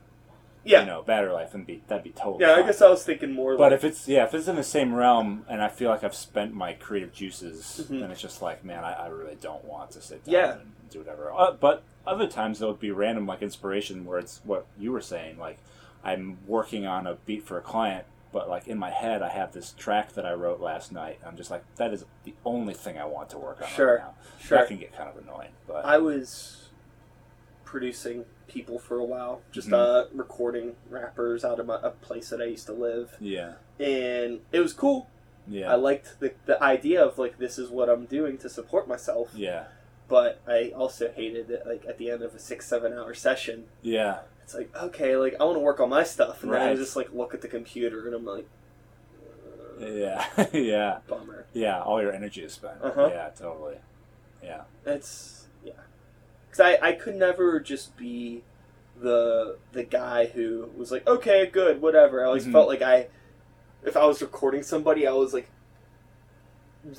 Yeah, 0.64 0.80
you 0.80 0.86
know, 0.86 1.02
Battery 1.02 1.32
Life, 1.32 1.54
and 1.54 1.66
be 1.66 1.82
that'd 1.88 2.04
be 2.04 2.10
totally. 2.10 2.44
yeah. 2.44 2.54
I 2.54 2.62
guess 2.62 2.82
I 2.82 2.88
was 2.88 3.04
thinking 3.04 3.32
more. 3.32 3.56
But 3.56 3.72
like, 3.72 3.72
if 3.72 3.84
it's 3.84 4.06
yeah, 4.08 4.24
if 4.24 4.34
it's 4.34 4.48
in 4.48 4.56
the 4.56 4.62
same 4.62 4.94
realm, 4.94 5.44
and 5.48 5.62
I 5.62 5.68
feel 5.68 5.90
like 5.90 6.04
I've 6.04 6.14
spent 6.14 6.52
my 6.54 6.74
creative 6.74 7.12
juices, 7.12 7.86
Mhm. 7.88 8.00
then 8.00 8.10
it's 8.10 8.20
just 8.20 8.42
like, 8.42 8.64
man, 8.64 8.84
I, 8.84 8.92
I 8.92 9.06
really 9.08 9.36
don't 9.40 9.64
want 9.64 9.92
to 9.92 10.00
sit 10.02 10.24
down 10.24 10.32
Yeah. 10.34 10.52
and 10.52 10.72
do 10.90 10.98
whatever. 10.98 11.32
Uh, 11.32 11.52
but 11.52 11.82
other 12.06 12.26
times 12.28 12.58
there 12.58 12.68
would 12.68 12.80
be 12.80 12.90
random 12.90 13.26
like 13.26 13.42
inspiration 13.42 14.04
where 14.04 14.18
it's 14.18 14.40
what 14.44 14.66
you 14.78 14.92
were 14.92 15.00
saying, 15.00 15.38
like 15.38 15.58
I'm 16.04 16.38
working 16.46 16.86
on 16.86 17.06
a 17.06 17.14
beat 17.14 17.44
for 17.44 17.58
a 17.58 17.62
client, 17.62 18.04
but 18.36 18.50
like 18.50 18.68
in 18.68 18.76
my 18.76 18.90
head 18.90 19.22
I 19.22 19.30
have 19.30 19.52
this 19.52 19.72
track 19.72 20.12
that 20.12 20.26
I 20.26 20.34
wrote 20.34 20.60
last 20.60 20.92
night. 20.92 21.18
I'm 21.26 21.36
just 21.38 21.50
like, 21.50 21.64
that 21.76 21.90
is 21.94 22.04
the 22.24 22.34
only 22.44 22.74
thing 22.74 22.98
I 22.98 23.06
want 23.06 23.30
to 23.30 23.38
work 23.38 23.62
on 23.62 23.68
Sure. 23.68 23.94
right 23.94 23.98
now. 24.04 24.14
sure. 24.38 24.58
That 24.58 24.68
can 24.68 24.76
get 24.76 24.94
kind 24.94 25.08
of 25.08 25.16
annoying, 25.22 25.52
but 25.66 25.86
I 25.86 25.96
was 25.96 26.68
producing 27.64 28.26
people 28.46 28.78
for 28.78 28.98
a 28.98 29.04
while, 29.04 29.40
just 29.50 29.68
Mhm. 29.68 29.72
uh, 29.72 30.04
recording 30.12 30.76
rappers 30.90 31.44
out 31.46 31.58
of 31.58 31.66
my, 31.66 31.78
a 31.82 31.90
place 31.90 32.28
that 32.28 32.40
I 32.42 32.44
used 32.44 32.66
to 32.66 32.72
live, 32.74 33.16
yeah, 33.20 33.54
and 33.80 34.40
it 34.52 34.60
was 34.60 34.72
cool. 34.74 35.08
yeah, 35.48 35.72
I 35.72 35.76
liked 35.76 36.20
the, 36.20 36.34
the 36.44 36.62
idea 36.62 37.02
of 37.02 37.18
like 37.18 37.38
this 37.38 37.58
is 37.58 37.70
what 37.70 37.88
I'm 37.88 38.04
doing 38.04 38.36
to 38.38 38.48
support 38.50 38.86
myself, 38.86 39.30
yeah, 39.34 39.64
but 40.08 40.40
I 40.46 40.72
also 40.76 41.10
hated 41.10 41.50
it. 41.50 41.66
like 41.66 41.84
at 41.86 41.96
the 41.98 42.10
end 42.10 42.22
of 42.22 42.34
a 42.34 42.38
six 42.38 42.66
seven 42.68 42.92
hour 42.92 43.14
session, 43.14 43.66
yeah, 43.82 44.20
it's 44.46 44.54
like 44.54 44.70
okay, 44.76 45.16
like 45.16 45.34
I 45.40 45.44
want 45.44 45.56
to 45.56 45.60
work 45.60 45.80
on 45.80 45.88
my 45.88 46.04
stuff, 46.04 46.44
and 46.44 46.52
then 46.52 46.62
I 46.62 46.68
Right. 46.68 46.76
just 46.76 46.94
like 46.94 47.12
look 47.12 47.34
at 47.34 47.40
the 47.42 47.48
computer 47.48 48.06
and 48.06 48.14
I'm 48.14 48.24
like, 48.24 48.46
yeah, 49.80 50.24
yeah, 50.52 50.98
bummer. 51.08 51.46
yeah. 51.52 51.82
All 51.82 52.00
your 52.00 52.12
energy 52.12 52.42
is 52.44 52.52
spent. 52.52 52.76
Uh-huh. 52.80 53.10
Yeah, 53.12 53.30
totally. 53.36 53.78
Yeah. 54.40 54.62
It's 54.86 55.46
yeah, 55.64 55.72
because 56.48 56.60
I 56.60 56.78
I 56.80 56.92
could 56.92 57.16
never 57.16 57.58
just 57.58 57.96
be 57.96 58.44
the 59.00 59.58
the 59.72 59.82
guy 59.82 60.26
who 60.26 60.70
was 60.76 60.92
like 60.92 61.04
okay 61.08 61.46
good 61.46 61.82
whatever. 61.82 62.22
I 62.22 62.26
always 62.28 62.46
Mhm. 62.46 62.52
felt 62.52 62.68
like 62.68 62.82
I 62.82 63.08
if 63.82 63.96
I 63.96 64.06
was 64.06 64.22
recording 64.22 64.62
somebody 64.62 65.08
I 65.08 65.12
was 65.12 65.34
like 65.34 65.50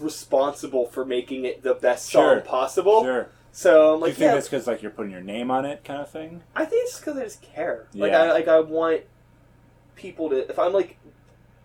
responsible 0.01 0.85
for 0.87 1.05
making 1.05 1.45
it 1.45 1.63
the 1.63 1.73
best 1.73 2.11
Sure. 2.11 2.35
song 2.35 2.45
possible. 2.45 3.03
Sure. 3.03 3.29
So 3.51 3.95
I'm 3.95 4.01
like, 4.01 4.07
Do 4.07 4.09
you 4.09 4.15
think 4.15 4.29
yeah, 4.29 4.33
that's 4.35 4.47
because 4.47 4.67
like 4.67 4.81
you're 4.81 4.91
putting 4.91 5.11
your 5.11 5.21
name 5.21 5.49
on 5.51 5.65
it, 5.65 5.83
kind 5.83 6.01
of 6.01 6.09
thing? 6.09 6.43
I 6.55 6.65
think 6.65 6.87
it's 6.87 6.99
because 6.99 7.17
I 7.17 7.23
just 7.23 7.41
care. 7.41 7.87
Like 7.93 8.11
Yeah. 8.11 8.23
I 8.23 8.31
like 8.31 8.47
I 8.47 8.59
want 8.59 9.01
people 9.95 10.29
to 10.29 10.49
if 10.49 10.59
I'm 10.59 10.73
like 10.73 10.97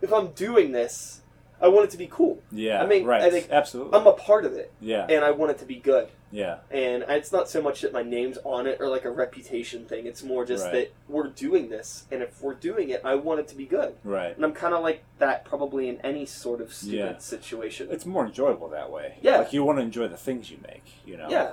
if 0.01 0.13
I'm 0.13 0.29
doing 0.29 0.73
this 0.73 1.21
I 1.61 1.69
want 1.69 1.85
it 1.85 1.91
to 1.93 1.97
be 1.99 2.09
cool. 2.09 2.43
Yeah. 2.51 2.83
I 2.83 2.87
mean, 2.87 3.05
right. 3.05 3.23
I 3.23 3.31
think 3.31 3.49
absolutely. 3.51 3.97
I'm 3.97 4.07
a 4.09 4.15
part 4.15 4.45
of 4.45 4.55
it 4.55 4.73
yeah. 4.81 5.07
and 5.09 5.25
I 5.25 5.31
want 5.31 5.53
it 5.53 5.59
to 5.59 5.65
be 5.65 5.77
good. 5.77 6.09
Yeah. 6.33 6.59
and 6.71 7.05
it's 7.09 7.31
not 7.31 7.49
so 7.51 7.61
much 7.61 7.83
that 7.83 7.93
my 7.93 8.03
name's 8.03 8.39
on 8.43 8.67
it 8.67 8.79
or 8.81 8.89
like 8.89 9.05
a 9.05 9.11
reputation 9.11 9.85
thing. 9.85 10.07
It's 10.07 10.23
more 10.23 10.45
just 10.47 10.65
Right. 10.65 10.73
that 10.73 10.95
we're 11.07 11.29
doing 11.29 11.69
this, 11.69 12.07
and 12.11 12.23
if 12.23 12.41
we're 12.41 12.55
doing 12.55 12.89
it, 12.89 13.03
I 13.05 13.17
want 13.17 13.41
it 13.41 13.49
to 13.49 13.55
be 13.55 13.67
good. 13.67 13.95
Right. 14.03 14.35
And 14.35 14.43
I'm 14.45 14.55
kind 14.55 14.73
of 14.75 14.83
like 14.83 15.05
that 15.19 15.45
probably 15.45 15.89
in 15.91 16.01
any 16.01 16.25
sort 16.25 16.63
of 16.63 16.73
stupid 16.73 16.97
Yeah. 16.97 17.19
situation. 17.19 17.89
It's 17.91 18.07
more 18.07 18.25
enjoyable 18.25 18.69
that 18.71 18.91
way. 18.91 19.19
Yeah. 19.21 19.39
Like 19.39 19.53
you 19.53 19.63
want 19.63 19.79
to 19.79 19.83
enjoy 19.83 20.09
the 20.09 20.17
things 20.17 20.51
you 20.51 20.57
make. 20.67 20.85
You 21.05 21.19
know. 21.19 21.29
Yeah, 21.29 21.53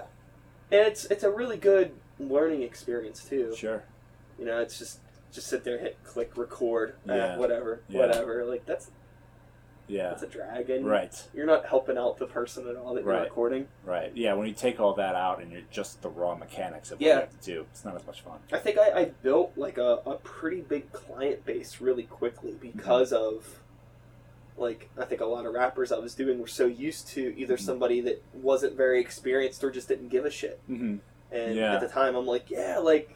and 0.72 0.82
it's 0.88 1.06
it's 1.06 1.24
a 1.24 1.32
really 1.32 1.58
good 1.58 1.92
learning 2.20 2.62
experience 2.64 3.24
too. 3.24 3.56
Sure. 3.56 3.84
You 4.38 4.46
know, 4.46 4.60
it's 4.60 4.78
just 4.78 5.00
just 5.32 5.48
sit 5.48 5.64
there, 5.64 5.78
hit 5.78 5.98
click, 6.04 6.36
record, 6.38 6.96
eh, 7.08 7.16
Yeah. 7.16 7.38
whatever, 7.38 7.82
Yeah. 7.88 8.00
whatever. 8.00 8.46
Like 8.46 8.66
that's 8.66 8.90
Yeah. 9.88 10.10
that's 10.10 10.24
a 10.24 10.28
drag, 10.28 10.70
and 10.70 10.86
Right. 10.86 11.28
you're 11.34 11.46
not 11.48 11.66
helping 11.66 11.98
out 11.98 12.18
the 12.20 12.28
person 12.28 12.68
at 12.68 12.76
all 12.76 12.94
that 12.94 13.04
you're 13.04 13.20
recording. 13.22 13.68
Right. 13.84 14.12
Yeah. 14.16 14.34
When 14.34 14.48
you 14.48 14.54
take 14.54 14.80
all 14.80 14.94
that 14.96 15.16
out 15.16 15.42
and 15.42 15.52
you're 15.52 15.64
just 15.72 16.02
the 16.02 16.10
raw 16.10 16.36
mechanics 16.36 16.92
of 16.92 17.00
what 17.00 17.06
Yeah. 17.08 17.16
you 17.16 17.20
have 17.22 17.40
to 17.40 17.46
do, 17.46 17.66
it's 17.72 17.84
not 17.86 17.96
as 17.96 18.06
much 18.06 18.22
fun. 18.22 18.40
I 18.52 18.60
think 18.60 18.78
I, 18.78 18.92
I 19.02 19.06
built 19.06 19.54
like 19.58 19.78
a, 19.78 20.02
a 20.06 20.16
pretty 20.18 20.62
big 20.62 20.92
client 20.92 21.44
base 21.46 21.82
really 21.82 22.04
quickly 22.04 22.52
because 22.62 23.12
of 23.14 23.62
like 24.60 24.90
I 24.98 25.06
think 25.06 25.22
a 25.22 25.26
lot 25.26 25.46
of 25.46 25.54
rappers 25.54 25.92
I 25.92 25.98
was 26.00 26.14
doing 26.16 26.40
were 26.40 26.48
so 26.48 26.66
used 26.66 27.08
to 27.10 27.34
either 27.38 27.56
Mhm. 27.58 27.62
somebody 27.62 28.02
that 28.02 28.22
wasn't 28.34 28.76
very 28.76 29.00
experienced 29.00 29.64
or 29.64 29.72
just 29.72 29.88
didn't 29.88 30.10
give 30.10 30.26
a 30.26 30.30
shit. 30.32 30.60
Mm-hmm. 30.70 30.98
And 31.32 31.56
Yeah. 31.56 31.76
at 31.76 31.82
the 31.82 31.88
time 31.88 32.16
I'm 32.16 32.26
like, 32.28 32.50
yeah, 32.50 32.78
like 32.80 33.16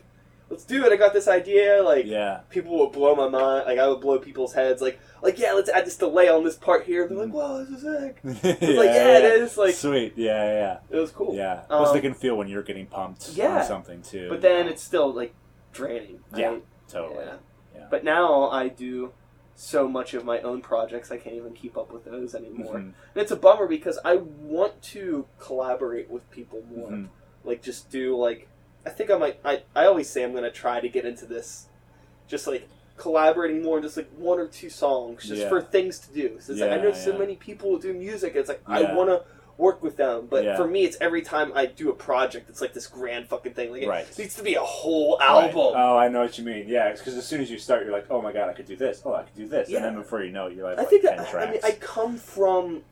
let's 0.50 0.66
do 0.66 0.86
it. 0.86 0.92
I 0.92 0.98
got 0.98 1.14
this 1.14 1.28
idea. 1.28 1.82
Like 1.82 2.06
Yeah. 2.06 2.42
people 2.50 2.78
would 2.80 2.92
blow 2.92 3.16
my 3.16 3.28
mind. 3.28 3.66
Like 3.66 3.80
I 3.80 3.88
would 3.88 4.02
blow 4.02 4.20
people's 4.20 4.54
heads. 4.54 4.82
Like 4.82 5.00
like 5.22 5.40
yeah, 5.40 5.54
let's 5.54 5.70
add 5.70 5.86
this 5.86 5.98
delay 5.98 6.28
on 6.30 6.44
this 6.44 6.56
part 6.56 6.86
here. 6.86 7.08
They're 7.08 7.18
like, 7.18 7.30
Mhm. 7.30 7.32
whoa, 7.32 7.64
this 7.66 7.70
is 7.70 7.82
sick. 7.82 8.20
it's 8.24 8.78
like, 8.78 8.90
yeah, 8.90 9.18
it 9.18 9.42
is, 9.42 9.58
like- 9.58 9.74
sweet. 9.74 10.14
Yeah. 10.16 10.46
Yeah. 10.46 10.78
It 10.90 10.98
was 11.00 11.12
cool. 11.12 11.34
Yeah. 11.36 11.64
Plus, 11.68 11.90
Um, 11.90 11.96
they 11.96 12.02
can 12.02 12.14
feel 12.14 12.36
when 12.36 12.48
you're 12.48 12.62
getting 12.64 12.86
pumped 12.88 13.30
yeah. 13.30 13.62
something 13.64 14.02
too. 14.02 14.30
But 14.30 14.42
then 14.42 14.68
it's 14.68 14.82
still 14.84 15.12
like 15.14 15.34
draining. 15.72 16.20
Yeah. 16.36 16.48
right? 16.50 16.64
totally. 16.90 17.26
Yeah. 17.26 17.34
Yeah. 17.76 17.88
But 17.90 18.04
now 18.04 18.50
I 18.50 18.68
do 18.68 19.14
so 19.56 19.88
much 19.88 20.14
of 20.14 20.26
my 20.26 20.40
own 20.42 20.62
projects, 20.62 21.12
I 21.12 21.18
can't 21.18 21.36
even 21.36 21.54
keep 21.54 21.78
up 21.78 21.92
with 21.92 22.06
those 22.06 22.34
anymore. 22.34 22.76
Mhm. 22.76 22.80
And 22.80 22.94
it's 23.16 23.32
a 23.32 23.36
bummer 23.36 23.68
because 23.68 24.00
I 24.04 24.16
want 24.16 24.82
to 24.94 25.28
collaborate 25.40 26.10
with 26.10 26.30
people 26.32 26.64
more. 26.76 26.90
Mhm. 26.90 27.10
Like, 27.44 27.62
just 27.62 27.90
do, 27.92 28.16
like, 28.18 28.48
I 28.86 28.90
think 28.90 29.12
I 29.12 29.18
might, 29.18 29.40
I, 29.46 29.64
I 29.76 29.86
always 29.86 30.10
say 30.10 30.24
I'm 30.24 30.32
going 30.32 30.44
to 30.44 30.52
try 30.52 30.80
to 30.80 30.90
get 30.90 31.06
into 31.06 31.26
this. 31.26 31.68
Just, 32.28 32.48
like, 32.48 32.68
collaborating 32.98 33.62
more, 33.62 33.80
just, 33.80 33.96
like, 33.98 34.10
one 34.18 34.40
or 34.40 34.48
two 34.48 34.70
songs, 34.70 35.24
just 35.24 35.42
Yeah. 35.44 35.50
for 35.50 35.62
things 35.62 36.00
to 36.00 36.14
do. 36.14 36.40
So 36.40 36.54
it's 36.54 36.62
like, 36.62 36.72
I 36.72 36.76
Yeah, 36.78 36.84
know 36.84 36.92
so 36.92 37.18
many 37.18 37.36
people 37.36 37.78
do 37.78 37.94
music. 37.94 38.36
It's 38.36 38.50
like, 38.50 38.62
I 38.66 38.82
Yeah. 38.82 38.96
Work 39.58 39.84
with 39.84 39.98
them. 39.98 40.28
But 40.30 40.44
Yeah. 40.44 40.56
for 40.58 40.68
me, 40.68 40.84
it's 40.84 40.98
every 41.00 41.22
time 41.22 41.52
I 41.56 41.66
do 41.68 41.90
a 41.90 41.94
project, 41.94 42.50
it's 42.50 42.60
like 42.62 42.74
this 42.74 42.88
grand 42.88 43.28
fucking 43.28 43.54
thing. 43.54 43.72
Like 43.72 43.84
it 43.84 43.88
Right. 43.88 44.18
needs 44.18 44.36
to 44.36 44.44
be 44.44 44.56
a 44.56 44.62
whole 44.62 45.18
Right. 45.20 45.28
album. 45.46 45.74
Oh, 45.76 45.96
I 45.98 46.08
know 46.08 46.22
what 46.22 46.38
you 46.38 46.44
mean. 46.44 46.68
Yeah, 46.68 46.92
because 46.92 47.16
as 47.16 47.26
soon 47.28 47.40
as 47.42 47.52
you 47.52 47.60
start, 47.60 47.84
you're 47.84 47.92
like, 47.94 48.08
oh 48.10 48.22
my 48.22 48.32
god, 48.32 48.50
I 48.50 48.54
could 48.54 48.66
do 48.66 48.76
this. 48.76 49.02
Oh, 49.06 49.14
I 49.14 49.24
could 49.24 49.36
do 49.36 49.48
this. 49.48 49.70
Yeah. 49.70 49.78
And 49.78 49.86
then 49.86 49.96
before 49.96 50.24
you 50.24 50.32
know 50.32 50.48
it, 50.48 50.54
you're 50.56 50.66
like, 50.68 50.78
I 50.78 50.82
like 50.82 50.90
think 50.90 51.04
10 51.04 51.18
that. 51.18 51.36
I 51.36 51.52
mean, 51.52 51.60
I 51.64 51.72
come 51.72 52.18
from. 52.18 52.84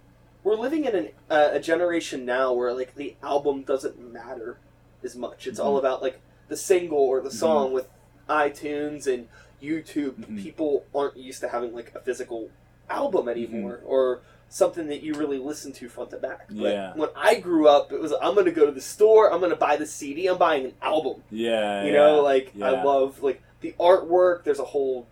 We're 0.43 0.55
living 0.55 0.86
in 0.86 0.95
an, 0.95 1.09
uh, 1.30 1.49
a 1.53 1.59
generation 1.59 2.26
now 2.26 2.53
where 2.53 2.74
like 2.74 2.95
the 2.95 3.16
album 3.24 3.62
doesn't 3.64 3.99
matter 3.99 4.57
as 5.03 5.16
much. 5.16 5.45
It's 5.47 5.59
all 5.59 5.76
Mhm. 5.76 5.80
about 5.80 6.01
like 6.01 6.20
the 6.47 6.57
single 6.57 6.97
or 6.99 7.22
the 7.22 7.30
Mm-hmm. 7.30 7.38
song 7.38 7.74
with 7.74 7.88
iTunes 8.30 9.07
and 9.12 9.28
YouTube. 9.62 10.14
Mhm. 10.26 10.41
People 10.41 10.86
aren't 10.95 11.18
used 11.18 11.41
to 11.41 11.49
having 11.49 11.74
like 11.74 11.91
a 11.95 11.99
physical 11.99 12.49
album 12.89 13.26
Mm-hmm. 13.26 13.30
anymore 13.30 13.82
or 13.86 14.22
something 14.54 14.88
that 14.88 15.02
you 15.02 15.14
really 15.14 15.38
listen 15.38 15.72
to 15.72 15.88
front 15.88 16.10
to 16.10 16.18
back. 16.18 16.47
But 16.49 16.58
Yeah. 16.58 16.91
when 16.93 17.08
I 17.16 17.36
grew 17.36 17.70
up, 17.70 17.93
it 17.93 18.02
was 18.02 18.12
I'm 18.22 18.34
going 18.34 18.45
to 18.45 18.52
go 18.52 18.66
to 18.66 18.72
the 18.74 18.82
store. 18.82 19.32
I'm 19.32 19.39
going 19.39 19.49
to 19.52 19.56
buy 19.56 19.78
the 19.78 19.86
CD. 19.88 20.28
I'm 20.28 20.38
buying 20.38 20.66
an 20.66 20.74
album. 20.82 21.24
yeah. 21.32 21.84
You 21.86 21.93
yeah, 21.93 21.97
know, 21.97 22.22
like 22.22 22.52
I 22.62 22.84
love 22.84 23.24
like 23.24 23.41
the 23.62 23.74
artwork. 23.80 24.43
There's 24.43 24.60
a 24.60 24.66
whole. 24.66 25.08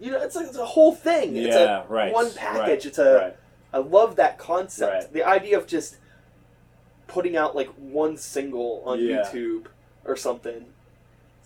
You 0.00 0.12
know, 0.12 0.22
it's 0.22 0.36
like 0.36 0.46
it's 0.46 0.56
a 0.56 0.64
whole 0.64 0.94
thing. 0.94 1.36
It's 1.36 1.56
a 1.56 1.58
Yeah, 1.58 1.84
right. 1.88 2.12
one 2.14 2.32
package. 2.32 2.68
Right, 2.68 2.86
It's 2.86 2.98
a. 2.98 3.14
right. 3.16 3.36
I 3.74 3.78
love 3.78 4.14
that 4.16 4.38
concept. 4.38 4.92
Right. 4.94 5.12
The 5.12 5.24
idea 5.24 5.58
of 5.58 5.66
just 5.66 5.96
putting 7.08 7.36
out 7.36 7.56
like 7.56 7.68
one 7.76 8.16
single 8.16 8.82
on 8.86 9.00
Yeah. 9.00 9.22
YouTube 9.24 9.66
or 10.04 10.14
something 10.14 10.66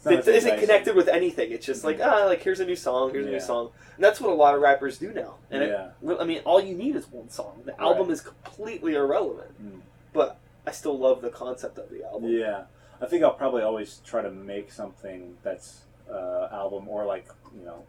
that 0.03 0.27
isn't 0.27 0.59
connected 0.59 0.95
with 0.97 1.09
anything. 1.09 1.53
It's 1.53 1.65
just 1.67 1.85
like 1.85 2.01
ah, 2.03 2.25
like 2.27 2.43
here's 2.43 2.61
a 2.61 2.67
new 2.67 2.77
song, 2.77 3.11
here's 3.13 3.27
a 3.27 3.31
new 3.31 3.41
song, 3.41 3.71
and 3.97 4.05
that's 4.05 4.21
what 4.21 4.31
a 4.31 4.35
lot 4.35 4.55
of 4.55 4.61
rappers 4.61 4.99
do 4.99 5.13
now. 5.13 5.37
And 5.51 5.63
Yeah. 5.63 5.91
it, 6.13 6.17
I 6.21 6.25
mean, 6.25 6.41
all 6.45 6.61
you 6.61 6.75
need 6.75 6.97
is 6.97 7.11
one 7.11 7.29
song. 7.31 7.63
The 7.65 7.81
album 7.81 8.11
is 8.11 8.21
completely 8.21 8.95
irrelevant, 8.95 9.51
Mm. 9.63 9.81
but 10.13 10.39
I 10.67 10.71
still 10.73 10.99
love 10.99 11.23
the 11.23 11.31
concept 11.31 11.79
of 11.79 11.91
the 11.91 12.05
album. 12.05 12.31
Yeah, 12.31 12.65
I 13.01 13.07
think 13.07 13.23
I'll 13.25 13.35
probably 13.35 13.63
always 13.63 14.01
try 14.05 14.23
to 14.23 14.31
make 14.31 14.71
something 14.73 15.37
that's 15.43 15.83
uh, 16.11 16.49
album 16.53 16.89
or 16.89 17.05
like 17.05 17.27
you 17.59 17.65
know 17.65 17.85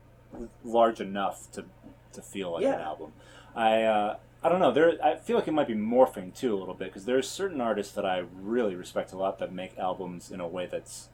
large 0.63 1.01
enough 1.01 1.51
to 1.51 1.65
to 2.13 2.21
feel 2.21 2.53
like 2.53 2.63
an 2.63 2.73
album. 2.79 3.11
I 3.55 3.83
uh, 3.83 4.17
I 4.43 4.49
don't 4.49 4.59
know. 4.59 4.71
There, 4.71 4.93
I 5.03 5.15
feel 5.15 5.37
like 5.37 5.47
it 5.47 5.51
might 5.53 5.67
be 5.67 5.75
morphing 5.75 6.35
too 6.35 6.53
a 6.55 6.57
little 6.59 6.73
bit 6.73 6.89
because 6.89 7.05
there's 7.05 7.29
certain 7.29 7.61
artists 7.61 7.93
that 7.93 8.05
I 8.05 8.23
really 8.33 8.75
respect 8.75 9.13
a 9.13 9.17
lot 9.17 9.39
that 9.39 9.53
make 9.53 9.77
albums 9.77 10.31
in 10.31 10.39
a 10.39 10.47
way 10.47 10.65
that's 10.65 11.09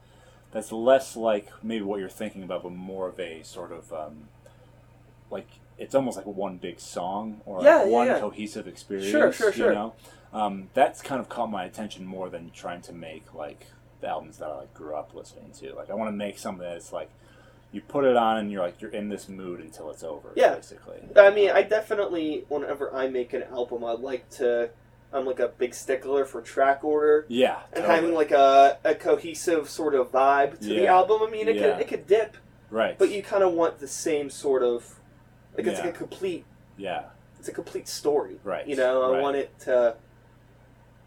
that's 0.52 0.72
less 0.72 1.16
like 1.16 1.48
maybe 1.62 1.84
what 1.84 2.00
you're 2.00 2.08
thinking 2.08 2.42
about, 2.42 2.62
but 2.62 2.72
more 2.72 3.08
of 3.08 3.18
a 3.20 3.42
sort 3.42 3.72
of 3.72 3.92
um, 3.92 4.28
like 5.30 5.46
it's 5.78 5.94
almost 5.94 6.16
like 6.16 6.26
one 6.26 6.56
big 6.58 6.78
song 6.80 7.40
or 7.46 7.58
like 7.58 7.64
Yeah, 7.64 7.84
yeah, 7.84 7.90
one 7.90 8.06
yeah. 8.06 8.18
cohesive 8.20 8.66
experience. 8.68 9.10
Sure, 9.10 9.32
sure, 9.32 9.52
sure. 9.52 9.68
You 9.70 9.74
know, 9.74 9.94
um, 10.32 10.68
that's 10.74 11.00
kind 11.02 11.20
of 11.20 11.28
caught 11.28 11.50
my 11.50 11.64
attention 11.64 12.04
more 12.04 12.28
than 12.28 12.50
trying 12.50 12.82
to 12.82 12.92
make 12.92 13.32
like 13.34 13.66
the 14.00 14.08
albums 14.08 14.38
that 14.38 14.48
I 14.48 14.56
like 14.58 14.74
grew 14.74 14.94
up 14.94 15.14
listening 15.14 15.52
to. 15.60 15.74
Like 15.74 15.90
I 15.90 15.94
want 15.94 16.08
to 16.08 16.16
make 16.16 16.38
something 16.38 16.66
that's 16.66 16.92
like 16.92 17.10
you 17.72 17.80
put 17.80 18.04
it 18.04 18.16
on 18.16 18.38
and 18.38 18.50
you're 18.50 18.62
like 18.62 18.80
you're 18.82 18.90
in 18.90 19.08
this 19.08 19.28
mood 19.28 19.60
until 19.60 19.90
it's 19.90 20.02
over. 20.02 20.30
Yeah. 20.34 20.56
basically. 20.56 20.98
I 21.16 21.30
mean, 21.30 21.50
I 21.50 21.62
definitely, 21.62 22.44
whenever 22.48 22.92
I 22.94 23.08
make 23.08 23.32
an 23.32 23.44
album, 23.44 23.84
I 23.84 23.92
like 23.92 24.28
to. 24.30 24.70
I'm 25.12 25.26
like 25.26 25.40
a 25.40 25.48
big 25.48 25.74
stickler 25.74 26.24
for 26.24 26.40
track 26.40 26.84
order 26.84 27.26
Yeah, 27.28 27.60
and 27.72 27.82
totally. 27.84 27.94
having 27.94 28.14
like 28.14 28.30
a, 28.30 28.78
a 28.84 28.94
cohesive 28.94 29.68
sort 29.68 29.94
of 29.94 30.12
vibe 30.12 30.60
to 30.60 30.66
the 30.68 30.86
album. 30.86 31.20
I 31.22 31.30
mean, 31.30 31.48
it 31.48 31.56
Yeah. 31.56 31.72
could 31.72 31.80
it 31.80 31.88
could 31.88 32.06
dip, 32.06 32.36
right, 32.70 32.96
but 32.98 33.10
you 33.10 33.22
kind 33.22 33.42
of 33.42 33.52
want 33.52 33.78
the 33.80 33.88
same 33.88 34.30
sort 34.30 34.62
of 34.62 34.98
like 35.56 35.66
it's 35.66 35.78
Yeah. 35.78 35.86
like 35.86 35.94
a 35.94 35.98
complete 35.98 36.44
yeah, 36.76 37.04
it's 37.38 37.48
a 37.48 37.52
complete 37.52 37.88
story. 37.88 38.38
Right, 38.44 38.66
You 38.66 38.76
know, 38.76 39.02
I 39.02 39.12
right. 39.14 39.22
want 39.22 39.36
it 39.36 39.58
to 39.60 39.96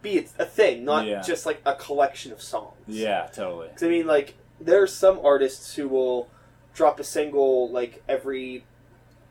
be 0.01 0.18
a 0.38 0.45
thing, 0.45 0.84
not 0.84 1.06
Yeah. 1.08 1.22
just 1.22 1.45
like 1.45 1.62
a 1.66 1.74
collection 1.76 2.32
of 2.34 2.41
songs. 2.41 2.76
yeah, 2.88 3.28
totally. 3.34 3.70
'Cause, 3.70 3.84
I 3.84 3.88
mean, 3.88 4.06
like 4.06 4.36
there 4.60 4.82
are 4.84 4.88
some 4.88 5.20
artists 5.24 5.76
who 5.76 5.88
will 5.88 6.30
drop 6.74 6.99
a 6.99 7.04
single 7.06 7.70
like 7.70 8.04
every 8.10 8.66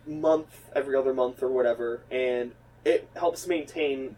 month, 0.06 0.70
every 0.74 0.96
other 0.96 1.12
month, 1.12 1.42
or 1.42 1.48
whatever, 1.48 2.00
and 2.10 2.52
it 2.84 3.08
helps 3.14 3.46
maintain 3.46 4.16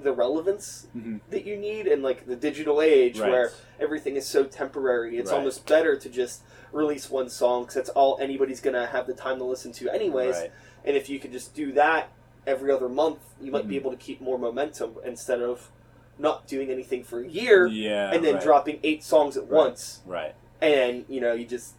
the 0.00 0.12
relevance 0.12 0.86
Mhm. 0.96 1.20
that 1.30 1.44
you 1.44 1.56
need 1.56 1.86
in 1.86 2.02
like 2.02 2.26
the 2.26 2.36
digital 2.36 2.82
age 2.82 3.18
Right. 3.18 3.30
where 3.30 3.52
everything 3.80 4.16
is 4.16 4.26
so 4.26 4.44
temporary. 4.44 5.18
It's 5.18 5.30
Right. 5.30 5.38
almost 5.38 5.66
better 5.66 5.96
to 5.96 6.08
just 6.08 6.42
release 6.72 7.10
one 7.10 7.28
song 7.30 7.62
because 7.62 7.74
that's 7.76 7.88
all 7.90 8.18
anybody's 8.20 8.60
gonna 8.60 8.86
have 8.86 9.06
the 9.06 9.14
time 9.14 9.38
to 9.38 9.44
listen 9.44 9.72
to, 9.72 9.88
anyways. 9.90 10.36
Right. 10.36 10.52
And 10.84 10.96
if 10.96 11.08
you 11.08 11.18
could 11.18 11.32
just 11.32 11.54
do 11.54 11.72
that 11.72 12.08
every 12.46 12.70
other 12.70 12.88
month, 12.88 13.18
you 13.40 13.50
might 13.50 13.66
be 13.66 13.74
Mhm. 13.76 13.80
able 13.80 13.90
to 13.92 13.96
keep 13.96 14.20
more 14.20 14.38
momentum 14.38 14.96
instead 15.04 15.40
of 15.40 15.70
not 16.18 16.46
doing 16.46 16.70
anything 16.70 17.02
for 17.02 17.20
a 17.20 17.26
year 17.28 17.66
Yeah, 17.66 18.10
and 18.12 18.24
then 18.24 18.38
dropping 18.40 18.80
eight 18.82 19.02
songs 19.02 19.36
at 19.36 19.46
once, 19.48 20.00
Right. 20.06 20.34
and 20.60 21.04
you 21.08 21.20
know 21.20 21.32
you 21.32 21.44
just 21.46 21.74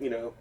you 0.00 0.08
know 0.10 0.32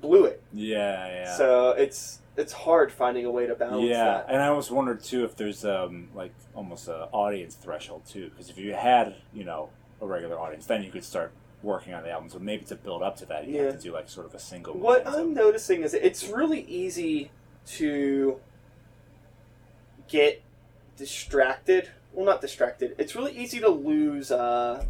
blew 0.00 0.24
it. 0.24 0.42
Yeah, 0.52 1.06
yeah. 1.06 1.36
So 1.36 1.70
it's 1.70 2.20
it's 2.36 2.52
hard 2.52 2.90
finding 2.92 3.24
a 3.26 3.30
way 3.30 3.46
to 3.46 3.54
balance 3.54 3.84
yeah, 3.88 4.04
that. 4.04 4.26
and 4.28 4.42
I 4.42 4.46
always 4.48 4.70
wondered 4.70 5.02
too 5.02 5.24
if 5.24 5.36
there's 5.36 5.64
um 5.64 6.08
like 6.14 6.32
almost 6.54 6.88
a 6.88 7.08
audience 7.12 7.54
threshold 7.54 8.06
too, 8.06 8.30
because 8.30 8.48
if 8.50 8.58
you 8.58 8.72
had 8.74 9.16
you 9.32 9.44
know 9.44 9.70
a 10.00 10.06
regular 10.06 10.38
audience, 10.38 10.66
then 10.66 10.82
you 10.82 10.90
could 10.90 11.04
start 11.04 11.32
working 11.62 11.94
on 11.94 12.02
the 12.02 12.10
album. 12.10 12.28
So 12.28 12.38
maybe 12.40 12.64
to 12.64 12.74
build 12.74 13.02
up 13.02 13.16
to 13.18 13.26
that, 13.26 13.46
you 13.46 13.56
Yeah. 13.56 13.62
have 13.66 13.76
to 13.76 13.82
do 13.82 13.92
like 13.92 14.08
sort 14.08 14.26
of 14.26 14.34
a 14.34 14.38
single. 14.40 14.74
What. 14.74 15.06
I'm 15.06 15.32
noticing 15.34 15.82
is 15.82 15.94
it's 15.94 16.28
really 16.28 16.62
easy 16.62 17.30
to 17.66 18.40
get 20.08 20.42
distracted. 20.96 21.90
Well, 22.12 22.26
not 22.26 22.40
distracted. 22.40 22.94
It's 22.98 23.14
really 23.14 23.32
easy 23.36 23.60
to 23.60 23.68
lose. 23.68 24.30
Uh, 24.32 24.84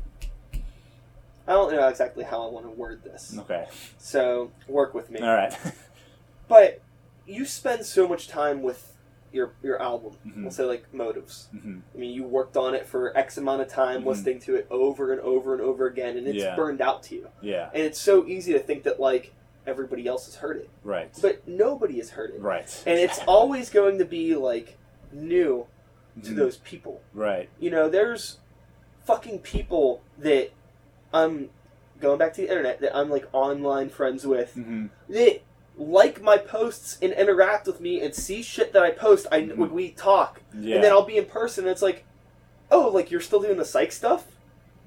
I 1.46 1.52
don't 1.52 1.72
know 1.72 1.88
exactly 1.88 2.24
how 2.24 2.46
I 2.46 2.50
want 2.50 2.66
to 2.66 2.70
word 2.70 3.02
this, 3.04 3.36
Okay. 3.36 3.66
so 3.98 4.50
work 4.68 4.94
with 4.94 5.10
me. 5.10 5.20
All 5.20 5.34
right. 5.34 5.52
But 6.48 6.82
you 7.26 7.44
spend 7.44 7.84
so 7.84 8.06
much 8.08 8.28
time 8.28 8.62
with 8.62 8.88
your 9.32 9.52
your 9.62 9.80
album. 9.80 10.14
Mhm. 10.26 10.42
We'll 10.42 10.50
say 10.50 10.64
like 10.64 10.92
motives. 10.92 11.48
hmm 11.52 11.78
I 11.94 11.98
mean, 11.98 12.12
you 12.12 12.24
worked 12.24 12.56
on 12.56 12.74
it 12.74 12.86
for 12.86 13.16
X 13.16 13.38
amount 13.38 13.62
of 13.62 13.68
time, 13.68 14.02
Mhm. 14.02 14.06
listening 14.06 14.40
to 14.40 14.56
it 14.56 14.66
over 14.70 15.12
and 15.12 15.20
over 15.22 15.52
and 15.54 15.62
over 15.62 15.86
again, 15.86 16.16
and 16.18 16.26
it's 16.26 16.38
Yeah. 16.38 16.54
burned 16.56 16.80
out 16.82 17.02
to 17.04 17.14
you. 17.14 17.28
Yeah. 17.40 17.70
And 17.72 17.82
it's 17.82 17.98
so 17.98 18.26
easy 18.26 18.52
to 18.52 18.58
think 18.58 18.82
that 18.84 19.00
like 19.00 19.32
everybody 19.66 20.06
else 20.06 20.26
has 20.26 20.36
heard 20.36 20.56
it, 20.58 20.68
Right. 20.84 21.10
but 21.22 21.46
nobody 21.48 21.96
has 21.98 22.10
heard 22.10 22.30
it. 22.34 22.40
right. 22.40 22.82
And 22.86 22.98
it's 22.98 23.20
always 23.26 23.70
going 23.70 23.98
to 23.98 24.04
be 24.04 24.34
like 24.34 24.76
new 25.12 25.66
to 26.22 26.30
Mhm. 26.32 26.36
those 26.36 26.56
people. 26.58 27.00
Right. 27.14 27.48
You 27.58 27.70
know, 27.70 27.88
there's 27.88 28.38
fucking 29.04 29.38
people 29.40 30.02
that 30.18 30.50
I'm 31.14 31.48
going 32.00 32.18
back 32.18 32.34
to 32.34 32.40
the 32.42 32.48
internet 32.48 32.80
that 32.80 32.94
I'm 32.96 33.08
like 33.08 33.26
online 33.32 33.88
friends 33.88 34.26
with 34.26 34.52
hmm 34.54 34.86
that 35.08 35.40
like 35.76 36.20
my 36.22 36.36
posts 36.36 36.98
and 37.00 37.12
interact 37.12 37.66
with 37.66 37.80
me 37.80 38.00
and 38.00 38.14
see 38.14 38.42
shit 38.42 38.72
that 38.72 38.82
I 38.82 38.90
post. 38.90 39.26
I 39.32 39.40
Mhm. 39.42 39.56
when 39.56 39.72
we 39.72 39.90
talk, 39.90 40.40
Yeah. 40.58 40.76
and 40.76 40.84
then 40.84 40.92
I'll 40.92 41.02
be 41.04 41.16
in 41.16 41.24
person. 41.26 41.64
and 41.64 41.70
It's 41.72 41.82
like, 41.82 42.04
oh, 42.70 42.88
like 42.88 43.10
you're 43.10 43.20
still 43.20 43.40
doing 43.40 43.56
the 43.56 43.64
psych 43.64 43.92
stuff. 43.92 44.26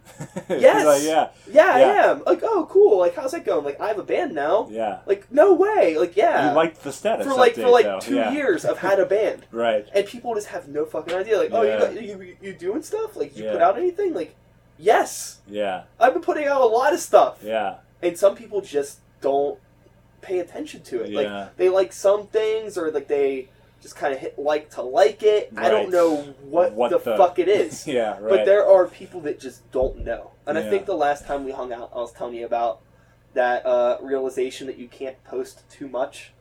Yes! 0.49 0.85
like, 0.85 1.01
yeah. 1.03 1.29
Yeah, 1.51 1.73
I 1.73 1.79
am. 2.11 2.23
Like, 2.25 2.41
oh, 2.43 2.67
cool. 2.69 2.99
Like, 2.99 3.15
how's 3.15 3.31
that 3.31 3.43
going? 3.43 3.65
Like, 3.65 3.81
I 3.81 3.87
have 3.87 3.97
a 3.97 4.03
band 4.03 4.33
now. 4.35 4.67
Yeah. 4.69 4.99
Like, 5.07 5.31
no 5.31 5.53
way. 5.55 5.97
Like, 5.97 6.15
yeah. 6.15 6.49
You 6.51 6.55
liked 6.55 6.83
the 6.83 6.91
status 6.91 7.25
for 7.25 7.33
like 7.33 7.55
update, 7.55 7.63
for 7.63 7.69
like 7.69 7.85
though. 7.85 7.99
two 7.99 8.15
yeah. 8.15 8.31
years, 8.31 8.65
I've 8.65 8.77
had 8.77 8.99
a 8.99 9.05
band, 9.17 9.47
Right. 9.51 9.87
and 9.93 10.05
people 10.05 10.35
just 10.35 10.47
have 10.47 10.67
no 10.67 10.85
fucking 10.85 11.13
idea. 11.15 11.37
Like, 11.39 11.49
oh, 11.51 11.63
you, 11.63 11.69
Yeah. 11.69 11.79
got, 11.79 12.01
you 12.01 12.37
you 12.41 12.53
doing 12.53 12.83
stuff? 12.83 13.15
Like, 13.15 13.35
you 13.35 13.45
Yeah. 13.45 13.53
put 13.53 13.61
out 13.61 13.77
anything? 13.77 14.13
Like, 14.13 14.35
yes, 14.77 15.39
Yeah. 15.47 15.83
I've 15.99 16.13
been 16.13 16.21
putting 16.21 16.45
out 16.47 16.61
a 16.61 16.65
lot 16.65 16.93
of 16.93 16.99
stuff, 16.99 17.39
Yeah. 17.41 17.75
and 18.03 18.15
some 18.17 18.35
people 18.35 18.61
just 18.61 18.99
don't 19.21 19.57
pay 20.25 20.39
attention 20.39 20.81
to 20.83 21.01
it. 21.03 21.09
Yeah. 21.11 21.19
Like, 21.19 21.57
they 21.57 21.69
like 21.69 21.93
some 21.93 22.27
things, 22.27 22.77
or 22.77 22.91
like 22.91 23.07
they 23.07 23.49
just 23.81 23.95
kind 23.95 24.13
of 24.13 24.19
hit 24.19 24.37
like 24.39 24.71
to 24.71 24.81
like 24.81 25.21
it. 25.23 25.51
I 25.55 25.69
don't 25.69 25.91
know 25.91 26.15
what, 26.43 26.73
What 26.73 26.91
the, 26.91 26.97
the- 26.97 27.17
fuck 27.17 27.39
it 27.39 27.47
is. 27.47 27.87
Yeah. 27.97 28.17
Right. 28.19 28.29
But 28.29 28.45
there 28.45 28.65
are 28.67 28.87
people 28.87 29.21
that 29.21 29.39
just 29.39 29.69
don't 29.71 30.03
know. 30.03 30.31
And 30.47 30.57
I 30.57 30.69
think 30.69 30.85
the 30.85 30.95
last 30.95 31.25
time 31.25 31.43
we 31.43 31.51
hung 31.51 31.71
out, 31.73 31.91
I 31.93 31.97
was 31.97 32.11
telling 32.11 32.35
you 32.35 32.45
about 32.45 32.81
that 33.33 33.65
uh, 33.65 33.97
realization 34.01 34.67
that 34.67 34.77
you 34.77 34.87
can't 34.87 35.21
post 35.23 35.63
too 35.69 35.87
much. 35.87 36.31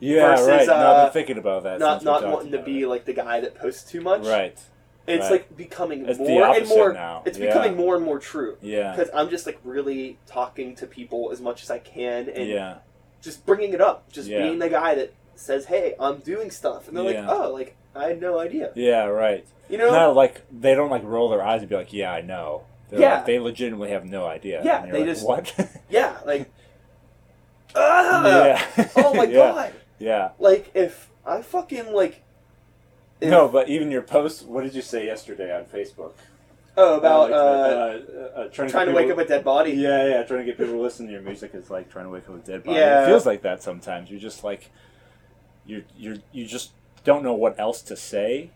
yeah. 0.00 0.30
versus, 0.36 0.48
right. 0.48 0.66
no, 0.66 0.74
I've 0.74 0.80
uh, 0.80 1.04
been 1.04 1.12
thinking 1.12 1.38
about 1.38 1.62
that. 1.64 1.78
not 1.78 2.04
not 2.04 2.26
wanting 2.28 2.52
to 2.52 2.62
be 2.62 2.82
it. 2.82 2.88
like 2.88 3.04
the 3.04 3.14
guy 3.14 3.40
that 3.40 3.54
posts 3.54 3.90
too 3.90 4.00
much. 4.00 4.26
Right. 4.26 4.58
It's 5.06 5.22
right. 5.22 5.30
like 5.32 5.56
becoming 5.56 6.06
It's 6.06 6.18
more 6.18 6.54
and 6.56 6.68
more. 6.68 6.92
now. 6.92 7.22
It's 7.24 7.36
Yeah. 7.38 7.46
becoming 7.48 7.76
more 7.76 7.96
and 7.96 8.04
more 8.04 8.20
true 8.20 8.56
Yeah. 8.62 8.94
because 8.94 9.10
I'm 9.12 9.30
just 9.30 9.46
like 9.46 9.58
really 9.64 10.18
talking 10.26 10.76
to 10.76 10.86
people 10.86 11.30
as 11.32 11.40
much 11.40 11.62
as 11.64 11.70
I 11.72 11.78
can 11.78 12.28
and 12.28 12.48
Yeah. 12.48 12.76
Just 13.22 13.46
bringing 13.46 13.72
it 13.72 13.80
up, 13.80 14.12
just 14.12 14.28
Yeah. 14.28 14.42
being 14.42 14.58
the 14.58 14.68
guy 14.68 14.94
that 14.96 15.14
says, 15.34 15.64
"Hey, 15.66 15.94
I'm 15.98 16.18
doing 16.18 16.50
stuff," 16.50 16.88
and 16.88 16.96
they're 16.96 17.10
Yeah. 17.10 17.26
like, 17.26 17.38
"Oh, 17.40 17.50
like 17.52 17.76
I 17.94 18.08
had 18.08 18.20
no 18.20 18.38
idea," 18.38 18.72
Yeah. 18.74 19.04
Right. 19.06 19.46
you 19.70 19.78
know? 19.78 19.90
No, 19.90 20.12
like 20.12 20.42
they 20.52 20.74
don't 20.74 20.90
like 20.90 21.02
roll 21.04 21.30
their 21.30 21.42
eyes 21.42 21.60
and 21.62 21.70
be 21.70 21.76
like, 21.76 21.92
"Yeah, 21.94 22.12
I 22.12 22.20
know." 22.20 22.62
They're 22.90 23.00
Yeah. 23.00 23.14
like, 23.16 23.26
they 23.26 23.38
legitimately 23.38 23.88
have 23.90 24.04
no 24.04 24.26
idea. 24.26 24.60
Yeah, 24.62 24.84
they 24.84 24.98
like, 24.98 25.06
just- 25.06 25.26
what? 25.26 25.54
Yeah, 25.88 26.16
like, 26.26 26.50
ah, 27.74 28.44
yeah. 28.44 28.88
oh 28.96 29.14
my 29.14 29.24
yeah. 29.24 29.34
god. 29.34 29.72
Yeah. 29.98 30.30
Like 30.38 30.70
if 30.74 31.08
I 31.24 31.40
fucking 31.42 31.92
like 31.92 32.22
if- 33.20 33.30
No, 33.30 33.48
but 33.48 33.68
even 33.68 33.90
your 33.90 34.02
post. 34.02 34.46
What 34.46 34.64
did 34.64 34.74
you 34.74 34.82
say 34.82 35.06
yesterday 35.06 35.54
on 35.56 35.64
Facebook? 35.64 36.12
Oh 36.76 36.98
about 36.98 37.30
like, 37.30 37.32
uh, 37.32 37.34
uh, 37.34 38.40
uh, 38.40 38.48
trying, 38.48 38.70
trying 38.70 38.86
to 38.88 38.92
wake 38.92 39.10
up 39.10 39.18
a 39.18 39.24
dead 39.24 39.44
body. 39.44 39.72
Yeah, 39.72 40.08
yeah, 40.08 40.22
trying 40.22 40.40
to 40.40 40.46
get 40.46 40.58
people 40.58 40.74
to 40.74 40.80
listen 40.80 41.06
to 41.06 41.12
your 41.12 41.22
music 41.22 41.54
is 41.54 41.70
like 41.70 41.90
trying 41.90 42.06
to 42.06 42.10
wake 42.10 42.28
up 42.28 42.34
a 42.34 42.38
dead 42.38 42.64
body. 42.64 42.78
Yeah. 42.78 43.04
It 43.04 43.06
feels 43.06 43.26
like 43.26 43.42
that 43.42 43.62
sometimes. 43.62 44.10
You're 44.10 44.20
just 44.20 44.44
like, 44.44 44.70
you 45.66 45.84
you 45.96 46.22
you 46.32 46.46
just 46.46 46.72
don't 47.04 47.22
know 47.22 47.34
what 47.34 47.58
else 47.58 47.82
to 47.82 47.96
say, 47.96 48.50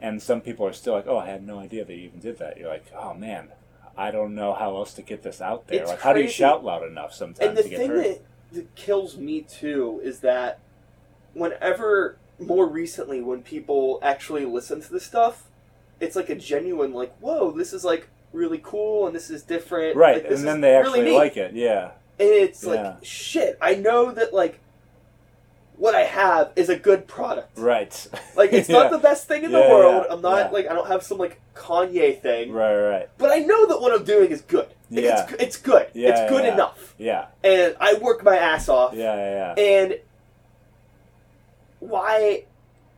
and 0.00 0.22
some 0.22 0.40
people 0.40 0.66
are 0.66 0.72
still 0.72 0.94
like, 0.94 1.06
"Oh, 1.06 1.18
I 1.18 1.26
had 1.26 1.46
no 1.46 1.58
idea 1.58 1.84
that 1.84 1.94
you 1.94 2.04
even 2.04 2.20
did 2.20 2.38
that." 2.38 2.58
You're 2.58 2.68
like, 2.68 2.86
"Oh 2.96 3.14
man, 3.14 3.48
I 3.96 4.10
don't 4.10 4.34
know 4.34 4.54
how 4.54 4.76
else 4.76 4.94
to 4.94 5.02
get 5.02 5.22
this 5.22 5.40
out 5.40 5.68
there. 5.68 5.82
It's 5.82 5.90
like, 5.90 6.00
how 6.00 6.12
do 6.12 6.20
you 6.20 6.28
shout 6.28 6.64
loud 6.64 6.84
enough 6.84 7.12
sometimes 7.12 7.48
And 7.48 7.56
the 7.56 7.62
to 7.62 7.68
get 7.68 7.78
thing 7.78 7.90
heard?" 7.90 8.04
that, 8.04 8.20
that 8.52 8.74
kills 8.74 9.16
me 9.16 9.42
too 9.42 10.00
is 10.02 10.20
that 10.20 10.58
whenever 11.34 12.18
more 12.38 12.66
recently 12.66 13.22
when 13.22 13.42
people 13.42 13.98
actually 14.02 14.44
listen 14.44 14.80
to 14.80 14.92
this 14.92 15.04
stuff, 15.04 15.44
it's 16.02 16.16
like 16.16 16.28
a 16.28 16.34
genuine 16.34 16.92
like, 16.92 17.14
whoa, 17.18 17.52
this 17.52 17.72
is 17.72 17.84
like 17.84 18.08
really 18.32 18.60
cool 18.62 19.06
and 19.06 19.14
this 19.16 19.30
is 19.30 19.42
different. 19.42 19.96
right, 19.96 20.22
Like, 20.22 20.32
and 20.32 20.46
then 20.46 20.60
they 20.60 20.74
actually 20.74 21.02
neat. 21.02 21.16
like 21.16 21.36
it. 21.36 21.54
Yeah, 21.54 21.92
And 22.18 22.28
it's 22.28 22.62
Yeah. 22.64 22.70
like 22.70 23.04
shit. 23.04 23.56
I 23.60 23.74
know 23.76 24.10
that 24.10 24.34
like 24.34 24.58
what 25.76 25.94
I 25.94 26.02
have 26.02 26.52
is 26.56 26.68
a 26.68 26.76
good 26.76 27.06
product. 27.08 27.58
right. 27.58 27.94
Like 28.36 28.52
it's 28.52 28.68
Yeah. 28.70 28.78
not 28.82 28.90
the 28.90 28.98
best 28.98 29.26
thing 29.28 29.44
in 29.44 29.52
the 29.52 29.58
world. 29.60 30.04
yeah, 30.08 30.14
I'm 30.14 30.20
not 30.22 30.36
yeah. 30.46 30.50
like 30.50 30.66
I 30.68 30.74
don't 30.74 30.88
have 30.88 31.02
some 31.02 31.18
like 31.18 31.40
Kanye 31.54 32.20
thing. 32.20 32.52
right, 32.52 32.74
right. 32.76 33.08
But 33.18 33.30
I 33.32 33.38
know 33.38 33.66
that 33.66 33.80
what 33.80 33.92
I'm 33.92 34.04
doing 34.04 34.30
is 34.30 34.40
good. 34.42 34.68
Like, 34.90 35.04
Yeah. 35.04 35.22
It's 35.30 35.42
it's 35.42 35.56
good. 35.56 35.86
Yeah, 35.94 36.10
it's 36.10 36.30
good 36.30 36.44
yeah. 36.44 36.54
enough. 36.54 36.94
Yeah, 36.98 37.26
And 37.44 37.76
I 37.80 37.94
work 37.94 38.22
my 38.24 38.36
ass 38.36 38.68
off. 38.68 38.94
yeah, 38.94 39.14
yeah. 39.16 39.54
yeah. 39.56 39.62
And 39.64 39.98
why 41.80 42.44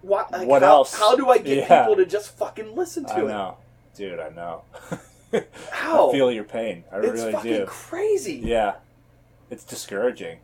why 0.04 0.26
like, 0.32 0.46
What 0.48 0.62
how, 0.62 0.68
else? 0.78 0.98
How 0.98 1.16
do 1.16 1.28
I 1.30 1.38
get 1.38 1.68
Yeah. 1.68 1.82
people 1.82 1.96
to 1.96 2.06
just 2.06 2.36
fucking 2.36 2.74
listen 2.76 3.04
to 3.06 3.14
I 3.14 3.20
it? 3.20 3.26
know, 3.28 3.56
dude. 3.94 4.20
I 4.20 4.28
know. 4.30 4.62
How? 5.70 6.10
I 6.10 6.12
feel 6.12 6.30
your 6.30 6.44
pain. 6.44 6.84
I 6.92 6.98
it's 6.98 7.06
really 7.08 7.32
fucking 7.32 7.52
do. 7.52 7.66
crazy. 7.66 8.34
Yeah, 8.44 8.74
it's 9.50 9.64
discouraging. 9.64 10.38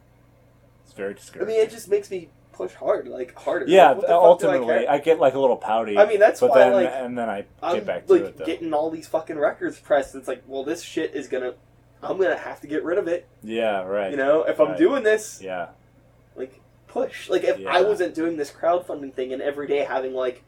It's 0.85 0.93
very 0.95 1.15
discouraging. 1.15 1.55
I 1.55 1.59
mean, 1.59 1.65
it 1.67 1.71
just 1.71 1.89
makes 1.89 2.11
me 2.11 2.29
push 2.53 2.73
hard, 2.75 3.07
like 3.07 3.35
harder. 3.39 3.67
yeah, 3.69 3.89
Like, 3.91 3.97
what 3.99 4.01
the 4.03 4.09
fuck 4.09 4.19
do 4.41 4.49
I 4.49 4.55
ultimately, 4.57 4.67
care? 4.85 4.91
I, 4.91 4.99
get 4.99 5.21
like 5.21 5.35
a 5.35 5.39
little 5.39 5.57
pouty. 5.57 5.97
I 5.97 6.07
mean, 6.07 6.19
that's 6.19 6.41
but 6.41 6.51
why, 6.51 6.59
then 6.59 6.73
like, 6.73 6.91
and 6.93 7.17
then 7.17 7.29
I 7.31 7.45
I'm 7.63 7.77
get 7.77 7.87
back 7.87 8.07
to 8.09 8.13
like 8.13 8.23
it. 8.23 8.37
Though. 8.39 8.45
getting 8.45 8.75
all 8.75 8.91
these 8.91 9.07
fucking 9.07 9.39
records 9.39 9.79
pressed. 9.79 10.15
It's 10.17 10.27
like, 10.29 10.43
well, 10.47 10.65
this 10.65 10.83
shit 10.83 11.15
is 11.15 11.29
gonna. 11.29 11.55
I'm 12.03 12.17
gonna 12.19 12.37
have 12.39 12.61
to 12.63 12.67
get 12.67 12.83
rid 12.83 12.97
of 12.99 13.07
it. 13.09 13.29
yeah, 13.43 13.83
right. 13.83 14.11
You 14.11 14.17
know, 14.17 14.43
if 14.45 14.59
I'm 14.59 14.75
doing 14.77 15.03
this, 15.03 15.41
Yeah, 15.43 15.69
like 16.35 16.59
push. 16.91 17.28
Like 17.30 17.45
if 17.45 17.64
I 17.66 17.80
wasn't 17.82 18.14
doing 18.14 18.36
this 18.36 18.51
crowdfunding 18.51 19.14
thing 19.14 19.32
and 19.32 19.41
every 19.41 19.66
day 19.66 19.78
having 19.84 20.12
like 20.14 20.43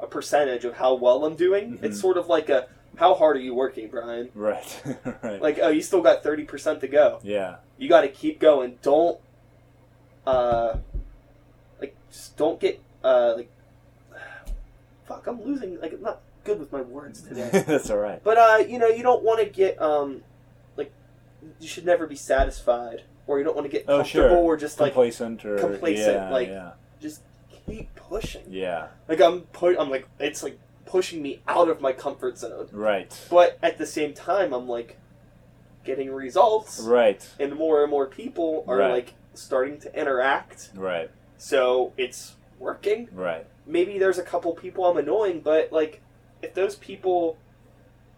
a 0.00 0.06
percentage 0.06 0.64
of 0.64 0.74
how 0.74 0.94
well 0.94 1.24
I'm 1.24 1.34
doing, 1.36 1.78
Mhm. 1.78 1.82
it's 1.84 2.00
sort 2.00 2.16
of 2.16 2.28
like 2.28 2.48
a 2.48 2.68
how 2.96 3.14
hard 3.14 3.36
are 3.36 3.40
you 3.40 3.54
working, 3.54 3.88
Brian? 3.88 4.30
right, 4.34 4.82
right. 5.22 5.40
Like, 5.40 5.58
oh, 5.62 5.68
you 5.68 5.82
still 5.82 6.02
got 6.02 6.22
thirty 6.22 6.44
percent 6.44 6.80
to 6.80 6.88
go. 6.88 7.20
yeah, 7.22 7.56
You 7.76 7.88
got 7.88 8.00
to 8.02 8.08
keep 8.08 8.40
going. 8.40 8.78
Don't, 8.82 9.20
uh, 10.26 10.78
like, 11.80 11.94
just 12.10 12.36
don't 12.36 12.58
get 12.60 12.80
uh, 13.04 13.34
like, 13.36 13.50
fuck. 15.06 15.26
I'm 15.26 15.42
losing. 15.44 15.80
Like, 15.80 15.92
I'm 15.92 16.02
not 16.02 16.20
good 16.44 16.58
with 16.58 16.72
my 16.72 16.80
words 16.82 17.22
today. 17.22 17.50
that's 17.66 17.90
all 17.90 17.98
right. 17.98 18.22
but 18.24 18.38
uh, 18.38 18.64
you 18.66 18.78
know, 18.78 18.88
you 18.88 19.02
don't 19.02 19.22
want 19.22 19.40
to 19.40 19.46
get 19.46 19.80
um, 19.80 20.22
like, 20.76 20.92
you 21.60 21.68
should 21.68 21.84
never 21.86 22.06
be 22.06 22.16
satisfied, 22.16 23.02
or 23.28 23.38
you 23.38 23.44
don't 23.44 23.54
want 23.54 23.66
to 23.66 23.70
get 23.70 23.84
Oh, 23.86 23.98
comfortable, 23.98 24.28
sure. 24.30 24.36
or 24.36 24.56
just 24.56 24.80
like 24.80 24.92
Complacent 24.94 25.44
or 25.44 25.58
complacent, 25.58 26.16
yeah, 26.16 26.30
like- 26.30 26.48
yeah, 26.48 26.70
just 27.00 27.20
keep 27.66 27.94
pushing. 27.94 28.42
yeah, 28.48 28.88
Like 29.06 29.20
I'm 29.20 29.42
put. 29.42 29.76
I'm 29.78 29.90
like 29.90 30.08
it's 30.18 30.42
like 30.42 30.58
pushing 30.86 31.22
me 31.22 31.40
out 31.46 31.68
of 31.68 31.80
my 31.80 31.92
comfort 31.92 32.38
zone. 32.38 32.68
right, 32.72 33.14
But 33.30 33.58
at 33.62 33.76
the 33.78 33.86
same 33.86 34.14
time, 34.14 34.52
I'm 34.52 34.66
like 34.66 34.96
getting 35.84 36.10
results, 36.10 36.80
right, 36.80 37.26
and 37.38 37.54
more 37.54 37.82
and 37.82 37.90
more 37.90 38.06
people 38.06 38.64
are 38.66 38.78
Right. 38.78 38.90
like 38.90 39.14
starting 39.34 39.78
to 39.80 39.94
interact. 39.98 40.70
right, 40.74 41.10
So 41.36 41.92
it's 41.96 42.34
working. 42.58 43.08
right. 43.12 43.46
Maybe 43.66 43.98
there's 43.98 44.18
a 44.18 44.22
couple 44.22 44.52
people 44.54 44.86
I'm 44.86 44.96
annoying, 44.96 45.40
but 45.40 45.70
like 45.72 46.00
if 46.42 46.54
those 46.54 46.76
people 46.76 47.36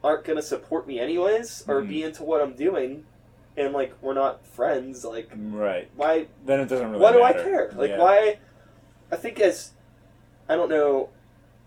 aren't 0.04 0.24
gonna 0.24 0.40
support 0.42 0.86
me 0.86 0.98
anyways 1.00 1.64
or 1.68 1.82
Mhm. 1.82 1.88
be 1.88 2.02
into 2.04 2.22
what 2.22 2.40
I'm 2.40 2.54
doing, 2.54 3.04
and 3.60 3.72
like 3.74 3.94
we're 4.00 4.14
not 4.14 4.44
friends, 4.46 5.04
like 5.04 5.30
Right. 5.36 5.88
why 5.96 6.26
Then 6.44 6.60
it 6.60 6.68
doesn't 6.68 6.90
really. 6.90 7.02
why 7.02 7.12
do 7.12 7.20
matter. 7.20 7.38
I 7.40 7.42
care? 7.42 7.70
Like, 7.76 7.90
Yeah. 7.90 7.98
why? 7.98 8.38
I 9.12 9.16
think 9.16 9.40
as 9.40 9.72
I 10.48 10.56
don't 10.56 10.68
know, 10.68 11.10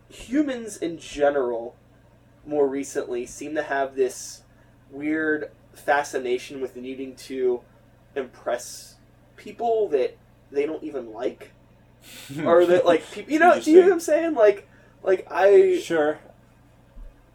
humans 0.10 0.78
in 0.78 0.98
general, 0.98 1.76
more 2.46 2.68
recently, 2.68 3.26
seem 3.26 3.56
to 3.56 3.64
have 3.64 3.96
this 3.96 4.44
weird 4.92 5.52
fascination 5.74 6.60
with 6.62 6.76
needing 6.76 7.16
to 7.16 7.62
impress 8.16 8.96
people 9.38 9.88
that 9.90 10.18
they 10.52 10.66
don't 10.66 10.84
even 10.84 11.14
like, 11.14 11.52
or 12.46 12.66
that 12.66 12.86
like 12.86 13.10
people. 13.12 13.32
You 13.32 13.40
know, 13.40 13.60
do 13.60 13.72
you 13.72 13.80
know 13.80 13.88
what 13.88 13.94
I'm 13.94 14.00
saying? 14.00 14.34
Like, 14.36 14.68
like 15.04 15.26
I, 15.32 15.80
Sure. 15.80 16.20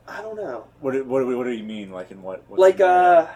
I 0.06 0.22
don't 0.22 0.36
know. 0.36 0.64
What 0.80 0.92
do, 0.92 1.04
what 1.04 1.26
what 1.26 1.44
do 1.44 1.50
you 1.52 1.64
mean? 1.64 1.90
Like 1.90 2.10
in 2.10 2.22
what? 2.22 2.44
like 2.50 2.80
uh 2.80 3.26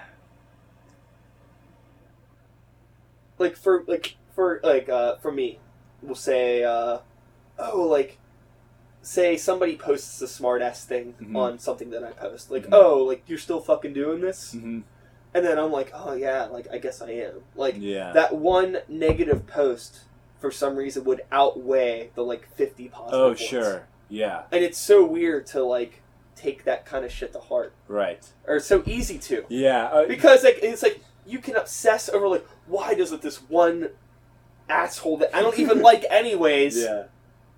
like 3.43 3.57
for 3.57 3.85
like 3.87 4.17
for 4.35 4.61
like 4.63 4.89
uh 4.89 5.17
for 5.17 5.31
me 5.33 5.59
we'll 6.01 6.15
say 6.15 6.65
uh 6.65 6.99
oh 7.59 7.83
like 7.83 8.19
say 9.03 9.37
somebody 9.37 9.77
posts 9.77 10.23
a 10.23 10.29
smart 10.29 10.63
ass 10.63 10.85
thing 10.85 11.15
Mhm. 11.21 11.37
on 11.37 11.59
something 11.59 11.91
that 11.91 12.05
i 12.05 12.13
post 12.13 12.51
like 12.51 12.67
Mhm. 12.67 12.73
oh 12.73 12.99
like 13.05 13.23
you're 13.27 13.39
still 13.39 13.61
fucking 13.61 13.93
doing 13.93 14.21
this 14.21 14.55
Mhm. 14.55 14.85
and 15.35 15.45
then 15.45 15.59
i'm 15.59 15.73
like 15.73 15.91
oh 15.93 16.13
yeah 16.15 16.45
like 16.45 16.69
i 16.73 16.79
guess 16.79 17.03
i 17.03 17.11
am 17.11 17.43
like 17.57 17.75
Yeah. 17.79 18.13
that 18.13 18.35
one 18.37 18.79
negative 18.89 19.47
post 19.47 20.03
for 20.41 20.51
some 20.51 20.77
reason 20.77 21.05
would 21.05 21.23
outweigh 21.33 22.11
the 22.15 22.23
like 22.23 22.49
50 22.55 22.89
positive 22.89 23.21
oh 23.21 23.35
sure. 23.35 23.87
Yeah. 24.09 24.43
and 24.53 24.63
it's 24.63 24.79
so 24.79 25.05
weird 25.05 25.47
to 25.49 25.63
like 25.65 26.01
take 26.37 26.65
that 26.65 26.85
kind 26.87 27.05
of 27.05 27.13
shit 27.13 27.33
to 27.33 27.39
heart 27.41 27.73
Right. 27.89 28.25
or 28.47 28.59
so 28.61 28.83
easy 28.87 29.19
to 29.19 29.45
Yeah. 29.49 29.87
Uh, 29.87 30.07
because 30.07 30.43
like 30.45 30.59
it's 30.63 30.83
like 30.83 31.01
you 31.27 31.39
can 31.39 31.57
obsess 31.57 32.09
over 32.09 32.29
like 32.29 32.47
why 32.67 32.95
doesn't 32.95 33.23
this 33.23 33.39
one 33.49 33.91
asshole 34.69 35.19
that 35.19 35.35
I 35.35 35.43
don't 35.43 35.59
even 35.59 35.81
like 35.91 36.05
anyways 36.11 36.79
yeah. 36.79 37.05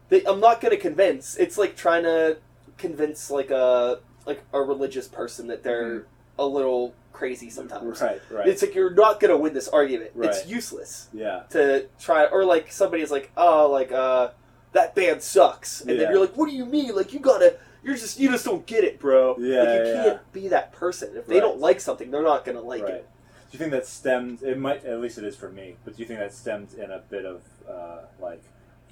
that 0.09 0.29
I'm 0.29 0.41
not 0.41 0.61
gonna 0.61 0.77
convince. 0.77 1.37
It's 1.37 1.59
like 1.59 1.77
trying 1.77 2.05
to 2.05 2.39
convince 2.77 3.31
like 3.31 3.51
a 3.51 4.01
like 4.27 4.43
a 4.53 4.61
religious 4.61 5.09
person 5.09 5.47
that 5.49 5.63
they're 5.63 6.07
a 6.39 6.47
little 6.47 6.95
crazy 7.13 7.49
sometimes. 7.49 7.99
Mm-hmm. 7.99 8.05
Right. 8.05 8.21
Right. 8.31 8.49
It's 8.49 8.63
like 8.63 8.75
you're 8.75 8.95
not 8.95 9.21
gonna 9.21 9.37
win 9.37 9.55
this 9.55 9.69
argument. 9.69 10.13
It's 10.17 10.47
useless 10.47 11.09
yeah. 11.13 11.45
to 11.51 11.87
try 11.99 12.27
or 12.27 12.45
like 12.45 12.73
somebody's 12.73 13.11
like, 13.11 13.31
oh 13.37 13.71
like 13.71 13.93
uh 13.93 14.31
that 14.73 14.95
band 14.95 15.23
sucks 15.23 15.81
and 15.81 15.91
Yeah. 15.91 15.97
then 15.97 16.13
you're 16.13 16.21
like, 16.21 16.37
What 16.37 16.51
do 16.51 16.57
you 16.57 16.67
mean? 16.67 16.95
Like 16.95 17.13
you 17.13 17.21
gotta 17.21 17.57
you're 17.83 17.95
just 17.95 18.19
you 18.19 18.31
just 18.31 18.45
don't 18.45 18.67
get 18.67 18.83
it, 18.83 18.99
bro. 18.99 19.37
Yeah, 19.39 19.63
like 19.63 19.69
you 19.69 19.93
yeah, 19.93 20.03
can't 20.03 20.33
be 20.33 20.49
that 20.49 20.73
person. 20.73 21.17
If 21.17 21.27
they 21.27 21.35
Right. 21.35 21.41
don't 21.41 21.61
like 21.61 21.81
something, 21.81 22.11
they're 22.11 22.23
not 22.23 22.45
gonna 22.45 22.63
like 22.63 22.83
right. 22.83 22.95
it. 22.95 23.09
Do 23.55 23.59
you 23.59 23.71
think 23.71 23.71
that 23.71 23.87
stemmed? 23.87 24.43
It 24.43 24.59
might. 24.59 24.85
At 24.85 24.99
least 25.01 25.17
it 25.17 25.23
is 25.23 25.37
for 25.37 25.49
me. 25.49 25.77
But 25.85 25.95
do 25.95 26.03
you 26.03 26.09
think 26.09 26.19
that 26.19 26.35
stemmed 26.35 26.75
in 26.75 26.91
a 26.91 26.99
bit 26.99 27.25
of 27.25 27.41
uh, 27.71 27.99
like, 28.19 28.43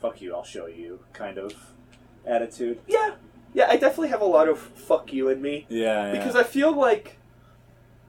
"fuck 0.00 0.20
you, 0.22 0.32
I'll 0.36 0.44
show 0.44 0.66
you" 0.66 1.00
kind 1.12 1.36
of 1.36 1.52
attitude? 2.24 2.78
Yeah, 2.86 3.16
yeah, 3.54 3.66
I 3.68 3.76
definitely 3.76 4.10
have 4.10 4.20
a 4.20 4.24
lot 4.26 4.48
of 4.48 4.60
fuck 4.60 5.12
you 5.12 5.28
in 5.30 5.42
me 5.42 5.66
Yeah. 5.68 6.06
yeah. 6.06 6.12
because 6.12 6.36
I 6.36 6.44
feel 6.44 6.70
like 6.72 7.16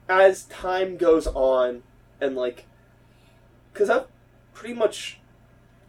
as 0.08 0.44
time 0.44 0.96
goes 0.96 1.26
on 1.26 1.82
and 2.20 2.36
like, 2.36 2.66
because 3.72 3.90
I've 3.90 4.06
pretty 4.52 4.74
much 4.76 5.18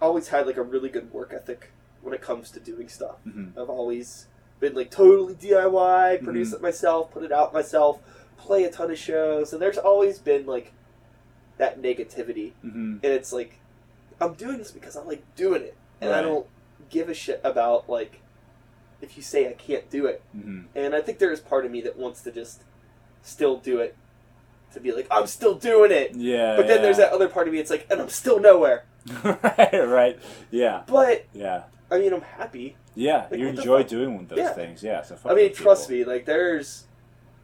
always 0.02 0.30
had 0.30 0.48
like 0.48 0.58
a 0.58 0.64
really 0.64 0.90
good 0.90 1.14
work 1.14 1.32
ethic 1.32 1.70
when 2.02 2.16
it 2.16 2.24
comes 2.24 2.50
to 2.52 2.60
doing 2.60 2.88
stuff. 2.90 3.18
Mhm. 3.28 3.52
I've 3.56 3.70
always 3.70 4.26
been 4.60 4.74
like 4.74 4.90
totally 4.90 5.36
DIY, 5.36 6.24
produce 6.24 6.54
Mhm. 6.54 6.56
it 6.56 6.62
myself, 6.64 7.12
put 7.12 7.22
it 7.22 7.32
out 7.32 7.54
myself, 7.54 8.00
play 8.38 8.64
a 8.64 8.72
ton 8.72 8.92
of 8.92 8.98
shows, 8.98 9.54
and 9.54 9.62
there's 9.62 9.78
always 9.78 10.20
been 10.20 10.46
like 10.46 10.72
that 11.58 11.82
negativity, 11.82 12.52
Mhm. 12.66 13.00
and 13.02 13.06
it's 13.06 13.32
like 13.34 13.60
I'm 14.20 14.34
doing 14.34 14.58
this 14.58 14.72
because 14.72 14.96
I'm 14.96 15.08
like 15.08 15.24
doing 15.36 15.62
it, 15.62 15.76
and 16.02 16.12
I 16.14 16.22
don't 16.22 16.48
give 16.90 17.10
a 17.10 17.14
shit 17.14 17.42
about 17.44 17.90
like 17.90 18.22
if 19.02 19.18
you 19.18 19.24
say 19.24 19.48
I 19.50 19.54
can't 19.54 19.90
do 19.90 20.06
it. 20.06 20.22
Mhm. 20.36 20.66
And 20.74 20.96
I 20.96 21.02
think 21.02 21.20
there 21.20 21.32
is 21.32 21.40
part 21.40 21.66
of 21.66 21.72
me 21.72 21.82
that 21.82 21.98
wants 21.98 22.22
to 22.24 22.32
just 22.32 22.64
still 23.22 23.58
do 23.58 23.80
it, 23.80 23.96
to 24.74 24.80
be 24.80 24.92
like 24.92 25.08
I'm 25.12 25.28
still 25.28 25.54
doing 25.56 25.92
it. 25.92 26.16
Yeah. 26.16 26.56
But 26.56 26.68
then 26.68 26.82
there's 26.82 26.98
that 26.98 27.12
other 27.12 27.28
part 27.30 27.48
of 27.48 27.54
me. 27.54 27.60
It's 27.60 27.70
like, 27.70 27.88
and 27.90 28.02
I'm 28.02 28.10
still 28.10 28.40
nowhere. 28.40 28.86
right. 29.24 29.88
Right. 29.88 30.20
Yeah. 30.52 30.84
But 30.88 31.26
Yeah. 31.34 31.64
I 31.92 32.00
mean, 32.00 32.14
I'm 32.14 32.22
happy. 32.22 32.76
Yeah. 32.96 33.28
Like, 33.30 33.40
you 33.40 33.48
enjoy 33.48 33.84
doing 33.84 34.26
those 34.28 34.40
Yeah. 34.40 34.54
things. 34.54 34.82
Yeah. 34.82 35.04
So. 35.04 35.18
I 35.26 35.36
mean, 35.36 35.54
trust 35.54 35.88
people. 35.90 36.08
me. 36.12 36.14
Like, 36.18 36.26
there's, 36.26 36.86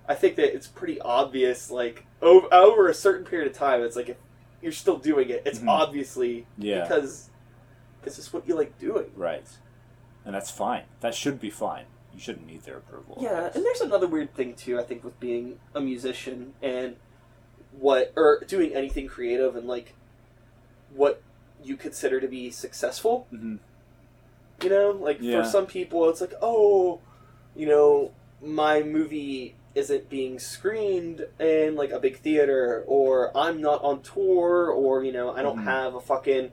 I 0.08 0.16
think 0.16 0.36
that 0.36 0.54
it's 0.54 0.68
pretty 0.68 1.00
obvious. 1.00 1.70
Like 1.72 2.06
over 2.22 2.48
over 2.54 2.88
a 2.90 2.94
certain 2.94 3.26
period 3.26 3.50
of 3.52 3.58
time, 3.58 3.82
it's 3.82 3.96
like 3.96 4.10
if 4.10 4.18
you're 4.62 4.72
still 4.72 4.98
doing 4.98 5.30
it, 5.30 5.44
it's 5.46 5.60
Mhm. 5.60 5.70
obviously 5.70 6.46
Yeah. 6.58 6.82
because 6.84 7.30
it's 8.06 8.16
just 8.18 8.34
what 8.34 8.48
you 8.48 8.56
like 8.56 8.78
doing. 8.80 9.12
Right. 9.16 9.46
and 10.24 10.36
that's 10.36 10.52
fine. 10.52 10.84
That 11.00 11.16
should 11.16 11.40
be 11.40 11.50
fine. 11.50 11.86
You 12.14 12.20
shouldn't 12.20 12.46
need 12.46 12.62
their 12.62 12.78
approval. 12.78 13.18
Yeah, 13.22 13.50
and 13.56 13.66
there's 13.66 13.82
another 13.82 14.06
weird 14.08 14.36
thing 14.36 14.54
too. 14.54 14.80
I 14.80 14.84
think 14.84 15.04
with 15.04 15.20
being 15.20 15.60
a 15.74 15.82
musician 15.82 16.54
and 16.62 16.96
what 17.72 18.14
or 18.16 18.40
doing 18.48 18.76
anything 18.76 19.08
creative 19.08 19.56
and 19.56 19.68
like 19.68 19.96
what 20.94 21.24
you 21.64 21.76
consider 21.76 22.20
to 22.22 22.28
be 22.28 22.52
successful. 22.52 23.26
hmm 23.32 23.56
You 24.62 24.70
know, 24.70 24.92
like 24.92 25.18
Yeah. 25.22 25.42
for 25.42 25.50
some 25.50 25.66
people, 25.66 26.08
it's 26.10 26.22
like, 26.22 26.34
oh, 26.40 27.00
you 27.56 27.66
know, 27.68 28.12
my 28.44 28.84
movie 28.84 29.56
isn't 29.74 30.10
being 30.10 30.38
screened 30.40 31.26
in 31.40 31.76
like 31.76 31.92
a 31.92 32.00
big 32.00 32.18
theater, 32.20 32.84
or 32.88 33.36
I'm 33.38 33.62
not 33.62 33.84
on 33.84 34.02
tour, 34.02 34.70
or 34.70 35.04
you 35.04 35.12
know, 35.12 35.32
I 35.32 35.42
don't 35.42 35.60
Mhm. 35.60 35.64
have 35.64 35.96
a 35.96 36.02
fucking 36.02 36.52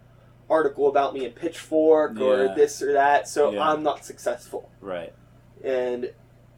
article 0.51 0.89
about 0.89 1.13
me 1.15 1.25
in 1.27 1.33
Pitchfork 1.33 2.19
or 2.21 2.55
this 2.55 2.81
or 2.83 2.93
that, 2.93 3.29
so 3.29 3.51
Yeah. 3.53 3.69
I'm 3.69 3.83
not 3.83 4.05
successful. 4.05 4.71
Right. 4.81 5.13
And 5.63 6.13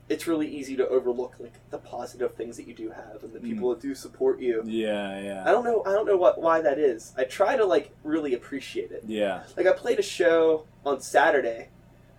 it's 0.09 0.27
really 0.27 0.49
easy 0.49 0.77
to 0.77 0.87
overlook 0.89 1.35
like 1.41 1.55
the 1.71 1.79
positive 1.79 2.35
things 2.35 2.57
that 2.57 2.67
you 2.67 2.75
do 2.75 2.91
have 2.91 3.23
and 3.23 3.33
the 3.33 3.41
people 3.41 3.71
that 3.71 3.81
do 3.81 3.95
support 3.95 4.41
you. 4.41 4.63
Yeah. 4.67 5.21
Yeah. 5.21 5.43
I 5.47 5.51
don't 5.53 5.65
know. 5.65 5.83
I 5.87 5.93
don't 5.93 6.07
know 6.07 6.17
what 6.17 6.41
why 6.41 6.61
that 6.61 6.79
is. 6.79 7.13
I 7.17 7.25
try 7.25 7.57
to 7.57 7.65
like 7.65 7.91
really 8.05 8.35
appreciate 8.35 8.91
it. 8.93 9.05
Yeah. 9.07 9.43
Like 9.57 9.67
I 9.67 9.73
played 9.73 9.99
a 9.99 10.03
show 10.03 10.65
on 10.85 11.01
Saturday, 11.01 11.69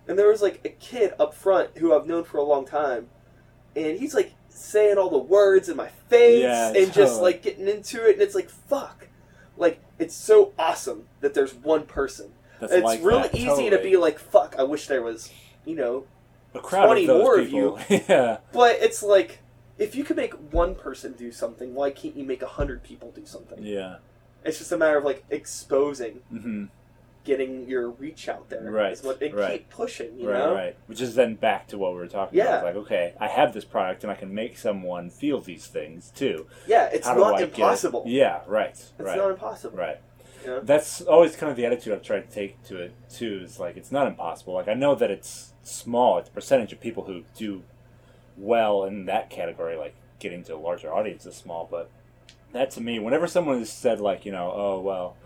and 0.08 0.18
there 0.18 0.28
was 0.28 0.42
like 0.42 0.60
a 0.64 0.70
kid 0.70 1.14
up 1.18 1.32
front 1.32 1.78
who 1.78 1.94
I've 1.94 2.06
known 2.06 2.24
for 2.24 2.38
a 2.38 2.42
long 2.42 2.66
time, 2.66 3.08
and 3.76 3.98
he's 3.98 4.14
like 4.14 4.32
saying 4.48 4.98
all 4.98 5.10
the 5.10 5.18
words 5.18 5.68
in 5.68 5.76
my 5.76 5.88
face 6.08 6.42
Yeah, 6.42 6.72
and 6.74 6.92
just 6.92 7.20
like 7.20 7.42
getting 7.42 7.68
into 7.68 8.06
it, 8.06 8.14
and 8.14 8.22
it's 8.22 8.34
like 8.34 8.50
fuck, 8.50 9.08
like 9.56 9.80
it's 9.98 10.14
so 10.14 10.52
awesome 10.58 11.06
that 11.20 11.34
there's 11.34 11.54
one 11.54 11.84
person. 11.84 12.32
That's 12.60 12.72
it's 12.72 12.84
like 12.84 13.02
really 13.02 13.22
that, 13.22 13.34
easy 13.34 13.70
to 13.70 13.78
be 13.78 13.96
like 13.96 14.18
fuck. 14.18 14.54
I 14.58 14.62
wish 14.62 14.86
there 14.86 15.02
was, 15.02 15.30
you 15.64 15.74
know, 15.74 16.04
a 16.54 16.60
crowd 16.60 16.86
20 16.86 17.08
of 17.08 17.16
more 17.18 17.38
of 17.38 17.50
you 17.50 17.78
yeah. 17.88 18.38
but 18.52 18.76
it's 18.80 19.02
like. 19.02 19.38
If 19.78 19.96
you 19.96 20.04
could 20.04 20.16
make 20.16 20.34
one 20.52 20.76
person 20.76 21.14
do 21.14 21.32
something, 21.32 21.74
why 21.74 21.90
can't 21.90 22.14
you 22.14 22.24
make 22.24 22.42
a 22.42 22.46
hundred 22.46 22.84
people 22.84 23.10
do 23.10 23.24
something? 23.26 23.58
Yeah. 23.62 23.96
It's 24.44 24.58
just 24.58 24.70
a 24.70 24.76
matter 24.76 24.98
of 24.98 25.04
like 25.04 25.24
exposing 25.30 26.20
hmm 26.30 26.66
getting 27.24 27.68
your 27.68 27.90
reach 27.90 28.28
out 28.28 28.48
there. 28.48 28.62
Right, 28.70 28.92
is 28.92 29.02
what- 29.02 29.22
and 29.22 29.34
right. 29.34 29.52
keep 29.60 29.70
pushing, 29.70 30.18
you 30.18 30.30
right. 30.30 30.38
know? 30.38 30.54
Right. 30.54 30.76
Which 30.86 31.00
is 31.00 31.14
then 31.14 31.34
back 31.36 31.68
to 31.68 31.78
what 31.78 31.92
we 31.92 31.98
were 31.98 32.08
talking 32.08 32.38
Yeah. 32.38 32.44
about. 32.44 32.56
It's 32.56 32.64
like, 32.64 32.84
okay, 32.84 33.14
I 33.20 33.28
have 33.28 33.52
this 33.52 33.64
product, 33.64 34.02
and 34.02 34.10
I 34.10 34.14
can 34.16 34.34
make 34.34 34.58
someone 34.58 35.10
feel 35.10 35.40
these 35.40 35.66
things 35.66 36.10
too. 36.14 36.46
Yeah, 36.66 36.88
it's 36.92 37.06
How 37.06 37.14
not 37.14 37.34
I 37.34 37.38
get 37.40 37.48
it? 37.50 37.54
impossible. 37.58 38.02
Yeah. 38.06 38.40
Right. 38.46 38.70
It's 38.70 38.92
right. 38.98 39.16
not 39.16 39.30
impossible. 39.30 39.78
Right. 39.78 40.00
Know? 40.44 40.60
That's 40.60 41.00
always 41.02 41.36
kind 41.36 41.50
of 41.50 41.56
the 41.56 41.64
attitude 41.66 41.92
I've 41.92 42.02
tried 42.02 42.28
to 42.28 42.34
take 42.34 42.60
to 42.64 42.76
it 42.80 42.92
too. 43.08 43.42
Is 43.44 43.60
like 43.60 43.76
it's 43.76 43.92
not 43.92 44.08
impossible. 44.08 44.54
Like 44.54 44.66
I 44.66 44.74
know 44.74 44.96
that 44.96 45.08
it's 45.10 45.52
small. 45.62 46.18
It's 46.18 46.28
a 46.28 46.32
percentage 46.32 46.72
of 46.72 46.80
people 46.80 47.04
who 47.04 47.22
do 47.36 47.62
well 48.36 48.84
in 48.84 49.06
that 49.06 49.30
category, 49.30 49.76
like 49.76 49.94
getting 50.18 50.42
to 50.44 50.56
a 50.56 50.58
larger 50.58 50.92
audience 50.92 51.26
is 51.26 51.36
small. 51.36 51.68
But 51.70 51.90
that 52.52 52.72
to 52.72 52.80
me, 52.80 52.98
whenever 52.98 53.28
someone 53.28 53.60
has 53.60 53.70
said 53.70 54.00
like 54.00 54.24
you 54.26 54.32
know, 54.32 54.52
oh 54.52 54.80
well, 54.80 55.16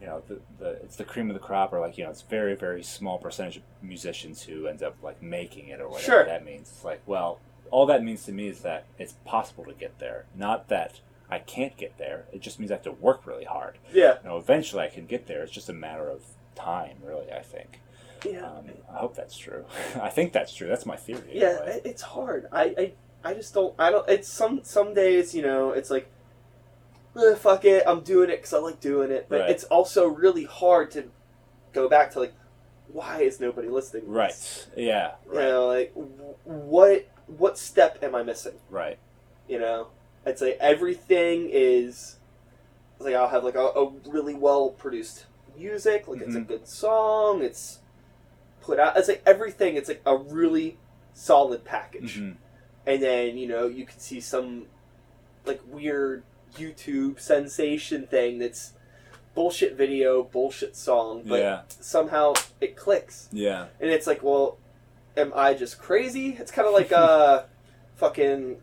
you 0.00 0.06
know, 0.06 0.22
the, 0.28 0.40
the 0.58 0.70
it's 0.82 0.96
the 0.96 1.04
cream 1.04 1.30
of 1.30 1.34
the 1.34 1.40
crop, 1.40 1.72
or 1.72 1.80
like 1.80 1.96
you 1.98 2.04
know, 2.04 2.10
it's 2.10 2.22
very 2.22 2.54
very 2.54 2.82
small 2.82 3.18
percentage 3.18 3.56
of 3.58 3.62
musicians 3.82 4.42
who 4.42 4.66
end 4.66 4.82
up 4.82 4.96
like 5.02 5.22
making 5.22 5.68
it 5.68 5.80
or 5.80 5.88
whatever 5.88 6.04
Sure. 6.12 6.24
that 6.24 6.44
means. 6.44 6.68
It's 6.70 6.84
like 6.84 7.00
well, 7.06 7.40
all 7.70 7.86
that 7.86 8.02
means 8.04 8.24
to 8.26 8.32
me 8.32 8.48
is 8.48 8.60
that 8.60 8.84
it's 8.98 9.14
possible 9.24 9.64
to 9.64 9.72
get 9.72 9.98
there, 9.98 10.26
not 10.34 10.68
that. 10.68 11.00
I 11.28 11.40
can't 11.40 11.76
get 11.76 11.98
there. 11.98 12.26
It 12.32 12.40
just 12.40 12.60
means 12.60 12.70
I 12.70 12.74
have 12.74 12.84
to 12.84 12.92
work 12.92 13.26
really 13.26 13.46
hard 13.46 13.78
Yeah. 13.92 14.18
you 14.22 14.28
know, 14.28 14.36
eventually 14.36 14.84
I 14.84 14.88
can 14.88 15.06
get 15.06 15.26
there. 15.26 15.42
It's 15.42 15.50
just 15.50 15.68
a 15.68 15.72
matter 15.72 16.08
of 16.08 16.22
time, 16.54 16.98
really. 17.02 17.32
I 17.32 17.42
think. 17.42 17.80
Yeah. 18.24 18.44
Um, 18.46 18.66
I 18.92 18.98
hope 18.98 19.16
that's 19.16 19.36
true. 19.36 19.64
I 20.00 20.08
think 20.08 20.32
that's 20.32 20.54
true. 20.54 20.68
That's 20.68 20.86
my 20.86 20.94
theory. 20.96 21.22
yeah, 21.32 21.58
anyway. 21.62 21.80
it's 21.84 22.02
hard. 22.02 22.46
I, 22.52 22.62
I 22.78 22.92
I 23.30 23.34
just 23.34 23.54
don't 23.54 23.74
I 23.78 23.90
don't 23.90 24.08
it's 24.08 24.28
some 24.28 24.60
some 24.62 24.94
days, 24.94 25.34
you 25.34 25.42
know, 25.42 25.72
it's 25.72 25.90
like 25.90 26.08
eh, 27.18 27.34
fuck 27.34 27.64
it, 27.64 27.82
I'm 27.86 28.00
doing 28.00 28.30
it 28.30 28.42
cuz 28.42 28.52
I 28.52 28.58
like 28.58 28.80
doing 28.80 29.10
it. 29.10 29.26
But 29.28 29.40
Right. 29.40 29.50
it's 29.50 29.64
also 29.64 30.06
really 30.06 30.44
hard 30.44 30.90
to 30.92 31.04
go 31.72 31.88
back 31.88 32.10
to 32.12 32.20
like 32.20 32.34
why 32.88 33.20
is 33.22 33.40
nobody 33.40 33.68
listening? 33.68 34.04
to 34.04 34.10
Right. 34.10 34.28
this? 34.30 34.68
Yeah. 34.76 35.14
You 35.26 35.32
Right. 35.32 35.44
know, 35.48 35.66
like 35.66 35.94
w- 35.94 36.34
what 36.44 37.06
what 37.26 37.58
step 37.58 37.98
am 38.02 38.14
I 38.14 38.22
missing? 38.22 38.54
Right. 38.70 38.98
You 39.48 39.58
know, 39.58 39.88
it's 40.24 40.40
like 40.40 40.56
everything 40.60 41.48
is 41.50 42.16
it's 42.96 43.04
like 43.04 43.14
I'll 43.14 43.28
have 43.28 43.44
like 43.44 43.56
a, 43.56 43.60
a 43.66 43.90
really 44.06 44.34
well 44.34 44.70
produced 44.70 45.26
music, 45.56 46.06
like 46.08 46.20
it's 46.22 46.36
a 46.36 46.40
Mhm. 46.40 46.46
good 46.46 46.68
song, 46.68 47.42
it's 47.42 47.80
put 48.60 48.78
out. 48.78 48.96
It's 48.96 49.08
like 49.08 49.22
everything. 49.26 49.76
It's 49.76 49.88
like 49.88 50.02
a 50.06 50.16
really 50.16 50.78
solid 51.14 51.64
package, 51.64 52.18
Mhm. 52.18 52.36
and 52.86 53.02
then 53.02 53.36
you 53.38 53.48
know 53.48 53.66
you 53.66 53.84
can 53.84 53.98
see 53.98 54.20
some 54.20 54.66
like 55.44 55.60
weird 55.66 56.22
YouTube 56.56 57.20
sensation 57.20 58.06
thing 58.06 58.38
that's 58.38 58.72
bullshit 59.34 59.76
video, 59.76 60.22
bullshit 60.22 60.74
song, 60.76 61.22
but 61.26 61.40
Yeah. 61.40 61.60
somehow 61.68 62.34
it 62.60 62.76
clicks, 62.76 63.28
Yeah. 63.32 63.66
and 63.80 63.90
it's 63.90 64.06
like, 64.06 64.22
well, 64.22 64.58
am 65.16 65.32
I 65.34 65.54
just 65.54 65.78
crazy? 65.78 66.36
It's 66.38 66.50
kind 66.50 66.66
of 66.66 66.72
like 66.74 66.90
uh, 66.92 67.44
fucking 67.96 68.60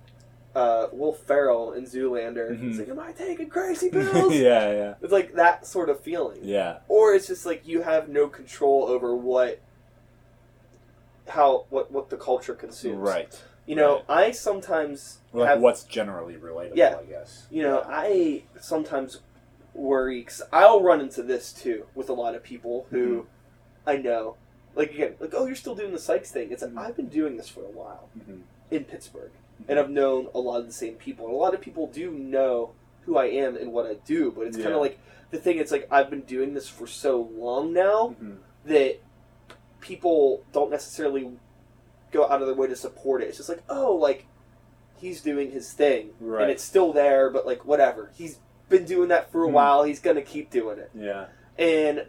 uh, 0.56 0.88
Will 0.92 1.14
Ferrell 1.14 1.72
in 1.74 1.86
Zoolander. 1.86 2.52
Mhm. 2.52 2.70
It's 2.70 2.80
like, 2.80 2.90
am 2.90 3.00
I 3.00 3.12
taking 3.12 3.50
crazy 3.50 3.90
pills? 3.90 4.34
yeah. 4.36 4.72
Yeah. 4.72 4.94
It's 5.02 5.12
like 5.12 5.34
that 5.34 5.66
sort 5.66 5.90
of 5.90 6.00
feeling. 6.02 6.40
Yeah. 6.44 6.78
Or 6.88 7.14
it's 7.16 7.26
just 7.26 7.44
like 7.46 7.68
you 7.68 7.82
have 7.82 8.08
no 8.08 8.28
control 8.28 8.84
over 8.86 9.16
what 9.16 9.60
how 11.28 11.66
what 11.70 11.92
what 11.92 12.10
the 12.10 12.18
culture 12.18 12.54
consumes. 12.54 12.98
Right. 12.98 13.42
You 13.66 13.76
know, 13.76 14.04
I 14.10 14.32
sometimes 14.32 15.20
Like 15.32 15.48
have 15.48 15.62
what's 15.62 15.84
generally 15.84 16.36
relatable, 16.36 16.76
Yeah. 16.76 16.98
I 17.00 17.04
guess. 17.06 17.48
you 17.50 17.64
know, 17.64 17.84
I 17.88 18.44
sometimes 18.60 19.22
worry 19.74 20.20
because 20.20 20.42
I'll 20.52 20.82
run 20.84 21.00
into 21.02 21.24
this 21.24 21.52
too 21.54 21.86
with 21.96 22.10
a 22.10 22.14
lot 22.14 22.36
of 22.36 22.44
people 22.44 22.86
who 22.92 23.22
Mm-hmm. 23.22 23.28
I 23.90 23.98
know, 23.98 24.36
like 24.76 24.92
again, 24.92 25.16
like 25.20 25.34
oh, 25.36 25.46
you're 25.46 25.56
still 25.56 25.76
doing 25.76 25.92
the 25.92 26.00
Sykes 26.00 26.32
thing. 26.32 26.52
It's 26.52 26.62
like 26.62 26.72
Mhm. 26.72 26.78
I've 26.78 26.96
been 26.96 27.08
doing 27.10 27.36
this 27.38 27.50
for 27.50 27.62
a 27.62 27.70
while 27.70 28.10
Mhm. 28.18 28.42
in 28.72 28.86
Pittsburgh, 28.86 29.32
and 29.68 29.78
I've 29.80 29.90
known 29.90 30.30
a 30.34 30.40
lot 30.40 30.60
of 30.62 30.68
the 30.68 30.74
same 30.74 30.96
people, 30.96 31.26
and 31.26 31.34
a 31.34 31.38
lot 31.38 31.54
of 31.54 31.62
people 31.62 31.88
do 31.88 32.10
know 32.12 32.72
who 33.06 33.18
I 33.18 33.26
am 33.26 33.58
and 33.58 33.74
what 33.74 33.86
I 33.86 33.96
do. 33.96 34.32
But 34.32 34.48
it's 34.48 34.58
kind 34.58 34.74
of 34.74 34.80
like 34.82 34.98
the 35.32 35.38
thing. 35.38 35.58
It's 35.58 35.72
like 35.72 35.88
I've 35.92 36.10
been 36.10 36.22
doing 36.22 36.54
this 36.54 36.70
for 36.70 36.88
so 36.88 37.30
long 37.36 37.74
now 37.74 38.16
Mhm. 38.22 38.38
that 38.66 39.00
people 39.82 40.44
don't 40.54 40.72
necessarily 40.72 41.32
go 42.14 42.24
out 42.30 42.40
of 42.42 42.48
their 42.48 42.56
way 42.56 42.68
to 42.68 42.76
support 42.76 43.22
it. 43.22 43.28
It's 43.28 43.38
just 43.38 43.50
like, 43.50 43.64
oh, 43.70 43.94
like 43.96 44.26
he's 44.98 45.20
doing 45.22 45.52
his 45.52 45.74
thing, 45.74 46.12
Right. 46.22 46.44
and 46.44 46.52
it's 46.52 46.64
still 46.64 46.94
there, 46.94 47.30
but 47.30 47.46
like 47.46 47.66
whatever. 47.66 48.12
He's 48.16 48.40
been 48.70 48.86
doing 48.86 49.10
that 49.10 49.32
for 49.32 49.44
a 49.44 49.48
Hmm. 49.48 49.54
while. 49.54 49.84
He's 49.84 50.00
gonna 50.00 50.22
keep 50.22 50.50
doing 50.50 50.80
it, 50.80 50.90
Yeah. 50.96 51.26
and 51.58 52.06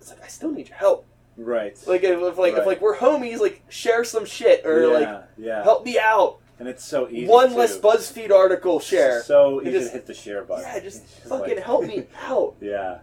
it's 0.00 0.10
like 0.10 0.22
I 0.24 0.26
still 0.28 0.50
need 0.50 0.68
your 0.68 0.78
help. 0.78 1.06
Right. 1.36 1.76
Like 1.86 2.02
if, 2.04 2.18
if 2.20 2.38
like 2.38 2.54
if 2.54 2.66
like 2.66 2.80
we're 2.80 2.96
homies, 2.96 3.38
like 3.40 3.62
share 3.68 4.04
some 4.04 4.24
shit 4.24 4.64
or 4.66 4.82
yeah. 4.82 4.86
like 4.88 5.24
yeah. 5.36 5.62
help 5.62 5.84
me 5.84 5.98
out. 5.98 6.38
And 6.60 6.68
it's 6.68 6.84
so 6.84 7.08
easy. 7.08 7.26
One 7.26 7.50
too. 7.50 7.56
less 7.56 7.76
BuzzFeed 7.78 8.30
article 8.30 8.78
share. 8.78 9.22
So 9.24 9.60
You 9.60 9.70
easy 9.70 9.72
just- 9.78 9.86
to 9.88 9.92
hit 9.94 10.06
the 10.06 10.14
share 10.14 10.44
button. 10.44 10.64
Yeah, 10.64 10.78
just 10.80 11.02
It's 11.18 11.28
fucking 11.28 11.56
like- 11.56 11.64
help 11.64 11.84
me 11.84 12.06
out. 12.22 12.54
Yeah. 12.60 12.98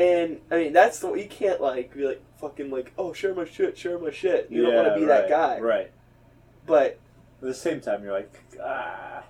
And 0.00 0.40
I 0.50 0.56
mean, 0.56 0.72
that's 0.72 0.98
the 1.00 1.12
you 1.12 1.28
can't 1.28 1.60
like 1.60 1.94
be 1.94 2.06
like 2.06 2.22
fucking 2.40 2.70
like 2.70 2.92
oh 2.96 3.12
share 3.12 3.34
my 3.34 3.44
shit, 3.44 3.76
share 3.76 3.98
my 3.98 4.10
shit. 4.10 4.48
You 4.50 4.62
don't 4.62 4.74
want 4.74 4.88
to 4.88 4.94
be 4.94 5.04
right, 5.04 5.22
that 5.22 5.28
guy. 5.28 5.60
Right. 5.60 5.90
But 6.66 6.98
At 7.42 7.48
the 7.48 7.54
same 7.54 7.80
time, 7.80 8.02
you're 8.02 8.12
like, 8.12 8.32
ah, 8.62 9.24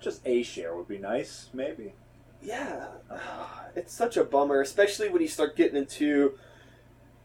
just 0.00 0.22
a 0.24 0.42
share 0.42 0.74
would 0.74 0.88
be 0.88 0.98
nice, 0.98 1.50
maybe. 1.52 1.92
yeah, 2.42 2.86
it's 3.76 3.92
such 3.92 4.16
a 4.16 4.24
bummer, 4.24 4.60
especially 4.62 5.10
when 5.10 5.20
you 5.20 5.28
start 5.28 5.56
getting 5.56 5.76
into 5.76 6.38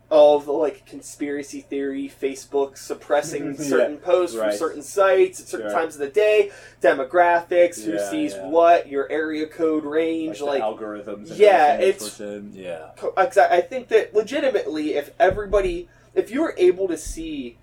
all 0.09 0.37
of 0.37 0.45
the 0.45 0.51
like 0.51 0.85
conspiracy 0.85 1.61
theory, 1.61 2.11
Facebook 2.21 2.77
suppressing 2.77 3.55
Yeah, 3.59 3.63
certain 3.63 3.97
posts 3.97 4.35
from 4.35 4.51
certain 4.53 4.81
sites 4.81 5.39
at 5.39 5.47
certain 5.47 5.69
Sure. 5.69 5.79
times 5.79 5.95
of 5.95 6.01
the 6.01 6.09
day, 6.09 6.51
demographics, 6.81 7.83
who 7.83 7.93
Yeah, 7.93 8.09
sees 8.09 8.33
yeah. 8.33 8.47
what, 8.47 8.87
your 8.87 9.09
area 9.11 9.45
code 9.47 9.85
range, 9.85 10.41
Like, 10.41 10.61
like 10.61 10.63
algorithms. 10.63 11.37
Yeah, 11.37 11.79
it's- 11.79 12.19
yeah. 12.53 12.89
Exactly. 13.17 13.57
I 13.57 13.61
think 13.61 13.89
that 13.89 14.13
legitimately, 14.15 14.95
if 14.95 15.11
everybody, 15.19 15.87
if 16.15 16.31
you 16.31 16.41
were 16.41 16.55
able 16.57 16.87
to 16.87 16.97
see 16.97 17.57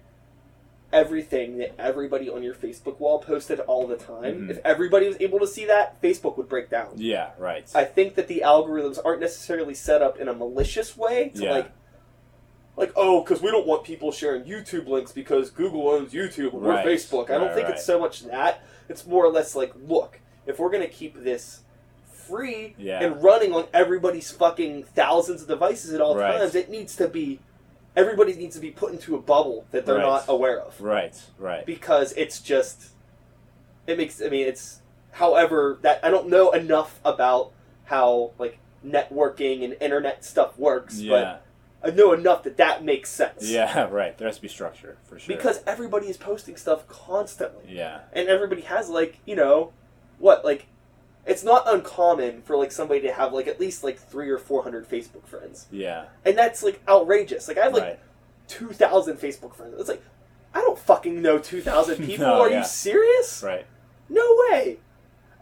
everything 0.92 1.58
that 1.58 1.74
everybody 1.80 2.30
on 2.30 2.42
your 2.44 2.54
Facebook 2.54 3.00
wall 3.00 3.18
posted 3.18 3.58
all 3.60 3.86
the 3.88 3.96
time, 3.96 4.46
Mhm. 4.46 4.50
if 4.50 4.60
everybody 4.64 5.08
was 5.08 5.16
able 5.20 5.40
to 5.40 5.46
see 5.46 5.64
that, 5.66 6.00
Facebook 6.00 6.36
would 6.36 6.48
break 6.48 6.70
down. 6.70 6.92
Yeah. 6.94 7.30
Right. 7.38 7.68
I 7.74 7.84
think 7.84 8.14
that 8.14 8.28
the 8.28 8.42
algorithms 8.46 8.98
aren't 9.04 9.20
necessarily 9.20 9.74
set 9.74 10.00
up 10.00 10.18
in 10.20 10.28
a 10.28 10.32
malicious 10.32 10.96
way 10.96 11.30
to 11.34 11.42
Yeah. 11.42 11.50
like, 11.52 11.66
like 12.76 12.92
oh, 12.96 13.22
because 13.22 13.40
we 13.42 13.50
don't 13.50 13.66
want 13.66 13.84
people 13.84 14.12
sharing 14.12 14.44
YouTube 14.44 14.86
links 14.86 15.12
because 15.12 15.50
Google 15.50 15.88
owns 15.88 16.12
YouTube 16.12 16.52
and 16.52 16.62
Right. 16.62 16.84
Facebook. 16.86 17.30
I 17.30 17.34
don't 17.38 17.46
Right, 17.46 17.54
think 17.54 17.68
right. 17.68 17.76
it's 17.76 17.84
so 17.84 17.98
much 17.98 18.22
that. 18.24 18.60
It's 18.88 19.06
more 19.06 19.24
or 19.24 19.30
less 19.32 19.54
like, 19.56 19.72
look, 19.88 20.20
if 20.46 20.58
we're 20.58 20.70
gonna 20.70 20.86
keep 20.86 21.22
this 21.24 21.60
free 22.08 22.74
Yeah. 22.78 23.00
and 23.02 23.22
running 23.22 23.52
on 23.52 23.66
everybody's 23.72 24.30
fucking 24.30 24.82
thousands 24.84 25.42
of 25.42 25.48
devices 25.48 25.92
at 25.94 26.00
all 26.00 26.14
times, 26.16 26.54
it 26.54 26.68
needs 26.70 26.96
to 26.96 27.08
be 27.08 27.40
everybody 27.96 28.34
needs 28.34 28.54
to 28.56 28.60
be 28.60 28.70
put 28.70 28.92
into 28.92 29.14
a 29.14 29.18
bubble 29.18 29.64
that 29.70 29.86
they're 29.86 29.98
not 29.98 30.24
aware 30.28 30.60
of 30.60 30.78
Right. 30.80 31.14
Right. 31.38 31.64
because 31.64 32.12
it's 32.12 32.40
just 32.40 32.88
it 33.86 33.96
makes 33.96 34.20
I 34.20 34.28
mean 34.28 34.46
it's 34.46 34.80
however 35.12 35.78
that 35.82 36.00
I 36.04 36.10
don't 36.10 36.28
know 36.28 36.50
enough 36.50 37.00
about 37.04 37.52
how 37.84 38.32
like 38.38 38.58
networking 38.84 39.64
and 39.64 39.76
internet 39.80 40.24
stuff 40.24 40.58
works, 40.58 41.00
Yeah. 41.00 41.10
but 41.10 41.42
I 41.86 41.90
know 41.90 42.12
enough 42.12 42.42
that 42.44 42.56
that 42.56 42.84
makes 42.84 43.10
sense. 43.10 43.48
Yeah. 43.50 43.88
Right. 43.90 44.16
There 44.18 44.26
has 44.28 44.36
to 44.36 44.42
be 44.42 44.48
structure 44.48 44.96
for 45.04 45.18
sure. 45.18 45.36
Because 45.36 45.62
everybody 45.66 46.08
is 46.08 46.16
posting 46.16 46.56
stuff 46.56 46.86
constantly. 46.88 47.74
Yeah. 47.74 48.00
And 48.12 48.28
everybody 48.28 48.62
has 48.62 48.88
like, 48.88 49.18
you 49.24 49.36
know, 49.36 49.72
what 50.18 50.44
like 50.44 50.66
it's 51.26 51.42
not 51.42 51.64
uncommon 51.72 52.42
for 52.42 52.56
like 52.56 52.70
somebody 52.70 53.00
to 53.02 53.12
have 53.12 53.32
like 53.32 53.46
at 53.48 53.58
least 53.58 53.82
like 53.82 53.98
3 53.98 54.30
or 54.30 54.38
400 54.38 54.88
Facebook 54.88 55.26
friends. 55.26 55.66
Yeah. 55.70 56.04
And 56.24 56.38
that's 56.38 56.62
like 56.62 56.80
outrageous. 56.88 57.48
Like 57.48 57.58
I 57.58 57.64
have 57.64 57.72
like 57.74 57.82
right. 57.82 57.98
2000 58.48 59.16
Facebook 59.18 59.54
friends. 59.54 59.74
It's 59.78 59.88
like 59.88 60.02
I 60.54 60.60
don't 60.60 60.78
fucking 60.78 61.20
know 61.20 61.38
2000 61.38 61.96
people. 62.06 62.26
No, 62.26 62.40
Are 62.42 62.50
yeah. 62.50 62.58
you 62.60 62.64
serious? 62.64 63.42
Right. 63.42 63.66
No 64.08 64.24
way. 64.50 64.78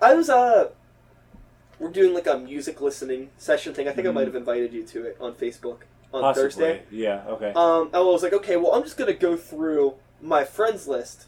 I 0.01 0.15
was 0.15 0.29
uh 0.31 0.71
we're 1.79 1.91
doing 1.91 2.15
like 2.15 2.27
a 2.27 2.39
music 2.39 2.81
listening 2.81 3.31
session 3.37 3.75
thing. 3.75 3.89
I 3.89 3.93
think 3.93 4.07
I 4.07 4.11
Mhm. 4.11 4.15
might 4.15 4.27
have 4.27 4.37
invited 4.37 4.73
you 4.73 4.85
to 4.85 5.05
it 5.05 5.17
on 5.21 5.35
Facebook 5.35 5.81
on 6.15 6.23
Possibly. 6.23 6.49
Thursday. 6.51 6.83
Yeah. 6.91 7.25
Okay. 7.29 7.53
Um 7.57 7.91
I 7.93 8.01
was 8.01 8.23
like, 8.23 8.33
okay, 8.33 8.57
well 8.57 8.73
I'm 8.75 8.83
just 8.83 8.97
gonna 8.97 9.13
go 9.13 9.37
through 9.37 9.95
my 10.23 10.45
friends 10.45 10.87
list 10.89 11.27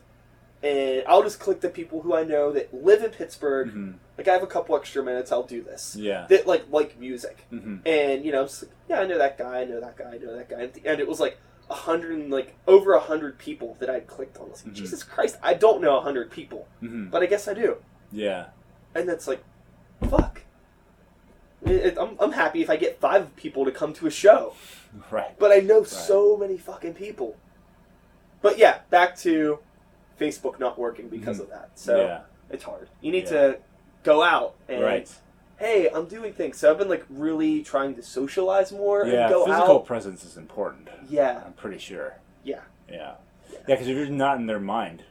and 0.63 1.03
I'll 1.07 1.23
just 1.23 1.39
click 1.39 1.61
the 1.61 1.69
people 1.69 2.01
who 2.01 2.15
I 2.15 2.25
know 2.25 2.51
that 2.53 2.73
live 2.73 3.03
in 3.03 3.11
Pittsburgh. 3.11 3.71
hmm 3.71 3.91
Like 4.17 4.29
I 4.29 4.33
have 4.33 4.43
a 4.43 4.47
couple 4.47 4.75
extra 4.77 5.03
minutes, 5.03 5.31
I'll 5.33 5.43
do 5.43 5.63
this. 5.63 5.97
Yeah. 5.99 6.27
That 6.31 6.47
like 6.47 6.65
like 6.71 6.99
music. 6.99 7.45
hmm 7.51 7.79
And 7.85 8.25
you 8.25 8.33
know, 8.33 8.45
it's 8.45 8.63
like, 8.63 8.73
yeah, 8.89 9.01
I 9.01 9.07
know 9.07 9.19
that 9.19 9.37
guy, 9.37 9.61
I 9.61 9.65
know 9.65 9.81
that 9.81 9.97
guy, 9.97 10.13
I 10.15 10.19
know 10.19 10.35
that 10.37 10.49
guy. 10.49 10.57
And 10.57 10.65
at 10.65 10.75
the 10.75 10.87
end 10.87 11.01
it 11.01 11.09
was 11.09 11.21
like 11.21 11.39
a 11.69 11.75
hundred 11.75 12.13
and 12.19 12.31
like 12.31 12.55
over 12.69 12.95
a 12.95 13.01
hundred 13.01 13.39
people 13.39 13.77
that 13.81 13.91
I'd 13.91 14.07
clicked 14.07 14.39
on. 14.39 14.45
I 14.47 14.49
like, 14.51 14.59
Mhm. 14.67 14.73
Jesus 14.75 15.03
Christ, 15.03 15.37
I 15.43 15.55
don't 15.55 15.81
know 15.83 15.99
a 15.99 16.01
hundred 16.01 16.31
people. 16.31 16.69
hmm 16.81 17.07
But 17.09 17.23
I 17.23 17.27
guess 17.27 17.49
I 17.49 17.55
do. 17.55 17.77
Yeah. 18.13 18.47
And 18.95 19.09
that's 19.09 19.27
like, 19.29 19.43
fuck. 20.09 20.36
It, 21.65 21.97
I'm, 21.99 22.17
I'm 22.21 22.33
happy 22.33 22.63
if 22.63 22.71
I 22.71 22.77
get 22.77 23.01
five 23.01 23.35
people 23.37 23.65
to 23.65 23.73
come 23.73 23.93
to 23.95 24.07
a 24.07 24.11
show. 24.11 24.55
Right. 25.11 25.37
But 25.39 25.53
I 25.53 25.57
know 25.61 25.83
so 25.85 26.37
many 26.37 26.59
fucking 26.59 26.95
people. 26.95 27.37
But 28.43 28.59
yeah, 28.59 28.81
back 28.91 29.17
to 29.19 29.59
Facebook 30.21 30.61
not 30.61 30.79
working 30.79 31.09
because 31.09 31.39
Mhm. 31.39 31.43
of 31.43 31.51
that. 31.51 31.71
So 31.75 31.97
yeah. 32.05 32.21
it's 32.51 32.65
hard. 32.65 32.89
You 33.01 33.11
need 33.13 33.25
Yeah. 33.25 33.31
to 33.31 33.59
go 34.05 34.23
out 34.23 34.55
and, 34.69 34.83
Right. 34.83 35.11
hey, 35.59 35.89
I'm 35.93 36.07
doing 36.07 36.33
things. 36.33 36.59
So 36.59 36.71
I've 36.71 36.79
been 36.79 36.89
like 36.89 37.05
really 37.09 37.63
trying 37.63 37.95
to 37.97 38.03
socialize 38.03 38.71
more 38.73 39.05
Yeah. 39.07 39.23
and 39.25 39.31
go 39.31 39.45
Physical 39.47 39.77
out. 39.77 39.87
presence 39.87 40.25
is 40.25 40.37
important. 40.37 40.89
Yeah, 41.09 41.43
I'm 41.45 41.55
pretty 41.55 41.79
sure. 41.79 42.17
yeah. 42.45 42.61
Yeah. 42.89 43.15
Yeah, 43.51 43.59
because 43.67 43.89
if 43.89 43.97
you're 43.97 44.07
not 44.09 44.37
in 44.39 44.47
their 44.47 44.61
mind, 44.61 45.03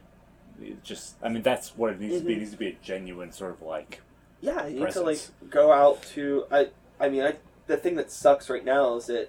it 0.62 0.82
just 0.82 1.16
I 1.22 1.28
mean 1.28 1.42
that's 1.42 1.76
what 1.76 1.92
it 1.92 2.00
needs 2.00 2.18
to 2.18 2.24
be. 2.24 2.32
It 2.32 2.36
Mhm. 2.36 2.38
needs 2.40 2.50
to 2.52 2.56
be 2.56 2.68
a 2.68 2.76
genuine 2.82 3.32
sort 3.32 3.50
of 3.52 3.62
like 3.62 4.00
Yeah, 4.46 4.66
you 4.66 4.80
need 4.80 4.92
to 4.92 5.00
like 5.02 5.20
go 5.50 5.72
out 5.72 6.02
to. 6.14 6.44
I 6.50 6.68
I 7.00 7.08
mean, 7.08 7.22
I 7.22 7.34
the 7.66 7.76
thing 7.76 7.96
that 7.96 8.10
sucks 8.10 8.48
right 8.48 8.64
now 8.64 8.96
is 8.96 9.06
that 9.06 9.28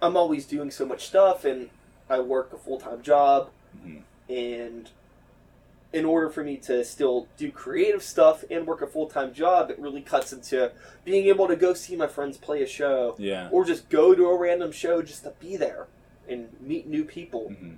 I'm 0.00 0.16
always 0.16 0.46
doing 0.46 0.70
so 0.70 0.86
much 0.86 1.06
stuff, 1.06 1.44
and 1.44 1.70
I 2.08 2.20
work 2.20 2.52
a 2.52 2.58
full 2.58 2.78
time 2.80 3.02
job, 3.02 3.50
Mhm. 3.84 4.02
and 4.28 4.90
in 5.92 6.04
order 6.04 6.28
for 6.28 6.44
me 6.44 6.56
to 6.58 6.84
still 6.84 7.28
do 7.38 7.50
creative 7.50 8.02
stuff 8.02 8.44
and 8.50 8.66
work 8.66 8.82
a 8.82 8.86
full 8.86 9.06
time 9.08 9.32
job, 9.32 9.70
it 9.70 9.78
really 9.78 10.02
cuts 10.02 10.32
into 10.32 10.70
being 11.04 11.26
able 11.26 11.48
to 11.48 11.56
go 11.56 11.72
see 11.74 11.96
my 11.96 12.06
friends 12.06 12.36
play 12.38 12.62
a 12.62 12.66
show, 12.66 13.14
yeah. 13.18 13.48
or 13.50 13.64
just 13.64 13.88
go 13.88 14.14
to 14.14 14.26
a 14.28 14.36
random 14.38 14.70
show 14.72 15.00
just 15.02 15.22
to 15.24 15.32
be 15.40 15.56
there 15.56 15.86
and 16.28 16.48
meet 16.60 16.86
new 16.86 17.04
people. 17.04 17.48
hmm 17.50 17.74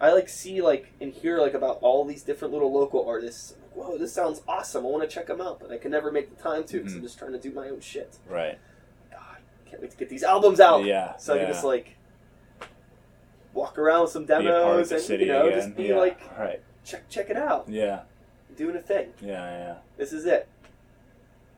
I 0.00 0.12
like 0.12 0.28
see 0.28 0.60
like 0.60 0.92
and 1.00 1.12
hear 1.12 1.38
like 1.38 1.54
about 1.54 1.78
all 1.80 2.04
these 2.04 2.22
different 2.24 2.52
little 2.52 2.72
local 2.72 3.06
artists. 3.08 3.54
I'm 3.74 3.80
Whoa, 3.80 3.98
this 3.98 4.12
sounds 4.12 4.42
awesome! 4.48 4.84
I 4.84 4.88
want 4.88 5.02
to 5.08 5.14
check 5.14 5.26
them 5.26 5.40
out, 5.40 5.60
but 5.60 5.70
I 5.70 5.78
can 5.78 5.90
never 5.90 6.10
make 6.12 6.34
the 6.36 6.42
time 6.42 6.64
to 6.64 6.78
because 6.78 6.94
I'm 6.94 7.00
Mhm. 7.00 7.04
just 7.04 7.18
trying 7.18 7.32
to 7.32 7.38
do 7.38 7.50
my 7.52 7.68
own 7.68 7.80
shit. 7.80 8.16
Right. 8.28 8.58
God, 9.10 9.36
can't 9.66 9.80
wait 9.82 9.90
to 9.92 9.96
get 9.96 10.08
these 10.08 10.22
albums 10.22 10.60
out. 10.60 10.84
Yeah. 10.84 11.16
so 11.16 11.34
I 11.34 11.38
can 11.38 11.48
just 11.48 11.64
like 11.64 11.96
walk 13.54 13.78
around 13.78 14.02
with 14.02 14.10
some 14.10 14.24
be 14.24 14.32
a 14.32 14.36
part 14.36 14.46
of 14.80 14.88
demos 14.88 15.10
and 15.10 15.20
you 15.20 15.26
know 15.26 15.46
again. 15.46 15.60
just 15.60 15.76
be 15.76 15.84
yeah. 15.84 15.96
like 15.96 16.38
right. 16.38 16.62
check 16.84 17.08
check 17.08 17.28
it 17.30 17.36
out, 17.36 17.68
Yeah. 17.68 18.02
doing 18.56 18.76
a 18.76 18.80
thing. 18.82 19.12
Yeah. 19.20 19.32
Yeah. 19.32 19.74
This 19.96 20.12
is 20.12 20.24
it. 20.26 20.48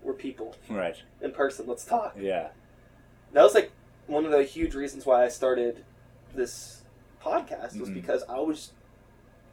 We're 0.03 0.13
people 0.13 0.55
Right. 0.69 0.97
in 1.21 1.33
person. 1.33 1.67
Let's 1.67 1.85
talk. 1.85 2.15
Yeah. 2.19 2.49
That 3.33 3.43
was 3.43 3.55
like 3.55 3.71
one 4.07 4.25
of 4.25 4.33
the 4.33 4.43
huge 4.45 4.75
reasons 4.75 5.07
why 5.07 5.25
I 5.25 5.29
started 5.29 5.85
this 6.35 6.83
podcast 7.23 7.79
was 7.81 7.89
Mhm. 7.89 7.95
because 7.95 8.23
I 8.29 8.39
was 8.41 8.73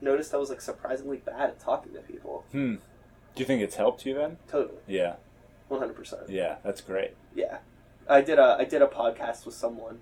noticed 0.01 0.33
I 0.33 0.37
was 0.37 0.49
like 0.49 0.61
surprisingly 0.61 1.17
bad 1.17 1.49
at 1.49 1.59
talking 1.59 1.93
to 1.93 1.99
people. 1.99 2.45
Hmm. 2.51 2.75
Do 3.35 3.39
you 3.39 3.45
think 3.45 3.61
it's 3.61 3.75
helped 3.75 4.05
you 4.05 4.13
then? 4.13 4.37
Totally, 4.49 4.79
Yeah. 4.87 5.15
one 5.69 5.79
hundred 5.79 5.95
percent. 5.95 6.29
Yeah. 6.29 6.57
That's 6.63 6.81
great. 6.81 7.15
Yeah, 7.35 7.59
I 8.09 8.21
did 8.21 8.39
a 8.39 8.57
I 8.59 8.65
did 8.65 8.81
a 8.81 8.87
podcast 8.87 9.45
with 9.45 9.55
someone, 9.55 9.99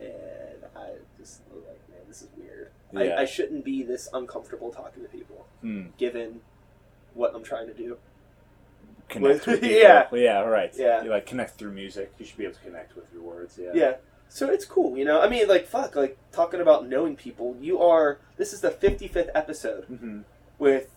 and 0.00 0.64
I 0.76 0.90
just 1.18 1.40
was 1.52 1.62
like, 1.66 1.80
man, 1.88 2.00
this 2.08 2.22
is 2.22 2.28
weird. 2.36 2.70
Yeah. 2.92 3.14
I, 3.16 3.22
I 3.22 3.24
shouldn't 3.26 3.64
be 3.64 3.82
this 3.82 4.08
uncomfortable 4.12 4.70
talking 4.72 5.02
to 5.02 5.08
people, 5.08 5.46
Hmm. 5.60 5.88
given 5.98 6.40
what 7.14 7.34
I'm 7.34 7.44
trying 7.44 7.66
to 7.68 7.74
do. 7.74 7.98
Connect 9.08 9.46
With- 9.46 9.46
with 9.46 9.60
people. 9.62 9.76
yeah. 9.76 10.08
Yeah. 10.12 10.40
Right. 10.40 10.72
Yeah. 10.76 11.02
You 11.04 11.10
like 11.10 11.26
connect 11.26 11.58
through 11.58 11.72
music. 11.72 12.12
You 12.18 12.26
should 12.26 12.36
be 12.38 12.44
able 12.44 12.54
to 12.54 12.60
connect 12.60 12.96
with 12.96 13.12
your 13.12 13.22
words. 13.22 13.58
Yeah. 13.60 13.70
Yeah. 13.74 13.94
So 14.28 14.50
it's 14.50 14.64
cool, 14.64 14.96
you 14.98 15.04
know. 15.04 15.20
I 15.20 15.28
mean, 15.28 15.48
like, 15.48 15.66
fuck, 15.66 15.96
like 15.96 16.18
talking 16.32 16.60
about 16.60 16.86
knowing 16.88 17.16
people. 17.16 17.56
You 17.60 17.80
are. 17.82 18.18
This 18.36 18.52
is 18.52 18.60
the 18.60 18.70
55th 18.70 19.30
episode 19.34 19.84
hmm 19.84 20.20
with, 20.58 20.90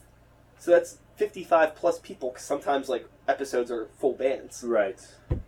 so 0.57 0.71
that's 0.71 0.97
55 1.17 1.75
plus 1.75 1.99
people. 1.99 2.31
Cause 2.31 2.41
sometimes 2.43 2.89
like 2.89 3.05
episodes 3.27 3.69
are 3.71 3.87
full 3.99 4.13
bands. 4.13 4.63
Right. 4.63 4.99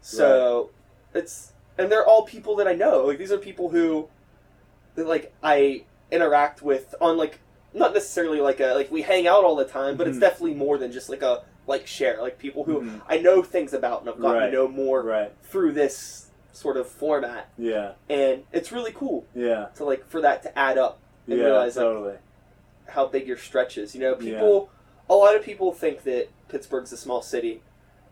So 0.02 0.70
it's 1.14 1.54
and 1.78 1.92
they're 1.92 2.06
all 2.06 2.24
people 2.24 2.56
that 2.58 2.68
I 2.68 2.74
know. 2.74 3.06
Like 3.06 3.18
these 3.18 3.32
are 3.32 3.38
people 3.38 3.70
who 3.70 4.08
that 4.96 5.08
like 5.08 5.34
I 5.44 5.84
interact 6.12 6.62
with 6.62 6.94
on 7.02 7.18
like 7.18 7.40
not 7.74 7.94
necessarily 7.94 8.40
like 8.40 8.60
a 8.60 8.74
like 8.76 8.92
we 8.92 9.02
hang 9.02 9.28
out 9.28 9.44
all 9.44 9.56
the 9.56 9.66
time, 9.66 9.98
but 9.98 10.08
it's 10.08 10.18
Mhm. 10.18 10.22
definitely 10.22 10.54
more 10.54 10.78
than 10.78 10.92
just 10.92 11.10
like 11.10 11.24
a 11.24 11.44
like 11.66 11.88
share. 11.88 12.22
Like 12.22 12.38
people 12.38 12.64
who 12.66 12.82
Mhm. 12.82 13.02
I 13.08 13.18
know 13.18 13.42
things 13.42 13.74
about 13.74 14.02
and 14.02 14.10
I've 14.10 14.20
gotten 14.20 14.42
Right. 14.42 14.46
to 14.48 14.52
know 14.52 14.68
more 14.68 15.02
Right. 15.02 15.32
through 15.44 15.72
this 15.74 16.28
sort 16.54 16.78
of 16.78 16.88
format. 16.88 17.50
Yeah. 17.58 17.94
And 18.10 18.44
it's 18.54 18.72
really 18.72 18.92
cool 18.94 19.26
Yeah. 19.36 19.68
to 19.76 19.84
like 19.84 20.08
for 20.08 20.22
that 20.22 20.44
to 20.44 20.58
add 20.58 20.78
up 20.78 21.00
and 21.28 21.38
yeah. 21.38 21.46
realize 21.46 21.76
like 21.76 22.22
how 22.88 23.08
big 23.08 23.28
your 23.28 23.38
stretch 23.38 23.78
is. 23.78 23.94
You 23.94 24.02
know, 24.02 24.16
people 24.16 24.70
a 25.10 25.16
lot 25.16 25.36
of 25.36 25.44
people 25.44 25.74
think 25.74 26.04
that 26.04 26.30
Pittsburgh's 26.48 26.94
a 26.94 26.98
small 26.98 27.22
city. 27.22 27.62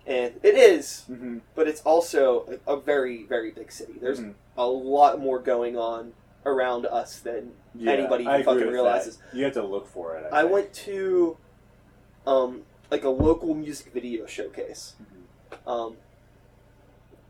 And 0.08 0.39
it 0.42 0.56
is, 0.56 1.04
hmm 1.06 1.38
but 1.54 1.68
it's 1.68 1.82
also 1.82 2.60
a, 2.68 2.74
a 2.74 2.80
very, 2.80 3.24
very 3.24 3.52
big 3.52 3.72
city. 3.72 3.94
There's 4.02 4.20
Mhm. 4.20 4.34
a 4.58 4.66
lot 4.66 5.20
more 5.20 5.38
going 5.39 5.78
on 5.78 6.14
around 6.44 6.88
us 6.88 7.20
than 7.20 7.54
Yeah, 7.76 7.92
anybody 7.92 8.24
fucking 8.26 8.68
realizes. 8.68 9.18
that. 9.18 9.38
You 9.38 9.44
have 9.46 9.54
to 9.54 9.64
look 9.64 9.88
for 9.88 10.16
it. 10.18 10.26
I, 10.34 10.42
I 10.42 10.44
went 10.46 10.74
to 10.74 11.38
um, 12.26 12.64
like 12.89 13.04
a 13.04 13.10
local 13.10 13.54
music 13.54 13.94
video 13.94 14.26
showcase, 14.26 14.96
Mhm. 15.02 15.68
um, 15.72 15.98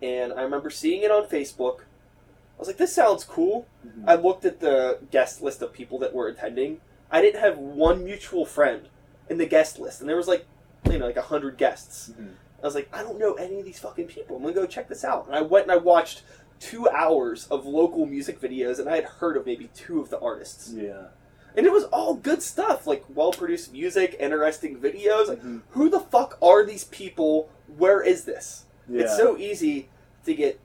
and 0.02 0.34
I 0.34 0.42
remember 0.42 0.70
seeing 0.70 1.04
it 1.04 1.12
on 1.12 1.26
Facebook. 1.28 1.80
I 1.82 2.60
was 2.60 2.68
like, 2.68 2.78
"This 2.78 2.94
sounds 2.94 3.24
cool." 3.24 3.66
Mhm. 3.86 4.04
I 4.08 4.16
looked 4.16 4.46
at 4.46 4.60
the 4.60 5.00
guest 5.12 5.42
list 5.42 5.62
of 5.62 5.74
people 5.74 5.98
that 6.00 6.14
were 6.14 6.28
attending. 6.28 6.82
I 7.10 7.22
didn't 7.22 7.42
have 7.42 7.58
one 7.58 8.04
mutual 8.04 8.46
friend 8.46 8.88
in 9.30 9.38
the 9.38 9.46
guest 9.46 9.80
list, 9.80 10.00
and 10.02 10.10
there 10.10 10.16
was 10.18 10.28
like, 10.28 10.46
you 10.90 10.98
know, 10.98 11.06
like 11.06 11.18
a 11.18 11.22
hundred 11.24 11.58
guests. 11.58 12.12
Mhm. 12.20 12.34
I 12.62 12.66
was 12.66 12.76
like, 12.76 12.90
I 12.94 13.02
don't 13.02 13.18
know 13.20 13.34
any 13.34 13.60
of 13.60 13.66
these 13.66 13.80
fucking 13.80 14.08
people. 14.08 14.36
I'm 14.38 14.44
gonna 14.44 14.54
go 14.54 14.66
check 14.68 14.88
this 14.88 15.04
out. 15.04 15.26
And 15.28 15.36
I 15.36 15.42
went 15.42 15.64
and 15.64 15.72
I 15.72 15.78
watched 15.78 16.22
two 16.60 16.88
hours 16.90 17.48
of 17.50 17.66
local 17.66 18.06
music 18.06 18.40
videos, 18.40 18.78
and 18.80 18.88
I 18.88 18.96
had 18.96 19.06
heard 19.06 19.36
of 19.36 19.46
maybe 19.48 19.70
two 19.74 20.00
of 20.00 20.10
the 20.12 20.20
artists, 20.20 20.72
Yeah. 20.72 21.08
and 21.56 21.66
it 21.66 21.72
was 21.72 21.86
all 21.86 22.14
good 22.14 22.44
stuff, 22.44 22.86
like 22.86 23.04
well 23.14 23.32
produced 23.32 23.74
music, 23.74 24.16
interesting 24.20 24.80
videos. 24.80 25.28
Like, 25.28 25.42
Mhm. 25.42 25.62
who 25.72 25.90
the 25.90 26.00
fuck 26.00 26.38
are 26.42 26.64
these 26.64 26.84
people? 26.84 27.50
Where 27.78 28.02
is 28.04 28.26
this? 28.26 28.66
Yeah. 28.92 29.04
It's 29.04 29.18
so 29.18 29.38
easy 29.38 29.90
to 30.26 30.34
get 30.34 30.60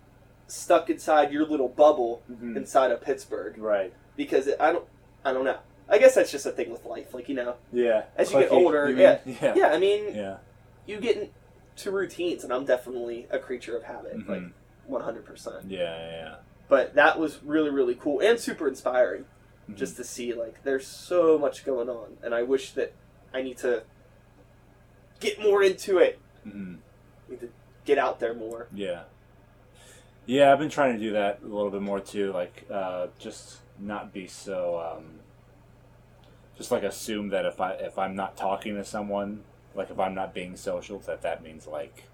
stuck 0.49 0.91
inside 0.91 1.33
your 1.33 1.45
little 1.47 1.68
bubble 1.68 2.22
Mhm. 2.31 2.57
inside 2.57 2.91
of 2.91 3.01
Pittsburgh 3.01 3.59
Right. 3.59 3.93
because 4.16 4.47
it, 4.47 4.57
I 4.61 4.72
don't, 4.72 4.87
I 5.24 5.33
don't 5.33 5.45
know. 5.45 5.59
I 5.89 5.99
guess 5.99 6.14
that's 6.16 6.31
just 6.33 6.47
a 6.47 6.51
thing 6.51 6.70
with 6.70 6.85
life, 6.85 7.14
like 7.14 7.29
you 7.29 7.35
know. 7.37 7.57
Yeah. 7.72 8.05
As 8.16 8.33
you 8.33 8.41
get 8.41 8.51
Clicky, 8.51 8.53
older, 8.64 8.87
mean? 8.87 8.99
yeah. 8.99 9.18
Yeah. 9.27 9.55
Yeah, 9.57 9.66
I 9.68 9.79
mean, 9.79 10.14
Yeah. 10.14 10.37
you 10.87 10.99
get 11.01 11.16
into 11.16 11.91
routines, 11.91 12.43
and 12.45 12.53
I'm 12.53 12.64
definitely 12.64 13.27
a 13.31 13.39
creature 13.39 13.77
of 13.77 13.85
habit, 13.85 14.16
like 14.29 14.41
Mhm. 14.43 14.53
100. 14.87 15.24
percent 15.24 15.64
Yeah. 15.70 15.81
Yeah. 16.11 16.35
But 16.68 16.95
that 16.95 17.18
was 17.18 17.43
really, 17.45 17.70
really 17.70 17.95
cool 17.95 18.20
and 18.20 18.39
super 18.41 18.66
inspiring, 18.68 19.27
Mhm. 19.70 19.77
just 19.77 19.97
to 19.97 20.05
see 20.05 20.33
like 20.33 20.62
there's 20.64 20.87
so 20.87 21.39
much 21.39 21.64
going 21.64 21.89
on, 21.89 22.18
and 22.22 22.35
I 22.35 22.43
wish 22.43 22.72
that 22.72 22.93
I 23.33 23.43
need 23.43 23.59
to 23.59 23.85
get 25.20 25.41
more 25.41 25.62
into 25.62 25.99
it, 25.99 26.18
Mhm. 26.47 26.79
need 27.29 27.41
to 27.41 27.51
get 27.87 27.99
out 27.99 28.20
there 28.20 28.34
more. 28.34 28.66
Yeah. 28.74 29.05
Yeah, 30.26 30.53
I've 30.53 30.59
been 30.59 30.68
trying 30.68 30.95
to 30.95 30.99
do 30.99 31.12
that 31.12 31.39
a 31.43 31.47
little 31.47 31.70
bit 31.70 31.82
more 31.82 32.01
too. 32.01 32.32
Like, 32.32 32.66
uh, 32.70 33.07
just 33.18 33.59
not 33.78 34.12
be 34.12 34.26
so. 34.26 34.97
Um, 34.97 35.20
just 36.57 36.70
like 36.70 36.82
assume 36.82 37.28
that 37.28 37.47
if 37.47 37.61
I 37.61 37.72
if 37.72 37.99
I'm 37.99 38.16
not 38.16 38.37
talking 38.37 38.74
to 38.74 38.84
someone, 38.84 39.45
like 39.74 39.91
if 39.91 40.01
I'm 40.01 40.14
not 40.14 40.34
being 40.34 40.57
social, 40.57 40.99
that 41.01 41.22
that 41.22 41.43
means 41.43 41.66
like 41.66 42.05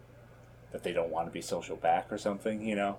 that 0.72 0.82
they 0.82 0.92
don't 0.92 1.10
want 1.10 1.26
to 1.26 1.32
be 1.32 1.40
social 1.40 1.76
back 1.76 2.12
or 2.12 2.18
something. 2.18 2.66
You 2.66 2.76
know, 2.76 2.98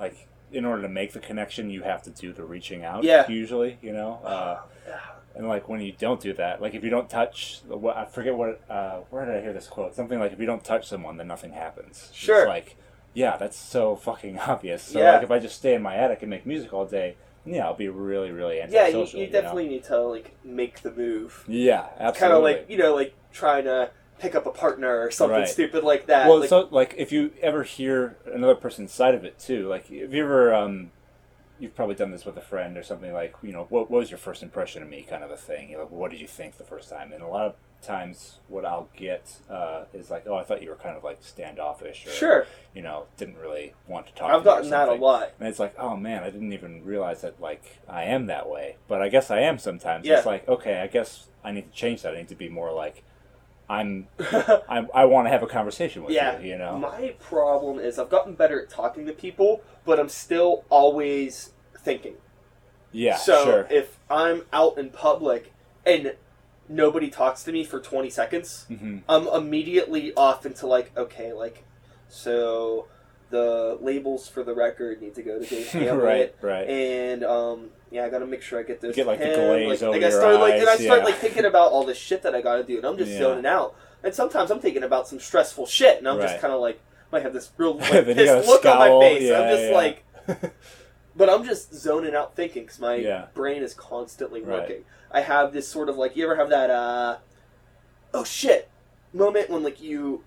like 0.00 0.28
in 0.50 0.64
order 0.64 0.82
to 0.82 0.88
make 0.88 1.12
the 1.12 1.20
connection, 1.20 1.68
you 1.68 1.82
have 1.82 2.02
to 2.04 2.10
do 2.10 2.32
the 2.32 2.44
reaching 2.44 2.84
out. 2.84 3.04
Yeah. 3.04 3.28
Usually, 3.28 3.78
you 3.82 3.92
know. 3.92 4.20
Uh, 4.24 4.60
and 5.34 5.48
like 5.48 5.68
when 5.68 5.80
you 5.80 5.92
don't 5.98 6.20
do 6.20 6.32
that, 6.34 6.60
like 6.62 6.74
if 6.74 6.84
you 6.84 6.90
don't 6.90 7.08
touch, 7.10 7.60
what 7.66 7.96
I 7.96 8.04
forget 8.04 8.34
what 8.34 8.60
uh, 8.70 8.98
where 9.10 9.24
did 9.26 9.36
I 9.36 9.40
hear 9.40 9.52
this 9.52 9.66
quote? 9.66 9.94
Something 9.94 10.18
like 10.20 10.32
if 10.32 10.38
you 10.40 10.46
don't 10.46 10.64
touch 10.64 10.86
someone, 10.88 11.16
then 11.16 11.26
nothing 11.28 11.52
happens. 11.52 12.10
Sure. 12.12 12.40
It's 12.42 12.48
like, 12.48 12.76
yeah, 13.14 13.36
that's 13.36 13.56
so 13.56 13.96
fucking 13.96 14.38
obvious. 14.46 14.82
So 14.82 15.00
Yeah. 15.00 15.12
like 15.14 15.22
if 15.24 15.30
I 15.30 15.38
just 15.38 15.56
stay 15.56 15.74
in 15.74 15.82
my 15.82 15.96
attic 15.96 16.22
and 16.22 16.30
make 16.30 16.46
music 16.46 16.72
all 16.72 16.86
day, 16.86 17.16
yeah, 17.46 17.66
I'll 17.66 17.74
be 17.74 17.88
really, 17.88 18.30
really 18.30 18.56
Yeah, 18.56 18.66
you, 18.66 18.78
antisocial. 18.78 19.20
you 19.20 19.26
know? 19.26 19.32
definitely 19.32 19.68
need 19.68 19.84
to 19.84 19.98
like 20.00 20.36
make 20.44 20.80
the 20.82 20.90
move. 20.92 21.44
Yeah, 21.48 21.86
absolutely. 21.98 22.20
Kind 22.20 22.32
of 22.32 22.42
like 22.42 22.70
you 22.70 22.78
know, 22.78 22.94
like 22.94 23.14
trying 23.32 23.64
to 23.64 23.90
pick 24.20 24.34
up 24.36 24.46
a 24.46 24.50
partner 24.50 25.00
or 25.00 25.10
something 25.10 25.40
Right. 25.40 25.48
stupid 25.48 25.82
like 25.82 26.06
that. 26.06 26.28
well, 26.28 26.40
like, 26.40 26.48
so 26.48 26.68
like 26.70 26.94
if 26.96 27.10
you 27.12 27.32
ever 27.42 27.64
hear 27.64 28.16
another 28.32 28.54
person's 28.54 28.92
side 28.92 29.14
of 29.14 29.24
it 29.24 29.38
too, 29.40 29.68
like 29.68 29.90
if 29.90 30.12
you 30.12 30.24
ever 30.24 30.54
um, 30.54 30.92
you've 31.64 31.74
probably 31.74 31.94
done 31.94 32.10
this 32.10 32.26
with 32.26 32.36
a 32.36 32.42
friend 32.42 32.76
or 32.76 32.82
something 32.82 33.12
like 33.12 33.34
you 33.42 33.50
know 33.50 33.66
what, 33.70 33.90
what 33.90 34.00
was 34.00 34.10
your 34.10 34.18
first 34.18 34.42
impression 34.42 34.82
of 34.82 34.88
me 34.88 35.04
kind 35.08 35.24
of 35.24 35.30
a 35.30 35.36
thing. 35.36 35.70
You 35.70 35.78
know, 35.78 35.86
what 35.86 36.10
did 36.10 36.20
you 36.20 36.28
think 36.28 36.58
the 36.58 36.64
first 36.64 36.90
time? 36.90 37.12
And 37.12 37.22
a 37.22 37.26
lot 37.26 37.46
of 37.46 37.54
times, 37.82 38.38
what 38.48 38.64
I'll 38.64 38.88
get 38.96 39.40
uh, 39.50 39.84
is 39.92 40.10
like, 40.10 40.26
oh, 40.26 40.36
I 40.36 40.44
thought 40.44 40.62
you 40.62 40.68
were 40.68 40.76
kind 40.76 40.96
of 40.96 41.02
like 41.02 41.18
standoffish 41.20 42.06
or 42.06 42.10
sure, 42.10 42.46
you 42.74 42.82
know 42.82 43.06
didn't 43.16 43.38
really 43.38 43.74
want 43.88 44.06
to 44.06 44.14
talk. 44.14 44.30
I've 44.30 44.42
to 44.42 44.44
gotten 44.44 44.70
that 44.70 44.88
a 44.88 44.94
lot. 44.94 45.32
And 45.40 45.48
it's 45.48 45.58
like, 45.58 45.74
oh 45.78 45.96
man, 45.96 46.22
I 46.22 46.30
didn't 46.30 46.52
even 46.52 46.84
realize 46.84 47.22
that 47.22 47.40
like 47.40 47.80
I 47.88 48.04
am 48.04 48.26
that 48.26 48.48
way. 48.48 48.76
But 48.86 49.00
I 49.00 49.08
guess 49.08 49.30
I 49.30 49.40
am 49.40 49.58
sometimes. 49.58 50.06
Yeah. 50.06 50.18
It's 50.18 50.26
like, 50.26 50.46
okay, 50.46 50.80
I 50.80 50.86
guess 50.86 51.28
I 51.42 51.50
need 51.50 51.72
to 51.72 51.76
change 51.76 52.02
that. 52.02 52.14
I 52.14 52.18
need 52.18 52.28
to 52.28 52.34
be 52.34 52.48
more 52.48 52.72
like 52.72 53.02
I'm 53.68 54.08
I, 54.20 54.86
I 54.94 55.04
want 55.06 55.26
to 55.26 55.30
have 55.30 55.42
a 55.42 55.46
conversation 55.46 56.04
with 56.04 56.12
Yeah, 56.12 56.38
you, 56.38 56.50
you 56.50 56.58
know. 56.58 56.78
My 56.78 57.14
problem 57.18 57.78
is 57.78 57.98
I've 57.98 58.10
gotten 58.10 58.34
better 58.34 58.60
at 58.62 58.68
talking 58.68 59.06
to 59.06 59.12
people, 59.12 59.62
but 59.84 59.98
I'm 59.98 60.08
still 60.08 60.64
always 60.68 61.53
thinking. 61.84 62.14
yeah, 62.92 63.16
so 63.16 63.44
sure. 63.44 63.66
if 63.70 63.98
I'm 64.10 64.42
out 64.52 64.78
in 64.78 64.90
public 64.90 65.52
and 65.86 66.14
nobody 66.68 67.08
talks 67.10 67.42
to 67.44 67.52
me 67.52 67.64
for 67.64 67.80
20 67.80 68.08
seconds, 68.10 68.66
hmm 68.68 68.98
I'm 69.08 69.26
immediately 69.28 70.12
off 70.14 70.46
into 70.46 70.66
like, 70.66 70.96
okay, 70.96 71.32
like, 71.32 71.64
so 72.08 72.86
the 73.30 73.78
labels 73.80 74.28
for 74.28 74.42
the 74.44 74.54
record 74.54 75.02
need 75.02 75.14
to 75.16 75.22
go 75.22 75.38
to 75.40 75.44
Dave 75.46 75.68
Hamlet. 75.68 75.96
right, 76.02 76.34
right. 76.40 76.68
And 76.68 77.24
um, 77.24 77.70
yeah, 77.90 78.04
I 78.04 78.08
gotta 78.08 78.26
make 78.26 78.42
sure 78.42 78.58
I 78.60 78.62
get 78.62 78.80
those. 78.80 78.90
You 78.96 79.02
get, 79.02 79.06
like, 79.06 79.18
the 79.18 79.26
him. 79.26 79.34
glaze 79.34 79.68
like, 79.68 79.82
over 79.82 79.92
like, 79.98 80.02
I 80.04 80.08
your 80.08 80.20
start, 80.20 80.40
like, 80.40 80.54
and 80.60 80.68
I 80.68 80.76
start 80.76 80.98
yeah. 81.00 81.04
like 81.04 81.14
thinking 81.16 81.44
about 81.44 81.72
all 81.72 81.84
this 81.84 81.98
shit 81.98 82.22
that 82.22 82.34
I 82.34 82.40
gotta 82.40 82.62
do, 82.64 82.76
and 82.76 82.86
I'm 82.86 82.96
just 82.96 83.10
Yeah. 83.12 83.18
zoning 83.18 83.46
out. 83.46 83.74
And 84.02 84.14
sometimes 84.14 84.50
I'm 84.50 84.60
thinking 84.60 84.82
about 84.82 85.08
some 85.08 85.18
stressful 85.18 85.66
shit, 85.66 85.98
and 85.98 86.06
I'm 86.08 86.20
just 86.20 86.38
kind 86.40 86.52
of 86.52 86.60
like, 86.60 86.80
I 87.12 87.20
have 87.20 87.32
this 87.32 87.50
real 87.56 87.74
like, 87.78 88.04
pissed 88.04 88.46
look 88.48 88.64
on 88.66 88.78
my 88.78 89.00
face. 89.00 89.22
yeah, 89.22 89.40
I'm 89.40 89.56
just 89.56 89.72
like, 89.72 90.04
but 91.16 91.28
I'm 91.30 91.44
just 91.44 91.72
zoning 91.74 92.14
out 92.14 92.34
thinking 92.36 92.64
because 92.64 92.78
my 92.80 92.96
Yeah. 92.96 93.26
brain 93.34 93.62
is 93.62 93.74
constantly 93.74 94.40
Right. 94.42 94.60
working. 94.60 94.84
I 95.10 95.20
have 95.20 95.52
this 95.52 95.68
sort 95.68 95.88
of 95.88 95.96
like, 95.96 96.16
you 96.16 96.24
ever 96.24 96.36
have 96.36 96.50
that, 96.50 96.70
uh, 96.70 97.16
oh 98.12 98.24
shit 98.24 98.68
moment 99.12 99.48
when 99.50 99.62
like 99.62 99.80
you 99.80 100.24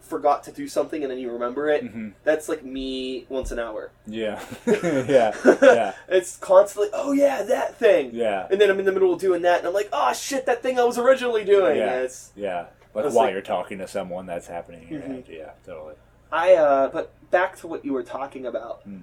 forgot 0.00 0.42
to 0.44 0.50
do 0.52 0.66
something 0.66 1.02
and 1.02 1.10
then 1.10 1.18
you 1.18 1.30
remember 1.30 1.68
it? 1.70 1.82
hmm 1.84 2.08
That's 2.24 2.48
like 2.48 2.64
me 2.64 3.26
once 3.28 3.50
an 3.50 3.58
hour. 3.58 3.92
Yeah, 4.06 4.42
yeah, 4.66 5.32
yeah, 5.62 5.92
it's 6.08 6.36
constantly, 6.36 6.90
oh 6.92 7.12
yeah, 7.12 7.42
that 7.44 7.76
thing. 7.76 8.10
yeah, 8.12 8.46
And 8.50 8.60
then 8.60 8.70
I'm 8.70 8.78
in 8.78 8.84
the 8.84 8.92
middle 8.92 9.12
of 9.12 9.20
doing 9.20 9.42
that, 9.42 9.58
and 9.60 9.68
I'm 9.68 9.74
like, 9.74 9.88
oh 9.92 10.12
shit, 10.12 10.46
that 10.46 10.62
thing 10.62 10.78
I 10.78 10.84
was 10.84 10.98
originally 10.98 11.44
doing. 11.44 11.76
Yeah. 11.76 11.92
And 11.94 12.04
it's 12.04 12.32
yeah. 12.36 12.66
Like 12.92 13.04
It's 13.06 13.14
while 13.14 13.26
like- 13.26 13.32
you're 13.34 13.42
talking 13.42 13.78
to 13.78 13.86
someone, 13.86 14.26
that's 14.26 14.48
happening 14.48 14.82
in 14.82 14.88
your 14.94 15.02
Mhm. 15.02 15.06
head. 15.14 15.24
Yeah, 15.28 15.50
totally. 15.64 15.94
I. 16.32 16.54
Uh, 16.56 16.88
but 16.88 17.12
back 17.30 17.56
to 17.60 17.68
what 17.68 17.84
you 17.84 17.92
were 17.92 18.02
talking 18.02 18.44
about. 18.46 18.80
Hmm. 18.82 19.02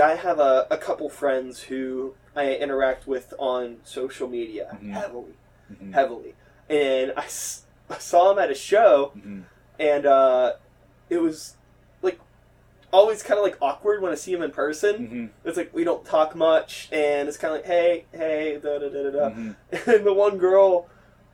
I 0.00 0.14
have 0.16 0.38
a, 0.38 0.66
a 0.70 0.76
couple 0.76 1.08
friends 1.08 1.62
who 1.64 2.14
I 2.36 2.54
interact 2.54 3.06
with 3.06 3.34
on 3.38 3.78
social 3.84 4.28
media 4.28 4.78
Mhm. 4.82 4.92
heavily, 4.92 5.34
hmm 5.76 5.92
heavily, 5.92 6.34
and 6.68 7.12
I, 7.16 7.24
s- 7.24 7.62
I 7.90 7.98
saw 7.98 8.28
them 8.28 8.38
at 8.42 8.50
a 8.50 8.54
show, 8.54 9.12
hmm 9.14 9.40
and 9.78 10.06
uh, 10.06 10.54
it 11.08 11.18
was 11.22 11.56
like 12.02 12.18
always 12.92 13.22
kind 13.22 13.38
of 13.38 13.44
like 13.44 13.56
awkward 13.60 14.02
when 14.02 14.10
I 14.12 14.16
see 14.16 14.32
them 14.34 14.42
in 14.42 14.50
person. 14.50 15.06
hmm 15.06 15.26
It's 15.48 15.56
like 15.56 15.72
we 15.74 15.84
don't 15.84 16.04
talk 16.04 16.34
much, 16.36 16.88
and 16.92 17.28
it's 17.28 17.36
kind 17.36 17.54
of 17.54 17.60
like, 17.60 17.66
hey, 17.66 18.04
hey, 18.12 18.58
da 18.62 18.78
da 18.78 18.88
da 18.88 19.02
da 19.04 19.10
da. 19.10 19.30
hmm 19.30 19.50
And 19.90 20.04
the 20.06 20.12
one 20.12 20.38
girl 20.38 20.88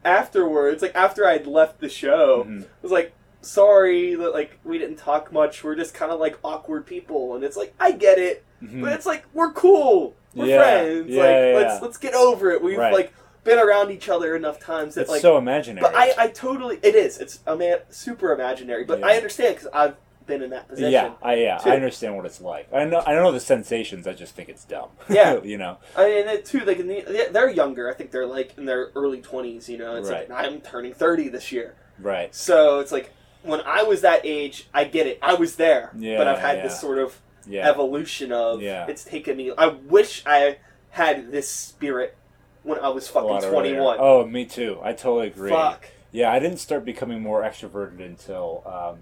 afterwards, 0.05 0.83
like 0.83 0.95
after 0.95 1.27
I'd 1.27 1.47
left 1.47 1.81
the 1.81 1.89
show, 1.89 2.45
hmm 2.45 2.63
was 2.83 2.93
like, 2.93 3.13
sorry 3.45 4.15
that 4.15 4.33
like 4.33 4.59
we 4.65 4.79
didn't 4.79 4.97
talk 4.97 5.33
much. 5.33 5.63
We're 5.65 5.77
just 5.77 5.95
kind 5.95 6.11
of 6.13 6.21
like 6.21 6.39
awkward 6.45 6.87
people, 6.87 7.35
and 7.35 7.45
it's 7.45 7.57
like 7.57 7.75
I 7.79 7.93
get 7.93 8.19
it, 8.19 8.45
hmm 8.61 8.81
but 8.83 8.93
it's 8.93 9.07
like 9.07 9.25
we're 9.33 9.53
cool, 9.53 10.15
we're 10.35 10.47
Yeah, 10.47 10.59
friends. 10.59 11.11
yeah, 11.11 11.21
like 11.23 11.29
yeah, 11.31 11.53
let's 11.57 11.83
let's 11.83 11.97
get 11.99 12.15
over 12.15 12.51
it. 12.51 12.63
We've 12.63 12.79
Right. 12.79 12.93
like 12.93 13.13
been 13.45 13.59
around 13.59 13.91
each 13.91 14.09
other 14.09 14.35
enough 14.35 14.59
times 14.59 14.95
that 14.95 15.03
It's 15.03 15.11
like. 15.11 15.21
so 15.21 15.37
imaginary. 15.37 15.83
but 15.83 15.95
I, 15.95 16.15
I 16.19 16.29
totally 16.29 16.79
it 16.83 16.95
is 16.95 17.19
it's 17.19 17.41
a 17.47 17.55
man 17.55 17.79
super 17.91 18.33
imaginary 18.33 18.85
but. 18.85 19.05
I 19.05 19.17
understand 19.17 19.57
because 19.57 19.69
I've 19.75 19.97
been 20.27 20.43
in 20.43 20.49
that 20.49 20.67
position 20.67 20.91
yeah, 20.91 21.13
I 21.23 21.35
yeah, 21.35 21.59
too. 21.59 21.69
I 21.69 21.75
understand 21.75 22.17
what 22.17 22.25
it's 22.25 22.41
like. 22.41 22.73
I 22.73 22.87
know, 22.87 23.03
I 23.07 23.13
know 23.13 23.31
the 23.31 23.41
sensations. 23.41 24.07
I 24.07 24.15
just 24.15 24.35
think 24.35 24.49
it's 24.49 24.65
dumb. 24.65 24.89
Yeah. 25.11 25.41
you 25.45 25.59
know. 25.59 25.77
I 25.95 26.07
mean 26.09 26.29
it 26.29 26.47
too 26.47 26.61
like 26.61 26.79
in 26.79 26.89
the, 26.89 27.29
they're 27.31 27.51
younger 27.51 27.91
I 27.91 27.95
think 27.95 28.11
they're 28.11 28.25
like 28.27 28.57
in 28.57 28.65
their 28.65 28.91
early 28.97 29.21
20s 29.21 29.69
you 29.69 29.77
know 29.77 29.97
it's 29.97 30.09
like 30.09 30.31
I'm 30.31 30.63
turning 30.63 30.95
30 30.95 31.29
this 31.29 31.53
year 31.53 31.75
Right. 31.99 32.35
so 32.35 32.81
it's 32.81 32.91
like 32.93 33.13
when 33.45 33.61
I 33.63 33.83
was 33.85 34.01
that 34.03 34.23
age 34.25 34.69
I 34.75 34.85
get 34.85 35.07
it 35.07 35.19
I 35.23 35.35
was 35.35 35.57
there 35.57 35.93
Yeah, 35.97 36.19
but 36.19 36.27
I've 36.29 36.39
had 36.41 36.59
yeah. 36.59 36.63
this 36.65 36.81
sort 36.81 36.99
of 36.99 37.21
Yeah. 37.47 37.69
evolution 37.69 38.33
of 38.33 38.61
Yeah. 38.63 38.87
it's 38.89 39.05
taken 39.05 39.37
me 39.37 39.53
I 39.57 39.67
wish 39.69 40.23
I 40.27 40.59
had 40.91 41.31
this 41.31 41.49
spirit 41.49 42.17
when 42.63 42.79
I 42.79 42.89
was 42.89 43.07
fucking 43.09 43.51
21 43.51 43.97
Oh, 44.01 44.25
me 44.27 44.45
too. 44.47 44.79
I 44.83 44.93
totally 44.93 45.27
agree. 45.29 45.51
fuck 45.51 45.87
Yeah, 46.13 46.33
I 46.33 46.39
didn't 46.39 46.59
start 46.59 46.85
becoming 46.85 47.21
more 47.23 47.43
extroverted 47.43 48.01
until 48.05 48.63
um, 48.67 48.99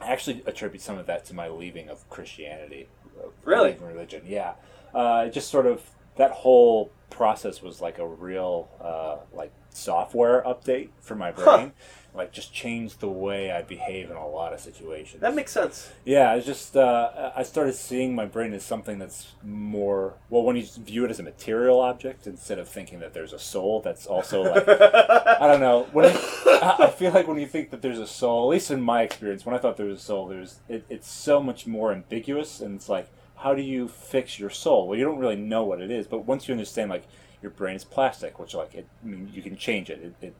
I 0.00 0.12
actually 0.12 0.42
attribute 0.46 0.82
some 0.82 0.96
of 0.98 1.06
that 1.06 1.24
to 1.26 1.34
my 1.34 1.48
leaving 1.48 1.88
of 1.88 2.08
Christianity. 2.10 2.88
of 3.22 3.32
Really? 3.44 3.72
leaving 3.72 3.86
religion. 3.88 4.22
Yeah. 4.26 4.52
Uh, 4.94 5.24
it 5.26 5.32
just 5.32 5.50
sort 5.50 5.66
of 5.66 5.82
that 6.16 6.30
whole 6.30 6.90
process 7.10 7.60
was 7.62 7.80
like 7.82 7.98
a 7.98 8.06
real 8.06 8.68
uh, 8.80 9.16
like 9.36 9.52
software 9.70 10.42
update 10.42 10.88
for 11.00 11.14
my 11.14 11.30
brain. 11.32 11.46
Huh. 11.46 11.68
Like 12.16 12.32
just 12.32 12.52
changed 12.52 13.00
the 13.00 13.08
way 13.08 13.50
I 13.50 13.62
behave 13.62 14.10
in 14.10 14.16
a 14.16 14.28
lot 14.28 14.52
of 14.52 14.60
situations. 14.60 15.20
that 15.20 15.34
makes 15.34 15.52
sense 15.52 15.90
Yeah, 16.04 16.34
it's 16.34 16.46
just 16.46 16.76
uh, 16.76 17.32
I 17.36 17.42
started 17.42 17.74
seeing 17.74 18.14
my 18.14 18.26
brain 18.26 18.52
as 18.52 18.64
something 18.64 18.98
that's 18.98 19.32
more 19.42 20.14
well 20.30 20.42
when 20.42 20.56
you 20.56 20.66
view 20.78 21.04
it 21.04 21.10
as 21.10 21.20
a 21.20 21.22
material 21.22 21.80
object 21.80 22.26
instead 22.26 22.58
of 22.58 22.68
thinking 22.68 23.00
that 23.00 23.12
there's 23.14 23.32
a 23.32 23.38
soul. 23.38 23.80
That's 23.80 24.06
also 24.06 24.42
like 24.42 24.64
I 24.68 25.46
don't 25.46 25.60
know. 25.60 25.86
When 25.92 26.06
I 26.06 26.76
I 26.78 26.90
feel 26.90 27.12
like 27.12 27.28
when 27.28 27.38
you 27.38 27.46
think 27.46 27.70
that 27.70 27.82
there's 27.82 27.98
a 27.98 28.06
soul, 28.06 28.48
at 28.48 28.54
least 28.54 28.70
in 28.70 28.80
my 28.80 29.02
experience, 29.02 29.44
when 29.44 29.54
I 29.54 29.58
thought 29.58 29.76
there 29.76 29.86
was 29.86 30.00
a 30.00 30.04
soul, 30.04 30.26
there's 30.28 30.60
it, 30.68 30.84
it's 30.88 31.10
so 31.10 31.42
much 31.42 31.66
more 31.66 31.92
ambiguous, 31.92 32.60
and 32.60 32.76
it's 32.76 32.88
like, 32.88 33.08
how 33.36 33.54
do 33.54 33.62
you 33.62 33.88
fix 33.88 34.38
your 34.38 34.50
soul? 34.50 34.88
Well, 34.88 34.98
you 34.98 35.04
don't 35.04 35.18
really 35.18 35.36
know 35.36 35.64
what 35.64 35.80
it 35.80 35.90
is, 35.90 36.06
but 36.06 36.24
once 36.24 36.48
you 36.48 36.52
understand, 36.52 36.90
like 36.90 37.04
your 37.42 37.50
brain 37.50 37.76
is 37.76 37.84
plastic, 37.84 38.38
which 38.38 38.54
like 38.54 38.74
it, 38.74 38.86
I 39.04 39.06
mean, 39.06 39.30
you 39.32 39.42
can 39.42 39.56
change 39.56 39.90
it. 39.90 40.00
It, 40.00 40.26
it 40.26 40.34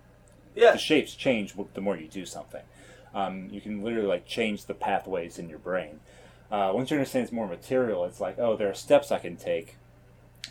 yeah 0.57 0.73
the 0.73 0.79
shapes 0.79 1.15
change 1.15 1.55
the 1.75 1.81
more 1.81 1.97
you 1.97 2.09
do 2.09 2.27
something. 2.27 2.63
Um, 3.15 3.49
you 3.51 3.61
can 3.61 3.83
literally 3.83 4.09
like 4.09 4.27
change 4.27 4.65
the 4.67 4.75
pathways 4.75 5.39
in 5.39 5.49
your 5.49 5.59
brain. 5.61 6.01
Uh, 6.51 6.71
once 6.75 6.91
you 6.91 6.97
understand 6.97 7.25
it's 7.25 7.33
more 7.33 7.47
material, 7.49 8.05
it's 8.05 8.21
like, 8.21 8.39
oh, 8.39 8.57
there 8.57 8.69
are 8.71 8.75
steps 8.75 9.11
I 9.11 9.19
can 9.19 9.37
take 9.37 9.77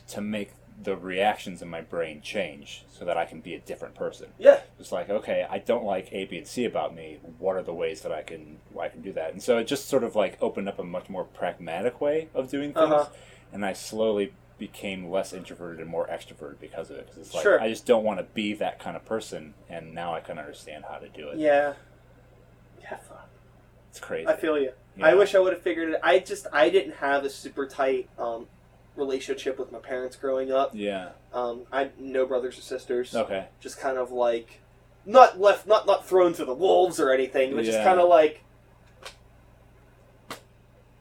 to 0.09 0.21
make 0.21 0.51
the 0.83 0.95
reactions 0.95 1.61
in 1.61 1.69
my 1.69 1.79
brain 1.79 2.19
change 2.21 2.83
so 2.91 3.05
that 3.05 3.15
I 3.17 3.23
can 3.25 3.39
be 3.39 3.53
a 3.55 3.59
different 3.59 3.95
person. 3.95 4.27
yeah 4.37 4.59
It's 4.79 4.91
like, 4.91 5.09
okay, 5.09 5.45
I 5.49 5.59
don't 5.59 5.85
like 5.85 6.09
A, 6.11 6.25
B, 6.25 6.37
and 6.37 6.45
C 6.47 6.65
about 6.65 6.93
me. 6.93 7.19
What 7.39 7.55
are 7.55 7.63
the 7.63 7.73
ways 7.73 8.01
that 8.01 8.11
I 8.11 8.23
can 8.23 8.57
I 8.79 8.89
can 8.89 9.01
do 9.01 9.13
that? 9.13 9.31
And 9.31 9.41
so 9.41 9.57
it 9.57 9.67
just 9.67 9.87
sort 9.87 10.03
of 10.03 10.15
like 10.15 10.37
opened 10.41 10.67
up 10.67 10.77
a 10.79 10.83
much 10.83 11.07
more 11.09 11.23
pragmatic 11.23 12.01
way 12.01 12.27
of 12.33 12.49
doing 12.49 12.73
things, 12.73 12.91
Uh-huh. 12.91 13.05
and 13.53 13.65
I 13.65 13.71
slowly 13.73 14.33
became 14.57 15.09
less 15.09 15.33
introverted 15.33 15.79
and 15.81 15.89
more 15.89 16.07
extroverted 16.07 16.59
because 16.59 16.89
of 16.89 16.97
it. 16.97 17.07
Because 17.07 17.17
it's 17.27 17.33
like 17.33 17.43
Sure. 17.43 17.59
I 17.61 17.67
just 17.69 17.85
don't 17.85 18.03
want 18.03 18.19
to 18.19 18.23
be 18.23 18.53
that 18.53 18.79
kind 18.79 18.95
of 18.95 19.05
person, 19.05 19.53
and 19.69 19.93
now 19.93 20.13
I 20.13 20.19
can 20.21 20.37
understand 20.39 20.85
how 20.89 20.97
to 20.97 21.09
do 21.09 21.29
it. 21.29 21.37
yeah 21.37 21.73
yeah 22.81 22.97
fuck 22.97 23.27
It's 23.89 23.99
crazy. 23.99 24.27
I 24.27 24.35
feel 24.35 24.57
you. 24.57 24.71
Yeah. 24.97 25.07
I 25.07 25.15
wish 25.15 25.35
I 25.35 25.39
would 25.39 25.53
have 25.53 25.61
figured 25.61 25.89
it. 25.89 25.99
I 26.03 26.19
just 26.19 26.47
I 26.53 26.69
didn't 26.69 26.95
have 26.97 27.23
a 27.25 27.29
super 27.29 27.67
tight 27.67 28.07
um, 28.17 28.47
relationship 28.95 29.57
with 29.59 29.71
my 29.71 29.79
parents 29.79 30.15
growing 30.15 30.51
up. 30.51 30.71
Yeah. 30.73 31.09
Um, 31.33 31.63
I 31.71 31.79
had 31.79 31.99
no 31.99 32.25
brothers 32.25 32.57
or 32.57 32.61
sisters. 32.61 33.13
Okay. 33.15 33.47
Just 33.59 33.77
kind 33.79 33.97
of 33.97 34.11
like 34.11 34.61
not 35.05 35.39
left, 35.39 35.67
not 35.67 35.85
not 35.85 36.07
thrown 36.07 36.31
to 36.33 36.45
the 36.45 36.53
wolves 36.53 36.99
or 36.99 37.11
anything, 37.11 37.55
but 37.55 37.65
just 37.65 37.83
kind 37.83 37.99
of 37.99 38.07
like 38.07 38.43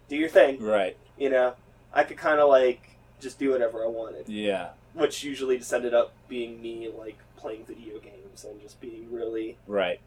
do 0.09 0.17
your 0.17 0.29
thing. 0.29 0.61
Right. 0.63 0.97
You 1.17 1.31
know, 1.31 1.55
I 1.93 2.03
could 2.05 2.17
kind 2.17 2.41
of 2.41 2.49
like 2.49 2.94
just 3.25 3.39
do 3.41 3.51
whatever 3.51 3.83
I 3.83 3.89
wanted, 3.89 4.29
Yeah. 4.29 4.69
which 4.93 5.25
usually 5.25 5.59
just 5.59 5.73
ended 5.73 5.95
up 5.95 6.13
being 6.29 6.63
me 6.63 6.89
like 6.97 7.19
playing 7.37 7.65
video 7.65 7.99
games 7.99 8.45
and 8.45 8.61
just 8.63 8.81
being 8.81 9.09
really 9.11 9.57
Right. 9.67 9.99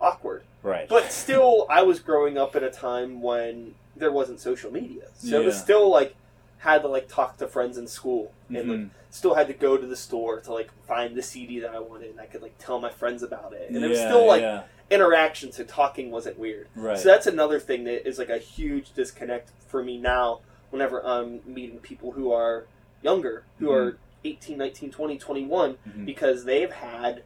awkward. 0.00 0.42
Right. 0.62 0.88
But 0.88 1.10
still, 1.10 1.66
I 1.68 1.82
was 1.82 1.98
growing 1.98 2.38
up 2.38 2.54
at 2.54 2.62
a 2.62 2.70
time 2.70 3.20
when 3.22 3.74
there 3.96 4.12
wasn't 4.12 4.40
social 4.40 4.70
media, 4.72 5.04
so 5.14 5.40
it 5.40 5.44
was 5.44 5.58
still 5.58 5.88
like 5.90 6.14
had 6.58 6.82
to 6.82 6.88
like 6.88 7.08
talk 7.08 7.38
to 7.38 7.46
friends 7.48 7.78
in 7.78 7.86
school 7.88 8.32
and 8.50 8.68
like 8.68 8.78
Mhm. 8.80 8.90
still 9.08 9.34
had 9.34 9.46
to 9.46 9.54
go 9.54 9.76
to 9.78 9.86
the 9.86 9.96
store 9.96 10.40
to 10.40 10.52
like 10.52 10.70
find 10.86 11.16
the 11.16 11.22
CD 11.22 11.58
that 11.60 11.74
I 11.74 11.80
wanted, 11.80 12.10
and 12.10 12.20
I 12.20 12.26
could 12.26 12.42
like 12.42 12.56
tell 12.58 12.78
my 12.78 12.90
friends 12.90 13.22
about 13.22 13.52
it, 13.54 13.70
and 13.70 13.82
it 13.84 13.88
was 13.88 13.98
still 13.98 14.26
like 14.26 14.42
yeah. 14.42 14.64
interaction, 14.90 15.52
so 15.52 15.64
talking 15.64 16.10
wasn't 16.10 16.38
weird. 16.38 16.68
Right. 16.74 16.98
So 16.98 17.08
that's 17.08 17.26
another 17.26 17.58
thing 17.58 17.84
that 17.84 18.06
is 18.06 18.18
like 18.18 18.28
a 18.28 18.38
huge 18.38 18.92
disconnect 18.92 19.50
for 19.66 19.82
me 19.82 19.96
now 19.98 20.40
whenever 20.70 21.04
I'm 21.04 21.40
meeting 21.44 21.78
people 21.78 22.12
who 22.12 22.32
are 22.32 22.66
younger, 23.02 23.44
who 23.58 23.66
Mhm. 23.68 23.74
are 23.74 23.98
18, 24.24 24.58
19, 24.58 24.90
20, 24.90 25.18
21, 25.18 25.78
Mhm. 25.88 26.04
because 26.06 26.44
they've 26.44 26.70
had 26.70 27.22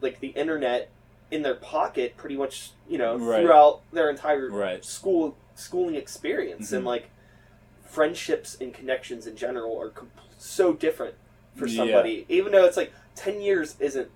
like 0.00 0.20
the 0.20 0.28
internet 0.28 0.90
in 1.30 1.42
their 1.42 1.54
pocket 1.54 2.16
pretty 2.16 2.36
much, 2.36 2.70
you 2.88 2.98
know, 2.98 3.16
Right. 3.16 3.40
throughout 3.42 3.80
their 3.92 4.10
entire 4.10 4.50
Right. 4.50 4.84
school 4.84 5.36
schooling 5.54 5.94
experience 5.94 6.72
and 6.72 6.82
Mhm. 6.82 6.88
like 6.88 7.10
friendships 7.84 8.56
and 8.60 8.74
connections 8.74 9.26
in 9.26 9.36
general 9.36 9.78
are 9.80 9.92
so 10.36 10.72
different 10.72 11.14
for 11.54 11.66
Yeah. 11.66 11.76
somebody 11.76 12.26
even 12.28 12.50
though 12.52 12.64
it's 12.64 12.76
like 12.76 12.92
10 13.14 13.40
years 13.40 13.76
isn't 13.78 14.10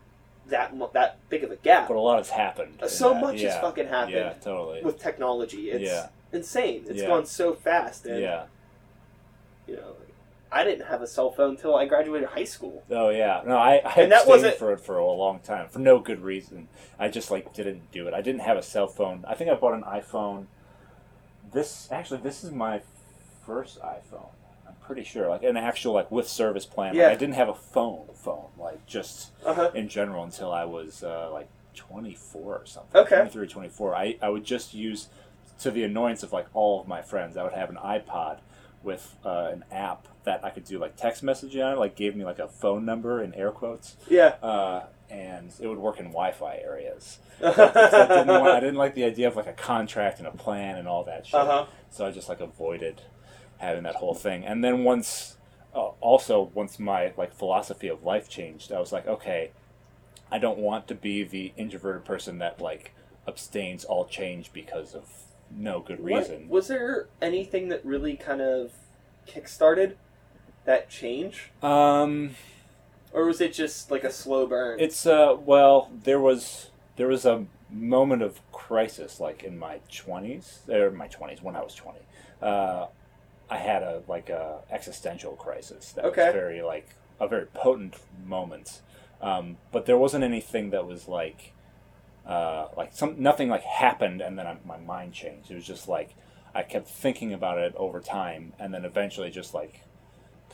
that 0.46 0.74
mu- 0.74 0.88
that 0.92 1.16
big 1.28 1.44
of 1.44 1.50
a 1.52 1.56
gap 1.56 1.86
But 1.88 1.96
a 1.96 2.00
lot 2.00 2.18
has 2.18 2.30
happened. 2.30 2.80
so 2.88 3.10
that. 3.14 3.20
much 3.20 3.36
yeah. 3.40 3.52
has 3.52 3.60
fucking 3.60 3.86
happened 3.86 4.14
Yeah, 4.16 4.32
totally. 4.42 4.82
with 4.82 4.98
technology. 4.98 5.70
It's 5.70 5.84
Yeah. 5.84 6.08
Insane. 6.33 6.85
It's 6.89 7.03
Yeah. 7.03 7.09
gone 7.09 7.26
so 7.26 7.55
fast, 7.55 8.07
and 8.07 8.20
yeah. 8.20 8.45
you 9.66 9.76
know, 9.76 9.95
I 10.51 10.64
didn't 10.64 10.87
have 10.87 11.03
a 11.03 11.07
cell 11.07 11.31
phone 11.31 11.51
until 11.51 11.74
I 11.76 11.85
graduated 11.87 12.29
high 12.31 12.45
school. 12.45 12.83
Oh 12.91 13.11
yeah. 13.11 13.43
No, 13.47 13.57
I, 13.57 13.83
I 13.85 13.93
And 14.03 14.12
that 14.12 14.26
wasn't- 14.26 14.57
for 14.57 14.72
it 14.72 14.81
for 14.81 14.97
a 14.99 15.05
long 15.12 15.41
time 15.41 15.68
for 15.68 15.79
no 15.79 15.99
good 15.99 16.20
reason. 16.20 16.68
I 16.99 17.09
just 17.09 17.31
like 17.31 17.53
didn't 17.53 17.91
do 17.93 18.09
it. 18.09 18.14
I 18.14 18.22
didn't 18.22 18.41
have 18.43 18.57
a 18.57 18.62
cell 18.62 18.87
phone. 18.87 19.24
I 19.29 19.35
think 19.35 19.51
I 19.51 19.55
bought 19.55 19.74
an 19.74 19.83
iPhone. 19.83 20.47
This 21.53 21.89
actually, 21.91 22.20
this 22.20 22.45
is 22.45 22.51
my 22.51 22.81
first 23.47 23.81
iPhone. 23.81 24.29
I'm 24.66 24.74
pretty 24.83 25.05
sure, 25.05 25.29
like 25.29 25.43
an 25.43 25.57
actual 25.57 25.93
like 25.95 26.11
with 26.11 26.29
service 26.29 26.64
plan. 26.66 26.91
Like, 26.95 26.99
Yeah. 26.99 27.09
I 27.11 27.14
didn't 27.14 27.35
have 27.35 27.49
a 27.49 27.55
phone, 27.55 28.07
phone 28.14 28.49
like 28.59 28.85
just 28.87 29.33
Uh 29.45 29.55
huh. 29.55 29.70
in 29.74 29.89
general 29.89 30.24
until 30.24 30.53
I 30.53 30.64
was 30.64 31.03
uh, 31.03 31.31
like 31.33 31.49
24 31.74 32.43
or 32.43 32.66
something. 32.66 33.01
Okay. 33.03 33.16
23, 33.16 33.47
24. 33.49 33.95
I, 33.95 34.16
I 34.20 34.29
would 34.31 34.45
just 34.45 34.74
use, 34.74 35.09
to 35.61 35.70
the 35.70 35.82
annoyance 35.84 36.22
of 36.22 36.32
like 36.32 36.46
all 36.54 36.80
of 36.80 36.86
my 36.88 37.02
friends, 37.02 37.36
I 37.36 37.42
would 37.42 37.52
have 37.52 37.70
an 37.70 37.76
iPod 37.76 38.38
with 38.82 39.16
uh, 39.24 39.48
an 39.52 39.64
app 39.72 40.06
that 40.24 40.44
I 40.44 40.50
could 40.50 40.64
do 40.64 40.78
like 40.78 40.96
text 40.96 41.24
messaging 41.24 41.64
on, 41.64 41.78
like 41.78 41.96
gave 41.96 42.14
me 42.14 42.24
like 42.24 42.38
a 42.38 42.48
phone 42.48 42.84
number 42.84 43.22
in 43.22 43.34
air 43.34 43.50
quotes, 43.50 43.96
Yeah. 44.09 44.36
uh, 44.42 44.84
and 45.11 45.52
it 45.61 45.66
would 45.66 45.78
work 45.78 45.98
in 45.98 46.06
Wi-Fi 46.06 46.56
areas. 46.59 47.18
I, 47.42 47.50
didn't 47.50 48.28
want, 48.28 48.48
I 48.54 48.61
didn't 48.61 48.76
like 48.76 48.94
the 48.94 49.04
idea 49.04 49.26
of 49.28 49.36
like 49.36 49.46
a 49.46 49.52
contract 49.52 50.18
and 50.18 50.28
a 50.28 50.30
plan 50.32 50.76
and 50.76 50.86
all 50.86 51.02
that 51.04 51.26
shit. 51.26 51.34
Uh-huh. 51.40 51.66
So 51.90 52.06
I 52.06 52.11
just 52.11 52.28
like 52.28 52.40
avoided 52.40 53.02
having 53.59 53.82
that 53.84 53.96
whole 53.96 54.14
thing. 54.14 54.44
And 54.44 54.62
then 54.62 54.84
once, 54.84 55.36
uh, 55.74 55.88
also 56.00 56.50
once 56.54 56.78
my 56.78 57.12
like 57.16 57.34
philosophy 57.34 57.88
of 57.88 58.04
life 58.04 58.28
changed, 58.28 58.70
I 58.70 58.78
was 58.78 58.92
like, 58.92 59.06
okay, 59.06 59.50
I 60.30 60.38
don't 60.38 60.59
want 60.59 60.86
to 60.88 60.94
be 60.94 61.24
the 61.24 61.52
introverted 61.56 62.04
person 62.04 62.38
that 62.38 62.61
like 62.61 62.92
abstains 63.26 63.84
all 63.84 64.04
change 64.04 64.52
because 64.52 64.94
of 64.94 65.09
no 65.51 65.80
good 65.80 66.03
reason. 66.05 66.49
was 66.49 66.68
there 66.68 67.09
anything 67.22 67.68
that 67.68 67.84
really 67.84 68.16
kind 68.16 68.40
of 68.40 68.72
kickstarted 69.26 69.94
that 70.64 70.88
change, 70.90 71.51
Um, 71.62 72.34
or 73.12 73.24
was 73.24 73.40
it 73.40 73.53
just 73.55 73.90
like 73.90 74.05
a 74.05 74.12
slow 74.12 74.46
burn? 74.46 74.78
it's 74.80 75.07
uh, 75.07 75.36
well, 75.38 75.90
there 76.05 76.20
was 76.20 76.70
there 76.96 77.09
was 77.09 77.24
a 77.24 77.46
moment 77.70 78.22
of 78.22 78.40
crisis 78.53 79.20
like 79.20 79.42
in 79.44 79.59
my 79.59 79.80
twenties 79.90 80.61
or 80.68 80.90
my 80.90 81.07
twenties 81.09 81.42
when 81.42 81.57
I 81.57 81.62
was 81.62 81.74
twenty. 81.74 82.01
Uh, 82.42 82.86
I 83.51 83.57
had 83.57 83.82
a 83.82 84.03
like 84.09 84.28
a 84.28 84.59
existential 84.70 85.32
crisis 85.36 85.92
that 85.92 86.05
Okay. 86.05 86.26
was 86.26 86.34
very 86.34 86.62
like 86.62 86.88
a 87.20 87.26
very 87.28 87.46
potent 87.46 87.96
moment. 88.26 88.80
Um, 89.20 89.57
but 89.72 89.86
there 89.86 89.96
wasn't 89.99 90.22
anything 90.22 90.70
that 90.70 90.86
was 90.86 91.09
like 91.09 91.53
uh, 92.29 92.68
like 92.76 92.93
some 92.93 93.20
nothing 93.20 93.49
like 93.49 93.62
happened 93.62 94.20
and 94.20 94.39
then 94.39 94.47
I, 94.47 94.57
my 94.64 94.76
mind 94.76 95.14
changed. 95.14 95.51
It 95.51 95.55
was 95.55 95.66
just 95.66 95.89
like 95.89 96.14
I 96.55 96.62
kept 96.62 96.89
thinking 96.89 97.33
about 97.33 97.59
it 97.59 97.74
over 97.76 98.01
time 98.01 98.53
and 98.59 98.72
then 98.72 98.85
eventually 98.85 99.31
just 99.31 99.55
like 99.55 99.81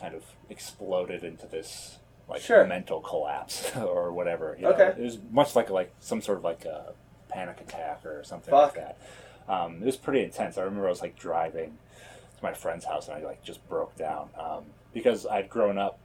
kind 0.00 0.14
of 0.14 0.22
exploded 0.48 1.24
into 1.24 1.46
this 1.46 1.98
like 2.28 2.40
Sure. 2.40 2.64
mental 2.66 3.00
collapse 3.00 3.70
or 3.76 4.12
whatever. 4.12 4.54
You 4.56 4.64
know? 4.64 4.70
Okay. 4.72 4.94
It 4.98 5.04
was 5.04 5.18
much 5.30 5.54
like 5.56 5.68
like 5.70 5.92
some 6.00 6.20
sort 6.22 6.38
of 6.38 6.44
like 6.44 6.64
a 6.64 6.92
panic 7.28 7.60
attack 7.60 8.06
or 8.06 8.22
something 8.24 8.52
Fuck. 8.52 8.76
like 8.76 8.86
that. 8.86 8.98
Um, 9.52 9.82
it 9.82 9.86
was 9.86 9.96
pretty 9.96 10.22
intense. 10.22 10.56
I 10.56 10.62
remember 10.62 10.86
I 10.86 10.90
was 10.90 11.02
like 11.02 11.18
driving 11.18 11.76
to 12.38 12.42
my 12.42 12.54
friend's 12.54 12.84
house 12.84 13.08
and 13.08 13.16
I 13.18 13.26
like 13.26 13.42
just 13.42 13.66
broke 13.68 13.96
down 13.96 14.28
um, 14.38 14.64
because 14.92 15.26
I'd 15.26 15.50
grown 15.50 15.76
up 15.76 15.98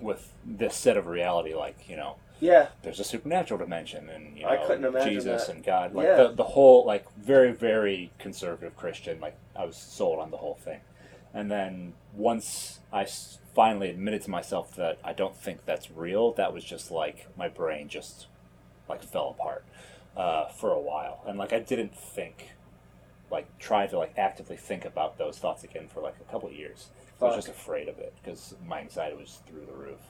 with 0.00 0.32
this 0.44 0.74
set 0.74 0.96
of 0.96 1.06
reality, 1.06 1.54
like 1.54 1.76
you 1.88 1.96
know, 1.96 2.16
yeah. 2.42 2.68
there's 2.82 2.98
a 3.00 3.04
supernatural 3.04 3.58
dimension 3.58 4.08
and 4.10 4.36
you 4.36 4.42
know 4.42 4.50
I 4.50 4.56
couldn't 4.66 4.84
imagine 4.84 5.14
Jesus 5.14 5.46
that. 5.46 5.54
and 5.54 5.64
God, 5.64 5.94
like 5.94 6.06
Yeah. 6.06 6.16
the 6.16 6.28
the 6.32 6.44
whole 6.44 6.84
like 6.84 7.04
very 7.16 7.52
very 7.52 8.10
conservative 8.18 8.76
Christian. 8.76 9.20
Like 9.20 9.36
I 9.56 9.64
was 9.64 9.76
sold 9.76 10.18
on 10.18 10.30
the 10.30 10.38
whole 10.38 10.56
thing, 10.56 10.80
and 11.32 11.50
then 11.50 11.94
once 12.14 12.80
I 12.92 13.06
finally 13.54 13.90
admitted 13.90 14.22
to 14.22 14.30
myself 14.30 14.74
that 14.76 14.98
I 15.04 15.12
don't 15.12 15.36
think 15.36 15.64
that's 15.64 15.90
real, 15.90 16.32
that 16.32 16.52
was 16.52 16.64
just 16.64 16.90
like 16.90 17.28
my 17.36 17.48
brain 17.48 17.88
just 17.88 18.26
like 18.88 19.02
fell 19.04 19.36
apart 19.38 19.64
uh, 20.16 20.48
for 20.48 20.72
a 20.72 20.80
while, 20.80 21.22
and 21.26 21.38
like 21.38 21.52
I 21.52 21.60
didn't 21.60 21.94
think 21.96 22.50
like 23.30 23.46
try 23.58 23.86
to 23.86 23.96
like 23.96 24.12
actively 24.18 24.56
think 24.56 24.84
about 24.84 25.16
those 25.16 25.38
thoughts 25.38 25.64
again 25.64 25.88
for 25.88 26.00
like 26.02 26.16
a 26.20 26.30
couple 26.30 26.48
of 26.48 26.54
years. 26.54 26.88
I 27.20 27.26
was 27.26 27.36
just 27.36 27.48
afraid 27.48 27.88
of 27.88 27.98
it 28.00 28.12
because 28.20 28.54
my 28.66 28.80
anxiety 28.80 29.16
was 29.16 29.38
through 29.46 29.64
the 29.64 29.72
roof, 29.72 30.00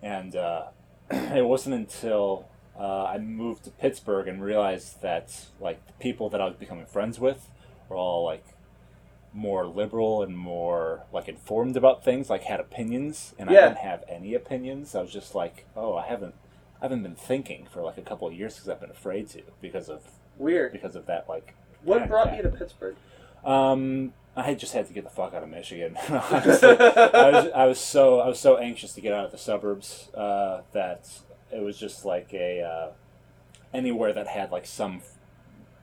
and 0.00 0.36
uh, 0.36 0.66
it 1.10 1.46
wasn't 1.46 1.74
until 1.74 2.48
uh, 2.78 3.04
I 3.04 3.18
moved 3.18 3.64
to 3.64 3.70
Pittsburgh 3.70 4.28
and 4.28 4.42
realized 4.42 5.02
that 5.02 5.46
like 5.60 5.86
the 5.86 5.92
people 5.94 6.28
that 6.30 6.40
I 6.40 6.46
was 6.46 6.56
becoming 6.56 6.86
friends 6.86 7.18
with 7.18 7.48
were 7.88 7.96
all 7.96 8.24
like 8.24 8.44
more 9.32 9.66
liberal 9.66 10.22
and 10.22 10.36
more 10.36 11.04
like 11.12 11.28
informed 11.28 11.76
about 11.76 12.02
things, 12.04 12.30
like 12.30 12.44
had 12.44 12.58
opinions, 12.60 13.34
and 13.38 13.50
Yeah. 13.50 13.58
I 13.58 13.62
didn't 13.68 13.78
have 13.78 14.04
any 14.08 14.34
opinions. 14.34 14.94
I 14.94 15.02
was 15.02 15.12
just 15.12 15.34
like, 15.34 15.66
oh, 15.76 15.94
I 15.96 16.06
haven't, 16.06 16.34
I 16.80 16.84
haven't 16.86 17.02
been 17.02 17.14
thinking 17.14 17.66
for 17.70 17.82
like 17.82 17.98
a 17.98 18.02
couple 18.02 18.26
of 18.28 18.34
years 18.34 18.54
because 18.54 18.68
I've 18.68 18.80
been 18.80 18.90
afraid 18.90 19.28
to 19.30 19.42
because 19.60 19.88
of 19.88 20.02
Weird. 20.38 20.72
because 20.72 20.96
of 20.96 21.06
that 21.06 21.28
like. 21.28 21.54
What 21.82 22.08
brought 22.08 22.34
you 22.36 22.42
to 22.42 22.48
Pittsburgh? 22.48 22.96
Um, 23.44 24.12
I 24.36 24.42
had 24.42 24.58
just 24.58 24.74
had 24.74 24.86
to 24.86 24.92
get 24.92 25.04
the 25.04 25.10
fuck 25.10 25.32
out 25.32 25.42
of 25.42 25.48
Michigan. 25.48 25.96
Honestly, 26.10 26.68
I 26.68 27.30
was 27.30 27.50
I 27.54 27.64
was 27.66 27.80
so 27.80 28.20
I 28.20 28.28
was 28.28 28.38
so 28.38 28.58
anxious 28.58 28.92
to 28.94 29.00
get 29.00 29.12
out 29.14 29.24
of 29.24 29.30
the 29.32 29.38
suburbs 29.38 30.10
uh, 30.14 30.60
that 30.72 31.08
it 31.50 31.62
was 31.62 31.78
just 31.78 32.04
like 32.04 32.32
a 32.34 32.60
uh, 32.60 32.88
anywhere 33.72 34.12
that 34.12 34.26
had 34.26 34.50
like 34.52 34.66
some 34.66 35.00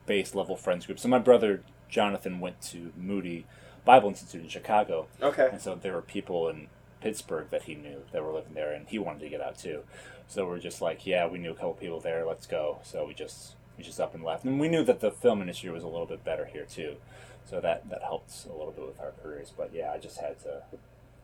base 0.06 0.34
level 0.34 0.56
friends 0.56 0.86
group. 0.86 0.98
So 0.98 1.08
my 1.08 1.18
brother 1.18 1.62
Jonathan 1.88 2.38
went 2.40 2.60
to 2.62 2.92
Moody 2.96 3.46
Bible 3.84 4.08
Institute 4.08 4.42
in 4.42 4.48
Chicago, 4.48 5.08
Okay. 5.20 5.48
and 5.50 5.60
so 5.60 5.74
there 5.74 5.92
were 5.92 6.02
people 6.02 6.48
in 6.48 6.68
Pittsburgh 7.00 7.48
that 7.50 7.64
he 7.64 7.74
knew 7.74 8.02
that 8.12 8.22
were 8.22 8.32
living 8.32 8.54
there, 8.54 8.72
and 8.72 8.88
he 8.88 8.98
wanted 8.98 9.20
to 9.20 9.28
get 9.28 9.40
out 9.40 9.58
too. 9.58 9.82
So 10.28 10.46
we're 10.46 10.58
just 10.58 10.80
like, 10.80 11.06
yeah, 11.06 11.26
we 11.26 11.38
knew 11.38 11.50
a 11.50 11.54
couple 11.54 11.74
people 11.74 12.00
there. 12.00 12.24
Let's 12.24 12.46
go. 12.46 12.78
So 12.82 13.04
we 13.06 13.14
just 13.14 13.56
we 13.76 13.82
just 13.84 14.00
up 14.00 14.14
and 14.14 14.22
left, 14.24 14.44
and 14.44 14.60
we 14.60 14.68
knew 14.68 14.84
that 14.84 15.00
the 15.00 15.10
film 15.10 15.40
industry 15.40 15.70
was 15.70 15.82
a 15.82 15.88
little 15.88 16.06
bit 16.06 16.24
better 16.24 16.44
here 16.46 16.64
too. 16.64 16.96
So 17.44 17.60
that 17.60 17.88
that 17.90 18.02
helped 18.02 18.32
a 18.46 18.52
little 18.52 18.72
bit 18.72 18.86
with 18.86 19.00
our 19.00 19.12
careers. 19.22 19.52
But 19.56 19.70
yeah, 19.74 19.92
I 19.92 19.98
just 19.98 20.18
had 20.18 20.40
to 20.44 20.62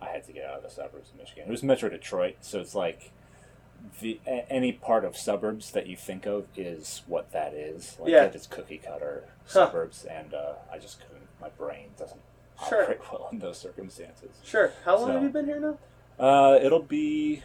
I 0.03 0.07
had 0.09 0.25
to 0.27 0.33
get 0.33 0.45
out 0.45 0.59
of 0.59 0.63
the 0.63 0.71
suburbs 0.71 1.11
of 1.11 1.17
Michigan. 1.19 1.45
It 1.49 1.51
was 1.51 1.63
Metro 1.63 1.89
Detroit, 1.89 2.37
so 2.41 2.61
it's 2.61 2.75
like 2.75 3.11
the 4.01 4.21
a, 4.27 4.51
any 4.53 4.73
part 4.73 5.05
of 5.05 5.17
suburbs 5.17 5.71
that 5.73 5.87
you 5.87 5.97
think 5.97 6.27
of 6.27 6.47
is 6.57 7.03
what 7.07 7.33
that 7.33 7.55
is. 7.55 7.97
Like 7.99 8.11
Yeah. 8.11 8.25
it's 8.25 8.47
cookie 8.47 8.79
cutter 8.79 9.25
Huh. 9.47 9.67
suburbs, 9.67 10.05
and 10.05 10.35
uh, 10.35 10.53
I 10.73 10.79
just 10.79 11.01
couldn't. 11.01 11.27
My 11.41 11.49
brain 11.51 11.89
doesn't 11.99 12.21
Sure. 12.69 12.83
operate 12.83 13.01
well 13.13 13.29
in 13.33 13.39
those 13.39 13.57
circumstances. 13.59 14.31
Sure. 14.45 14.73
How 14.85 14.97
long 14.99 15.07
So- 15.09 15.13
have 15.15 15.23
you 15.23 15.29
been 15.31 15.47
here 15.47 15.59
now? 15.61 15.79
Uh, 16.19 16.59
it'll 16.63 16.83
be. 16.83 17.43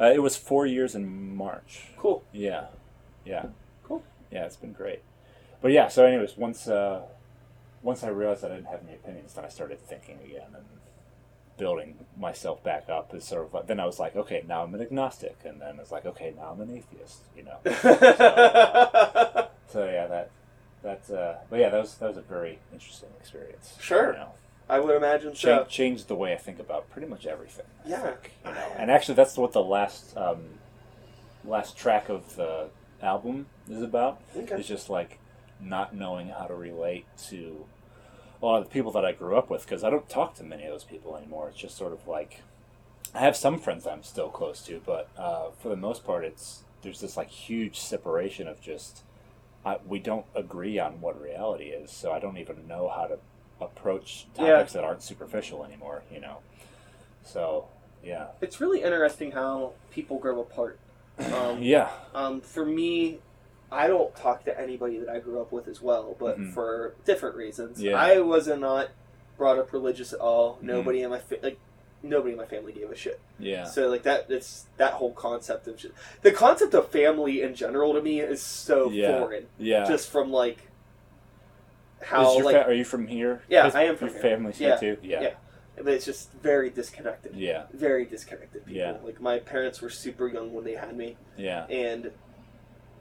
Uh, 0.00 0.12
it 0.14 0.20
was 0.22 0.36
four 0.36 0.64
years 0.64 0.94
in 0.94 1.36
March. 1.36 1.88
Cool. 1.96 2.22
Yeah, 2.32 2.66
yeah, 3.24 3.46
Cool. 3.84 4.02
yeah. 4.30 4.44
It's 4.46 4.56
been 4.56 4.72
great. 4.72 5.02
But 5.60 5.72
yeah, 5.72 5.88
so 5.88 6.04
anyways, 6.06 6.36
once 6.36 6.68
uh, 6.68 7.02
once 7.82 8.02
I 8.04 8.08
realized 8.08 8.44
I 8.44 8.48
didn't 8.48 8.66
have 8.66 8.80
any 8.86 8.94
opinions, 8.94 9.34
then 9.34 9.44
I 9.44 9.48
started 9.48 9.80
thinking 9.80 10.18
again 10.24 10.48
and 10.54 10.64
building 11.56 12.04
myself 12.16 12.62
back 12.62 12.88
up. 12.88 13.14
Is 13.14 13.24
sort 13.24 13.46
of 13.46 13.54
like, 13.54 13.66
then 13.66 13.80
I 13.80 13.86
was 13.86 13.98
like, 13.98 14.14
okay, 14.16 14.44
now 14.46 14.62
I'm 14.64 14.74
an 14.74 14.80
agnostic, 14.80 15.36
and 15.44 15.60
then 15.60 15.78
it's 15.80 15.90
like, 15.92 16.06
okay, 16.06 16.32
now 16.36 16.50
I'm 16.52 16.60
an 16.60 16.70
atheist. 16.76 17.20
You 17.36 17.44
know. 17.44 17.58
So 19.70 19.84
yeah, 19.84 20.06
that 20.06 20.30
That's 20.82 21.10
uh, 21.10 21.38
but 21.50 21.58
yeah, 21.60 21.68
that 21.68 21.78
was 21.80 21.94
that 21.96 22.08
was 22.08 22.16
a 22.16 22.22
very 22.22 22.58
interesting 22.72 23.10
experience. 23.20 23.76
Sure. 23.80 24.12
You 24.12 24.18
know, 24.20 24.32
I 24.66 24.80
would 24.80 24.96
imagine 24.96 25.34
Cha- 25.34 25.64
so. 25.64 25.64
changed 25.68 26.08
the 26.08 26.14
way 26.14 26.32
I 26.32 26.36
think 26.36 26.58
about 26.58 26.88
pretty 26.90 27.06
much 27.06 27.26
everything. 27.26 27.66
I 27.84 27.88
Yeah. 27.90 28.00
think, 28.02 28.32
you 28.46 28.52
know. 28.54 28.72
And 28.78 28.90
actually, 28.90 29.16
that's 29.16 29.36
what 29.36 29.52
the 29.52 29.62
last 29.62 30.16
um, 30.16 30.38
last 31.44 31.76
track 31.76 32.08
of 32.08 32.34
the 32.36 32.70
album 33.02 33.46
is 33.68 33.82
about. 33.82 34.22
Okay. 34.34 34.54
It's 34.54 34.66
just 34.68 34.88
like 34.88 35.18
not 35.60 35.94
knowing 35.94 36.28
how 36.28 36.46
to 36.46 36.54
relate 36.54 37.06
to 37.28 37.66
a 38.40 38.46
lot 38.46 38.58
of 38.58 38.64
the 38.64 38.70
people 38.70 38.92
that 38.92 39.04
I 39.04 39.12
grew 39.12 39.36
up 39.36 39.50
with 39.50 39.64
because 39.64 39.82
I 39.84 39.90
don't 39.90 40.08
talk 40.08 40.34
to 40.36 40.44
many 40.44 40.64
of 40.64 40.70
those 40.70 40.84
people 40.84 41.16
anymore. 41.16 41.48
It's 41.48 41.58
just 41.58 41.76
sort 41.76 41.92
of 41.92 42.06
like 42.06 42.42
I 43.14 43.20
have 43.20 43.36
some 43.36 43.58
friends 43.58 43.86
I'm 43.86 44.02
still 44.02 44.28
close 44.28 44.60
to, 44.66 44.80
but 44.84 45.08
uh, 45.16 45.50
for 45.58 45.68
the 45.68 45.76
most 45.76 46.04
part, 46.04 46.24
it's 46.24 46.62
there's 46.82 47.00
this 47.00 47.16
like 47.16 47.28
huge 47.30 47.78
separation 47.78 48.46
of 48.46 48.60
just 48.60 49.02
I, 49.64 49.78
we 49.86 49.98
don't 49.98 50.26
agree 50.34 50.78
on 50.78 51.00
what 51.00 51.20
reality 51.20 51.66
is, 51.66 51.90
so 51.90 52.12
I 52.12 52.20
don't 52.20 52.38
even 52.38 52.68
know 52.68 52.88
how 52.88 53.06
to 53.06 53.18
approach 53.60 54.26
Yeah. 54.36 54.44
topics 54.52 54.72
that 54.74 54.84
aren't 54.84 55.02
superficial 55.02 55.64
anymore. 55.64 56.02
You 56.12 56.20
know, 56.20 56.38
so 57.24 57.66
yeah, 58.04 58.28
It's 58.40 58.60
really 58.60 58.82
interesting 58.82 59.32
how 59.32 59.72
people 59.90 60.18
grow 60.18 60.40
apart. 60.40 60.78
Um, 61.34 61.62
yeah, 61.62 61.90
Um, 62.14 62.40
for 62.40 62.64
me, 62.64 63.18
I 63.70 63.86
don't 63.86 64.14
talk 64.16 64.44
to 64.46 64.58
anybody 64.60 64.98
that 64.98 65.08
I 65.08 65.18
grew 65.18 65.40
up 65.40 65.52
with 65.52 65.68
as 65.68 65.82
well, 65.82 66.16
but 66.18 66.38
Mhm. 66.38 66.52
for 66.54 66.94
different 67.04 67.36
reasons. 67.36 67.82
Yeah. 67.82 67.96
I 68.00 68.20
wasn't 68.20 68.62
brought 69.36 69.58
up 69.58 69.72
religious 69.72 70.12
at 70.12 70.20
all. 70.20 70.54
Mhm. 70.56 70.62
Nobody 70.62 71.02
in 71.02 71.10
my 71.10 71.18
fa- 71.18 71.38
like 71.42 71.58
nobody 72.02 72.32
in 72.32 72.38
my 72.38 72.46
family 72.46 72.72
gave 72.72 72.90
a 72.90 72.94
shit. 72.96 73.18
yeah, 73.40 73.64
So 73.64 73.88
like 73.88 74.04
that, 74.04 74.26
it's 74.30 74.66
that 74.76 74.94
whole 74.94 75.12
concept 75.12 75.66
of 75.66 75.76
just, 75.76 75.92
the 76.22 76.30
concept 76.30 76.72
of 76.74 76.88
family 76.88 77.42
in 77.42 77.54
general 77.56 77.92
to 77.94 78.00
me 78.00 78.20
is 78.20 78.40
so 78.40 78.88
Yeah. 78.90 79.18
foreign. 79.18 79.48
yeah. 79.58 79.84
Just 79.84 80.08
from 80.10 80.30
like 80.32 80.58
how 82.00 82.40
like, 82.42 82.54
fa- 82.54 82.66
are 82.66 82.72
you 82.72 82.84
from 82.84 83.08
here? 83.08 83.42
Yeah, 83.48 83.70
I 83.74 83.84
am 83.84 83.96
from 83.96 84.08
your 84.08 84.14
here. 84.14 84.22
family's 84.22 84.58
here 84.58 84.76
too. 84.78 84.96
Yeah, 85.02 85.20
yeah. 85.20 85.34
but 85.76 85.92
it's 85.92 86.04
just 86.04 86.32
very 86.34 86.70
disconnected. 86.70 87.34
yeah, 87.34 87.64
Very 87.72 88.04
disconnected 88.04 88.64
people. 88.64 88.80
Yeah. 88.80 88.96
Like 89.02 89.20
my 89.20 89.38
parents 89.40 89.80
were 89.82 89.90
super 89.90 90.28
young 90.28 90.52
when 90.52 90.64
they 90.64 90.74
had 90.74 90.96
me, 90.96 91.16
yeah, 91.36 91.66
and 91.66 92.12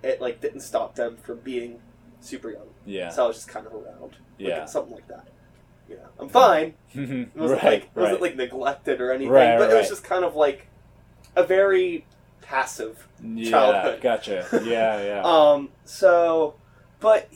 it 0.03 0.21
like 0.21 0.41
didn't 0.41 0.61
stop 0.61 0.95
them 0.95 1.17
from 1.17 1.39
being 1.39 1.79
super 2.21 2.49
young. 2.51 2.67
yeah, 2.85 3.09
So 3.09 3.25
I 3.25 3.27
was 3.27 3.37
just 3.37 3.47
kind 3.47 3.65
of 3.65 3.73
around. 3.73 4.01
Like, 4.39 4.49
yeah. 4.49 4.65
something 4.65 4.93
like 4.93 5.07
that. 5.07 5.27
Yeah. 5.89 5.97
I'm 6.19 6.29
fine. 6.29 6.73
It 6.93 7.35
wasn't 7.35 7.63
right, 7.63 7.71
like 7.71 7.83
it 7.83 7.89
wasn't 7.95 8.13
right. 8.13 8.21
like 8.21 8.35
neglected 8.35 9.01
or 9.01 9.11
anything. 9.11 9.31
Right, 9.31 9.57
but 9.57 9.71
it 9.71 9.75
was 9.75 9.89
just 9.89 10.03
kind 10.03 10.25
of 10.25 10.35
like 10.35 10.67
a 11.35 11.43
very 11.43 12.05
passive. 12.41 13.07
yeah, 13.23 13.49
childhood. 13.49 14.01
Gotcha. 14.01 14.47
Yeah, 14.63 15.03
yeah. 15.05 15.21
Um 15.23 15.69
so 15.85 16.55
but 16.99 17.29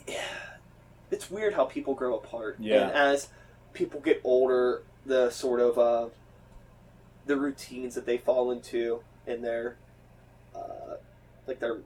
it's 1.12 1.30
weird 1.32 1.54
how 1.54 1.66
people 1.66 1.94
grow 1.94 2.16
apart. 2.18 2.58
Yeah. 2.60 2.88
And 2.88 2.92
as 2.92 3.30
people 3.74 4.00
get 4.00 4.22
older, 4.24 4.84
the 5.06 5.30
sort 5.30 5.60
of 5.60 5.78
uh 5.78 6.10
the 7.26 7.38
routines 7.38 7.96
that 7.96 8.06
they 8.06 8.18
fall 8.18 8.52
into 8.52 9.02
in 9.28 9.42
their 9.42 9.78
uh 10.56 10.96
like 11.48 11.60
their 11.60 11.78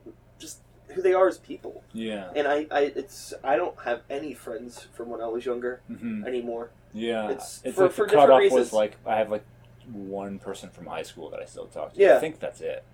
who 0.94 1.02
they 1.02 1.12
are 1.14 1.28
as 1.28 1.38
people. 1.38 1.82
yeah. 1.92 2.30
And 2.34 2.46
I, 2.46 2.66
I 2.70 2.80
it's 2.96 3.34
I 3.44 3.56
don't 3.56 3.78
have 3.84 4.02
any 4.08 4.34
friends 4.34 4.86
from 4.94 5.08
when 5.10 5.20
I 5.20 5.26
was 5.28 5.44
younger 5.44 5.80
hmm 5.88 6.24
anymore. 6.24 6.70
Yeah. 6.92 7.30
It's 7.30 7.60
It's, 7.64 7.76
for- 7.76 7.84
like 7.84 7.92
for 7.92 8.06
different 8.06 8.38
reasons. 8.38 8.52
was 8.60 8.72
like 8.72 8.96
I 9.06 9.16
have 9.16 9.30
like 9.30 9.44
one 9.92 10.38
person 10.38 10.70
from 10.70 10.86
high 10.86 11.02
school 11.02 11.30
that 11.30 11.40
I 11.40 11.44
still 11.44 11.66
talk 11.66 11.94
to. 11.94 12.00
Yeah. 12.00 12.16
I 12.16 12.20
think 12.20 12.38
that's 12.40 12.60
it. 12.60 12.84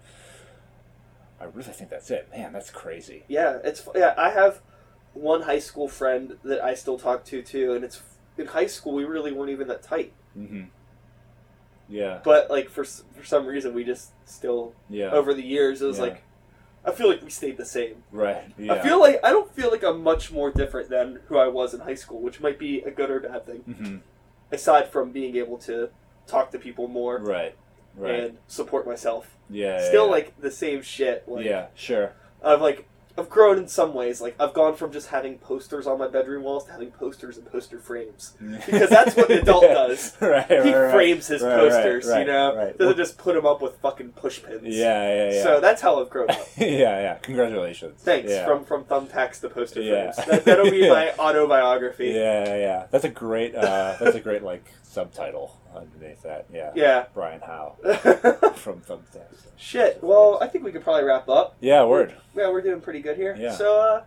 I 1.41 1.45
really 1.45 1.73
think 1.73 1.91
that's 1.91 2.11
it. 2.11 2.29
Man, 2.31 2.53
that's 2.53 2.71
crazy. 2.71 3.25
Yeah, 3.29 3.59
it's 3.65 3.87
yeah. 3.95 4.15
I 4.17 4.31
have 4.31 4.61
one 5.13 5.43
high 5.43 5.59
school 5.59 5.89
friend 5.89 6.37
that 6.45 6.63
I 6.63 6.75
still 6.75 6.99
talk 6.99 7.25
to 7.27 7.43
too, 7.43 7.75
and 7.75 7.85
it's 7.85 8.01
in 8.39 8.47
high 8.47 8.67
school 8.67 8.95
we 8.95 9.05
really 9.05 9.33
weren't 9.33 9.51
even 9.51 9.69
that 9.69 9.83
tight. 9.83 10.13
hmm 10.35 10.65
Yeah. 11.89 12.21
But 12.25 12.49
like 12.51 12.69
for 12.71 12.85
for 12.85 13.25
some 13.25 13.47
reason 13.47 13.75
we 13.75 13.85
just 13.85 14.13
still 14.29 14.75
Yeah. 14.89 15.11
over 15.11 15.35
the 15.35 15.43
years 15.43 15.83
it 15.83 15.87
was 15.87 15.99
Yeah. 15.99 16.05
like 16.05 16.23
I 16.85 16.91
feel 16.91 17.09
like 17.09 17.23
we 17.23 17.31
stayed 17.31 17.57
the 17.59 17.65
same. 17.65 18.03
right. 18.11 18.45
Yeah. 18.59 18.75
I 18.75 18.81
feel 18.83 18.99
like 19.01 19.21
I 19.25 19.31
don't 19.31 19.53
feel 19.55 19.71
like 19.71 19.85
I'm 19.85 20.03
much 20.03 20.33
more 20.33 20.51
different 20.51 20.91
than 20.91 21.21
who 21.29 21.39
I 21.39 21.47
was 21.49 21.75
in 21.75 21.81
high 21.81 21.95
school, 21.95 22.21
which 22.21 22.41
might 22.41 22.59
be 22.59 22.81
a 22.81 22.91
good 22.91 23.11
or 23.11 23.21
bad 23.21 23.47
thing. 23.47 23.59
hmm 23.61 23.97
Aside 24.51 24.89
from 24.89 25.13
being 25.13 25.37
able 25.37 25.57
to 25.59 25.91
talk 26.27 26.51
to 26.51 26.59
people 26.59 26.87
more 26.89 27.19
Right. 27.19 27.55
Right. 27.97 28.21
and 28.21 28.39
support 28.47 28.87
myself, 28.87 29.37
yeah. 29.51 29.79
yeah, 29.79 29.89
still 29.89 30.07
yeah. 30.07 30.11
like 30.13 30.41
the 30.41 30.51
same 30.51 30.83
shit. 30.83 31.25
Like, 31.29 31.45
yeah. 31.45 31.67
Sure. 31.75 32.13
I've 32.43 32.61
like 32.63 32.89
I've 33.19 33.29
grown 33.29 33.59
in 33.59 33.69
some 33.69 33.93
ways. 33.95 34.21
Like 34.21 34.35
I've 34.41 34.55
gone 34.55 34.75
from 34.75 34.93
just 34.93 35.09
having 35.09 35.39
posters 35.39 35.87
on 35.87 35.99
my 35.99 36.09
bedroom 36.09 36.43
walls 36.45 36.65
to 36.67 36.73
having 36.73 36.91
posters 36.91 37.37
and 37.37 37.47
poster 37.51 37.79
frames. 37.79 38.35
Because 38.67 38.89
that's 38.91 39.15
what 39.17 39.31
an 39.31 39.39
adult 39.41 39.63
does. 39.65 40.17
right. 40.21 40.47
He 40.49 40.57
right, 40.57 40.75
right. 40.75 40.93
frames 40.93 41.27
his 41.27 41.43
Right, 41.43 41.57
right, 41.57 41.69
posters, 41.71 42.07
right, 42.07 42.21
you 42.21 42.27
know. 42.33 42.57
right. 42.57 42.79
Doesn't 42.79 42.97
just 42.97 43.19
put 43.19 43.35
them 43.35 43.45
up 43.47 43.61
with 43.61 43.77
fucking 43.79 44.11
push 44.13 44.43
pins. 44.43 44.63
Yeah. 44.65 45.15
Yeah. 45.15 45.33
Yeah. 45.33 45.43
So 45.43 45.61
that's 45.61 45.83
how 45.83 46.01
I've 46.01 46.11
grown 46.11 46.31
up. 46.31 46.39
yeah. 46.57 46.67
Yeah. 46.69 47.15
Congratulations. 47.23 48.01
Thanks 48.03 48.31
Yeah. 48.31 48.47
from 48.47 48.65
from 48.65 48.85
thumbtacks 48.85 49.41
to 49.43 49.49
poster 49.51 49.83
Yeah. 49.83 50.13
frames. 50.13 50.29
That, 50.29 50.45
that'll 50.45 50.71
be 50.71 50.79
Yeah. 50.79 50.89
my 50.91 51.13
autobiography. 51.19 52.09
Yeah, 52.09 52.57
yeah. 52.57 52.87
That's 52.91 53.05
a 53.05 53.09
great. 53.11 53.55
Uh, 53.55 53.97
that's 54.01 54.17
a 54.17 54.21
great 54.21 54.43
like 54.43 54.65
subtitle 54.93 55.59
underneath 55.75 56.23
that. 56.23 56.47
Yeah. 56.53 56.71
Yeah. 56.75 57.07
Brian 57.15 57.41
Howe 57.41 57.77
from 58.57 58.81
Thumbtacks. 58.83 59.47
Shit. 59.57 60.03
Well, 60.03 60.39
I 60.43 60.47
think 60.49 60.65
we 60.65 60.73
could 60.73 60.83
probably 60.85 61.05
wrap 61.05 61.29
up. 61.29 61.57
Yeah. 61.61 61.85
Word. 61.85 62.15
Yeah, 62.37 62.51
we're 62.51 62.61
doing 62.61 62.81
pretty 62.81 63.01
good 63.01 63.17
here. 63.17 63.35
Yeah. 63.39 63.55
So, 63.55 63.79
uh, 63.79 64.03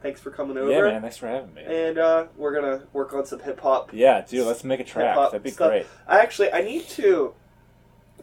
thanks 0.00 0.20
for 0.20 0.30
coming 0.30 0.56
over. 0.56 0.70
Yeah, 0.70 0.82
man. 0.82 1.02
Thanks 1.02 1.16
for 1.16 1.26
having 1.26 1.52
me. 1.52 1.64
And 1.64 1.98
uh, 1.98 2.26
we're 2.36 2.54
gonna 2.54 2.84
work 2.92 3.12
on 3.12 3.26
some 3.26 3.40
hip 3.40 3.58
hop 3.60 3.90
Yeah, 3.92 4.20
dude. 4.20 4.46
Let's 4.46 4.62
make 4.62 4.78
a 4.80 4.84
track. 4.84 5.16
That'd 5.16 5.42
be 5.42 5.50
stuff. 5.50 5.70
great. 5.70 5.86
I 6.06 6.20
actually 6.20 6.52
I 6.52 6.62
need 6.62 6.88
to 6.90 7.34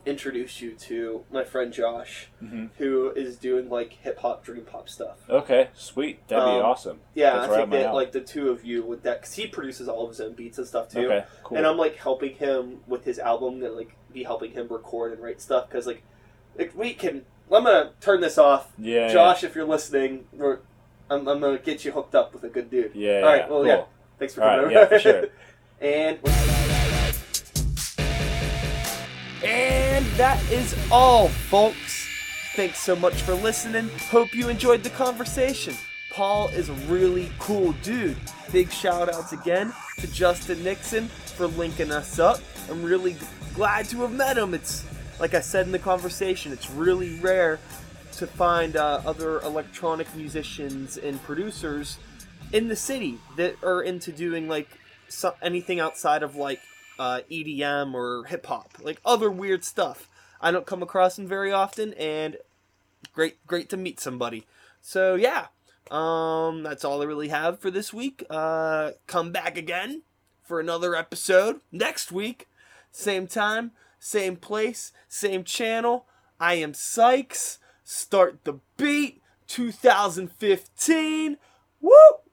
introduce 0.10 0.62
you 0.62 0.72
to 0.74 1.24
my 1.32 1.44
friend 1.44 1.72
Josh, 1.72 2.28
hmm 2.40 2.68
who 2.78 3.12
is 3.12 3.38
doing 3.38 3.70
like 3.70 3.94
hip 3.94 4.20
hop, 4.20 4.44
dream 4.44 4.64
pop 4.66 4.90
stuff. 4.90 5.18
Okay. 5.30 5.70
Sweet. 5.76 6.28
That'd 6.28 6.46
be 6.46 6.50
Um, 6.60 6.66
awesome. 6.66 7.00
Yeah, 7.14 7.34
That's 7.36 7.46
I 7.48 7.50
right 7.50 7.58
think 7.60 7.72
that 7.72 7.86
alley. 7.88 7.96
like 8.06 8.12
the 8.12 8.22
two 8.22 8.50
of 8.50 8.64
you 8.66 8.84
with 8.84 9.04
that 9.04 9.22
because 9.22 9.36
he 9.36 9.48
produces 9.48 9.88
all 9.88 10.04
of 10.04 10.10
his 10.10 10.22
own 10.22 10.34
beats 10.34 10.58
and 10.58 10.68
stuff 10.68 10.90
too. 10.90 11.06
Okay. 11.12 11.26
Cool. 11.44 11.58
And 11.58 11.68
I'm 11.68 11.78
like 11.78 11.96
helping 11.98 12.36
him 12.36 12.80
with 12.88 13.06
his 13.06 13.20
album 13.20 13.64
and 13.64 13.76
like 13.76 13.96
be 14.14 14.24
helping 14.24 14.52
him 14.52 14.68
record 14.70 15.14
and 15.14 15.22
write 15.22 15.40
stuff 15.42 15.70
because 15.70 15.86
like 15.88 16.04
if 16.58 16.76
we 16.76 16.94
can. 16.94 17.26
I'm 17.52 17.64
gonna 17.64 17.94
turn 18.00 18.22
this 18.22 18.38
off, 18.38 18.72
yeah. 18.78 19.08
yeah. 19.08 19.14
Josh. 19.14 19.44
If 19.44 19.56
you're 19.56 19.66
listening, 19.66 20.26
we're, 20.34 20.60
I'm, 21.10 21.28
I'm 21.28 21.40
gonna 21.40 21.58
get 21.58 21.84
you 21.84 21.92
hooked 21.92 22.14
up 22.14 22.32
with 22.32 22.44
a 22.44 22.48
good 22.50 22.70
dude. 22.70 22.92
Yeah. 22.94 23.22
All 23.22 23.26
right, 23.26 23.38
yeah, 23.38 23.48
well, 23.50 23.60
cool. 23.60 23.66
yeah. 23.66 23.84
Thanks 24.20 24.36
for 24.36 24.44
All 24.44 24.50
coming 24.60 24.76
right, 24.76 24.78
over. 24.78 24.82
yeah, 24.84 24.88
for 24.88 25.00
sure. 25.00 25.26
and. 25.82 26.20
And 29.42 29.79
that 30.18 30.42
is 30.52 30.76
all, 30.92 31.28
folks. 31.28 32.08
Thanks 32.56 32.80
so 32.80 32.96
much 32.96 33.22
for 33.22 33.34
listening. 33.34 33.90
Hope 34.10 34.34
you 34.34 34.50
enjoyed 34.50 34.84
the 34.84 34.90
conversation. 34.90 35.74
Paul 36.12 36.50
is 36.50 36.70
a 36.70 36.74
really 36.74 37.32
cool 37.40 37.74
dude. 37.84 38.18
Big 38.52 38.72
shout 38.72 39.14
outs 39.14 39.32
again 39.32 39.74
to 39.98 40.12
Justin 40.12 40.64
Nixon 40.64 41.08
for 41.08 41.48
linking 41.48 41.92
us 41.92 42.20
up. 42.20 42.40
I'm 42.70 42.84
really 42.84 43.16
glad 43.54 43.86
to 43.90 44.02
have 44.02 44.12
met 44.12 44.38
him. 44.38 44.54
It's 44.54 44.86
like 45.20 45.34
I 45.34 45.42
said 45.42 45.66
in 45.66 45.72
the 45.72 45.80
conversation, 45.80 46.52
it's 46.52 46.70
really 46.70 47.20
rare 47.20 47.60
to 48.14 48.28
find 48.28 48.76
uh, 48.76 49.02
other 49.06 49.40
electronic 49.42 50.14
musicians 50.16 50.98
and 50.98 51.22
producers 51.24 51.98
in 52.52 52.68
the 52.68 52.76
city 52.76 53.18
that 53.38 53.56
are 53.64 53.82
into 53.82 54.12
doing 54.12 54.48
like 54.48 54.80
so- 55.08 55.36
anything 55.42 55.80
outside 55.80 56.24
of 56.24 56.36
like 56.36 56.62
uh, 57.00 57.22
EDM 57.32 57.94
or 57.94 58.26
hip 58.26 58.46
hop, 58.46 58.74
like 58.82 59.02
other 59.06 59.32
weird 59.32 59.64
stuff. 59.64 60.08
I 60.42 60.52
don't 60.52 60.66
come 60.66 60.84
across 60.84 61.16
them 61.16 61.28
very 61.28 61.52
often, 61.52 61.94
and 61.96 62.38
great, 63.14 63.46
great 63.48 63.70
to 63.70 63.78
meet 63.78 64.00
somebody. 64.00 64.46
So 64.82 65.16
yeah, 65.16 65.48
um, 65.90 66.64
that's 66.64 66.86
all 66.86 67.02
I 67.02 67.06
really 67.06 67.30
have 67.30 67.60
for 67.60 67.72
this 67.72 67.94
week. 67.94 68.24
Uh, 68.30 68.92
come 69.08 69.32
back 69.32 69.58
again 69.58 70.04
for 70.44 70.60
another 70.60 70.96
episode 70.96 71.62
next 71.72 72.12
week, 72.12 72.48
same 72.92 73.26
time, 73.26 73.72
same 74.00 74.36
place, 74.36 74.92
same 75.08 75.44
channel. 75.44 76.06
I 76.40 76.56
am 76.56 76.74
Sykes. 76.74 77.58
Start 77.84 78.44
the 78.44 78.60
beat. 78.78 79.22
2015. 79.50 81.38
Woo 81.82 81.92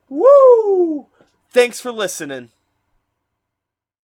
woo. 0.08 1.06
Thanks 1.50 1.80
for 1.80 1.90
listening. 1.90 2.50